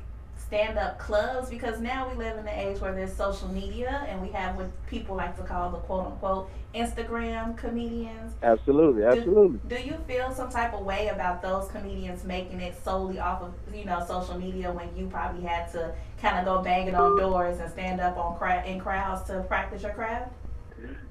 stand 0.53 0.79
up 0.79 0.99
clubs? 0.99 1.49
Because 1.49 1.81
now 1.81 2.07
we 2.11 2.15
live 2.15 2.37
in 2.37 2.45
the 2.45 2.61
age 2.61 2.79
where 2.79 2.95
there's 2.95 3.13
social 3.13 3.49
media 3.49 4.07
and 4.07 4.21
we 4.21 4.29
have 4.29 4.55
what 4.55 4.69
people 4.87 5.17
like 5.17 5.35
to 5.37 5.43
call 5.43 5.71
the 5.71 5.79
quote 5.79 6.07
unquote 6.07 6.51
Instagram 6.75 7.57
comedians. 7.57 8.35
Absolutely, 8.43 9.03
absolutely. 9.03 9.61
Do 9.67 9.83
you 9.83 9.97
feel 10.07 10.31
some 10.35 10.51
type 10.51 10.75
of 10.75 10.85
way 10.85 11.09
about 11.09 11.41
those 11.41 11.71
comedians 11.71 12.25
making 12.25 12.61
it 12.61 12.77
solely 12.85 13.19
off 13.19 13.41
of 13.41 13.55
you 13.75 13.87
know 13.87 14.05
social 14.07 14.39
media 14.39 14.71
when 14.71 14.95
you 14.95 15.07
probably 15.07 15.43
had 15.43 15.73
to 15.73 15.95
kind 16.21 16.39
of 16.39 16.45
go 16.45 16.63
banging 16.63 16.95
on 16.95 17.17
doors 17.17 17.59
and 17.59 17.71
stand 17.71 18.03
up 18.03 18.19
on 18.19 18.37
cra- 18.37 18.65
in 18.67 18.79
crowds 18.79 19.27
to 19.29 19.41
practice 19.45 19.83
your 19.83 19.93
craft? 19.93 20.33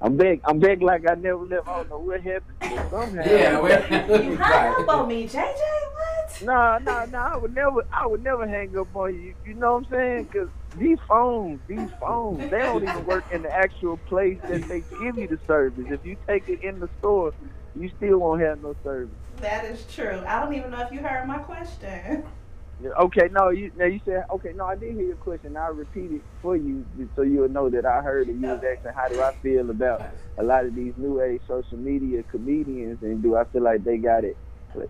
I'm 0.00 0.16
big. 0.16 0.40
I'm 0.44 0.58
big 0.58 0.82
like 0.82 1.08
I 1.08 1.14
never 1.14 1.44
left. 1.44 1.68
I 1.68 1.76
don't 1.78 1.90
know 1.90 1.98
what 1.98 2.20
happened. 2.20 2.56
but 2.60 2.90
Somehow. 2.90 3.22
Yeah, 3.24 4.20
You 4.20 4.36
hung 4.36 4.82
up 4.82 4.88
on 4.88 5.08
me, 5.08 5.28
JJ. 5.28 5.54
What? 5.54 6.42
No, 6.42 6.78
no, 6.78 7.04
no. 7.06 7.18
I 7.18 7.36
would 7.36 7.54
never. 7.54 7.86
I 7.92 8.06
would 8.06 8.22
never 8.24 8.46
hang 8.46 8.76
up 8.76 8.94
on 8.96 9.14
you. 9.14 9.34
You 9.46 9.54
know 9.54 9.74
what 9.74 9.84
I'm 9.86 9.90
saying? 9.90 10.24
Because 10.24 10.48
these 10.76 10.98
phones, 11.06 11.60
these 11.68 11.90
phones, 12.00 12.50
they 12.50 12.58
don't 12.58 12.82
even 12.82 13.04
work 13.06 13.24
in 13.32 13.42
the 13.42 13.52
actual 13.52 13.96
place 13.96 14.38
that 14.48 14.62
they 14.68 14.82
give 15.00 15.18
you 15.18 15.28
the 15.28 15.38
service. 15.46 15.86
If 15.88 16.04
you 16.04 16.16
take 16.26 16.48
it 16.48 16.62
in 16.62 16.80
the 16.80 16.88
store, 16.98 17.32
you 17.76 17.90
still 17.96 18.18
won't 18.18 18.40
have 18.40 18.62
no 18.62 18.74
service. 18.82 19.14
That 19.40 19.64
is 19.66 19.84
true. 19.92 20.22
I 20.26 20.40
don't 20.40 20.54
even 20.54 20.70
know 20.70 20.80
if 20.80 20.92
you 20.92 21.00
heard 21.00 21.26
my 21.26 21.38
question. 21.38 22.24
Okay, 22.84 23.28
no, 23.30 23.50
you 23.50 23.70
now 23.76 23.86
you 23.86 24.00
said 24.04 24.24
okay. 24.34 24.52
No, 24.54 24.66
I 24.66 24.76
did 24.76 24.94
hear 24.94 25.04
your 25.06 25.16
question. 25.16 25.56
I'll 25.56 25.72
repeat 25.74 26.10
it 26.12 26.22
for 26.40 26.56
you 26.56 26.86
so 27.14 27.22
you'll 27.22 27.48
know 27.48 27.70
that 27.70 27.84
I 27.86 28.02
heard 28.02 28.28
it. 28.28 28.36
You 28.36 28.50
was 28.50 28.60
asking 28.62 28.92
how 28.96 29.08
do 29.08 29.20
I 29.20 29.32
feel 29.42 29.70
about 29.70 30.02
a 30.38 30.42
lot 30.42 30.66
of 30.66 30.74
these 30.74 30.94
new 30.96 31.20
age 31.20 31.42
social 31.46 31.78
media 31.78 32.22
comedians, 32.24 33.02
and 33.02 33.22
do 33.22 33.36
I 33.36 33.44
feel 33.46 33.62
like 33.62 33.84
they 33.84 33.98
got 33.98 34.24
it 34.24 34.38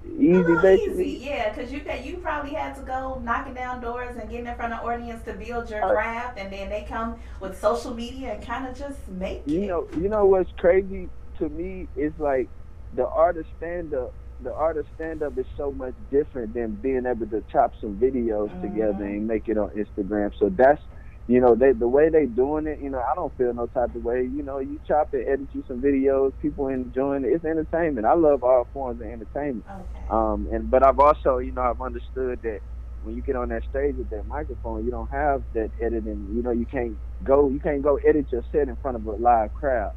easy, 0.04 0.56
basically? 0.62 1.04
easy, 1.04 1.24
yeah, 1.24 1.52
because 1.52 1.72
you 1.72 1.80
got 1.80 2.04
you 2.04 2.18
probably 2.18 2.54
had 2.54 2.74
to 2.76 2.82
go 2.82 3.20
knocking 3.22 3.54
down 3.54 3.80
doors 3.80 4.16
and 4.16 4.30
getting 4.30 4.46
in 4.46 4.54
front 4.56 4.72
of 4.72 4.80
audience 4.84 5.24
to 5.24 5.32
build 5.32 5.68
your 5.68 5.82
Uh, 5.82 5.90
craft, 5.90 6.38
and 6.38 6.52
then 6.52 6.68
they 6.68 6.84
come 6.88 7.16
with 7.40 7.60
social 7.60 7.94
media 7.94 8.32
and 8.34 8.46
kind 8.46 8.66
of 8.68 8.76
just 8.76 9.08
make 9.08 9.46
You 9.46 9.62
it. 9.62 9.66
know, 9.68 9.88
you 9.96 10.08
know 10.08 10.26
what's 10.26 10.50
crazy 10.58 11.10
to 11.38 11.48
me 11.48 11.88
is 11.96 12.12
like 12.18 12.48
the 12.94 13.06
art 13.08 13.36
of 13.36 13.46
stand 13.56 13.94
up. 13.94 14.14
The 14.42 14.54
art 14.54 14.76
of 14.76 14.86
stand 14.94 15.22
up 15.22 15.38
is 15.38 15.46
so 15.56 15.72
much 15.72 15.94
different 16.10 16.54
than 16.54 16.72
being 16.74 17.06
able 17.06 17.26
to 17.26 17.42
chop 17.50 17.74
some 17.80 17.96
videos 17.96 18.50
together 18.60 19.04
and 19.04 19.26
make 19.26 19.48
it 19.48 19.58
on 19.58 19.70
Instagram. 19.70 20.32
So 20.38 20.48
that's 20.48 20.80
you 21.28 21.40
know, 21.40 21.54
they 21.54 21.72
the 21.72 21.86
way 21.86 22.08
they 22.08 22.26
doing 22.26 22.66
it, 22.66 22.80
you 22.80 22.90
know, 22.90 22.98
I 22.98 23.14
don't 23.14 23.36
feel 23.38 23.54
no 23.54 23.66
type 23.66 23.94
of 23.94 24.04
way. 24.04 24.22
You 24.22 24.42
know, 24.42 24.58
you 24.58 24.80
chop 24.86 25.14
it, 25.14 25.26
edit 25.28 25.48
you 25.52 25.64
some 25.68 25.80
videos, 25.80 26.32
people 26.42 26.66
enjoying 26.68 27.24
it. 27.24 27.28
It's 27.28 27.44
entertainment. 27.44 28.06
I 28.06 28.14
love 28.14 28.42
all 28.42 28.66
forms 28.72 29.00
of 29.00 29.06
entertainment. 29.06 29.64
Okay. 29.70 30.06
Um, 30.10 30.48
and 30.52 30.68
but 30.70 30.84
I've 30.84 30.98
also, 30.98 31.38
you 31.38 31.52
know, 31.52 31.62
I've 31.62 31.80
understood 31.80 32.40
that 32.42 32.60
when 33.02 33.14
you 33.14 33.22
get 33.22 33.36
on 33.36 33.48
that 33.50 33.62
stage 33.70 33.96
with 33.96 34.10
that 34.10 34.26
microphone, 34.26 34.84
you 34.84 34.90
don't 34.90 35.10
have 35.10 35.42
that 35.54 35.70
editing. 35.80 36.28
You 36.34 36.42
know, 36.42 36.50
you 36.50 36.66
can't 36.66 36.96
go, 37.22 37.48
you 37.48 37.60
can't 37.60 37.82
go 37.82 37.96
edit 37.96 38.26
your 38.32 38.44
set 38.50 38.68
in 38.68 38.76
front 38.76 38.96
of 38.96 39.06
a 39.06 39.12
live 39.12 39.54
crowd. 39.54 39.92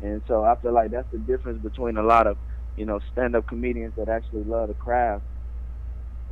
And 0.00 0.22
so 0.26 0.44
I 0.44 0.56
feel 0.56 0.72
like 0.72 0.90
that's 0.90 1.10
the 1.12 1.18
difference 1.18 1.62
between 1.62 1.96
a 1.96 2.02
lot 2.02 2.26
of, 2.26 2.36
you 2.76 2.86
know, 2.86 3.00
stand-up 3.10 3.46
comedians 3.48 3.94
that 3.96 4.08
actually 4.08 4.44
love 4.44 4.68
the 4.68 4.74
craft, 4.74 5.24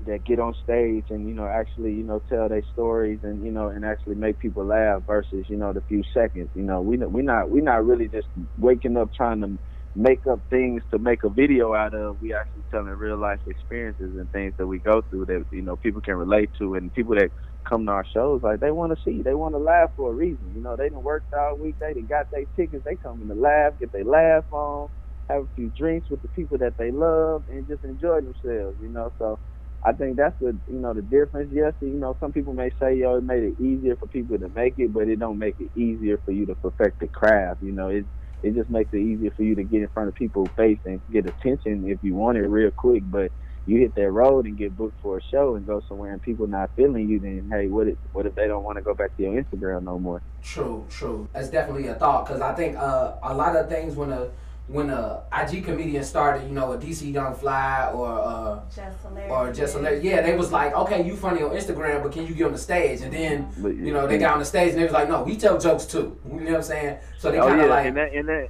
that 0.06 0.24
get 0.24 0.40
on 0.40 0.54
stage 0.62 1.06
and 1.10 1.28
you 1.28 1.34
know 1.34 1.46
actually, 1.46 1.92
you 1.92 2.04
know, 2.04 2.20
tell 2.28 2.48
their 2.48 2.62
stories 2.72 3.20
and 3.22 3.42
you 3.44 3.52
know 3.52 3.68
and 3.68 3.84
actually 3.84 4.16
make 4.16 4.38
people 4.38 4.64
laugh 4.66 5.02
versus 5.06 5.46
you 5.48 5.56
know 5.56 5.72
the 5.72 5.82
few 5.82 6.02
seconds. 6.14 6.50
You 6.54 6.62
know, 6.64 6.82
we 6.82 6.96
we 6.98 7.22
not 7.22 7.50
we 7.50 7.60
not 7.60 7.86
really 7.86 8.08
just 8.08 8.28
waking 8.58 8.96
up 8.96 9.10
trying 9.16 9.40
to 9.42 9.58
make 9.94 10.26
up 10.30 10.40
things 10.50 10.82
to 10.92 10.98
make 10.98 11.24
a 11.24 11.30
video 11.30 11.74
out 11.74 11.94
of. 11.94 12.18
We 12.20 12.34
actually 12.34 12.64
telling 12.70 12.86
real 12.88 13.18
life 13.18 13.40
experiences 13.46 14.16
and 14.18 14.30
things 14.32 14.54
that 14.58 14.66
we 14.66 14.80
go 14.80 15.02
through 15.10 15.26
that 15.26 15.44
you 15.52 15.62
know 15.62 15.76
people 15.76 16.00
can 16.02 16.16
relate 16.16 16.50
to, 16.58 16.74
and 16.74 16.92
people 16.92 17.14
that 17.16 17.30
come 17.68 17.86
to 17.86 17.92
our 17.92 18.06
shows 18.14 18.42
like 18.42 18.60
they 18.60 18.70
want 18.72 18.92
to 18.92 18.98
see, 19.04 19.22
they 19.22 19.34
want 19.34 19.54
to 19.54 19.58
laugh 19.58 19.90
for 19.96 20.12
a 20.12 20.14
reason. 20.14 20.52
You 20.54 20.62
know, 20.62 20.76
they 20.76 20.88
done 20.88 21.02
worked 21.02 21.32
all 21.34 21.58
week, 21.60 21.76
they 21.80 21.94
done 21.94 22.06
got 22.08 22.26
their 22.32 22.44
tickets, 22.56 22.84
they 22.86 22.96
come 22.96 23.22
in 23.22 23.28
to 23.28 23.34
laugh, 23.34 23.74
get 23.80 23.92
their 23.92 24.04
laugh 24.04 24.44
on, 24.50 24.88
have 25.30 25.42
a 25.44 25.48
few 25.54 25.70
drinks 25.70 26.10
with 26.10 26.22
the 26.22 26.28
people 26.28 26.58
that 26.58 26.76
they 26.78 26.90
love, 26.90 27.44
and 27.48 27.66
just 27.66 27.84
enjoy 27.84 28.20
themselves. 28.20 28.76
You 28.80 28.88
know, 28.90 29.12
so. 29.18 29.38
I 29.82 29.92
think 29.92 30.18
that's 30.18 30.38
the 30.40 30.58
you 30.66 30.78
know 30.78 30.92
the 30.92 31.00
difference. 31.00 31.50
Yes, 31.54 31.72
you 31.80 31.98
know 31.98 32.14
some 32.20 32.32
people 32.32 32.52
may 32.52 32.68
say 32.78 32.96
yo 32.96 33.16
it 33.16 33.24
made 33.24 33.42
it 33.42 33.54
easier 33.58 33.96
for 33.96 34.08
people 34.08 34.38
to 34.38 34.50
make 34.50 34.74
it, 34.76 34.92
but 34.92 35.08
it 35.08 35.18
don't 35.18 35.38
make 35.38 35.54
it 35.58 35.70
easier 35.74 36.20
for 36.22 36.32
you 36.32 36.44
to 36.46 36.54
perfect 36.56 37.00
the 37.00 37.08
craft. 37.08 37.62
You 37.62 37.72
know 37.72 37.88
it 37.88 38.04
it 38.42 38.54
just 38.54 38.70
makes 38.70 38.92
it 38.92 38.98
easier 38.98 39.30
for 39.36 39.42
you 39.42 39.54
to 39.54 39.64
get 39.64 39.82
in 39.82 39.88
front 39.88 40.08
of 40.08 40.14
people's 40.14 40.50
face 40.56 40.78
and 40.84 41.00
get 41.10 41.26
attention 41.26 41.84
if 41.86 41.98
you 42.02 42.14
want 42.14 42.38
it 42.38 42.46
real 42.48 42.70
quick. 42.70 43.04
But 43.06 43.32
you 43.66 43.80
hit 43.80 43.94
that 43.96 44.10
road 44.10 44.46
and 44.46 44.56
get 44.56 44.76
booked 44.76 44.98
for 45.00 45.18
a 45.18 45.22
show 45.22 45.56
and 45.56 45.66
go 45.66 45.80
somewhere 45.86 46.12
and 46.12 46.22
people 46.22 46.46
not 46.46 46.70
feeling 46.76 47.08
you, 47.08 47.20
then 47.20 47.48
hey, 47.52 47.68
what 47.68 47.88
if 47.88 47.96
what 48.12 48.26
if 48.26 48.34
they 48.34 48.46
don't 48.46 48.64
want 48.64 48.78
to 48.78 48.82
go 48.82 48.94
back 48.94 49.14
to 49.16 49.22
your 49.22 49.42
Instagram 49.42 49.84
no 49.84 49.98
more? 49.98 50.22
True, 50.42 50.86
true. 50.90 51.28
That's 51.32 51.48
definitely 51.50 51.88
a 51.88 51.94
thought 51.94 52.26
because 52.26 52.40
I 52.40 52.54
think 52.54 52.76
uh, 52.76 53.14
a 53.22 53.34
lot 53.34 53.56
of 53.56 53.68
things 53.68 53.94
when 53.94 54.12
a 54.12 54.30
when 54.70 54.88
a 54.88 55.22
IG 55.32 55.64
comedian 55.64 56.04
started, 56.04 56.46
you 56.46 56.52
know, 56.52 56.72
a 56.72 56.78
DC 56.78 57.12
Young 57.12 57.34
Fly 57.34 57.90
or 57.92 58.06
uh, 58.08 58.60
Just 58.74 59.02
hilarious. 59.02 59.30
or 59.32 59.52
just 59.52 59.74
hilarious. 59.74 60.04
Yeah, 60.04 60.22
they 60.22 60.36
was 60.36 60.52
like, 60.52 60.72
okay, 60.74 61.04
you 61.04 61.16
funny 61.16 61.42
on 61.42 61.50
Instagram, 61.50 62.02
but 62.04 62.12
can 62.12 62.24
you 62.26 62.34
get 62.34 62.46
on 62.46 62.52
the 62.52 62.58
stage? 62.58 63.00
And 63.00 63.12
then 63.12 63.48
But, 63.58 63.74
you 63.74 63.92
know 63.92 64.06
they 64.06 64.18
got 64.18 64.34
on 64.34 64.38
the 64.38 64.44
stage 64.44 64.70
and 64.70 64.78
they 64.78 64.84
was 64.84 64.92
like, 64.92 65.08
no, 65.08 65.22
we 65.22 65.36
tell 65.36 65.58
jokes 65.58 65.86
too. 65.86 66.16
You 66.24 66.40
know 66.40 66.44
what 66.52 66.54
I'm 66.56 66.62
saying? 66.62 66.98
So 67.18 67.32
they 67.32 67.38
oh 67.38 67.48
kind 67.48 67.58
yeah, 67.58 67.64
of 67.64 67.70
like, 67.70 67.86
and 67.86 67.96
that 67.96 68.12
and 68.14 68.28
that 68.28 68.48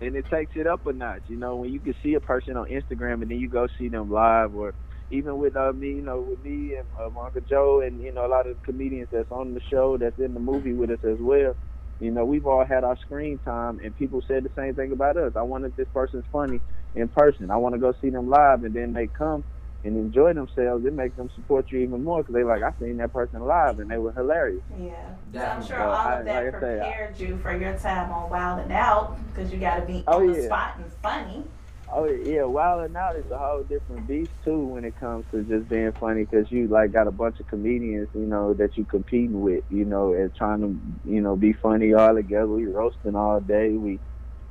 and 0.00 0.16
it 0.16 0.26
takes 0.28 0.56
it 0.56 0.66
up 0.66 0.86
a 0.86 0.92
notch. 0.92 1.22
You 1.28 1.36
know, 1.36 1.56
when 1.56 1.72
you 1.72 1.78
can 1.78 1.94
see 2.02 2.14
a 2.14 2.20
person 2.20 2.56
on 2.56 2.66
Instagram 2.68 3.22
and 3.22 3.30
then 3.30 3.38
you 3.38 3.48
go 3.48 3.68
see 3.78 3.88
them 3.88 4.10
live, 4.10 4.54
or 4.56 4.74
even 5.10 5.38
with 5.38 5.54
uh, 5.56 5.72
me, 5.72 5.88
you 5.88 6.02
know, 6.02 6.20
with 6.20 6.42
me 6.44 6.74
and 6.74 6.86
uh, 6.98 7.06
Uncle 7.20 7.40
Joe, 7.48 7.80
and 7.80 8.00
you 8.02 8.12
know, 8.12 8.26
a 8.26 8.28
lot 8.28 8.48
of 8.48 8.60
comedians 8.64 9.08
that's 9.12 9.30
on 9.30 9.54
the 9.54 9.60
show 9.70 9.96
that's 9.96 10.18
in 10.18 10.34
the 10.34 10.40
movie 10.40 10.72
with 10.72 10.90
us 10.90 11.04
as 11.04 11.18
well. 11.20 11.54
You 12.00 12.10
know, 12.10 12.24
we've 12.24 12.46
all 12.46 12.64
had 12.64 12.84
our 12.84 12.96
screen 12.98 13.38
time, 13.38 13.80
and 13.82 13.96
people 13.96 14.22
said 14.26 14.44
the 14.44 14.50
same 14.56 14.74
thing 14.74 14.92
about 14.92 15.16
us. 15.16 15.32
I 15.36 15.42
wanted 15.42 15.76
this 15.76 15.88
person's 15.94 16.24
funny 16.32 16.60
in 16.94 17.08
person. 17.08 17.50
I 17.50 17.56
want 17.56 17.74
to 17.74 17.80
go 17.80 17.94
see 18.00 18.10
them 18.10 18.28
live, 18.28 18.64
and 18.64 18.74
then 18.74 18.92
they 18.92 19.06
come 19.06 19.44
and 19.84 19.96
enjoy 19.96 20.32
themselves. 20.32 20.84
It 20.84 20.92
makes 20.92 21.16
them 21.16 21.30
support 21.34 21.70
you 21.70 21.78
even 21.80 22.02
more 22.02 22.18
because 22.22 22.34
they 22.34 22.42
like, 22.42 22.62
I 22.62 22.72
seen 22.80 22.96
that 22.98 23.12
person 23.12 23.40
live, 23.46 23.78
and 23.78 23.90
they 23.90 23.98
were 23.98 24.12
hilarious. 24.12 24.62
Yeah. 24.78 24.92
So 25.32 25.40
I'm 25.40 25.64
sure 25.66 25.78
Well, 25.78 25.90
all 25.90 25.96
I- 25.96 26.18
of 26.20 26.24
that 26.26 26.44
like 26.44 26.54
I 26.54 26.60
say, 26.60 26.80
I- 26.80 26.82
prepared 26.84 27.20
you 27.20 27.36
for 27.38 27.56
your 27.56 27.76
time 27.78 28.10
on 28.12 28.28
Wild 28.30 28.60
and 28.60 28.72
Out 28.72 29.16
because 29.28 29.52
you 29.52 29.58
got 29.58 29.76
to 29.76 29.82
be 29.86 30.02
Oh, 30.06 30.20
on 30.20 30.32
the 30.32 30.40
yeah. 30.40 30.46
spot 30.46 30.74
and 30.78 30.92
funny. 30.94 31.44
Oh 31.92 32.06
yeah, 32.06 32.44
Wild 32.44 32.84
and 32.84 32.96
Out 32.96 33.16
is 33.16 33.30
a 33.30 33.38
whole 33.38 33.62
different 33.62 34.08
beast 34.08 34.32
too 34.44 34.66
when 34.66 34.84
it 34.84 34.96
comes 34.98 35.24
to 35.30 35.42
just 35.44 35.68
being 35.68 35.92
funny 36.00 36.24
because 36.24 36.50
you 36.50 36.66
like 36.66 36.92
got 36.92 37.06
a 37.06 37.12
bunch 37.12 37.40
of 37.40 37.46
comedians, 37.46 38.08
you 38.14 38.26
know, 38.26 38.54
that 38.54 38.76
you 38.76 38.84
competing 38.84 39.40
with, 39.40 39.64
you 39.68 39.84
know, 39.84 40.12
and 40.12 40.34
trying 40.34 40.60
to, 40.60 40.76
you 41.08 41.20
know, 41.20 41.36
be 41.36 41.52
funny 41.52 41.92
all 41.92 42.14
together. 42.14 42.46
We 42.46 42.66
roasting 42.66 43.14
all 43.14 43.40
day. 43.40 43.72
We, 43.72 44.00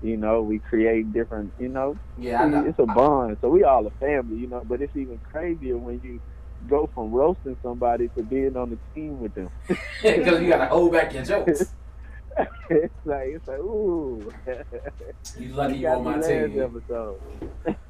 you 0.02 0.18
know, 0.18 0.44
we 0.44 0.60
create 0.60 1.12
different, 1.12 1.54
you 1.58 1.70
know, 1.70 1.96
yeah, 2.18 2.46
know. 2.46 2.66
it's 2.66 2.80
a 2.80 2.86
bond. 2.86 3.38
So 3.42 3.50
we 3.50 3.64
all 3.64 3.88
a 3.88 3.92
family, 3.92 4.38
you 4.38 4.48
know. 4.48 4.64
But 4.64 4.82
it's 4.82 4.96
even 4.96 5.20
crazier 5.20 5.78
when 5.78 6.00
you 6.02 6.20
go 6.68 6.90
from 6.94 7.12
roasting 7.12 7.58
somebody 7.62 8.10
to 8.10 8.24
being 8.24 8.56
on 8.56 8.70
the 8.70 8.80
team 8.94 9.20
with 9.20 9.34
them. 9.34 9.50
because 10.02 10.42
you 10.42 10.50
gotta 10.50 10.68
hold 10.68 10.92
back 10.94 11.14
your 11.14 11.24
jokes. 11.24 11.74
It's 12.70 12.94
like 13.06 13.28
it's 13.28 13.48
like 13.48 13.60
ooh. 13.60 14.34
You 15.40 15.50
lucky 15.50 15.78
you 15.78 15.88
on 15.88 16.04
my 16.04 16.20
team. 16.20 16.62
episode. 16.62 17.20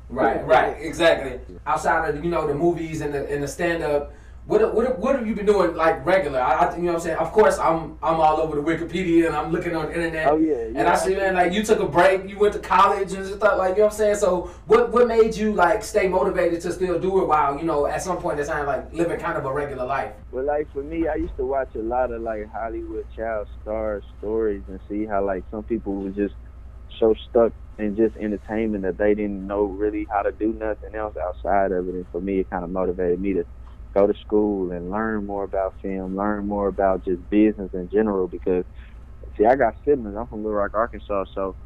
Right, 0.09 0.45
right, 0.45 0.77
exactly. 0.79 1.39
Outside 1.65 2.09
of 2.15 2.23
you 2.23 2.29
know 2.29 2.47
the 2.47 2.53
movies 2.53 3.01
and 3.01 3.13
the 3.13 3.29
and 3.31 3.43
the 3.43 3.47
stand 3.47 3.83
up, 3.83 4.13
what 4.45 4.73
what 4.75 4.99
what 4.99 5.15
have 5.15 5.25
you 5.25 5.35
been 5.35 5.45
doing 5.45 5.73
like 5.73 6.05
regular? 6.05 6.41
I, 6.41 6.53
I 6.53 6.75
you 6.75 6.81
know 6.83 6.87
what 6.87 6.95
I'm 6.95 7.01
saying. 7.01 7.17
Of 7.17 7.31
course, 7.31 7.57
I'm 7.57 7.97
I'm 8.03 8.19
all 8.19 8.41
over 8.41 8.59
the 8.59 8.61
Wikipedia 8.61 9.27
and 9.27 9.35
I'm 9.35 9.51
looking 9.51 9.73
on 9.73 9.85
the 9.85 9.95
internet. 9.95 10.27
Oh 10.27 10.37
yeah, 10.37 10.67
And 10.75 10.79
I 10.79 10.95
see, 10.95 11.15
man, 11.15 11.35
like 11.35 11.53
you 11.53 11.63
took 11.63 11.79
a 11.79 11.87
break, 11.87 12.29
you 12.29 12.37
went 12.37 12.53
to 12.53 12.59
college 12.59 13.13
and 13.13 13.25
stuff, 13.25 13.57
like 13.57 13.71
you 13.71 13.77
know 13.77 13.85
what 13.85 13.93
I'm 13.93 13.97
saying. 13.97 14.15
So, 14.15 14.51
what 14.67 14.91
what 14.91 15.07
made 15.07 15.35
you 15.37 15.53
like 15.53 15.81
stay 15.81 16.09
motivated 16.09 16.59
to 16.61 16.73
still 16.73 16.99
do 16.99 17.21
it 17.21 17.27
while 17.27 17.57
you 17.57 17.63
know 17.63 17.85
at 17.85 18.01
some 18.01 18.17
point 18.17 18.39
in 18.39 18.45
time 18.45 18.65
like 18.65 18.93
living 18.93 19.19
kind 19.19 19.37
of 19.37 19.45
a 19.45 19.53
regular 19.53 19.85
life? 19.85 20.13
Well, 20.31 20.43
like 20.43 20.71
for 20.73 20.83
me, 20.83 21.07
I 21.07 21.15
used 21.15 21.37
to 21.37 21.45
watch 21.45 21.69
a 21.75 21.79
lot 21.79 22.11
of 22.11 22.21
like 22.21 22.51
Hollywood 22.51 23.05
child 23.15 23.47
star 23.61 24.01
stories 24.17 24.63
and 24.67 24.79
see 24.89 25.05
how 25.05 25.23
like 25.25 25.45
some 25.51 25.63
people 25.63 25.95
were 25.95 26.09
just 26.09 26.35
so 26.99 27.15
stuck 27.29 27.53
in 27.79 27.95
just 27.95 28.15
entertainment 28.17 28.83
that 28.83 28.97
they 28.97 29.15
didn't 29.15 29.47
know 29.47 29.63
really 29.63 30.05
how 30.11 30.21
to 30.21 30.31
do 30.33 30.51
nothing 30.53 30.95
else 30.95 31.15
outside 31.15 31.71
of 31.71 31.87
it. 31.87 31.95
And 31.95 32.05
for 32.11 32.19
me, 32.19 32.41
it 32.41 32.49
kind 32.49 32.65
of 32.65 32.69
motivated 32.69 33.21
me 33.21 33.33
to 33.33 33.45
go 33.93 34.07
to 34.07 34.13
school 34.21 34.71
and 34.71 34.89
learn 34.91 35.25
more 35.25 35.43
about 35.43 35.75
film, 35.81 36.15
learn 36.15 36.47
more 36.47 36.67
about 36.67 37.05
just 37.05 37.29
business 37.29 37.71
in 37.73 37.89
general. 37.91 38.27
Because 38.27 38.65
see, 39.37 39.45
I 39.45 39.55
got 39.55 39.75
siblings. 39.87 40.15
I'm 40.17 40.27
from 40.27 40.39
Little 40.43 40.57
Rock, 40.59 40.71
Arkansas, 40.75 41.25
so 41.33 41.57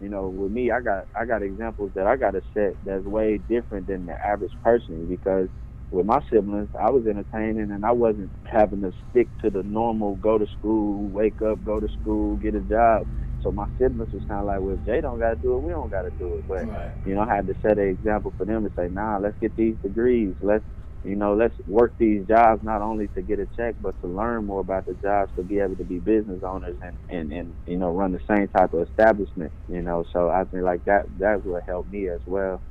you 0.00 0.08
know, 0.10 0.28
with 0.28 0.52
me, 0.52 0.70
I 0.70 0.80
got 0.80 1.04
I 1.18 1.26
got 1.26 1.42
examples 1.42 1.92
that 1.94 2.06
I 2.06 2.16
got 2.16 2.32
to 2.32 2.42
set 2.54 2.76
that's 2.82 3.04
way 3.04 3.38
different 3.38 3.86
than 3.86 4.06
the 4.06 4.14
average 4.26 4.52
person 4.62 5.08
because 5.08 5.48
with 5.90 6.06
my 6.06 6.20
siblings, 6.32 6.70
I 6.78 6.90
was 6.90 7.06
entertaining 7.06 7.70
and 7.70 7.84
I 7.84 7.92
wasn't 7.92 8.32
having 8.46 8.82
to 8.82 8.92
stick 9.10 9.30
to 9.42 9.50
the 9.50 9.62
normal 9.62 10.16
go 10.16 10.38
to 10.38 10.46
school, 10.58 11.10
wake 11.10 11.42
up, 11.42 11.64
go 11.64 11.80
to 11.80 11.88
school, 12.00 12.36
get 12.36 12.54
a 12.56 12.60
job. 12.60 13.06
So 13.40 13.52
my 13.52 13.66
siblings 13.80 14.10
was 14.12 14.24
kind 14.28 14.40
of 14.40 14.46
like, 14.46 14.60
well, 14.60 14.74
if 14.76 14.84
Jay 14.84 15.00
don't 15.00 15.20
got 15.20 15.30
to 15.30 15.36
do 15.36 15.54
it, 15.56 15.62
we 15.62 15.72
don't 15.72 15.90
got 15.90 16.02
to 16.02 16.10
do 16.18 16.36
it. 16.38 16.46
But 16.48 16.66
Right. 16.66 16.92
you 17.04 17.14
know, 17.14 17.22
I 17.22 17.34
had 17.36 17.46
to 17.48 17.54
set 17.62 17.78
an 17.78 17.88
example 17.88 18.34
for 18.36 18.46
them 18.46 18.64
to 18.64 18.72
say, 18.76 18.88
nah, 18.88 19.18
let's 19.18 19.38
get 19.40 19.56
these 19.56 19.76
degrees. 19.82 20.36
Let's, 20.40 20.64
you 21.06 21.16
know, 21.16 21.34
let's 21.34 21.56
work 21.66 21.94
these 21.98 22.26
jobs 22.28 22.62
not 22.64 22.82
only 22.82 23.08
to 23.10 23.22
get 23.22 23.40
a 23.40 23.48
check, 23.56 23.76
but 23.80 23.96
to 24.02 24.08
learn 24.08 24.46
more 24.46 24.60
about 24.60 24.86
the 24.86 24.94
jobs 24.94 25.32
to 25.36 25.44
be 25.44 25.60
able 25.60 25.76
to 25.76 25.84
be 25.84 26.00
business 26.00 26.42
owners 26.44 26.76
and, 26.82 26.98
and, 27.10 27.32
and 27.32 27.56
you 27.66 27.78
know, 27.78 27.90
run 27.90 28.12
the 28.12 28.20
same 28.30 28.48
type 28.48 28.74
of 28.74 28.88
establishment, 28.88 29.52
you 29.68 29.82
know. 29.82 30.04
So 30.12 30.30
I 30.30 30.44
think 30.44 30.64
like 30.64 30.84
that, 30.86 31.04
that's 31.18 31.42
what 31.44 31.64
helped 31.66 31.90
me 31.90 32.08
as 32.10 32.22
well 32.26 32.62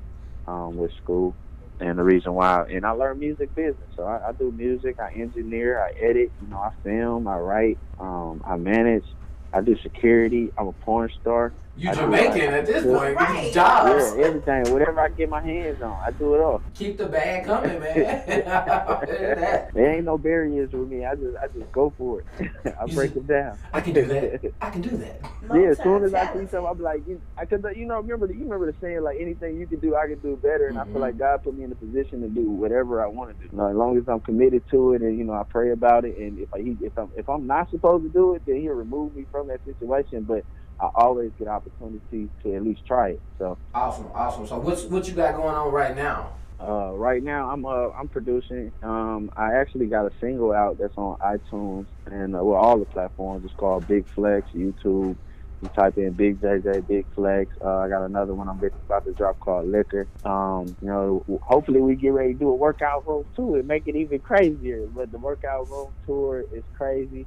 um, 0.48 0.76
with 0.78 0.92
school. 1.02 1.38
And 1.80 2.00
the 2.00 2.04
reason 2.04 2.34
why, 2.34 2.66
and 2.72 2.86
I 2.86 2.92
learned 2.92 3.20
music 3.20 3.56
business. 3.56 3.90
So 3.98 4.04
I, 4.06 4.30
I 4.30 4.34
do 4.40 4.52
music, 4.52 4.98
I 5.00 5.14
engineer, 5.20 5.82
I 5.82 5.92
edit, 6.10 6.34
you 6.40 6.48
know, 6.48 6.60
I 6.60 6.72
film, 6.84 7.28
I 7.28 7.38
write, 7.38 7.80
um, 8.00 8.42
I 8.46 8.58
manage, 8.58 9.06
I 9.54 9.62
do 9.62 9.76
security, 9.84 10.54
I'm 10.58 10.68
a 10.70 10.74
porn 10.74 11.10
star. 11.22 11.56
You 11.78 11.90
I 11.90 11.94
Jamaican 11.94 12.54
at 12.54 12.66
this 12.66 12.86
point, 12.86 13.18
get 13.18 13.28
Right. 13.30 13.44
these 13.46 13.54
jobs. 13.54 14.16
Yeah, 14.18 14.24
everything, 14.26 14.72
whatever 14.72 15.02
I 15.02 15.10
get 15.10 15.28
my 15.30 15.42
hands 15.42 15.82
on, 15.82 15.98
I 16.06 16.12
do 16.12 16.34
it 16.36 16.40
all. 16.40 16.62
Keep 16.74 16.98
the 17.00 17.08
bag 17.08 17.46
coming, 17.46 17.80
man. 17.82 18.24
That- 18.26 19.72
There 19.74 19.92
ain't 19.94 20.06
no 20.06 20.18
barriers 20.18 20.72
with 20.72 20.88
me. 20.88 21.06
I 21.06 21.16
just 21.16 21.36
I 21.44 21.48
just 21.48 21.70
go 21.74 21.94
for 21.98 22.22
it. 22.22 22.26
I 22.66 22.86
You 22.88 22.96
break 22.96 23.12
see- 23.14 23.20
it 23.20 23.28
down. 23.28 23.60
I 23.74 23.82
can 23.82 23.94
do 23.94 24.06
that. 24.06 24.42
I 24.62 24.70
can 24.70 24.82
do 24.82 24.90
that. 24.98 25.20
Yeah, 25.54 25.72
as 25.72 25.78
soon 25.84 26.04
as 26.06 26.14
I 26.14 26.28
see 26.34 26.48
something, 26.48 26.66
I'm 26.66 26.80
like, 26.80 27.02
you, 27.06 27.22
I 27.38 27.46
could, 27.46 27.64
you 27.76 27.86
know, 27.86 27.98
remember 27.98 28.28
the, 28.28 28.36
you 28.36 28.44
remember 28.46 28.72
the 28.72 28.78
saying 28.82 29.02
like 29.04 29.18
anything 29.20 29.58
you 29.58 29.68
can 29.68 29.80
do, 29.80 29.96
I 29.96 30.08
can 30.08 30.20
do 30.20 30.38
better, 30.42 30.68
and 30.68 30.78
I 30.80 30.86
Mhm. 30.86 30.94
feel 30.94 31.02
like 31.02 31.18
God 31.18 31.44
put 31.44 31.56
me 31.56 31.64
in 31.66 31.72
a 31.72 31.76
position 31.76 32.22
to 32.22 32.30
do 32.30 32.50
whatever 32.50 33.04
I 33.04 33.08
want 33.08 33.32
to 33.32 33.36
do. 33.36 33.50
You 33.52 33.58
know, 33.58 33.68
as 33.70 33.76
long 33.76 33.98
as 33.98 34.04
I'm 34.08 34.22
committed 34.22 34.64
to 34.72 34.94
it, 34.94 35.02
and 35.02 35.18
you 35.18 35.26
know, 35.26 35.34
I 35.34 35.44
pray 35.50 35.72
about 35.72 36.06
it, 36.06 36.18
and 36.18 36.40
if 36.40 36.48
I 36.54 36.60
he- 36.62 36.78
if 36.82 36.98
I'm 36.98 37.10
if 37.18 37.28
I'm 37.30 37.46
not 37.46 37.70
supposed 37.70 38.06
to 38.06 38.10
do 38.10 38.34
it, 38.36 38.44
then 38.48 38.62
He'll 38.62 38.74
remove 38.74 39.14
me 39.14 39.26
from 39.30 39.48
that 39.50 39.62
situation. 39.66 40.24
But 40.24 40.46
I 40.80 40.90
always 40.96 41.32
get 41.40 41.48
opportunity 41.48 42.30
to 42.44 42.56
at 42.56 42.64
least 42.64 42.86
try 42.86 43.10
it. 43.12 43.22
So 43.40 43.58
Awesome, 43.74 44.08
awesome. 44.14 44.48
So 44.48 44.60
what's 44.60 44.84
what 44.84 45.08
you 45.08 45.14
got 45.14 45.36
going 45.36 45.56
on 45.56 45.72
right 45.72 45.96
now? 45.96 46.34
uh, 46.60 46.92
right 46.94 47.22
now, 47.22 47.50
I'm 47.50 47.66
uh, 47.66 47.90
I'm 47.90 48.08
producing. 48.08 48.72
Um, 48.82 49.32
I 49.36 49.54
actually 49.54 49.88
got 49.88 50.06
a 50.06 50.12
single 50.20 50.54
out 50.54 50.78
that's 50.78 50.98
on 50.98 51.18
iTunes 51.18 51.86
and 52.06 52.36
uh, 52.36 52.44
well, 52.44 52.60
all 52.60 52.80
the 52.80 52.86
platforms. 52.86 53.46
It's 53.46 53.54
called 53.56 53.88
Big 53.88 54.08
Flex, 54.08 54.48
YouTube. 54.52 55.16
You 55.62 55.70
type 55.74 55.98
in 55.98 56.12
Big 56.12 56.42
JJ 56.42 56.88
Big 56.88 57.06
Flex. 57.16 57.50
Uh, 57.64 57.78
I 57.78 57.90
got 57.90 58.04
another 58.04 58.34
one 58.34 58.50
I'm 58.50 58.58
about 58.58 59.06
to 59.06 59.14
drop 59.14 59.40
called 59.40 59.68
Liquor. 59.68 60.08
Um, 60.24 60.76
you 60.82 60.88
know, 60.88 61.24
hopefully 61.44 61.82
we 61.82 61.96
get 61.96 62.10
ready 62.10 62.34
to 62.34 62.40
do 62.40 62.50
a 62.50 62.56
workout 62.56 63.08
room 63.08 63.26
too 63.36 63.56
and 63.56 63.68
make 63.68 63.88
it 63.88 63.96
even 63.96 64.20
crazier. 64.20 64.86
But 64.88 65.12
the 65.12 65.18
workout 65.18 65.70
room 65.70 65.92
tour 66.06 66.44
is 66.54 66.64
crazy. 66.78 67.26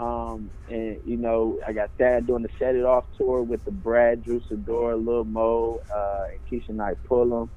Um, 0.00 0.52
and 0.68 0.98
you 1.04 1.18
know, 1.18 1.58
I 1.68 1.74
got 1.74 1.90
Thad 1.98 2.26
doing 2.26 2.44
the 2.44 2.50
Set 2.58 2.76
It 2.76 2.84
Off 2.86 3.06
tour 3.18 3.42
with 3.44 3.64
the 3.64 3.72
Brad, 3.72 4.22
Drew 4.24 4.40
Sidora, 4.50 5.04
Lil 5.04 5.24
Mo, 5.26 5.80
uh, 5.94 6.24
and 6.32 6.40
Keshia 6.62 6.74
Knight 6.76 6.96
Pulliam 7.08 7.48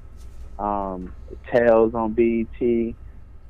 um, 0.58 1.14
Tales 1.52 1.94
on 1.94 2.14
BET, 2.14 2.94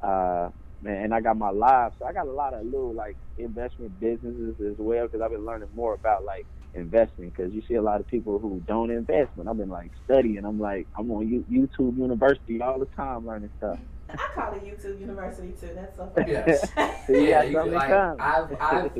uh, 0.02 0.50
man, 0.82 1.04
and 1.04 1.14
I 1.14 1.20
got 1.20 1.38
my 1.38 1.50
live. 1.50 1.92
So 1.98 2.06
I 2.06 2.12
got 2.12 2.26
a 2.28 2.32
lot 2.32 2.54
of 2.54 2.64
little 2.64 2.94
like 2.94 3.18
investment 3.38 3.98
businesses 4.00 4.56
as 4.60 4.76
well 4.78 5.06
because 5.06 5.20
I've 5.24 5.30
been 5.32 5.46
learning 5.46 5.68
more 5.74 5.94
about 5.94 6.24
like 6.24 6.46
investing 6.74 7.30
because 7.30 7.52
you 7.52 7.62
see 7.68 7.74
a 7.74 7.82
lot 7.82 8.00
of 8.00 8.06
people 8.08 8.38
who 8.38 8.62
don't 8.66 8.90
invest, 8.90 9.32
but 9.36 9.48
I've 9.48 9.56
been 9.58 9.70
like 9.70 9.92
studying. 10.04 10.44
I'm 10.44 10.58
like 10.60 10.88
I'm 10.98 11.10
on 11.10 11.28
U- 11.28 11.46
YouTube 11.50 11.98
University 11.98 12.60
all 12.62 12.78
the 12.78 12.88
time 12.96 13.26
learning 13.26 13.50
stuff. 13.58 13.78
I 14.10 14.16
call 14.34 14.52
it 14.54 14.64
YouTube 14.64 15.00
University 15.00 15.54
too. 15.60 15.70
That's 15.74 15.96
so 15.96 16.10
funny. 16.14 16.32
Yes. 16.32 16.70
So 17.06 17.12
yeah, 17.12 17.42
you, 17.42 17.52
something 17.54 17.74
like. 17.74 17.90
I've 17.90 18.56
I've 18.60 18.90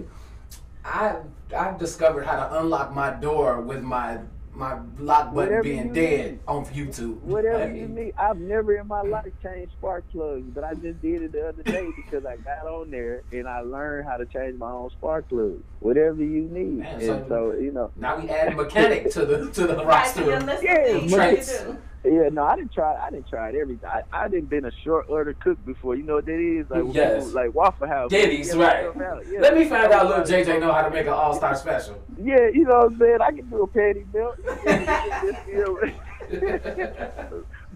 I've 0.84 1.16
I've 1.56 1.78
discovered 1.78 2.26
how 2.26 2.36
to 2.36 2.60
unlock 2.60 2.92
my 2.94 3.10
door 3.10 3.60
with 3.60 3.82
my 3.82 4.18
my 4.52 4.78
lock 5.00 5.34
button 5.34 5.34
Whatever 5.34 5.62
being 5.64 5.92
dead 5.92 6.30
need. 6.32 6.38
on 6.46 6.64
YouTube. 6.66 7.18
Whatever 7.22 7.66
Hey. 7.70 7.80
you 7.80 7.88
need. 7.88 8.14
I've 8.16 8.36
never 8.38 8.76
in 8.76 8.86
my 8.86 9.00
life 9.02 9.26
changed 9.42 9.72
spark 9.72 10.04
plugs, 10.12 10.44
but 10.54 10.62
I 10.62 10.74
just 10.74 11.00
did 11.02 11.22
it 11.22 11.32
the 11.32 11.48
other 11.48 11.62
day 11.64 11.88
because 11.96 12.24
I 12.24 12.36
got 12.36 12.64
on 12.66 12.90
there 12.90 13.22
and 13.32 13.48
I 13.48 13.60
learned 13.62 14.06
how 14.06 14.16
to 14.16 14.26
change 14.26 14.56
my 14.58 14.70
own 14.70 14.90
spark 14.90 15.28
plug. 15.28 15.60
Whatever 15.80 16.22
you 16.22 16.42
need. 16.42 16.78
Man, 16.78 16.94
and 17.00 17.02
so- 17.02 17.26
so, 17.28 17.52
you 17.60 17.72
know, 17.72 17.90
Now 17.96 18.16
we 18.20 18.28
add 18.28 18.52
a 18.52 18.56
mechanic 18.56 19.10
to 19.12 19.24
the 19.26 19.50
to 19.50 19.66
the 19.66 19.84
Right 19.84 20.14
to 20.14 20.22
your 20.24 20.38
roster. 20.38 20.46
list 20.46 20.62
Yeah, 20.62 21.74
of 22.04 22.10
things 22.10 22.12
traits. 22.12 22.14
you 22.14 22.20
do. 22.20 22.24
yeah, 22.24 22.28
no, 22.30 22.44
I 22.44 22.56
didn't 22.56 22.72
try. 22.72 22.94
I 22.94 23.10
didn't 23.10 23.28
try 23.28 23.48
it 23.48 23.54
everything. 23.54 23.88
I, 23.88 24.02
I 24.12 24.28
didn't 24.28 24.48
been 24.50 24.64
a 24.64 24.70
short 24.84 25.06
order 25.08 25.34
cook 25.34 25.58
before. 25.64 25.94
You 25.96 26.02
know 26.02 26.14
what 26.14 26.26
that 26.26 26.38
is? 26.38 26.68
Like 26.70 26.94
Yes. 26.94 27.32
like 27.32 27.54
Waffle 27.54 27.86
House. 27.88 28.10
Denny's, 28.10 28.54
Yeah, 28.54 28.62
right. 28.62 29.26
Yeah. 29.30 29.40
Let 29.40 29.54
me 29.54 29.64
find 29.64 29.92
out 29.92 30.06
little 30.06 30.24
JJ 30.24 30.60
know 30.60 30.72
how 30.72 30.82
to 30.82 30.90
make 30.90 31.06
an 31.06 31.12
all 31.12 31.34
star 31.34 31.54
special. 31.56 32.00
Yeah, 32.22 32.48
you 32.52 32.64
know 32.64 32.76
what 32.78 32.92
I'm 32.92 32.98
saying. 32.98 33.18
I 33.20 33.30
can 33.32 33.48
do 33.48 33.62
a 33.62 33.66
patty 33.66 34.04
melt. 34.12 34.38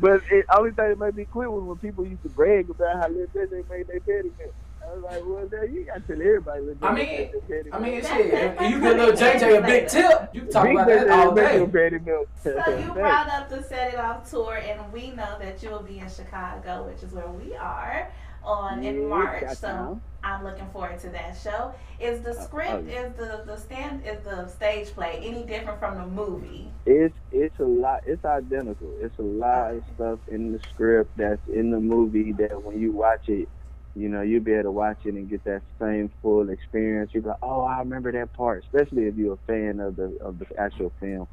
But 0.00 0.22
the 0.30 0.44
only 0.56 0.70
thing 0.70 0.90
that 0.90 0.98
made 0.98 1.16
me 1.16 1.24
quit 1.24 1.50
was 1.50 1.64
when 1.64 1.76
people 1.78 2.06
used 2.06 2.22
to 2.22 2.28
brag 2.28 2.70
about 2.70 3.02
how 3.02 3.08
little 3.08 3.26
JJ 3.34 3.68
made 3.68 3.88
their 3.88 3.98
patty 4.00 4.30
milk. 4.38 4.54
I 4.88 4.94
was 4.94 5.02
like, 5.04 5.22
well, 5.26 5.48
now 5.52 5.62
you 5.62 5.84
got 5.84 5.94
to 5.94 6.00
tell 6.00 6.16
everybody. 6.16 6.60
Little 6.62 6.88
I 6.88 6.90
JJ 6.90 6.94
mean, 6.94 7.06
made 7.06 7.32
their 7.32 7.40
patty 7.62 7.72
I 7.72 7.78
mean, 7.78 7.92
milk. 7.92 8.06
shit. 8.06 8.34
If 8.34 8.60
you 8.60 8.80
give 8.80 8.96
little 8.96 9.14
JJ 9.14 9.58
a 9.58 9.62
big 9.62 9.88
tip, 9.88 10.30
you 10.32 10.40
can 10.42 10.50
talk 10.50 10.64
Big 10.64 10.72
about 10.74 10.86
that 10.88 11.06
JJ 11.06 11.26
all 11.26 11.32
make 11.32 11.44
day. 11.46 11.56
your 11.56 11.68
patty 11.68 11.98
milk. 11.98 12.28
So 12.42 12.50
you 12.50 12.92
brought 12.94 13.28
up 13.28 13.48
the 13.50 13.62
Set 13.62 13.94
It 13.94 14.00
Off 14.00 14.30
tour, 14.30 14.56
and 14.56 14.92
we 14.92 15.10
know 15.10 15.36
that 15.38 15.62
you 15.62 15.70
will 15.70 15.82
be 15.82 15.98
in 15.98 16.08
Chicago, 16.08 16.84
which 16.86 17.02
is 17.02 17.12
where 17.12 17.28
we 17.28 17.54
are 17.54 18.10
on 18.44 18.82
in 18.82 19.08
March. 19.08 19.42
So 19.56 19.66
Chi-town. 19.66 20.02
I'm 20.24 20.42
looking 20.42 20.68
forward 20.70 20.98
to 21.00 21.10
that 21.10 21.36
show. 21.42 21.74
Is 22.00 22.22
the 22.22 22.30
oh, 22.36 22.44
script, 22.44 22.70
oh, 22.70 22.84
yeah. 22.88 23.06
is 23.06 23.12
the 23.16 23.42
the 23.46 23.56
stand, 23.56 24.04
is 24.06 24.24
the 24.24 24.48
stage 24.48 24.88
play 24.88 25.20
any 25.22 25.44
different 25.44 25.78
from 25.78 25.96
the 25.96 26.06
movie? 26.06 26.70
It's 26.86 27.14
it's 27.30 27.58
a 27.60 27.64
lot. 27.64 28.04
It's 28.06 28.24
identical. 28.24 28.90
It's 29.00 29.18
a 29.18 29.22
lot 29.22 29.74
of 29.74 29.82
stuff 29.94 30.18
in 30.28 30.52
the 30.52 30.60
script 30.72 31.16
that's 31.16 31.46
in 31.48 31.70
the 31.70 31.80
movie 31.80 32.32
that 32.32 32.62
when 32.62 32.80
you 32.80 32.92
watch 32.92 33.28
it, 33.28 33.48
you 33.98 34.08
know 34.08 34.22
you'll 34.22 34.44
be 34.44 34.52
able 34.52 34.64
to 34.64 34.70
watch 34.70 34.98
it 35.04 35.14
and 35.14 35.28
get 35.28 35.42
that 35.44 35.62
same 35.80 36.10
full 36.22 36.50
experience. 36.50 37.10
You'll 37.12 37.24
be 37.24 37.28
like, 37.30 37.38
oh, 37.42 37.62
I 37.62 37.80
remember 37.80 38.12
that 38.12 38.32
part. 38.32 38.64
Especially 38.64 39.06
if 39.06 39.16
you're 39.16 39.34
a 39.34 39.46
fan 39.46 39.80
of 39.80 39.96
the 39.96 40.16
of 40.20 40.38
the 40.38 40.46
actual 40.56 40.92
film, 41.00 41.26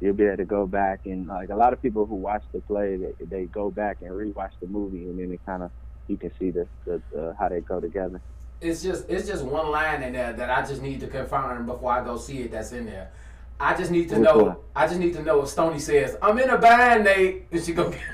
you'll 0.00 0.14
be 0.14 0.24
able 0.24 0.38
to 0.38 0.44
go 0.44 0.66
back 0.66 1.00
and 1.04 1.28
like 1.28 1.50
a 1.50 1.54
lot 1.54 1.72
of 1.72 1.80
people 1.80 2.06
who 2.06 2.16
watch 2.16 2.42
the 2.52 2.60
play, 2.62 2.96
they 2.96 3.24
they 3.24 3.44
go 3.44 3.70
back 3.70 3.98
and 4.00 4.10
rewatch 4.10 4.50
the 4.60 4.66
movie, 4.66 5.04
and 5.04 5.18
then 5.18 5.32
it 5.32 5.40
kind 5.46 5.62
of 5.62 5.70
you 6.08 6.16
can 6.16 6.32
see 6.38 6.50
the, 6.50 6.66
the, 6.86 7.00
the 7.12 7.36
how 7.38 7.48
they 7.48 7.60
go 7.60 7.80
together. 7.80 8.20
It's 8.60 8.82
just 8.82 9.08
it's 9.08 9.28
just 9.28 9.44
one 9.44 9.70
line 9.70 10.02
in 10.02 10.12
there 10.12 10.32
that 10.32 10.50
I 10.50 10.66
just 10.66 10.82
need 10.82 10.98
to 11.00 11.06
confirm 11.06 11.66
before 11.66 11.92
I 11.92 12.04
go 12.04 12.16
see 12.16 12.40
it. 12.40 12.50
That's 12.50 12.72
in 12.72 12.86
there. 12.86 13.12
I 13.60 13.76
just 13.76 13.92
need 13.92 14.08
to 14.08 14.16
Which 14.16 14.24
know. 14.24 14.38
one? 14.38 14.56
I 14.74 14.86
just 14.88 14.98
need 14.98 15.14
to 15.14 15.22
know 15.22 15.42
if 15.42 15.48
Stony 15.48 15.78
says 15.78 16.16
I'm 16.20 16.36
in 16.40 16.50
a 16.50 16.58
band, 16.58 17.04
Nate, 17.04 17.46
and 17.52 17.62
she 17.62 17.74
go. 17.74 17.94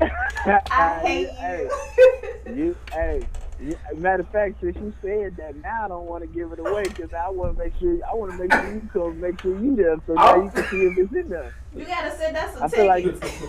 I 0.44 1.00
hate 1.02 1.30
you. 1.40 2.18
You, 2.54 2.76
hey, 2.92 3.22
you, 3.60 3.76
matter 3.96 4.22
of 4.22 4.28
fact, 4.28 4.60
since 4.60 4.76
you 4.76 4.92
said 5.00 5.36
that, 5.36 5.56
now 5.56 5.84
I 5.84 5.88
don't 5.88 6.06
want 6.06 6.22
to 6.22 6.26
give 6.26 6.52
it 6.52 6.58
away 6.58 6.82
because 6.82 7.12
I 7.14 7.30
want 7.30 7.56
to 7.56 7.64
make 7.64 7.72
sure 7.78 7.98
I 8.04 8.14
want 8.14 8.32
to 8.32 8.38
make 8.38 8.52
sure 8.52 8.74
you 8.74 8.88
come, 8.92 9.20
make 9.20 9.40
sure 9.40 9.58
you 9.58 9.74
there, 9.74 9.96
so 10.06 10.12
now 10.14 10.42
you 10.42 10.50
can 10.50 10.64
see 10.64 10.82
if 10.82 10.98
it's 10.98 11.12
in 11.12 11.28
there. 11.30 11.54
You 11.74 11.86
gotta 11.86 12.14
send 12.18 12.36
us 12.36 12.52
some 12.52 12.62
I 12.64 12.68
feel 12.68 12.86
like- 12.86 13.04
tickets. 13.04 13.42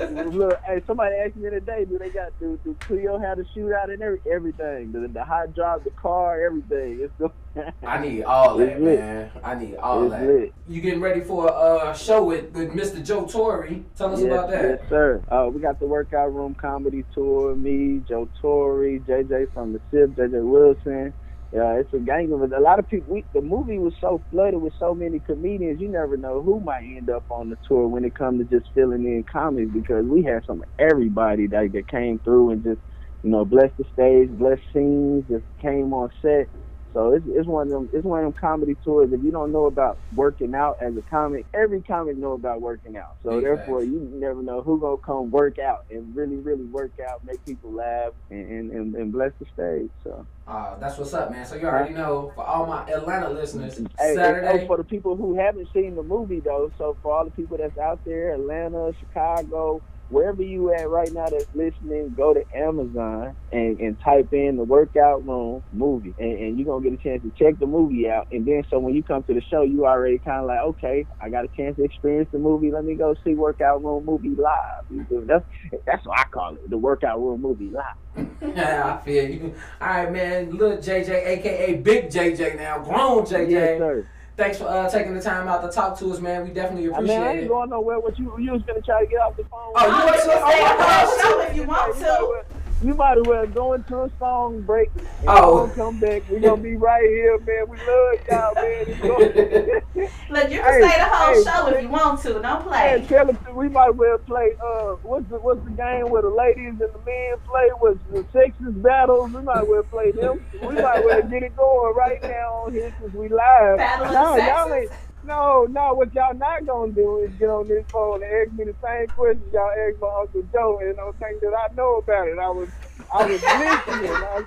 Look, 0.34 0.60
hey, 0.64 0.82
somebody 0.86 1.14
asked 1.16 1.36
me 1.36 1.50
today, 1.50 1.84
do 1.84 1.98
they 1.98 2.10
got 2.10 2.36
do, 2.40 2.58
do 2.64 2.74
Cleo 2.80 3.16
have 3.18 3.38
the 3.38 3.44
shootout 3.54 3.92
and 3.92 4.02
every, 4.02 4.20
everything, 4.30 4.90
the, 4.92 5.06
the 5.06 5.22
hot 5.24 5.54
drive, 5.54 5.84
the 5.84 5.90
car, 5.90 6.40
everything. 6.44 6.98
It's 7.00 7.12
go- 7.18 7.32
I 7.86 7.98
need 8.00 8.24
all 8.24 8.56
that, 8.58 8.80
lit. 8.80 8.98
man. 9.00 9.30
I 9.44 9.54
need 9.54 9.76
all 9.76 10.04
It's 10.04 10.12
that. 10.12 10.26
lit. 10.26 10.52
You 10.68 10.80
getting 10.80 11.00
ready 11.00 11.20
for 11.20 11.46
a 11.46 11.50
uh, 11.52 11.94
show 11.94 12.24
with, 12.24 12.50
with 12.52 12.70
Mr. 12.70 13.04
Joe 13.04 13.26
Torry? 13.26 13.84
Tell 13.96 14.12
us 14.14 14.20
yes, 14.20 14.26
about 14.32 14.50
that. 14.50 14.64
Yes, 14.64 14.80
sir. 14.88 15.22
Uh, 15.28 15.48
we 15.52 15.60
got 15.60 15.78
the 15.78 15.86
Workout 15.86 16.34
Room 16.34 16.54
Comedy 16.54 17.04
Tour. 17.14 17.54
Me, 17.54 18.00
Joe 18.08 18.28
Torry, 18.40 19.00
JJ 19.06 19.52
from 19.52 19.72
the 19.74 19.80
SIP, 19.92 20.10
JJ 20.16 20.42
Wilson. 20.44 21.12
Yeah, 21.52 21.78
it's 21.80 21.92
a 21.94 21.98
gang 21.98 22.32
of. 22.32 22.42
A 22.42 22.60
lot 22.60 22.78
of 22.78 22.88
people. 22.88 23.14
We, 23.14 23.26
the 23.32 23.40
movie 23.40 23.78
was 23.78 23.94
so 24.00 24.22
flooded 24.30 24.60
with 24.60 24.74
so 24.78 24.94
many 24.94 25.18
comedians. 25.20 25.80
You 25.80 25.90
never 25.90 26.16
know 26.16 26.42
who 26.42 26.60
might 26.60 26.84
end 26.84 27.10
up 27.10 27.24
on 27.30 27.48
the 27.48 27.56
tour 27.66 27.88
when 27.88 28.04
it 28.04 28.14
comes 28.14 28.40
to 28.40 28.58
just 28.58 28.70
filling 28.74 29.04
in 29.04 29.24
comedy 29.30 29.66
because 29.66 30.04
we 30.06 30.22
had 30.22 30.44
some 30.46 30.62
everybody 30.78 31.46
that, 31.48 31.70
that 31.72 31.88
came 31.88 32.20
through 32.20 32.50
and 32.50 32.62
just 32.64 32.80
you 33.22 33.30
know 33.30 33.46
blessed 33.46 33.74
the 33.78 33.84
stage, 33.92 34.30
blessed 34.38 34.62
scenes, 34.74 35.24
just 35.28 35.46
came 35.60 35.92
on 35.94 36.10
set. 36.22 36.48
So 36.92 37.12
it's, 37.12 37.24
it's 37.28 37.46
one 37.46 37.68
of 37.68 37.72
them. 37.72 37.90
It's 37.92 38.04
one 38.04 38.24
of 38.24 38.32
them 38.32 38.40
comedy 38.40 38.76
tours. 38.84 39.12
If 39.12 39.22
you 39.22 39.30
don't 39.30 39.52
know 39.52 39.66
about 39.66 39.98
working 40.14 40.54
out 40.54 40.78
as 40.80 40.96
a 40.96 41.02
comic, 41.02 41.46
every 41.54 41.80
comic 41.82 42.16
know 42.16 42.32
about 42.32 42.60
working 42.60 42.96
out. 42.96 43.16
So 43.22 43.36
Big 43.36 43.44
therefore, 43.44 43.84
you 43.84 44.10
never 44.14 44.42
know 44.42 44.62
who 44.62 44.80
gonna 44.80 44.96
come 44.96 45.30
work 45.30 45.58
out 45.58 45.84
and 45.90 46.14
really, 46.16 46.36
really 46.36 46.64
work 46.64 46.92
out, 47.08 47.24
make 47.24 47.44
people 47.44 47.72
laugh, 47.72 48.12
and 48.30 48.50
and, 48.50 48.70
and, 48.72 48.94
and 48.94 49.12
bless 49.12 49.32
the 49.38 49.46
stage. 49.54 49.90
So 50.02 50.26
Uh, 50.48 50.76
that's 50.78 50.98
what's 50.98 51.14
up, 51.14 51.30
man. 51.30 51.46
So 51.46 51.54
you 51.56 51.66
already 51.66 51.94
know 51.94 52.32
for 52.34 52.44
all 52.44 52.66
my 52.66 52.84
Atlanta 52.90 53.30
listeners, 53.30 53.78
Hey, 53.98 54.14
Saturday. 54.16 54.64
oh, 54.64 54.66
for 54.66 54.76
the 54.76 54.84
people 54.84 55.14
who 55.14 55.34
haven't 55.38 55.68
seen 55.72 55.94
the 55.94 56.02
movie 56.02 56.40
though, 56.40 56.72
so 56.78 56.96
for 57.02 57.12
all 57.16 57.24
the 57.24 57.30
people 57.30 57.56
that's 57.56 57.78
out 57.78 58.04
there, 58.04 58.34
Atlanta, 58.34 58.92
Chicago, 58.98 59.80
wherever 60.10 60.42
you 60.42 60.72
at 60.74 60.88
right 60.88 61.12
now 61.12 61.26
that's 61.28 61.46
listening, 61.54 62.12
go 62.16 62.34
to 62.34 62.44
Amazon 62.54 63.36
and, 63.52 63.78
and 63.80 63.98
type 64.00 64.32
in 64.32 64.56
the 64.56 64.64
workout 64.64 65.26
room 65.26 65.62
movie 65.72 66.14
and, 66.18 66.38
and 66.38 66.58
you're 66.58 66.66
gonna 66.66 66.82
get 66.82 66.98
a 66.98 67.02
chance 67.02 67.22
to 67.22 67.30
check 67.38 67.58
the 67.58 67.66
movie 67.66 68.08
out 68.08 68.28
and 68.32 68.44
then 68.46 68.64
so 68.70 68.78
when 68.78 68.94
you 68.94 69.02
come 69.02 69.22
to 69.24 69.34
the 69.34 69.42
show 69.50 69.62
you 69.62 69.86
already 69.86 70.18
kinda 70.18 70.42
like, 70.44 70.60
okay, 70.60 71.06
I 71.20 71.28
got 71.30 71.44
a 71.44 71.48
chance 71.48 71.76
to 71.76 71.84
experience 71.84 72.28
the 72.32 72.38
movie, 72.38 72.70
let 72.70 72.84
me 72.84 72.94
go 72.94 73.14
see 73.24 73.34
workout 73.34 73.82
room 73.82 74.04
movie 74.04 74.30
live. 74.30 74.84
You? 74.90 75.24
That's 75.26 75.44
that's 75.86 76.04
what 76.06 76.18
I 76.18 76.24
call 76.24 76.54
it, 76.54 76.68
the 76.68 76.78
workout 76.78 77.18
room 77.20 77.40
movie 77.40 77.70
live. 77.70 78.28
yeah, 78.42 78.98
I 78.98 79.04
feel 79.04 79.30
you. 79.30 79.54
All 79.80 79.88
right, 79.88 80.12
man. 80.12 80.50
Little 80.56 80.78
JJ, 80.78 81.08
aka 81.26 81.74
Big 81.76 82.10
JJ 82.10 82.56
now, 82.56 82.78
grown 82.78 83.24
JJ. 83.24 83.50
Yes, 83.50 83.78
sir. 83.78 84.06
Thanks 84.40 84.56
for 84.56 84.64
uh, 84.64 84.88
taking 84.88 85.12
the 85.12 85.20
time 85.20 85.48
out 85.48 85.60
to 85.60 85.68
talk 85.68 85.98
to 85.98 86.10
us, 86.14 86.18
man. 86.18 86.44
We 86.44 86.54
definitely 86.54 86.88
I 86.88 86.92
appreciate 86.96 87.18
mean, 87.18 87.26
I 87.28 87.32
it. 87.32 87.38
ain't 87.40 87.48
going 87.48 87.68
nowhere. 87.68 88.00
What 88.00 88.18
you 88.18 88.34
you 88.38 88.52
was 88.52 88.62
gonna 88.62 88.80
try 88.80 89.04
to 89.04 89.06
get 89.06 89.20
off 89.20 89.36
the 89.36 89.42
phone? 89.44 89.72
Oh, 89.74 89.86
you 89.86 89.92
want 89.92 90.14
to- 90.14 90.20
stay 90.22 90.32
oh, 90.34 90.64
on 90.64 90.78
the 90.78 90.84
whole 90.84 91.18
show 91.20 91.40
if 91.42 91.56
you 91.56 91.64
want 91.64 91.98
to. 91.98 92.59
Well- 92.80 92.88
You 92.88 92.94
might 92.94 93.18
as 93.18 93.24
well 93.26 93.46
go 93.46 93.72
into 93.74 94.02
a 94.02 94.10
song 94.18 94.62
break 94.62 94.90
and 94.96 95.28
Oh. 95.28 95.70
come 95.74 96.00
back. 96.00 96.22
We're 96.30 96.40
gonna 96.40 96.56
be 96.62 96.76
right 96.76 97.02
here, 97.04 97.38
man. 97.38 97.68
We 97.68 97.76
love 97.76 98.18
y'all, 98.30 98.54
man. 98.54 98.84
It's 98.86 99.00
Look, 100.30 100.50
you 100.50 100.60
can 100.60 100.72
Hey, 100.82 100.88
stay 100.88 100.98
the 100.98 101.04
whole 101.04 101.34
hey, 101.34 101.42
show 101.44 101.66
if 101.68 101.82
you 101.82 101.88
want 101.88 102.20
to. 102.22 102.32
Don't 102.40 102.72
Hey, 102.72 102.98
play. 103.00 103.04
tell 103.08 103.30
us 103.30 103.36
we 103.54 103.68
might 103.68 103.90
as 103.90 103.94
well 103.96 104.18
play. 104.18 104.52
Uh, 104.64 104.94
what's 105.02 105.28
the 105.28 105.38
what's 105.38 105.62
the 105.64 105.70
game 105.72 106.08
where 106.10 106.22
the 106.22 106.28
ladies 106.30 106.68
and 106.68 106.78
the 106.78 106.90
men 107.04 107.34
play? 107.46 107.68
What's 107.78 107.98
the 108.12 108.22
sexist 108.36 108.80
battles? 108.82 109.30
We 109.32 109.42
might 109.42 109.62
as 109.62 109.68
well 109.68 109.82
play 109.82 110.12
them. 110.12 110.44
We 110.62 110.74
might 110.74 110.98
as 110.98 111.04
well 111.04 111.22
get 111.22 111.42
it 111.42 111.56
going 111.56 111.94
right 111.94 112.22
now 112.22 112.62
on 112.66 112.72
here 112.72 112.92
since 113.00 113.12
we 113.14 113.28
live. 113.28 113.76
Battle 113.78 114.06
of 114.06 114.12
no, 114.12 114.36
the 114.36 114.46
y'all 114.46 114.72
ain't. 114.74 114.90
No, 115.24 115.66
no. 115.70 115.94
What 115.94 116.14
y'all 116.14 116.34
not 116.34 116.66
gonna 116.66 116.92
do 116.92 117.18
is 117.18 117.30
get 117.38 117.50
on 117.50 117.68
this 117.68 117.84
phone 117.88 118.22
and 118.22 118.32
ask 118.32 118.52
me 118.52 118.64
the 118.64 118.74
same 118.82 119.06
questions 119.08 119.52
y'all 119.52 119.70
asked 119.70 120.00
my 120.00 120.08
uncle 120.20 120.42
Joe, 120.52 120.78
and 120.82 120.96
don't 120.96 121.18
think 121.18 121.40
that 121.40 121.54
I 121.54 121.74
know 121.74 121.96
about 121.96 122.28
it. 122.28 122.38
I 122.38 122.48
was, 122.48 122.68
I 123.12 123.26
was 123.26 123.42
listening. 123.42 124.12
I 124.16 124.44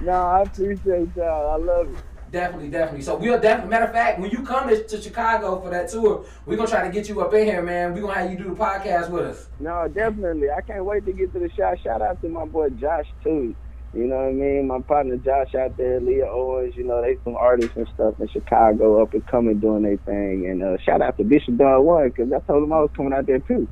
no, 0.02 0.12
I 0.12 0.42
appreciate 0.42 1.08
y'all. 1.16 1.50
I 1.52 1.56
love 1.56 1.88
it. 1.88 1.96
Definitely, 2.34 2.68
definitely. 2.68 3.02
So 3.02 3.14
we'll 3.14 3.40
definitely. 3.40 3.70
Matter 3.70 3.84
of 3.84 3.92
fact, 3.92 4.18
when 4.18 4.28
you 4.30 4.42
come 4.42 4.68
to, 4.68 4.82
to 4.82 5.00
Chicago 5.00 5.60
for 5.60 5.70
that 5.70 5.88
tour, 5.88 6.24
we're 6.46 6.56
gonna 6.56 6.68
try 6.68 6.84
to 6.84 6.92
get 6.92 7.08
you 7.08 7.20
up 7.20 7.32
in 7.32 7.46
here, 7.46 7.62
man. 7.62 7.94
We're 7.94 8.00
gonna 8.00 8.14
have 8.14 8.30
you 8.30 8.36
do 8.36 8.44
the 8.44 8.56
podcast 8.56 9.08
with 9.10 9.24
us. 9.24 9.46
No, 9.60 9.86
definitely. 9.86 10.50
I 10.50 10.60
can't 10.60 10.84
wait 10.84 11.06
to 11.06 11.12
get 11.12 11.32
to 11.34 11.38
the 11.38 11.48
shot. 11.56 11.78
Shout 11.84 12.02
out 12.02 12.20
to 12.22 12.28
my 12.28 12.44
boy 12.44 12.70
Josh 12.70 13.06
too. 13.22 13.54
You 13.94 14.06
know 14.08 14.16
what 14.16 14.28
I 14.28 14.32
mean? 14.32 14.66
My 14.66 14.80
partner 14.80 15.16
Josh 15.16 15.54
out 15.54 15.76
there, 15.76 16.00
Leah 16.00 16.26
Owens. 16.26 16.74
You 16.76 16.84
know 16.84 17.00
they 17.00 17.16
some 17.22 17.36
artists 17.36 17.76
and 17.76 17.86
stuff 17.94 18.14
in 18.18 18.28
Chicago, 18.28 19.02
up 19.02 19.14
and 19.14 19.24
coming, 19.26 19.60
doing 19.60 19.82
their 19.82 19.96
thing. 19.98 20.46
And 20.50 20.62
uh, 20.62 20.76
shout 20.82 21.00
out 21.00 21.16
to 21.18 21.24
Bishop 21.24 21.56
Don 21.56 21.84
Juan 21.84 22.08
because 22.08 22.32
I 22.32 22.40
told 22.40 22.64
him 22.64 22.72
I 22.72 22.80
was 22.80 22.90
coming 22.96 23.12
out 23.12 23.26
there 23.26 23.38
too. 23.38 23.68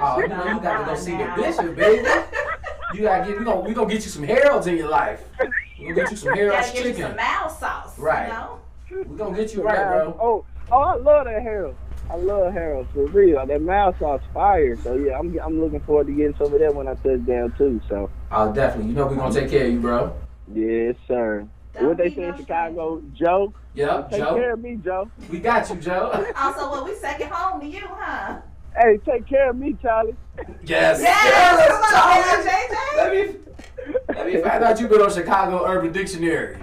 Oh, 0.00 0.18
you 0.20 0.28
know 0.28 0.44
you 0.46 0.60
got 0.60 0.78
to 0.78 0.84
go 0.86 0.94
see 0.96 1.16
the 1.16 1.30
bishop, 1.36 1.76
baby. 1.76 2.08
You 2.94 3.02
gotta 3.02 3.26
get. 3.28 3.38
We 3.38 3.44
gonna 3.44 3.60
we 3.60 3.74
gonna 3.74 3.88
get 3.92 4.04
you 4.04 4.10
some 4.10 4.22
Harold's 4.22 4.66
in 4.66 4.76
your 4.76 4.88
life. 4.88 5.22
We're 5.78 5.92
gonna 5.92 5.94
get 5.94 6.10
you 6.10 6.16
some 6.16 6.34
Harold's 6.34 6.66
Gotta 6.66 6.72
get 6.72 6.84
you 6.86 6.92
chicken. 6.92 7.08
some 7.08 7.16
mouse 7.16 7.60
sauce. 7.60 7.98
Right. 7.98 8.28
You 8.28 8.32
know? 8.32 9.04
We 9.10 9.16
gonna 9.16 9.36
get 9.36 9.52
you 9.52 9.62
right, 9.62 9.76
bro. 9.88 10.16
Oh, 10.20 10.44
oh, 10.72 10.78
I 10.78 10.96
love 10.96 11.26
that 11.26 11.42
Harold. 11.42 11.74
I 12.08 12.14
love 12.16 12.52
Harold 12.52 12.86
for 12.94 13.06
real. 13.06 13.44
That 13.46 13.60
mouth 13.62 13.98
sauce 13.98 14.22
fire. 14.32 14.76
So 14.82 14.94
yeah, 14.94 15.18
I'm 15.18 15.36
I'm 15.40 15.60
looking 15.60 15.80
forward 15.80 16.06
to 16.06 16.12
getting 16.12 16.36
some 16.36 16.52
of 16.52 16.60
that 16.60 16.74
when 16.74 16.86
I 16.86 16.94
touch 16.94 17.24
down 17.26 17.52
too. 17.58 17.80
So 17.88 18.10
Oh, 18.30 18.52
definitely. 18.52 18.90
You 18.90 18.96
know 18.96 19.06
we're 19.06 19.16
gonna 19.16 19.34
take 19.34 19.50
care 19.50 19.66
of 19.66 19.72
you, 19.72 19.80
bro. 19.80 20.14
yes, 20.52 20.94
sir. 21.08 21.46
Don't 21.74 21.88
what 21.88 21.96
they 21.98 22.08
be 22.08 22.14
say 22.14 22.22
in 22.24 22.30
no 22.30 22.36
Chicago, 22.36 23.02
Joe. 23.12 23.52
Yep, 23.74 24.10
Take 24.10 24.20
Joe. 24.20 24.34
care 24.34 24.52
of 24.54 24.60
me, 24.60 24.76
Joe. 24.82 25.10
We 25.28 25.40
got 25.40 25.68
you, 25.68 25.76
Joe. 25.76 26.26
Also, 26.36 26.70
well, 26.70 26.84
we 26.84 26.94
second 26.94 27.28
home 27.30 27.60
to 27.60 27.66
you, 27.66 27.82
huh? 27.86 28.38
Hey, 28.80 28.98
take 29.04 29.26
care 29.26 29.50
of 29.50 29.56
me, 29.56 29.76
Charlie. 29.82 30.14
Yes. 30.64 31.00
Yes, 31.00 31.66
come 31.68 31.82
on, 31.82 31.92
Charlie. 31.92 32.48
JJ. 32.50 32.96
Let 32.96 33.12
me 33.12 33.36
let 34.14 34.26
me 34.26 34.40
find 34.42 34.64
out 34.64 34.80
you've 34.80 34.90
been 34.90 35.02
on 35.02 35.10
Chicago 35.12 35.66
Urban 35.66 35.92
Dictionary. 35.92 36.56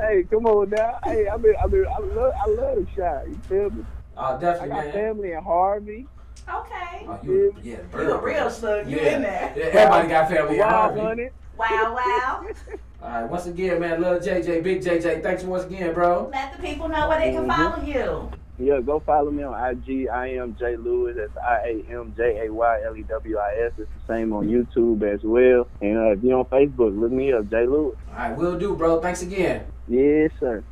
Hey, 0.00 0.24
come 0.30 0.46
on 0.46 0.70
now. 0.70 0.98
Hey, 1.04 1.28
I 1.28 1.36
mean, 1.36 1.54
I 1.62 1.66
mean, 1.66 1.84
I 1.86 1.98
love, 1.98 2.32
I 2.40 2.48
love 2.50 2.76
the 2.76 2.86
shot. 2.94 3.28
You 3.28 3.40
feel 3.48 3.70
me? 3.70 3.84
Uh, 4.18 4.34
I 4.36 4.40
definitely, 4.40 4.68
got 4.70 4.84
man. 4.86 4.92
family 4.92 5.32
in 5.32 5.42
Harvey, 5.42 6.06
Okay. 6.48 7.06
Oh, 7.06 7.18
you, 7.22 7.54
yeah, 7.62 7.76
You 7.94 8.12
a 8.12 8.20
real 8.20 8.50
slug. 8.50 8.88
You 8.88 8.96
yeah. 8.96 9.16
in 9.16 9.22
there. 9.22 9.54
Yeah, 9.56 9.64
everybody 9.64 10.08
got 10.08 10.28
family 10.30 10.56
in 10.56 10.62
Harvey. 10.62 11.00
Honey. 11.00 11.28
Wow, 11.58 11.94
wow. 11.94 12.46
All 13.02 13.10
right, 13.10 13.30
once 13.30 13.46
again, 13.46 13.80
man, 13.80 14.00
love 14.00 14.22
JJ, 14.22 14.62
big 14.64 14.82
JJ. 14.82 15.22
Thanks 15.22 15.44
once 15.44 15.64
again, 15.64 15.94
bro. 15.94 16.30
Let 16.32 16.56
the 16.56 16.62
people 16.62 16.88
know 16.88 17.08
where 17.08 17.20
they 17.20 17.32
can 17.32 17.46
follow 17.46 17.82
you. 17.84 18.30
Yeah, 18.58 18.80
go 18.80 18.98
follow 18.98 19.30
me 19.30 19.44
on 19.44 19.54
IG. 19.54 20.08
I 20.08 20.28
am 20.32 20.56
Jay 20.58 20.76
Lewis. 20.76 21.16
That's 21.16 21.36
I 21.36 21.82
A 21.88 21.92
M 21.92 22.12
J 22.16 22.46
A 22.46 22.52
Y 22.52 22.82
L 22.84 22.96
E 22.96 23.02
W 23.02 23.38
I 23.38 23.66
S. 23.66 23.72
It's 23.78 23.88
the 24.06 24.12
same 24.12 24.32
on 24.32 24.48
YouTube 24.48 25.02
as 25.02 25.20
well. 25.22 25.68
And 25.80 25.96
uh, 25.96 26.10
if 26.10 26.24
you're 26.24 26.40
on 26.40 26.44
Facebook, 26.46 26.98
look 26.98 27.12
me 27.12 27.32
up, 27.32 27.48
Jay 27.50 27.66
Lewis. 27.66 27.96
All 28.10 28.16
right, 28.16 28.36
will 28.36 28.58
do, 28.58 28.74
bro. 28.74 29.00
Thanks 29.00 29.22
again. 29.22 29.64
Yes, 29.86 30.32
sir. 30.40 30.64